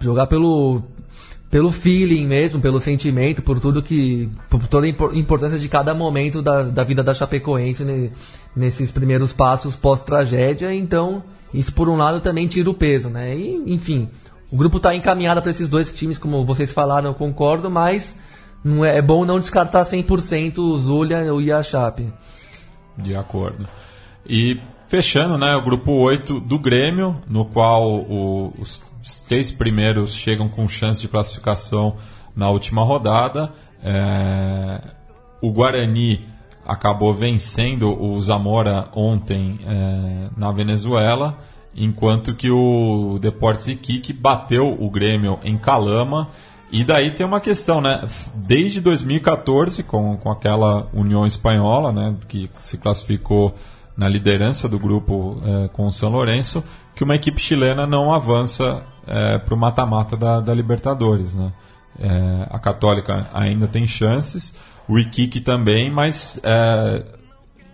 jogar 0.00 0.26
pelo 0.26 0.82
pelo 1.50 1.70
feeling 1.70 2.26
mesmo 2.26 2.60
pelo 2.60 2.80
sentimento 2.80 3.42
por 3.42 3.60
tudo 3.60 3.82
que 3.82 4.28
por 4.50 4.66
toda 4.66 4.86
a 4.86 4.88
impor- 4.88 5.14
importância 5.16 5.58
de 5.58 5.68
cada 5.68 5.94
momento 5.94 6.40
da, 6.42 6.62
da 6.62 6.82
vida 6.84 7.02
da 7.02 7.14
Chapecoense 7.14 7.84
ne- 7.84 8.10
nesses 8.56 8.90
primeiros 8.90 9.32
passos 9.32 9.76
pós 9.76 10.02
tragédia 10.02 10.74
então 10.74 11.22
isso 11.52 11.72
por 11.72 11.88
um 11.88 11.96
lado 11.96 12.20
também 12.20 12.46
tira 12.46 12.68
o 12.70 12.74
peso 12.74 13.08
né 13.08 13.36
e 13.36 13.62
enfim 13.72 14.08
o 14.50 14.56
grupo 14.56 14.76
está 14.76 14.94
encaminhado 14.94 15.40
para 15.42 15.50
esses 15.50 15.68
dois 15.68 15.92
times 15.92 16.18
como 16.18 16.44
vocês 16.44 16.70
falaram 16.72 17.08
eu 17.10 17.14
concordo 17.14 17.70
mas 17.70 18.18
não 18.64 18.84
é, 18.84 18.98
é 18.98 19.02
bom 19.02 19.24
não 19.24 19.38
descartar 19.40 19.84
100% 19.84 20.58
o 20.58 20.78
Zulia 20.78 21.22
e 21.40 21.50
a 21.52 21.62
Chape 21.62 22.12
De 22.96 23.16
acordo. 23.16 23.66
E 24.26 24.60
fechando, 24.88 25.36
né, 25.38 25.56
o 25.56 25.62
grupo 25.62 25.90
8 25.92 26.38
do 26.38 26.58
Grêmio, 26.58 27.16
no 27.28 27.44
qual 27.46 27.82
o- 27.90 28.52
os, 28.58 28.82
três 29.26 29.50
primeiros 29.50 30.14
chegam 30.14 30.48
com 30.48 30.68
chance 30.68 31.00
de 31.00 31.08
classificação 31.08 31.96
na 32.36 32.48
última 32.50 32.84
rodada. 32.84 33.50
É, 33.82 34.80
o 35.40 35.50
Guarani 35.50 36.24
acabou 36.72 37.12
vencendo 37.12 37.92
o 38.02 38.18
Zamora 38.20 38.88
ontem 38.94 39.60
é, 39.66 40.28
na 40.34 40.50
Venezuela, 40.50 41.36
enquanto 41.76 42.34
que 42.34 42.50
o 42.50 43.18
Deportes 43.20 43.68
Iquique 43.68 44.12
bateu 44.12 44.74
o 44.80 44.90
Grêmio 44.90 45.38
em 45.44 45.58
Calama. 45.58 46.28
E 46.70 46.82
daí 46.82 47.10
tem 47.10 47.26
uma 47.26 47.40
questão, 47.40 47.82
né? 47.82 48.02
Desde 48.34 48.80
2014, 48.80 49.82
com, 49.82 50.16
com 50.16 50.30
aquela 50.30 50.88
União 50.94 51.26
Espanhola, 51.26 51.92
né, 51.92 52.14
que 52.26 52.48
se 52.58 52.78
classificou 52.78 53.54
na 53.94 54.08
liderança 54.08 54.66
do 54.66 54.78
grupo 54.78 55.38
eh, 55.44 55.68
com 55.74 55.86
o 55.86 55.92
São 55.92 56.10
Lourenço, 56.10 56.64
que 56.94 57.04
uma 57.04 57.14
equipe 57.14 57.38
chilena 57.38 57.86
não 57.86 58.14
avança 58.14 58.82
para 59.44 59.54
o 59.54 59.56
mata-mata 59.56 60.16
da, 60.16 60.40
da 60.40 60.54
Libertadores, 60.54 61.34
né? 61.34 61.52
Eh, 62.00 62.46
a 62.48 62.58
Católica 62.58 63.28
ainda 63.34 63.66
tem 63.66 63.86
chances, 63.86 64.54
o 64.88 64.98
Iquique 64.98 65.40
também, 65.40 65.90
mas 65.90 66.40
eh, 66.42 67.04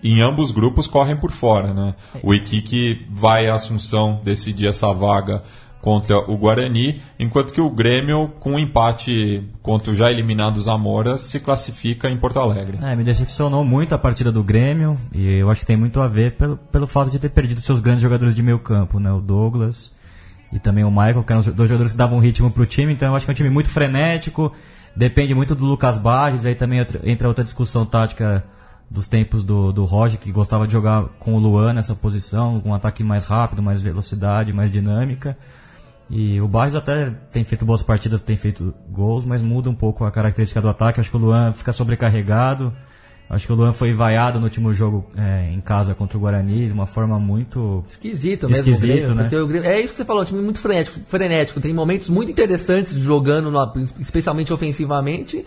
em 0.02 0.20
ambos 0.20 0.50
grupos 0.50 0.86
correm 0.86 1.16
por 1.16 1.30
fora, 1.30 1.74
né? 1.74 1.94
O 2.22 2.34
Iquique 2.34 3.06
vai 3.10 3.48
à 3.48 3.54
Assunção 3.54 4.20
decidir 4.22 4.68
essa 4.68 4.92
vaga 4.92 5.42
contra 5.80 6.18
o 6.18 6.36
Guarani, 6.36 7.00
enquanto 7.18 7.52
que 7.52 7.60
o 7.60 7.70
Grêmio, 7.70 8.32
com 8.40 8.52
um 8.52 8.58
empate 8.58 9.42
contra 9.62 9.90
o 9.90 9.94
já 9.94 10.10
eliminado 10.10 10.60
Zamora, 10.60 11.16
se 11.16 11.38
classifica 11.38 12.10
em 12.10 12.16
Porto 12.16 12.38
Alegre. 12.40 12.78
É, 12.82 12.96
me 12.96 13.04
decepcionou 13.04 13.64
muito 13.64 13.94
a 13.94 13.98
partida 13.98 14.32
do 14.32 14.42
Grêmio 14.42 14.96
e 15.14 15.34
eu 15.34 15.50
acho 15.50 15.60
que 15.60 15.66
tem 15.66 15.76
muito 15.76 16.00
a 16.00 16.08
ver 16.08 16.32
pelo, 16.32 16.56
pelo 16.56 16.86
fato 16.86 17.10
de 17.10 17.18
ter 17.18 17.28
perdido 17.28 17.60
seus 17.60 17.80
grandes 17.80 18.02
jogadores 18.02 18.34
de 18.34 18.42
meio 18.42 18.58
campo, 18.58 18.98
né? 18.98 19.12
O 19.12 19.20
Douglas 19.20 19.92
e 20.52 20.58
também 20.58 20.84
o 20.84 20.90
Michael, 20.90 21.22
que 21.22 21.32
eram 21.32 21.42
dois 21.42 21.68
jogadores 21.68 21.92
que 21.92 21.98
davam 21.98 22.18
ritmo 22.18 22.50
pro 22.50 22.66
time, 22.66 22.92
então 22.92 23.08
eu 23.08 23.16
acho 23.16 23.26
que 23.26 23.30
é 23.30 23.32
um 23.32 23.36
time 23.36 23.50
muito 23.50 23.68
frenético, 23.68 24.52
depende 24.98 25.32
muito 25.32 25.54
do 25.54 25.64
Lucas 25.64 25.96
Barros, 25.96 26.44
aí 26.44 26.56
também 26.56 26.84
entra 27.04 27.28
outra 27.28 27.44
discussão 27.44 27.86
tática 27.86 28.44
dos 28.90 29.06
tempos 29.06 29.44
do, 29.44 29.72
do 29.72 29.84
Roger, 29.84 30.18
que 30.18 30.32
gostava 30.32 30.66
de 30.66 30.72
jogar 30.72 31.04
com 31.20 31.34
o 31.34 31.38
Luan 31.38 31.72
nessa 31.72 31.94
posição, 31.94 32.60
com 32.60 32.70
um 32.70 32.74
ataque 32.74 33.04
mais 33.04 33.24
rápido, 33.24 33.62
mais 33.62 33.80
velocidade, 33.80 34.52
mais 34.52 34.72
dinâmica. 34.72 35.38
E 36.10 36.40
o 36.40 36.48
Barros 36.48 36.74
até 36.74 37.10
tem 37.30 37.44
feito 37.44 37.64
boas 37.64 37.82
partidas, 37.82 38.22
tem 38.22 38.36
feito 38.36 38.74
gols, 38.90 39.24
mas 39.24 39.40
muda 39.40 39.70
um 39.70 39.74
pouco 39.74 40.04
a 40.04 40.10
característica 40.10 40.60
do 40.60 40.68
ataque. 40.68 41.00
Acho 41.00 41.10
que 41.10 41.16
o 41.16 41.20
Luan 41.20 41.52
fica 41.52 41.72
sobrecarregado. 41.72 42.74
Acho 43.30 43.46
que 43.46 43.52
o 43.52 43.56
Luan 43.56 43.74
foi 43.74 43.92
vaiado 43.92 44.38
no 44.38 44.44
último 44.44 44.72
jogo 44.72 45.04
é, 45.16 45.50
em 45.52 45.60
casa 45.60 45.94
contra 45.94 46.16
o 46.16 46.20
Guarani 46.20 46.66
de 46.66 46.72
uma 46.72 46.86
forma 46.86 47.18
muito 47.18 47.84
Esquisito 47.86 48.48
mesmo 48.48 48.70
Esquisito, 48.72 49.14
Grêmio, 49.14 49.14
né? 49.14 49.68
é 49.68 49.80
isso 49.80 49.92
que 49.92 49.98
você 49.98 50.04
falou, 50.06 50.22
um 50.22 50.24
time 50.24 50.40
muito 50.40 50.58
frenético, 50.58 50.98
frenético, 51.06 51.60
tem 51.60 51.74
momentos 51.74 52.08
muito 52.08 52.32
interessantes 52.32 52.94
jogando, 52.94 53.50
no- 53.50 53.72
especialmente 54.00 54.50
ofensivamente, 54.50 55.44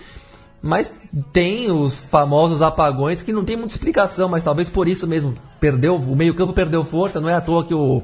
mas 0.62 0.94
tem 1.34 1.72
os 1.72 2.00
famosos 2.00 2.62
apagões 2.62 3.24
que 3.24 3.34
não 3.34 3.44
tem 3.44 3.58
muita 3.58 3.74
explicação, 3.74 4.30
mas 4.30 4.44
talvez 4.44 4.70
por 4.70 4.88
isso 4.88 5.08
mesmo 5.08 5.34
perdeu, 5.60 5.96
o 5.96 6.16
meio-campo 6.16 6.54
perdeu 6.54 6.84
força, 6.84 7.20
não 7.20 7.30
é 7.30 7.34
à 7.34 7.42
toa 7.42 7.66
que 7.66 7.74
o 7.74 8.04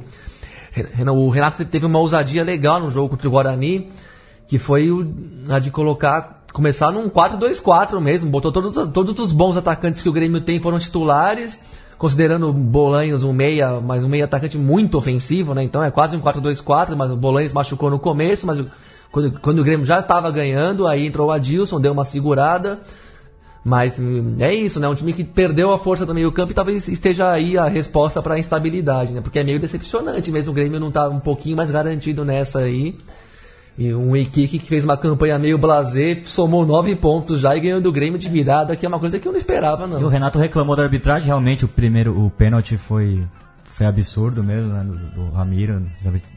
o 1.16 1.30
Renato 1.30 1.64
teve 1.66 1.86
uma 1.86 1.98
ousadia 2.00 2.44
legal 2.44 2.80
no 2.80 2.92
jogo 2.92 3.10
contra 3.10 3.28
o 3.28 3.32
Guarani, 3.32 3.90
que 4.48 4.60
foi 4.60 4.90
a 5.50 5.58
de 5.60 5.72
colocar 5.72 6.37
começar 6.54 6.92
num 6.92 7.10
4-2-4 7.10 8.00
mesmo, 8.00 8.30
botou 8.30 8.52
todos, 8.52 8.88
todos 8.90 9.20
os 9.20 9.32
bons 9.32 9.58
atacantes 9.58 10.02
que 10.02 10.10
o 10.10 10.14
Grêmio 10.14 10.42
tem 10.42 10.60
foram 10.60 10.80
titulares, 10.80 11.60
considerando 11.98 12.52
Bolanhos 12.52 13.24
um 13.24 13.34
meia, 13.34 13.80
mas 13.80 14.04
um 14.04 14.08
meia 14.08 14.26
atacante 14.26 14.58
muito 14.58 14.98
ofensivo, 14.98 15.54
né? 15.54 15.64
Então 15.64 15.84
é 15.84 15.92
quase 15.92 16.16
um 16.16 16.22
4-2-4, 16.22 16.96
mas 16.96 17.12
o 17.12 17.16
Bolanhos 17.16 17.54
machucou 17.54 17.90
no 17.90 18.00
começo, 18.00 18.46
mas 18.46 18.64
quando, 19.12 19.40
quando 19.40 19.60
o 19.60 19.64
Grêmio 19.64 19.86
já 19.86 20.00
estava 20.00 20.30
ganhando, 20.32 20.86
aí 20.86 21.06
entrou 21.06 21.28
o 21.28 21.32
Adilson, 21.32 21.80
deu 21.80 21.94
uma 21.94 22.06
segurada. 22.06 22.80
Mas 23.64 24.00
hum, 24.00 24.38
é 24.40 24.54
isso, 24.54 24.80
né? 24.80 24.88
Um 24.88 24.96
time 24.96 25.12
que 25.12 25.26
perdeu 25.26 25.74
a 25.74 25.78
força 25.78 26.06
do 26.06 26.14
meio-campo 26.14 26.52
e 26.54 26.56
talvez 26.56 26.88
esteja 26.88 27.30
aí 27.30 27.58
a 27.58 27.68
resposta 27.68 28.22
para 28.22 28.36
a 28.36 28.40
instabilidade, 28.40 29.12
né? 29.12 29.20
Porque 29.20 29.40
é 29.40 29.44
meio 29.44 29.60
decepcionante 29.60 30.32
mesmo 30.32 30.52
o 30.52 30.56
Grêmio 30.56 30.80
não 30.80 30.90
tá 30.90 31.10
um 31.10 31.20
pouquinho 31.20 31.58
mais 31.58 31.70
garantido 31.70 32.24
nessa 32.24 32.60
aí. 32.60 32.96
E 33.78 33.94
um 33.94 34.16
Iquique 34.16 34.58
que 34.58 34.68
fez 34.68 34.84
uma 34.84 34.98
campanha 34.98 35.38
meio 35.38 35.58
blazer, 35.58 36.24
somou 36.26 36.66
nove 36.66 36.96
pontos 36.96 37.42
já 37.42 37.56
e 37.56 37.60
ganhou 37.60 37.80
do 37.80 37.92
Grêmio 37.92 38.18
de 38.18 38.28
virada, 38.28 38.76
que 38.76 38.84
é 38.84 38.90
uma 38.90 39.00
coisa 39.00 39.20
que 39.20 39.28
eu 39.28 39.32
não 39.32 39.38
esperava, 39.38 39.84
E 39.84 39.86
o 39.86 40.00
não. 40.00 40.10
Renato 40.10 40.40
reclamou 40.40 40.76
da 40.76 40.82
arbitragem, 40.82 41.28
realmente 41.28 41.64
o 41.64 41.68
primeiro, 41.68 42.20
o 42.20 42.32
pênalti 42.32 42.76
foi, 42.76 43.24
foi 43.66 43.86
absurdo 43.86 44.44
mesmo, 44.44 44.74
né, 44.74 44.84
do, 44.84 44.96
do 44.96 45.30
Ramiro, 45.30 45.86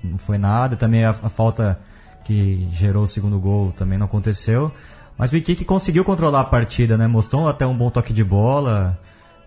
não 0.04 0.18
foi 0.18 0.36
nada, 0.36 0.76
também 0.76 1.02
a, 1.02 1.10
a 1.10 1.30
falta 1.30 1.80
que 2.26 2.68
gerou 2.72 3.04
o 3.04 3.08
segundo 3.08 3.38
gol 3.38 3.72
também 3.72 3.98
não 3.98 4.04
aconteceu, 4.04 4.70
mas 5.16 5.32
o 5.32 5.36
Iquique 5.36 5.64
conseguiu 5.64 6.04
controlar 6.04 6.40
a 6.40 6.44
partida, 6.44 6.98
né, 6.98 7.06
mostrou 7.06 7.48
até 7.48 7.66
um 7.66 7.74
bom 7.74 7.88
toque 7.88 8.12
de 8.12 8.22
bola, 8.22 8.98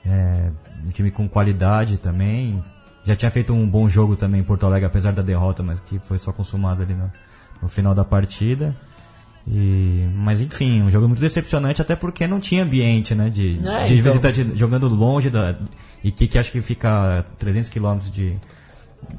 é, 0.03 0.49
um 0.83 0.89
time 0.89 1.11
com 1.11 1.29
qualidade 1.29 1.99
também, 1.99 2.59
já 3.03 3.15
tinha 3.15 3.29
feito 3.29 3.53
um 3.53 3.67
bom 3.67 3.87
jogo 3.87 4.15
também 4.15 4.41
em 4.41 4.43
Porto 4.43 4.65
Alegre, 4.65 4.87
apesar 4.87 5.13
da 5.13 5.21
derrota, 5.21 5.61
mas 5.61 5.79
que 5.79 5.99
foi 5.99 6.17
só 6.17 6.31
consumado 6.31 6.81
ali 6.81 6.95
no, 6.95 7.11
no 7.63 7.69
final 7.69 7.95
da 7.95 8.03
partida. 8.05 8.75
E, 9.47 10.07
mas 10.15 10.39
enfim, 10.39 10.81
um 10.83 10.89
jogo 10.91 11.07
muito 11.07 11.19
decepcionante, 11.19 11.81
até 11.81 11.95
porque 11.95 12.25
não 12.27 12.39
tinha 12.39 12.63
ambiente, 12.63 13.13
né? 13.15 13.29
De, 13.29 13.59
É, 13.67 13.85
de 13.85 13.93
então. 13.95 14.03
visitar 14.11 14.31
de- 14.31 14.55
jogando 14.57 14.87
longe 14.87 15.29
da. 15.29 15.55
E 16.03 16.11
que, 16.11 16.27
que 16.27 16.37
acho 16.37 16.51
que 16.51 16.61
fica 16.61 17.19
a 17.19 17.23
300 17.23 17.69
quilômetros 17.69 18.09
de, 18.11 18.35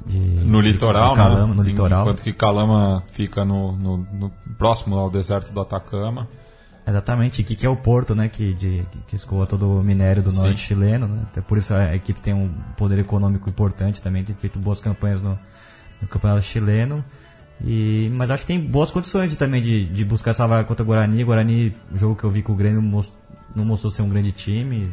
de. 0.07 0.19
No 0.19 0.63
de- 0.63 0.73
litoral, 0.73 1.11
de 1.11 1.17
Calama, 1.17 1.47
né? 1.49 1.55
No 1.55 1.63
litoral. 1.63 2.03
Enquanto 2.03 2.23
que 2.23 2.33
Calama 2.33 3.03
fica 3.11 3.45
no, 3.45 3.73
no- 3.73 3.97
no- 4.13 4.33
próximo 4.57 4.97
ao 4.97 5.11
deserto 5.11 5.53
do 5.53 5.61
Atacama. 5.61 6.27
Exatamente, 6.87 7.41
e 7.41 7.45
que, 7.45 7.57
que 7.57 7.65
é 7.65 7.69
o 7.69 7.77
porto, 7.77 8.15
né? 8.15 8.29
Que, 8.29 8.53
de, 8.55 8.85
que 9.09 9.17
escoa 9.17 9.47
todo 9.47 9.79
o 9.81 9.83
minério 9.83 10.23
do 10.23 10.31
Sim. 10.31 10.43
norte 10.45 10.61
chileno, 10.61 11.07
né? 11.09 11.23
Até 11.31 11.41
por 11.41 11.57
isso 11.59 11.73
a 11.75 11.95
equipe 11.95 12.21
tem 12.21 12.35
um 12.35 12.51
poder 12.77 12.99
econômico 12.99 13.49
importante 13.49 14.03
também, 14.03 14.23
tem 14.23 14.37
feito 14.37 14.59
boas 14.59 14.81
campanhas 14.81 15.21
no, 15.23 15.39
no 16.01 16.09
campeonato 16.09 16.43
chileno. 16.43 17.03
E, 17.63 18.11
mas 18.13 18.31
acho 18.31 18.43
que 18.43 18.47
tem 18.47 18.61
boas 18.61 18.91
condições 18.91 19.31
de, 19.31 19.37
também 19.37 19.63
de, 19.63 19.85
de 19.85 20.05
buscar 20.05 20.33
essa 20.33 20.47
vaga 20.47 20.65
contra 20.65 20.83
o 20.83 20.87
Guarani. 20.87 21.25
Guarani, 21.25 21.75
o 21.93 21.99
jogo 21.99 22.17
que 22.17 22.25
eu 22.25 22.31
vi 22.31 22.43
com 22.43 22.53
o 22.53 22.57
Grêmio, 22.57 22.83
não 23.55 23.65
mostrou 23.65 23.91
ser 23.91 24.03
um 24.03 24.09
grande 24.09 24.33
time. 24.33 24.91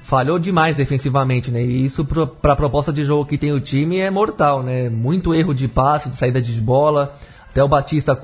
falhou 0.00 0.38
demais 0.38 0.76
defensivamente, 0.76 1.50
né? 1.50 1.62
E 1.64 1.84
isso 1.84 2.04
pro, 2.04 2.26
pra 2.26 2.56
proposta 2.56 2.92
de 2.92 3.04
jogo 3.04 3.26
que 3.26 3.36
tem 3.36 3.52
o 3.52 3.60
time 3.60 3.98
é 3.98 4.10
mortal, 4.10 4.62
né? 4.62 4.88
Muito 4.88 5.34
erro 5.34 5.54
de 5.54 5.68
passe, 5.68 6.08
de 6.08 6.16
saída 6.16 6.40
de 6.40 6.60
bola. 6.60 7.14
Até 7.50 7.62
o 7.62 7.68
Batista 7.68 8.18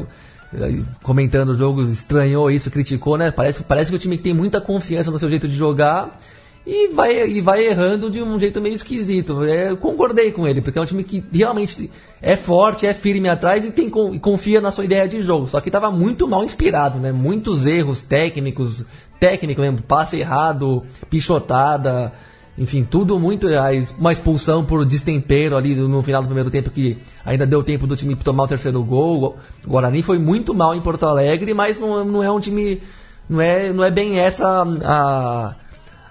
eh, 0.55 0.81
comentando 1.02 1.51
o 1.51 1.55
jogo 1.55 1.82
estranhou 1.82 2.51
isso, 2.51 2.70
criticou, 2.70 3.19
né? 3.19 3.31
Parece, 3.31 3.62
parece 3.62 3.90
que 3.90 3.97
o 3.97 4.01
time 4.01 4.16
tem 4.16 4.32
muita 4.32 4.61
confiança 4.61 5.11
no 5.11 5.19
seu 5.19 5.28
jeito 5.28 5.47
de 5.47 5.55
jogar 5.55 6.19
e 6.66 6.89
vai, 6.89 7.28
e 7.28 7.41
vai 7.41 7.66
errando 7.66 8.11
de 8.11 8.23
um 8.23 8.39
jeito 8.39 8.61
meio 8.61 8.74
esquisito. 8.74 9.45
É, 9.45 9.70
eu 9.70 9.77
concordei 9.77 10.32
com 10.32 10.47
ele, 10.49 10.61
porque 10.62 10.78
é 10.78 10.82
um 10.82 10.86
time 10.86 11.05
que 11.05 11.23
realmente 11.32 11.91
é 12.23 12.36
forte, 12.36 12.86
é 12.86 12.95
firme 12.95 13.28
atrás 13.28 13.66
e, 13.66 13.70
tem, 13.70 13.91
con- 13.91 14.19
confia 14.19 14.61
na 14.61 14.70
sua 14.73 14.85
ideia 14.85 15.07
de 15.07 15.20
jogo. 15.20 15.47
Só 15.47 15.61
que 15.61 15.69
estava 15.69 15.91
muito 15.91 16.27
mal 16.27 16.43
inspirado, 16.45 16.99
né? 16.99 17.12
Muitos 17.12 17.66
erros 17.66 18.01
técnicos, 18.01 18.85
técnico 19.20 19.61
mesmo, 19.61 19.82
passe 19.82 20.19
errado, 20.19 20.82
pichotada, 21.11 22.12
enfim, 22.57 22.86
tudo 22.89 23.19
muito. 23.19 23.47
a 23.49 23.74
es- 23.74 23.95
Uma 23.99 24.12
expulsão 24.12 24.65
por 24.65 24.85
destempero 24.86 25.57
ali 25.57 25.74
no 25.74 26.03
final 26.03 26.23
do 26.23 26.27
primeiro 26.27 26.51
tempo 26.51 26.70
que 26.70 26.97
ainda 27.24 27.47
deu 27.47 27.62
tempo 27.62 27.86
do 27.86 27.97
time 27.97 28.15
tomar 28.16 28.45
o 28.45 28.49
terceiro 28.49 28.82
gol. 28.82 29.36
O 29.66 29.70
Guarani 29.70 30.03
foi 30.03 30.19
muito 30.19 30.55
mal 30.55 30.74
em 30.74 30.81
Porto 30.81 31.05
Alegre, 31.05 31.53
mas 31.53 31.78
não, 31.78 32.05
não 32.05 32.23
é 32.23 32.31
um 32.31 32.41
time. 32.41 32.81
Não 33.28 33.41
é, 33.41 33.73
não 33.73 33.82
é 33.82 33.91
bem 33.91 34.19
essa 34.19 34.62
a, 34.85 35.55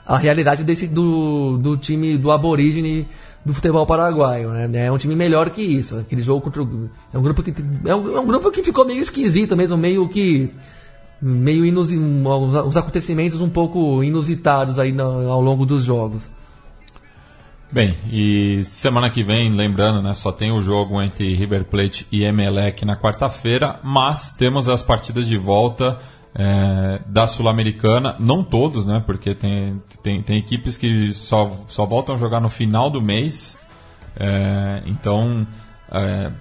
a 0.05 0.17
realidade 0.17 0.63
desse, 0.63 0.87
do, 0.87 1.57
do 1.57 1.77
time 1.77 2.17
do 2.17 2.31
aborígene 2.31 3.07
do 3.45 3.53
futebol 3.53 3.85
paraguaio, 3.85 4.49
né? 4.51 4.85
É 4.85 4.91
um 4.91 4.97
time 4.97 5.15
melhor 5.15 5.49
que 5.49 5.61
isso. 5.61 5.97
Aquele 5.97 6.21
jogo 6.21 6.41
contra 6.41 6.63
o, 6.63 6.89
é 7.13 7.17
um 7.17 7.21
grupo 7.21 7.43
que 7.43 7.53
é 7.85 7.95
um, 7.95 8.17
é 8.17 8.19
um 8.19 8.25
grupo 8.25 8.51
que 8.51 8.63
ficou 8.63 8.85
meio 8.85 9.01
esquisito 9.01 9.55
mesmo, 9.55 9.77
meio 9.77 10.07
que 10.07 10.49
meio 11.21 11.65
inusi, 11.65 11.97
uns 11.97 12.75
acontecimentos 12.75 13.39
um 13.39 13.49
pouco 13.49 14.03
inusitados 14.03 14.77
aí 14.77 14.91
no- 14.91 15.29
ao 15.29 15.41
longo 15.41 15.65
dos 15.65 15.83
jogos. 15.83 16.29
Bem, 17.71 17.95
e 18.11 18.61
semana 18.65 19.09
que 19.09 19.23
vem, 19.23 19.51
lembrando, 19.55 20.01
né, 20.01 20.13
só 20.13 20.31
tem 20.31 20.51
o 20.51 20.61
jogo 20.61 21.01
entre 21.01 21.33
River 21.33 21.65
Plate 21.65 22.05
e 22.11 22.23
Emelec 22.23 22.85
na 22.85 22.95
quarta-feira, 22.95 23.79
mas 23.83 24.31
temos 24.31 24.69
as 24.69 24.83
partidas 24.83 25.27
de 25.27 25.37
volta 25.37 25.97
é, 26.35 26.99
da 27.05 27.27
Sul-Americana, 27.27 28.15
não 28.19 28.43
todos, 28.43 28.85
né, 28.85 29.01
porque 29.05 29.35
tem, 29.35 29.81
tem, 30.01 30.21
tem 30.21 30.37
equipes 30.37 30.77
que 30.77 31.13
só, 31.13 31.51
só 31.67 31.85
voltam 31.85 32.15
a 32.15 32.17
jogar 32.17 32.39
no 32.39 32.49
final 32.49 32.89
do 32.89 33.01
mês, 33.01 33.57
é, 34.15 34.81
então 34.85 35.45
é, 35.91 36.31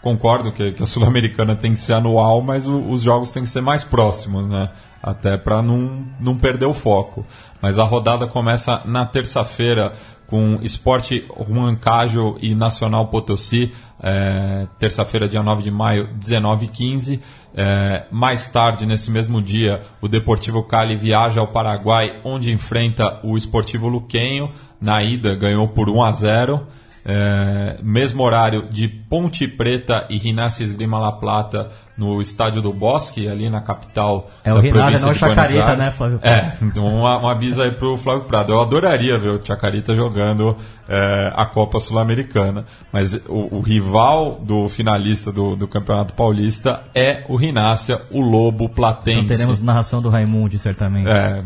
concordo 0.00 0.50
que, 0.52 0.72
que 0.72 0.82
a 0.82 0.86
Sul-Americana 0.86 1.54
tem 1.54 1.72
que 1.72 1.78
ser 1.80 1.94
anual, 1.94 2.42
mas 2.42 2.66
o- 2.66 2.88
os 2.88 3.02
jogos 3.02 3.30
têm 3.32 3.42
que 3.44 3.50
ser 3.50 3.60
mais 3.60 3.84
próximos, 3.84 4.48
né? 4.48 4.70
Até 5.02 5.36
para 5.36 5.60
não, 5.62 6.04
não 6.20 6.36
perder 6.36 6.66
o 6.66 6.74
foco. 6.74 7.26
Mas 7.60 7.76
a 7.78 7.82
rodada 7.84 8.26
começa 8.28 8.82
na 8.84 9.04
terça-feira 9.04 9.92
com 10.28 10.58
Esporte 10.62 11.26
Huancajo 11.36 12.36
e 12.40 12.54
Nacional 12.54 13.08
Potosí, 13.08 13.72
é, 14.00 14.66
terça-feira, 14.78 15.28
dia 15.28 15.42
9 15.42 15.62
de 15.62 15.70
maio, 15.70 16.08
19h15. 16.18 17.20
É, 17.54 18.04
mais 18.10 18.46
tarde, 18.46 18.86
nesse 18.86 19.10
mesmo 19.10 19.40
dia, 19.42 19.82
o 20.00 20.08
Deportivo 20.08 20.62
Cali 20.62 20.96
viaja 20.96 21.40
ao 21.40 21.48
Paraguai, 21.48 22.20
onde 22.24 22.50
enfrenta 22.50 23.20
o 23.22 23.36
Esportivo 23.36 23.88
Luquenho. 23.88 24.50
Na 24.80 25.02
ida, 25.02 25.34
ganhou 25.34 25.68
por 25.68 25.88
1 25.88 26.02
a 26.02 26.12
0. 26.12 26.66
É, 27.04 27.78
mesmo 27.82 28.22
horário 28.22 28.68
de 28.70 28.86
Ponte 28.86 29.48
Preta 29.48 30.06
e 30.08 30.16
Rinácia 30.16 30.62
Esgrima 30.62 30.98
La 30.98 31.10
Plata 31.10 31.68
no 31.96 32.22
estádio 32.22 32.62
do 32.62 32.72
Bosque, 32.72 33.28
ali 33.28 33.50
na 33.50 33.60
capital 33.60 34.30
É 34.44 34.52
o 34.52 34.56
da 34.56 34.60
Rinácia, 34.60 35.00
província 35.00 35.06
não 35.06 35.10
o 35.10 35.12
de 35.12 35.18
Chacarita, 35.18 35.64
Aires. 35.64 35.78
né, 35.78 35.90
Flávio? 35.90 36.20
É, 36.22 36.52
então 36.62 36.84
um, 36.84 37.02
um 37.02 37.28
aviso 37.28 37.60
aí 37.60 37.70
pro 37.72 37.96
Flávio 37.96 38.24
Prado. 38.24 38.52
Eu 38.52 38.60
adoraria 38.60 39.18
ver 39.18 39.30
o 39.30 39.44
Chacarita 39.44 39.94
jogando 39.96 40.56
é, 40.88 41.32
a 41.34 41.46
Copa 41.46 41.80
Sul-Americana, 41.80 42.64
mas 42.92 43.14
o, 43.28 43.56
o 43.56 43.60
rival 43.60 44.40
do 44.40 44.68
finalista 44.68 45.32
do, 45.32 45.56
do 45.56 45.66
Campeonato 45.66 46.14
Paulista 46.14 46.84
é 46.94 47.24
o 47.28 47.36
Rinácia, 47.36 48.00
o 48.10 48.20
Lobo 48.20 48.68
Platense. 48.68 49.20
Não 49.20 49.26
teremos 49.26 49.60
narração 49.60 50.00
do 50.00 50.08
Raimundo, 50.08 50.58
certamente. 50.58 51.08
É, 51.08 51.42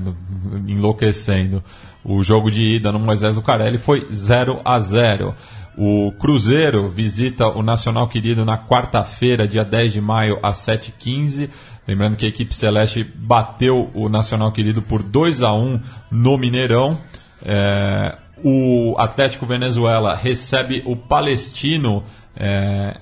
enlouquecendo. 0.67 1.63
O 2.09 2.23
jogo 2.23 2.53
de 2.53 2.77
ida 2.77 2.93
no 2.93 3.01
Moisés 3.01 3.35
do 3.35 3.43
Carelli 3.43 3.79
foi 3.79 4.07
0 4.13 4.61
a 4.65 4.79
0 4.79 5.35
O 5.77 6.13
Cruzeiro 6.13 6.89
visita 6.89 7.49
o 7.49 7.65
Nacional 7.65 8.07
Querido 8.07 8.45
na 8.45 8.57
quarta-feira, 8.57 9.49
dia 9.49 9.65
10 9.65 9.95
de 9.95 10.01
maio, 10.01 10.39
às 10.41 10.59
7h15. 10.59 11.51
Lembrando 11.87 12.17
que 12.17 12.25
a 12.25 12.29
equipe 12.29 12.55
celeste 12.55 13.03
bateu 13.03 13.91
o 13.93 14.09
Nacional 14.09 14.53
Querido 14.53 14.83
por 14.83 15.03
2 15.03 15.43
a 15.43 15.53
1 15.53 15.81
no 16.13 16.39
Mineirão. 16.39 16.97
É, 17.45 18.17
o 18.45 18.95
Atlético 18.99 19.45
Venezuela 19.45 20.15
recebe 20.15 20.85
o 20.87 20.95
Palestino 20.95 22.05
é, 22.37 22.99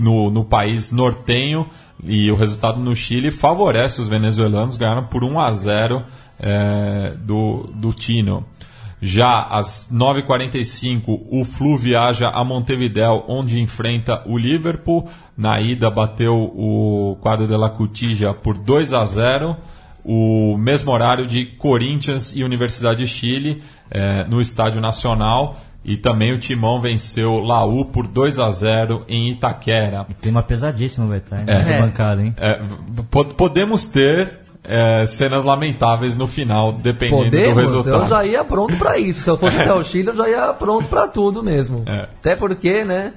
no, 0.00 0.32
no 0.32 0.44
país 0.44 0.90
nortenho 0.90 1.68
e 2.02 2.28
o 2.30 2.34
resultado 2.34 2.80
no 2.80 2.94
Chile 2.94 3.30
favorece 3.30 4.00
os 4.00 4.08
venezuelanos, 4.08 4.76
ganharam 4.76 5.04
por 5.06 5.22
1 5.22 5.40
a 5.40 5.52
0 5.52 6.04
é, 6.40 7.12
do, 7.18 7.70
do 7.74 7.92
Tino. 7.92 8.44
Já 9.00 9.42
às 9.42 9.90
9h45, 9.92 11.26
o 11.30 11.44
Flu 11.44 11.76
viaja 11.76 12.28
a 12.28 12.42
Montevideo, 12.42 13.24
onde 13.28 13.60
enfrenta 13.60 14.22
o 14.26 14.38
Liverpool. 14.38 15.06
Na 15.36 15.60
ida, 15.60 15.90
bateu 15.90 16.34
o 16.34 17.16
quadro 17.20 17.46
de 17.46 17.56
la 17.56 17.68
Cutija 17.68 18.32
por 18.32 18.56
2 18.56 18.92
a 18.94 19.04
0 19.04 19.56
o 20.08 20.56
mesmo 20.56 20.92
horário 20.92 21.26
de 21.26 21.44
Corinthians 21.44 22.32
e 22.34 22.44
Universidade 22.44 23.00
de 23.00 23.08
Chile 23.08 23.60
eh, 23.90 24.24
no 24.28 24.40
Estádio 24.40 24.80
Nacional. 24.80 25.56
E 25.84 25.96
também 25.96 26.32
o 26.32 26.38
Timão 26.38 26.80
venceu 26.80 27.38
Laú 27.40 27.84
por 27.84 28.06
2 28.06 28.38
a 28.38 28.50
0 28.50 29.04
em 29.08 29.30
Itaquera. 29.32 30.06
Clima 30.22 30.42
pesadíssimo 30.44 31.08
vai 31.08 31.18
estar? 31.18 31.42
É. 31.48 31.80
Bancada, 31.80 32.22
hein? 32.22 32.34
É, 32.38 32.60
po- 33.10 33.24
podemos 33.24 33.86
ter 33.86 34.38
eh, 34.68 35.06
cenas 35.06 35.44
lamentáveis 35.44 36.16
no 36.16 36.26
final, 36.26 36.72
dependendo 36.72 37.24
do 37.24 37.30
Podemos? 37.30 37.62
resultado. 37.62 38.02
Eu 38.02 38.08
já 38.08 38.24
ia 38.24 38.44
pronto 38.44 38.76
pra 38.76 38.98
isso. 38.98 39.22
Se 39.22 39.30
eu 39.30 39.38
fosse 39.38 39.56
até 39.60 39.72
o 39.72 39.82
Chile, 39.82 40.08
eu 40.08 40.16
já 40.16 40.28
ia 40.28 40.52
pronto 40.52 40.88
pra 40.88 41.06
tudo 41.08 41.42
mesmo. 41.42 41.82
É. 41.86 42.08
Até 42.20 42.36
porque, 42.36 42.84
né? 42.84 43.12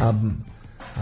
A, 0.00 0.08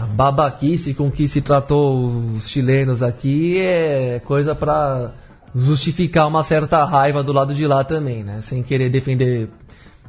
a 0.01 0.05
babaquice 0.05 0.93
com 0.93 1.09
que 1.09 1.27
se 1.27 1.41
tratou 1.41 2.07
os 2.35 2.47
chilenos 2.47 3.01
aqui 3.01 3.57
é 3.59 4.21
coisa 4.25 4.53
pra 4.53 5.11
justificar 5.55 6.27
uma 6.27 6.43
certa 6.43 6.83
raiva 6.85 7.23
do 7.23 7.33
lado 7.33 7.53
de 7.53 7.65
lá 7.65 7.83
também, 7.83 8.23
né? 8.23 8.41
Sem 8.41 8.61
querer 8.61 8.89
defender. 8.89 9.49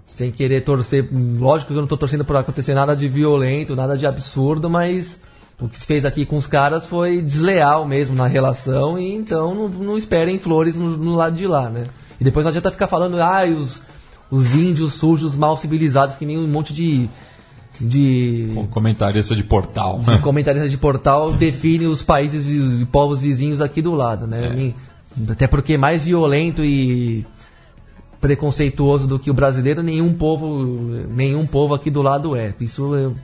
Sem 0.07 0.31
querer 0.31 0.63
torcer. 0.63 1.09
Lógico 1.13 1.73
que 1.73 1.79
eu 1.79 1.83
não 1.83 1.89
tô 1.89 1.97
torcendo 1.97 2.25
por 2.25 2.37
acontecer 2.37 2.75
nada 2.75 2.97
de 2.97 3.09
violento, 3.09 3.77
nada 3.77 3.97
de 3.97 4.07
absurdo, 4.07 4.69
mas 4.69 5.21
o 5.60 5.68
que 5.68 5.76
se 5.78 5.85
fez 5.86 6.05
aqui 6.05 6.24
com 6.24 6.36
os 6.36 6.47
caras 6.47 6.86
foi 6.86 7.20
desleal 7.20 7.85
mesmo 7.85 8.14
na 8.14 8.26
relação 8.26 8.98
e 8.98 9.12
então 9.12 9.55
não, 9.55 9.68
não 9.68 9.97
esperem 9.98 10.39
flores 10.39 10.76
no, 10.76 10.97
no 10.97 11.14
lado 11.14 11.36
de 11.36 11.47
lá, 11.47 11.68
né? 11.68 11.86
E 12.20 12.24
depois 12.24 12.44
não 12.44 12.51
adianta 12.51 12.70
ficar 12.70 12.86
falando, 12.86 13.20
ah, 13.20 13.44
os, 13.44 13.82
os 14.30 14.55
índios 14.55 14.94
sujos, 14.94 15.35
mal 15.36 15.56
civilizados, 15.56 16.14
que 16.16 16.24
nem 16.26 16.39
um 16.39 16.47
monte 16.48 16.72
de. 16.72 17.09
de 17.80 18.52
comentarista 18.70 19.35
de 19.35 19.43
portal. 19.43 20.01
de 20.01 20.18
comentaristas 20.22 20.70
de 20.70 20.76
portal 20.78 21.32
define 21.32 21.86
os 21.86 22.02
países 22.02 22.47
e 22.47 22.85
povos 22.86 23.18
vizinhos 23.20 23.60
aqui 23.60 23.80
do 23.82 23.94
lado, 23.94 24.26
né? 24.26 24.52
Nem- 24.55 24.74
Até 25.30 25.47
porque 25.48 25.76
mais 25.76 26.05
violento 26.05 26.64
e 26.64 27.24
preconceituoso 28.20 29.06
do 29.06 29.18
que 29.18 29.30
o 29.30 29.35
brasileiro, 29.35 29.82
nenhum 29.82 30.12
povo, 30.12 30.64
nenhum 31.09 31.47
povo 31.47 31.74
aqui 31.74 31.90
do 31.90 32.02
lado 32.02 32.35
é. 32.35 32.52
Isso 32.60 32.94
eu 32.94 33.14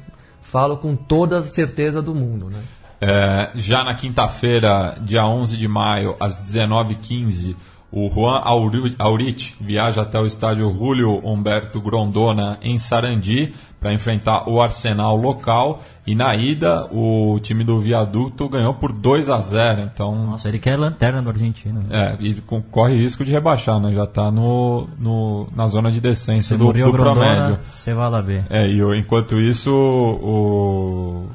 falo 0.44 0.76
com 0.76 0.94
toda 0.94 1.38
a 1.38 1.42
certeza 1.42 2.00
do 2.00 2.14
mundo, 2.14 2.48
né? 2.50 2.60
É, 3.00 3.50
já 3.54 3.84
na 3.84 3.94
quinta-feira, 3.94 4.96
dia 5.00 5.26
11 5.26 5.56
de 5.56 5.68
maio, 5.68 6.16
às 6.20 6.38
19h15, 6.42 7.54
o 7.92 8.08
Juan 8.10 8.40
Auri- 8.42 8.94
Aurich 8.98 9.54
viaja 9.60 10.02
até 10.02 10.18
o 10.18 10.26
estádio 10.26 10.70
Julio 10.72 11.20
Humberto 11.24 11.80
Grondona, 11.80 12.58
em 12.62 12.78
Sarandi, 12.78 13.52
para 13.84 13.92
enfrentar 13.92 14.48
o 14.48 14.62
Arsenal 14.62 15.14
local. 15.14 15.82
E 16.06 16.14
na 16.14 16.34
ida, 16.34 16.88
o 16.90 17.38
time 17.42 17.62
do 17.62 17.78
Viaduto 17.78 18.48
ganhou 18.48 18.72
por 18.72 18.90
2 18.90 19.28
a 19.28 19.38
0 19.42 19.82
Então, 19.82 20.24
Nossa, 20.24 20.48
ele 20.48 20.58
quer 20.58 20.78
lanterna 20.78 21.20
do 21.20 21.28
argentino. 21.28 21.84
é, 21.90 22.16
e 22.18 22.34
corre 22.70 22.94
risco 22.94 23.22
de 23.26 23.30
rebaixar, 23.30 23.78
né? 23.78 23.92
Já 23.92 24.04
está 24.04 24.30
no, 24.30 24.88
no, 24.98 25.48
na 25.54 25.66
zona 25.66 25.92
de 25.92 26.00
descenso 26.00 26.56
do, 26.56 26.72
do 26.72 26.92
promédio. 26.92 27.58
Você 27.74 27.92
vai 27.92 28.08
lá 28.08 28.22
ver. 28.22 28.46
É, 28.48 28.66
e 28.66 28.80
enquanto 28.98 29.38
isso, 29.38 29.70
o 29.70 31.26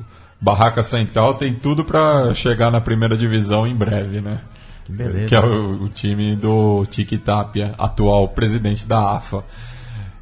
Barraca 0.41 0.81
Central 0.81 1.35
tem 1.35 1.53
tudo 1.53 1.85
para 1.85 2.33
chegar 2.33 2.71
na 2.71 2.81
primeira 2.81 3.15
divisão 3.15 3.67
em 3.67 3.75
breve, 3.75 4.21
né? 4.21 4.39
Que 4.85 4.91
beleza. 4.91 5.27
Que 5.27 5.35
é 5.35 5.39
o, 5.39 5.83
o 5.83 5.87
time 5.89 6.35
do 6.35 6.83
Tiki 6.89 7.19
Tapia, 7.19 7.75
atual 7.77 8.27
presidente 8.29 8.87
da 8.87 9.11
AFA. 9.11 9.43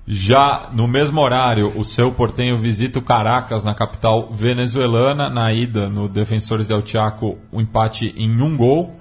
Já 0.09 0.69
no 0.71 0.87
mesmo 0.87 1.19
horário, 1.19 1.73
o 1.75 1.83
seu 1.83 2.13
Portenho 2.13 2.57
visita 2.57 2.97
o 2.97 3.01
Caracas, 3.01 3.65
na 3.65 3.75
capital 3.75 4.29
venezuelana. 4.31 5.29
Na 5.29 5.51
ida, 5.51 5.89
no 5.89 6.07
Defensores 6.07 6.65
del 6.65 6.85
Chaco, 6.85 7.37
o 7.51 7.59
empate 7.59 8.13
em 8.15 8.41
um 8.41 8.55
gol. 8.55 8.95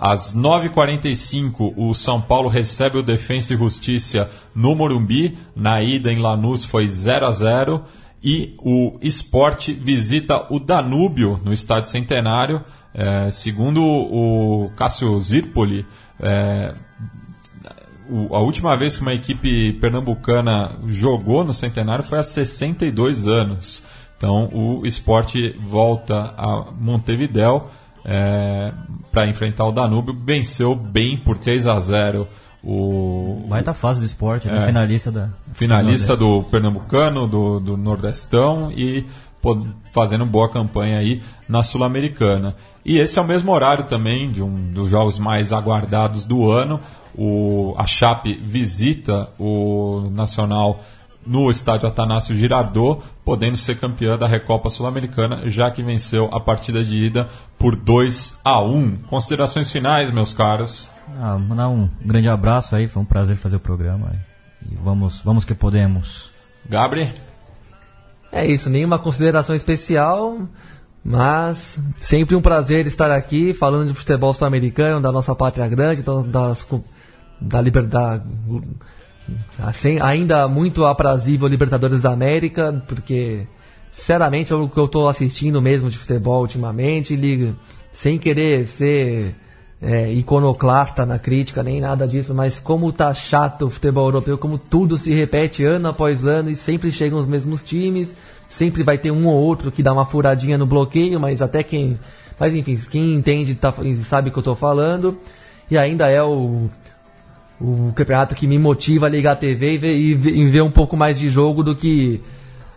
Às 0.00 0.34
9h45, 0.34 1.74
o 1.76 1.92
São 1.92 2.22
Paulo 2.22 2.48
recebe 2.48 2.96
o 2.96 3.02
Defensa 3.02 3.52
e 3.52 3.56
Justiça 3.58 4.30
no 4.54 4.74
Morumbi. 4.74 5.36
Na 5.54 5.82
ida 5.82 6.10
em 6.10 6.20
Lanús 6.20 6.64
foi 6.64 6.88
0 6.88 7.26
a 7.26 7.32
0 7.32 7.84
E 8.24 8.54
o 8.58 8.98
Esporte 9.02 9.74
visita 9.74 10.46
o 10.50 10.58
Danúbio 10.58 11.38
no 11.44 11.52
Estádio 11.52 11.90
Centenário. 11.90 12.64
É, 12.94 13.30
segundo 13.30 13.82
o 13.84 14.70
Cássio 14.74 15.20
Zirpoli, 15.20 15.84
é, 16.18 16.72
o- 18.10 18.34
a 18.34 18.40
última 18.40 18.76
vez 18.76 18.96
que 18.96 19.02
uma 19.02 19.14
equipe 19.14 19.72
pernambucana 19.74 20.76
jogou 20.86 21.44
no 21.44 21.52
Centenário 21.54 22.04
foi 22.04 22.18
há 22.18 22.22
62 22.22 23.26
anos. 23.26 23.82
Então 24.16 24.48
o 24.52 24.86
esporte 24.86 25.54
volta 25.62 26.34
a 26.36 26.64
Montevidéu 26.78 27.68
para 29.12 29.28
enfrentar 29.28 29.64
o 29.66 29.72
Danúbio. 29.72 30.14
Venceu 30.24 30.74
bem 30.74 31.16
por 31.18 31.38
3 31.38 31.66
a 31.66 31.78
0 31.80 32.26
o 32.64 33.44
Vai 33.48 33.60
estar 33.60 33.74
fase 33.74 34.00
do 34.00 34.06
esporte, 34.06 34.48
né? 34.48 34.58
É. 34.58 34.66
finalista 34.66 35.12
da. 35.12 35.28
finalista 35.54 36.16
do 36.16 36.42
Pernambucano, 36.44 37.26
do, 37.28 37.60
do 37.60 37.76
Nordestão 37.76 38.72
e 38.72 39.04
pô, 39.40 39.56
fazendo 39.92 40.26
boa 40.26 40.48
campanha 40.48 40.98
aí 40.98 41.22
na 41.48 41.62
Sul-Americana. 41.62 42.56
E 42.84 42.98
esse 42.98 43.18
é 43.18 43.22
o 43.22 43.24
mesmo 43.26 43.52
horário 43.52 43.84
também 43.84 44.32
de 44.32 44.42
um 44.42 44.72
dos 44.72 44.88
jogos 44.88 45.16
mais 45.18 45.52
aguardados 45.52 46.24
do 46.24 46.50
ano. 46.50 46.80
O, 47.16 47.74
a 47.78 47.86
Chape 47.86 48.34
visita 48.34 49.30
o 49.38 50.10
Nacional 50.12 50.80
no 51.26 51.50
estádio 51.50 51.88
Atanásio 51.88 52.36
Girardot, 52.36 53.02
podendo 53.24 53.56
ser 53.56 53.78
campeã 53.78 54.16
da 54.16 54.26
Recopa 54.26 54.70
Sul-Americana, 54.70 55.50
já 55.50 55.70
que 55.70 55.82
venceu 55.82 56.28
a 56.32 56.38
partida 56.38 56.84
de 56.84 57.06
ida 57.06 57.28
por 57.58 57.74
2 57.74 58.40
a 58.44 58.60
1. 58.60 58.98
Considerações 59.08 59.70
finais, 59.70 60.10
meus 60.10 60.32
caros. 60.32 60.88
Ah, 61.18 61.36
mandar 61.36 61.68
um 61.68 61.88
grande 62.00 62.28
abraço 62.28 62.76
aí, 62.76 62.86
foi 62.86 63.02
um 63.02 63.06
prazer 63.06 63.36
fazer 63.36 63.56
o 63.56 63.60
programa. 63.60 64.12
E 64.70 64.74
vamos, 64.76 65.20
vamos 65.20 65.44
que 65.44 65.54
podemos. 65.54 66.30
Gabriel? 66.68 67.10
É 68.30 68.46
isso, 68.46 68.68
nenhuma 68.68 68.98
consideração 68.98 69.54
especial, 69.54 70.38
mas 71.02 71.78
sempre 72.00 72.36
um 72.36 72.42
prazer 72.42 72.86
estar 72.86 73.10
aqui 73.10 73.54
falando 73.54 73.88
de 73.88 73.94
futebol 73.94 74.34
sul-americano, 74.34 75.00
da 75.00 75.10
nossa 75.12 75.34
pátria 75.34 75.66
grande, 75.68 76.00
então, 76.00 76.28
das, 76.28 76.66
da 77.40 77.60
liberdade. 77.60 78.24
Assim, 79.58 79.98
ainda 80.00 80.46
muito 80.46 80.84
aprazível 80.84 81.48
Libertadores 81.48 82.02
da 82.02 82.12
América, 82.12 82.82
porque 82.86 83.46
sinceramente 83.90 84.52
é 84.52 84.56
o 84.56 84.68
que 84.68 84.78
eu 84.78 84.84
estou 84.84 85.08
assistindo 85.08 85.60
mesmo 85.60 85.90
de 85.90 85.98
futebol 85.98 86.42
ultimamente, 86.42 87.16
liga, 87.16 87.54
sem 87.92 88.18
querer 88.18 88.66
ser 88.66 89.34
é, 89.80 90.12
iconoclasta 90.12 91.04
na 91.04 91.18
crítica, 91.18 91.62
nem 91.62 91.80
nada 91.80 92.06
disso, 92.06 92.34
mas 92.34 92.58
como 92.58 92.92
tá 92.92 93.12
chato 93.12 93.66
o 93.66 93.70
futebol 93.70 94.06
europeu, 94.06 94.38
como 94.38 94.58
tudo 94.58 94.96
se 94.96 95.12
repete 95.12 95.64
ano 95.64 95.88
após 95.88 96.24
ano 96.24 96.50
e 96.50 96.56
sempre 96.56 96.92
chegam 96.92 97.18
os 97.18 97.26
mesmos 97.26 97.62
times, 97.62 98.14
sempre 98.48 98.82
vai 98.82 98.96
ter 98.96 99.10
um 99.10 99.26
ou 99.26 99.34
outro 99.34 99.70
que 99.70 99.82
dá 99.82 99.92
uma 99.92 100.04
furadinha 100.04 100.56
no 100.56 100.66
bloqueio, 100.66 101.18
mas 101.20 101.42
até 101.42 101.62
quem. 101.62 101.98
Mas 102.38 102.54
enfim, 102.54 102.76
quem 102.90 103.14
entende 103.14 103.54
tá, 103.54 103.72
sabe 104.04 104.28
o 104.28 104.32
que 104.32 104.38
eu 104.38 104.42
tô 104.42 104.54
falando. 104.54 105.18
E 105.70 105.76
ainda 105.76 106.08
é 106.08 106.22
o, 106.22 106.68
o 107.60 107.92
campeonato 107.94 108.34
que 108.34 108.46
me 108.46 108.58
motiva 108.58 109.06
a 109.06 109.08
ligar 109.08 109.32
a 109.32 109.36
TV 109.36 109.74
e 109.74 109.78
ver, 109.78 109.96
e 109.96 110.14
ver- 110.14 110.34
e 110.36 110.44
ver 110.46 110.62
um 110.62 110.70
pouco 110.70 110.96
mais 110.96 111.18
de 111.18 111.28
jogo 111.30 111.62
do 111.62 111.74
que 111.74 112.20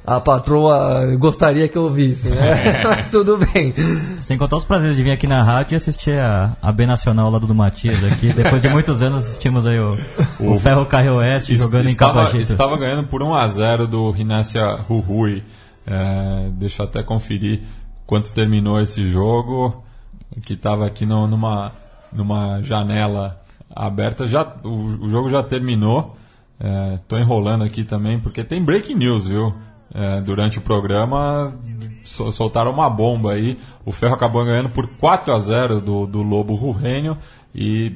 a 0.07 0.19
patroa 0.19 1.15
gostaria 1.17 1.67
que 1.67 1.77
eu 1.77 1.89
visse, 1.91 2.29
né? 2.29 2.81
Mas 2.83 3.09
tudo 3.11 3.37
bem. 3.37 3.73
Sem 4.21 4.37
contar 4.37 4.55
os 4.57 4.65
prazeres 4.65 4.95
de 4.95 5.03
vir 5.03 5.11
aqui 5.11 5.27
na 5.27 5.43
rádio 5.43 5.73
e 5.73 5.77
assistir 5.77 6.19
a, 6.19 6.55
a 6.61 6.71
B 6.71 6.85
Nacional 6.85 7.29
lá 7.29 7.37
do 7.37 7.53
Matias 7.53 8.03
aqui. 8.05 8.31
Depois 8.33 8.61
de 8.61 8.69
muitos 8.69 9.03
anos 9.03 9.25
assistimos 9.25 9.67
aí 9.67 9.79
o, 9.79 9.97
o 10.39 10.57
Ferro 10.59 10.85
Carril 10.85 11.15
Oeste 11.15 11.55
jogando 11.57 11.87
em 11.87 11.91
estava, 11.91 12.13
Cabagito. 12.25 12.51
estava 12.51 12.77
ganhando 12.77 13.05
por 13.07 13.21
1 13.21 13.35
a 13.35 13.47
0 13.49 13.87
do 13.87 14.09
Rinácia 14.11 14.65
Rui. 14.87 15.43
É, 15.85 16.49
deixa 16.53 16.83
eu 16.83 16.87
até 16.87 17.03
conferir 17.03 17.61
quanto 18.07 18.31
terminou 18.33 18.79
esse 18.81 19.07
jogo, 19.09 19.83
que 20.43 20.53
estava 20.53 20.87
aqui 20.87 21.05
no- 21.05 21.27
numa, 21.27 21.71
numa 22.15 22.61
janela 22.61 23.39
aberta. 23.75 24.27
Já, 24.27 24.55
o, 24.63 24.69
o 25.03 25.09
jogo 25.09 25.29
já 25.29 25.41
terminou. 25.43 26.15
Estou 26.95 27.17
enrolando 27.17 27.63
aqui 27.63 27.83
também, 27.85 28.19
porque 28.19 28.43
tem 28.43 28.61
breaking 28.63 28.95
news, 28.95 29.25
viu? 29.25 29.53
É, 29.93 30.21
durante 30.21 30.59
o 30.59 30.61
programa 30.61 31.53
sol- 32.03 32.31
soltaram 32.31 32.71
uma 32.71 32.89
bomba 32.89 33.33
aí. 33.33 33.57
O 33.85 33.91
Ferro 33.91 34.13
acabou 34.13 34.43
ganhando 34.45 34.69
por 34.69 34.87
4 34.87 35.33
a 35.33 35.39
0 35.39 35.79
do, 35.81 36.05
do 36.05 36.21
Lobo 36.21 36.53
Rurrênio 36.55 37.17
e 37.55 37.95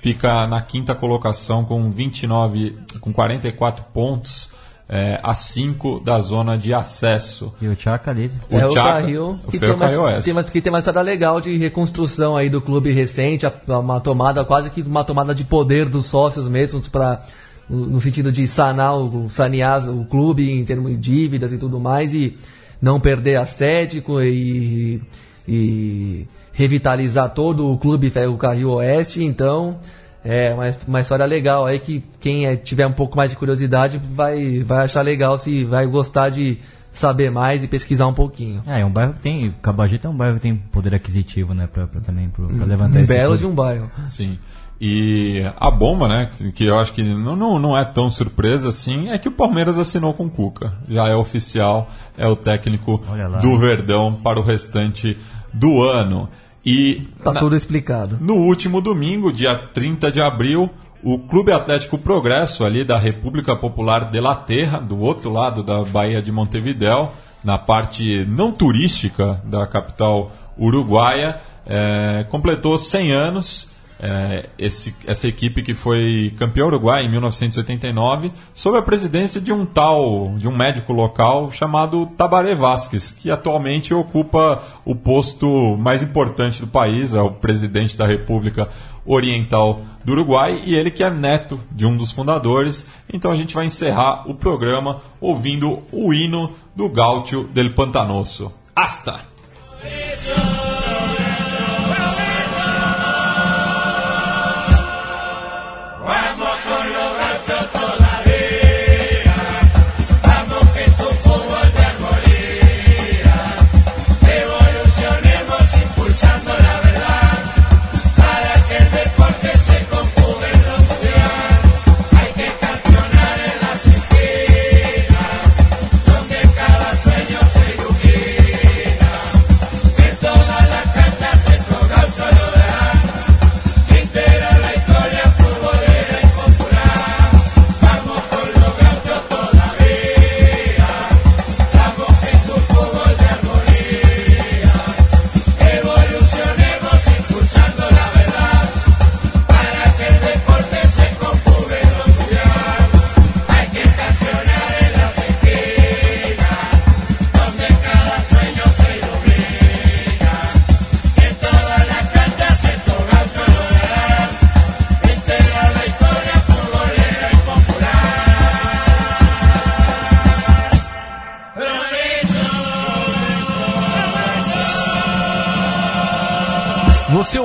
fica 0.00 0.46
na 0.46 0.62
quinta 0.62 0.94
colocação 0.94 1.64
com 1.64 1.90
29, 1.90 2.78
com 3.00 3.12
44 3.12 3.84
pontos, 3.92 4.50
é, 4.88 5.20
a 5.22 5.34
5 5.34 6.00
da 6.00 6.18
zona 6.18 6.56
de 6.56 6.72
acesso. 6.72 7.52
E 7.60 7.68
o 7.68 7.76
Tchaka 7.76 8.10
ali. 8.10 8.30
O 8.50 8.56
é 8.56 8.66
o 8.66 8.72
Carril, 8.72 9.38
o 9.44 9.50
que, 9.50 9.58
Ferro 9.58 9.72
tem 9.74 9.80
uma, 9.80 9.86
Carril 9.86 10.02
Oeste. 10.02 10.24
tem 10.24 10.32
uma- 10.32 10.44
que 10.44 10.60
tem 10.62 10.72
uma 10.72 10.78
história 10.78 11.02
legal 11.02 11.40
de 11.40 11.56
reconstrução 11.58 12.36
aí 12.36 12.48
do 12.48 12.60
clube 12.62 12.90
recente, 12.90 13.44
uma 13.66 14.00
tomada, 14.00 14.44
quase 14.44 14.70
que 14.70 14.80
uma 14.80 15.04
tomada 15.04 15.34
de 15.34 15.44
poder 15.44 15.86
dos 15.88 16.06
sócios 16.06 16.48
mesmos 16.48 16.88
para 16.88 17.22
no 17.68 18.00
sentido 18.00 18.32
de 18.32 18.46
sanar 18.46 18.96
o, 18.96 19.28
sanear 19.28 19.86
o 19.90 20.02
clube 20.06 20.50
em 20.50 20.64
termos 20.64 20.90
de 20.92 20.96
dívidas 20.96 21.52
e 21.52 21.58
tudo 21.58 21.78
mais 21.78 22.14
e 22.14 22.34
não 22.80 22.98
perder 22.98 23.36
a 23.36 23.44
sede 23.44 24.02
e, 24.22 25.02
e 25.46 26.26
revitalizar 26.52 27.28
todo 27.34 27.70
o 27.70 27.76
clube 27.76 28.08
Ferro 28.08 28.38
Carril 28.38 28.70
Oeste, 28.70 29.22
então 29.22 29.78
é 30.24 30.52
uma, 30.54 30.64
uma 30.86 31.00
história 31.00 31.24
legal 31.24 31.64
aí 31.66 31.78
que 31.78 32.02
quem 32.20 32.46
é- 32.46 32.56
tiver 32.56 32.86
um 32.86 32.92
pouco 32.92 33.16
mais 33.16 33.30
de 33.30 33.36
curiosidade 33.36 34.00
vai, 34.12 34.60
vai 34.60 34.84
achar 34.84 35.02
legal, 35.02 35.38
se 35.38 35.64
vai 35.64 35.86
gostar 35.86 36.28
de 36.30 36.58
saber 36.92 37.30
mais 37.30 37.62
e 37.62 37.68
pesquisar 37.68 38.06
um 38.06 38.14
pouquinho. 38.14 38.60
É, 38.66 38.80
é 38.80 38.84
um 38.84 38.90
bairro 38.90 39.12
que 39.12 39.20
tem. 39.20 39.54
Cabagito 39.62 40.06
é 40.06 40.10
um 40.10 40.16
bairro 40.16 40.34
que 40.36 40.40
tem 40.40 40.56
poder 40.56 40.94
aquisitivo, 40.94 41.54
né? 41.54 41.68
Pra, 41.72 41.86
pra 41.86 42.00
também 42.00 42.28
pra, 42.28 42.46
pra 42.46 42.64
levantar 42.66 42.98
Um 42.98 43.02
esse 43.02 43.12
belo 43.12 43.28
clube. 43.28 43.38
de 43.40 43.46
um 43.46 43.54
bairro. 43.54 43.90
Sim. 44.08 44.38
E 44.80 45.42
a 45.58 45.70
bomba, 45.72 46.06
né, 46.08 46.30
que- 46.54 46.64
eu 46.64 46.78
acho 46.78 46.92
que 46.92 47.02
não, 47.02 47.34
não, 47.34 47.58
não 47.58 47.76
é 47.78 47.84
tão 47.84 48.08
surpresa 48.10 48.68
assim, 48.68 49.10
é 49.10 49.18
que 49.18 49.26
o 49.28 49.32
Palmeiras 49.32 49.76
assinou 49.78 50.14
com 50.14 50.26
o 50.26 50.30
Cuca. 50.30 50.72
Já 50.88 51.08
é 51.08 51.14
oficial, 51.16 51.88
é 52.16 52.26
o 52.28 52.36
técnico 52.36 53.00
do 53.42 53.58
Verdão 53.58 54.14
para 54.22 54.38
o 54.38 54.42
restante 54.42 55.16
do 55.52 55.82
ano. 55.82 56.28
E 56.68 57.02
Tá 57.22 57.32
na- 57.32 57.40
tudo 57.40 57.56
explicado. 57.56 58.18
No 58.20 58.34
último 58.34 58.80
domingo, 58.80 59.32
dia 59.32 59.54
30 59.72 60.10
de 60.12 60.20
abril, 60.20 60.68
o 61.02 61.18
Clube 61.18 61.52
Atlético 61.52 61.96
Progresso, 61.98 62.64
ali 62.64 62.84
da 62.84 62.98
República 62.98 63.54
Popular 63.56 64.10
de 64.10 64.20
La 64.20 64.34
Terra, 64.34 64.78
do 64.78 64.98
outro 65.00 65.32
lado 65.32 65.62
da 65.62 65.82
Baía 65.84 66.20
de 66.20 66.32
Montevidéu, 66.32 67.12
na 67.44 67.56
parte 67.56 68.24
não 68.26 68.50
turística 68.52 69.40
da 69.44 69.66
capital 69.66 70.32
uruguaia, 70.58 71.38
eh, 71.66 72.26
completou 72.30 72.78
100 72.78 73.12
anos. 73.12 73.70
Eh, 74.00 74.48
esse- 74.56 74.94
essa 75.06 75.26
equipe 75.26 75.60
que 75.60 75.74
foi 75.74 76.32
campeã 76.38 76.64
uruguaia 76.66 77.04
em 77.04 77.10
1989, 77.10 78.30
sob 78.54 78.78
a 78.78 78.82
presidência 78.82 79.40
de 79.40 79.52
um 79.52 79.66
tal, 79.66 80.34
de 80.36 80.46
um 80.46 80.56
médico 80.56 80.92
local 80.92 81.50
chamado 81.50 82.06
Tabaré 82.16 82.54
Vasquez, 82.54 83.10
que 83.10 83.28
atualmente 83.28 83.92
ocupa 83.92 84.62
o 84.84 84.94
posto 84.94 85.76
mais 85.76 86.00
importante 86.00 86.60
do 86.60 86.68
país, 86.68 87.12
é 87.12 87.20
o 87.20 87.32
presidente 87.32 87.96
da 87.96 88.06
República 88.06 88.68
Oriental 89.04 89.80
do 90.04 90.12
Uruguai, 90.12 90.62
e 90.64 90.76
ele 90.76 90.92
que 90.92 91.02
é 91.02 91.10
neto 91.10 91.58
de 91.72 91.84
um 91.84 91.96
dos 91.96 92.12
fundadores. 92.12 92.86
Então 93.12 93.32
a 93.32 93.36
gente 93.36 93.52
vai 93.54 93.66
encerrar 93.66 94.30
o 94.30 94.34
programa 94.34 95.00
ouvindo 95.20 95.82
o 95.90 96.14
hino 96.14 96.52
do 96.76 96.88
Gaúcho 96.88 97.44
del 97.52 97.70
Pantanoso. 97.70 98.52
Hasta! 98.76 99.20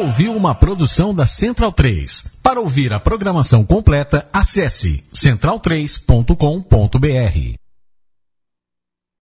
Ouviu 0.04 0.36
uma 0.36 0.54
produção 0.54 1.16
da 1.16 1.26
Central 1.26 1.72
3. 1.72 2.26
Para 2.44 2.60
ouvir 2.60 2.94
a 2.94 3.00
programação 3.00 3.64
completa, 3.64 4.28
acesse 4.34 5.02
central3.com.br. 5.14 7.63